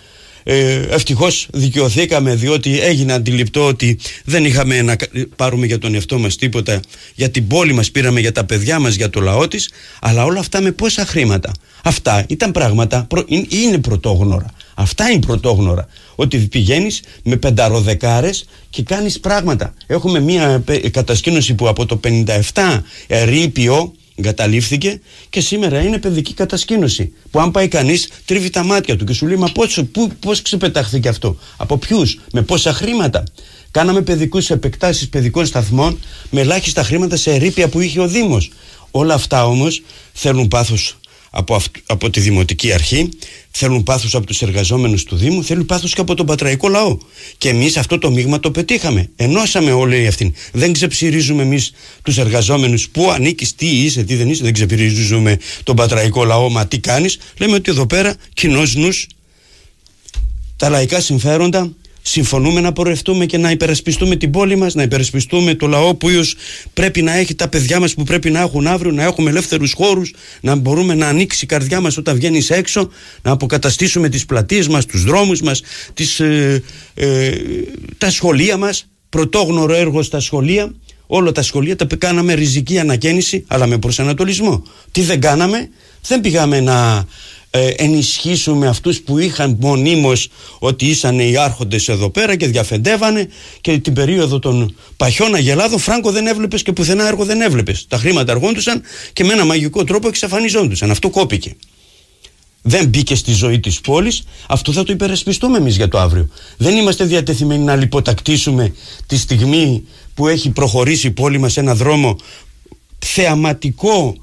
ε, 0.48 0.72
ευτυχώς 0.90 1.46
δικαιωθήκαμε 1.52 2.34
διότι 2.34 2.80
έγινε 2.80 3.12
αντιληπτό 3.12 3.66
ότι 3.66 3.98
δεν 4.24 4.44
είχαμε 4.44 4.82
να 4.82 4.96
κα- 4.96 5.06
πάρουμε 5.36 5.66
για 5.66 5.78
τον 5.78 5.94
εαυτό 5.94 6.18
μας 6.18 6.36
τίποτα 6.36 6.80
για 7.14 7.30
την 7.30 7.46
πόλη 7.46 7.72
μας 7.72 7.90
πήραμε 7.90 8.20
για 8.20 8.32
τα 8.32 8.44
παιδιά 8.44 8.78
μας 8.78 8.94
για 8.94 9.10
το 9.10 9.20
λαό 9.20 9.48
της 9.48 9.70
αλλά 10.00 10.24
όλα 10.24 10.40
αυτά 10.40 10.60
με 10.60 10.70
πόσα 10.72 11.06
χρήματα; 11.06 11.52
Αυτά 11.82 12.24
ήταν 12.28 12.50
πράγματα 12.52 13.04
προ- 13.08 13.24
είναι- 13.28 13.46
είναι 13.48 13.78
πρωτόγνωρα 13.78 14.50
αυτά 14.78 15.10
είναι 15.10 15.26
πρωτόγνωρα 15.26 15.88
ότι 16.14 16.38
πηγαίνεις 16.38 17.02
με 17.22 17.36
πενταροδεκάρες 17.36 18.44
και 18.70 18.82
κάνεις 18.82 19.20
πράγματα 19.20 19.74
έχουμε 19.86 20.20
μια 20.20 20.62
πε- 20.64 20.90
κατασκήνωση 20.90 21.54
που 21.54 21.68
από 21.68 21.86
το 21.86 22.00
57 22.52 22.82
ερείπιο 23.06 23.94
εγκαταλείφθηκε 24.14 25.00
και 25.30 25.40
σήμερα 25.40 25.80
είναι 25.80 25.98
παιδική 25.98 26.34
κατασκήνωση. 26.34 27.12
Που 27.30 27.40
αν 27.40 27.50
πάει 27.50 27.68
κανείς, 27.68 28.08
τρίβει 28.24 28.50
τα 28.50 28.64
μάτια 28.64 28.96
του 28.96 29.04
και 29.04 29.12
σου 29.12 29.26
λέει: 29.26 29.36
Μα 29.36 29.48
πώς, 29.48 29.82
πού, 29.92 30.10
πώς 30.20 30.42
ξεπετάχθηκε 30.42 31.08
αυτό, 31.08 31.36
από 31.56 31.78
ποιους, 31.78 32.20
με 32.32 32.42
πόσα 32.42 32.72
χρήματα; 32.72 33.22
Κάναμε 33.70 34.02
παιδικούς 34.02 34.50
επεκτάσεις 34.50 35.08
παιδικών 35.08 35.46
σταθμών 35.46 35.98
με 36.30 36.40
ελάχιστα 36.40 36.82
χρήματα 36.82 37.16
σε 37.16 37.32
ερήπια 37.34 37.68
που 37.68 37.80
είχε 37.80 38.00
ο 38.00 38.08
Δήμος. 38.08 38.50
Όλα 38.90 39.14
αυτά 39.14 39.46
όμως 39.46 39.82
θέλουν 40.12 40.48
πάθος 40.48 40.96
από, 41.30 41.54
αυτ- 41.54 41.76
από 41.86 42.10
τη 42.10 42.20
Δημοτική 42.20 42.72
Αρχή, 42.72 43.08
θέλουν 43.50 43.82
πάθος 43.82 44.14
από 44.14 44.26
τους 44.26 44.42
εργαζόμενους 44.42 45.04
του 45.04 45.16
Δήμου, 45.16 45.44
θέλουν 45.44 45.66
πάθος 45.66 45.94
και 45.94 46.00
από 46.00 46.14
τον 46.14 46.26
πατραϊκό 46.26 46.68
λαό. 46.68 46.98
Και 47.38 47.48
εμείς 47.48 47.76
αυτό 47.76 47.98
το 47.98 48.10
μείγμα 48.10 48.40
το 48.40 48.50
πετύχαμε. 48.50 49.08
Ενώσαμε 49.16 49.72
όλοι 49.72 50.06
αυτήν. 50.06 50.34
Δεν 50.52 50.72
ξεψυρίζουμε 50.72 51.42
εμείς 51.42 51.72
τους 52.02 52.18
εργαζόμενους 52.18 52.88
πού 52.88 53.10
ανήκεις, 53.10 53.54
τι 53.54 53.66
είσαι, 53.66 54.02
τι 54.02 54.14
δεν 54.14 54.30
είσαι. 54.30 54.42
Δεν 54.42 54.52
ξεψυρίζουμε 54.52 55.38
τον 55.62 55.76
πατραϊκό 55.76 56.24
λαό, 56.24 56.50
μα 56.50 56.66
τι 56.66 56.78
κάνεις. 56.78 57.18
Λέμε 57.38 57.54
ότι 57.54 57.70
εδώ 57.70 57.86
πέρα 57.86 58.14
κοινός 58.34 58.74
νους, 58.74 59.06
τα 60.56 60.68
λαϊκά 60.68 61.00
συμφέροντα, 61.00 61.72
συμφωνούμε 62.08 62.60
να 62.60 62.72
πορευτούμε 62.72 63.26
και 63.26 63.38
να 63.38 63.50
υπερασπιστούμε 63.50 64.16
την 64.16 64.30
πόλη 64.30 64.56
μας, 64.56 64.74
να 64.74 64.82
υπερασπιστούμε 64.82 65.54
το 65.54 65.66
λαό 65.66 65.94
που 65.94 66.10
ίως 66.10 66.34
πρέπει 66.74 67.02
να 67.02 67.12
έχει 67.16 67.34
τα 67.34 67.48
παιδιά 67.48 67.80
μας 67.80 67.94
που 67.94 68.02
πρέπει 68.02 68.30
να 68.30 68.40
έχουν 68.40 68.66
αύριο, 68.66 68.92
να 68.92 69.02
έχουμε 69.02 69.30
ελεύθερους 69.30 69.72
χώρους, 69.72 70.14
να 70.40 70.54
μπορούμε 70.54 70.94
να 70.94 71.08
ανοίξει 71.08 71.44
η 71.44 71.48
καρδιά 71.48 71.80
μας 71.80 71.96
όταν 71.96 72.14
βγαίνει 72.14 72.46
έξω, 72.48 72.90
να 73.22 73.30
αποκαταστήσουμε 73.30 74.08
τις 74.08 74.26
πλατείες 74.26 74.68
μας, 74.68 74.86
τους 74.86 75.04
δρόμους 75.04 75.40
μας, 75.40 75.62
τις, 75.94 76.20
ε, 76.20 76.62
ε, 76.94 77.30
τα 77.98 78.10
σχολεία 78.10 78.56
μας, 78.56 78.88
πρωτόγνωρο 79.08 79.74
έργο 79.74 80.02
στα 80.02 80.20
σχολεία. 80.20 80.74
Όλα 81.06 81.32
τα 81.32 81.42
σχολεία 81.42 81.76
τα 81.76 81.86
κάναμε 81.98 82.34
ριζική 82.34 82.78
ανακαίνιση, 82.78 83.44
αλλά 83.46 83.66
με 83.66 83.78
προσανατολισμό. 83.78 84.62
Τι 84.92 85.02
δεν 85.02 85.20
κάναμε, 85.20 85.68
δεν 86.06 86.20
πήγαμε 86.20 86.60
να 86.60 87.06
ε, 87.56 87.74
ενισχύσουμε 87.76 88.68
αυτούς 88.68 89.00
που 89.00 89.18
είχαν 89.18 89.56
μονίμως 89.60 90.28
ότι 90.58 90.86
ήσαν 90.86 91.18
οι 91.18 91.36
άρχοντες 91.36 91.88
εδώ 91.88 92.10
πέρα 92.10 92.36
και 92.36 92.46
διαφεντεύανε 92.46 93.28
και 93.60 93.78
την 93.78 93.92
περίοδο 93.92 94.38
των 94.38 94.74
παχιών 94.96 95.34
αγελάδων 95.34 95.78
φράγκο 95.78 96.10
δεν 96.10 96.26
έβλεπες 96.26 96.62
και 96.62 96.72
πουθενά 96.72 97.06
έργο 97.06 97.24
δεν 97.24 97.40
έβλεπες. 97.40 97.86
Τα 97.88 97.98
χρήματα 97.98 98.32
αργόντουσαν 98.32 98.82
και 99.12 99.24
με 99.24 99.32
ένα 99.32 99.44
μαγικό 99.44 99.84
τρόπο 99.84 100.08
εξαφανιζόντουσαν. 100.08 100.90
Αυτό 100.90 101.10
κόπηκε. 101.10 101.56
Δεν 102.62 102.88
μπήκε 102.88 103.14
στη 103.14 103.32
ζωή 103.32 103.60
της 103.60 103.80
πόλης, 103.80 104.22
αυτό 104.48 104.72
θα 104.72 104.82
το 104.82 104.92
υπερασπιστούμε 104.92 105.58
εμείς 105.58 105.76
για 105.76 105.88
το 105.88 105.98
αύριο. 105.98 106.28
Δεν 106.56 106.76
είμαστε 106.76 107.04
διατεθειμένοι 107.04 107.64
να 107.64 107.76
λιποτακτήσουμε 107.76 108.74
τη 109.06 109.16
στιγμή 109.16 109.84
που 110.14 110.28
έχει 110.28 110.50
προχωρήσει 110.50 111.06
η 111.06 111.10
πόλη 111.10 111.38
μας 111.38 111.52
σε 111.52 111.60
ένα 111.60 111.74
δρόμο 111.74 112.16
θεαματικό 112.98 114.16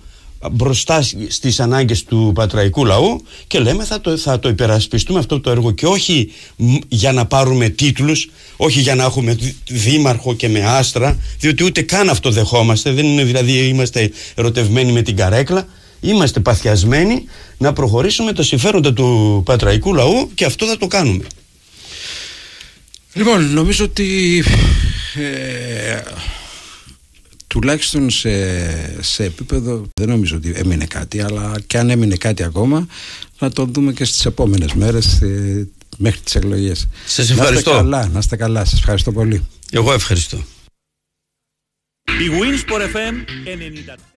μπροστά 0.52 1.02
στις 1.28 1.60
ανάγκες 1.60 2.03
του 2.03 2.32
πατραϊκού 2.36 2.86
λαού 2.86 3.24
και 3.48 3.60
λέμε 3.60 3.84
θα 3.84 4.02
το, 4.02 4.18
θα 4.18 4.40
το 4.40 4.49
υπερασπιστούμε 4.49 5.20
αυτό 5.20 5.40
το 5.40 5.49
έργο 5.49 5.72
και 5.72 5.86
όχι 5.86 6.32
μ, 6.56 6.76
για 6.88 7.11
να 7.11 7.26
πάρουμε 7.26 7.70
τίτλους 7.70 8.30
όχι 8.57 8.80
για 8.80 8.95
να 8.95 9.03
έχουμε 9.03 9.34
δη- 9.34 9.56
δήμαρχο 9.68 10.34
και 10.34 10.49
με 10.49 10.65
άστρα 10.65 11.18
διότι 11.40 11.64
ούτε 11.64 11.82
καν 11.82 12.10
αυτό 12.10 12.32
δεχόμαστε. 12.32 12.91
Δεν 12.91 13.06
είναι 13.06 13.24
δηλαδή 13.24 13.68
είμαστε 13.68 14.11
ερωτευμένοι 14.36 14.91
με 14.91 15.02
την 15.02 15.15
καρέκλα. 15.15 15.68
Είμαστε 15.99 16.40
παθιασμένοι 16.40 17.24
να 17.57 17.74
προχωρήσουμε 17.74 18.34
τα 18.34 18.44
συμφέροντα 18.44 18.94
του 18.94 19.41
πατραϊκού 19.45 19.94
λαού 19.94 20.32
και 20.34 20.45
αυτό 20.45 20.65
θα 20.65 20.78
το 20.78 20.88
κάνουμε. 20.88 21.24
Λοιπόν, 23.14 23.53
νομίζω 23.53 23.86
ότι 23.86 24.44
ε, 25.15 26.02
τουλάχιστον 27.54 28.10
σε, 28.10 29.04
σε 29.04 29.24
επίπεδο 29.24 29.86
δεν 29.94 30.08
νομίζω 30.10 30.36
ότι 30.38 30.52
έμεινε 30.56 30.86
κάτι 30.86 31.22
αλλά 31.22 31.56
και 31.68 31.78
αν 31.78 31.90
έμεινε 31.90 32.16
κάτι 32.16 32.44
ακόμα 32.44 32.88
να 33.40 33.52
το 33.52 33.66
δούμε 33.66 33.94
και 33.94 34.06
στις 34.06 34.26
επόμενες 34.26 34.74
μέρες 34.74 35.22
ε, 35.22 35.68
μέχρι 35.98 36.20
τις 36.20 36.36
εκλογές 36.36 36.88
Σας 37.06 37.28
Να 37.30 37.34
ευχαριστώ. 37.36 37.70
είστε 37.72 37.82
καλά, 37.82 38.08
να 38.08 38.20
είστε 38.20 38.36
καλά, 38.36 38.66
σας 38.66 38.80
ευχαριστώ 38.80 39.12
πολύ 39.12 39.46
Εγώ 39.72 39.94
ευχαριστώ 39.94 40.38
Η 42.06 42.30
Winsport 42.42 42.96
FM 42.96 43.16
90. 43.96 43.96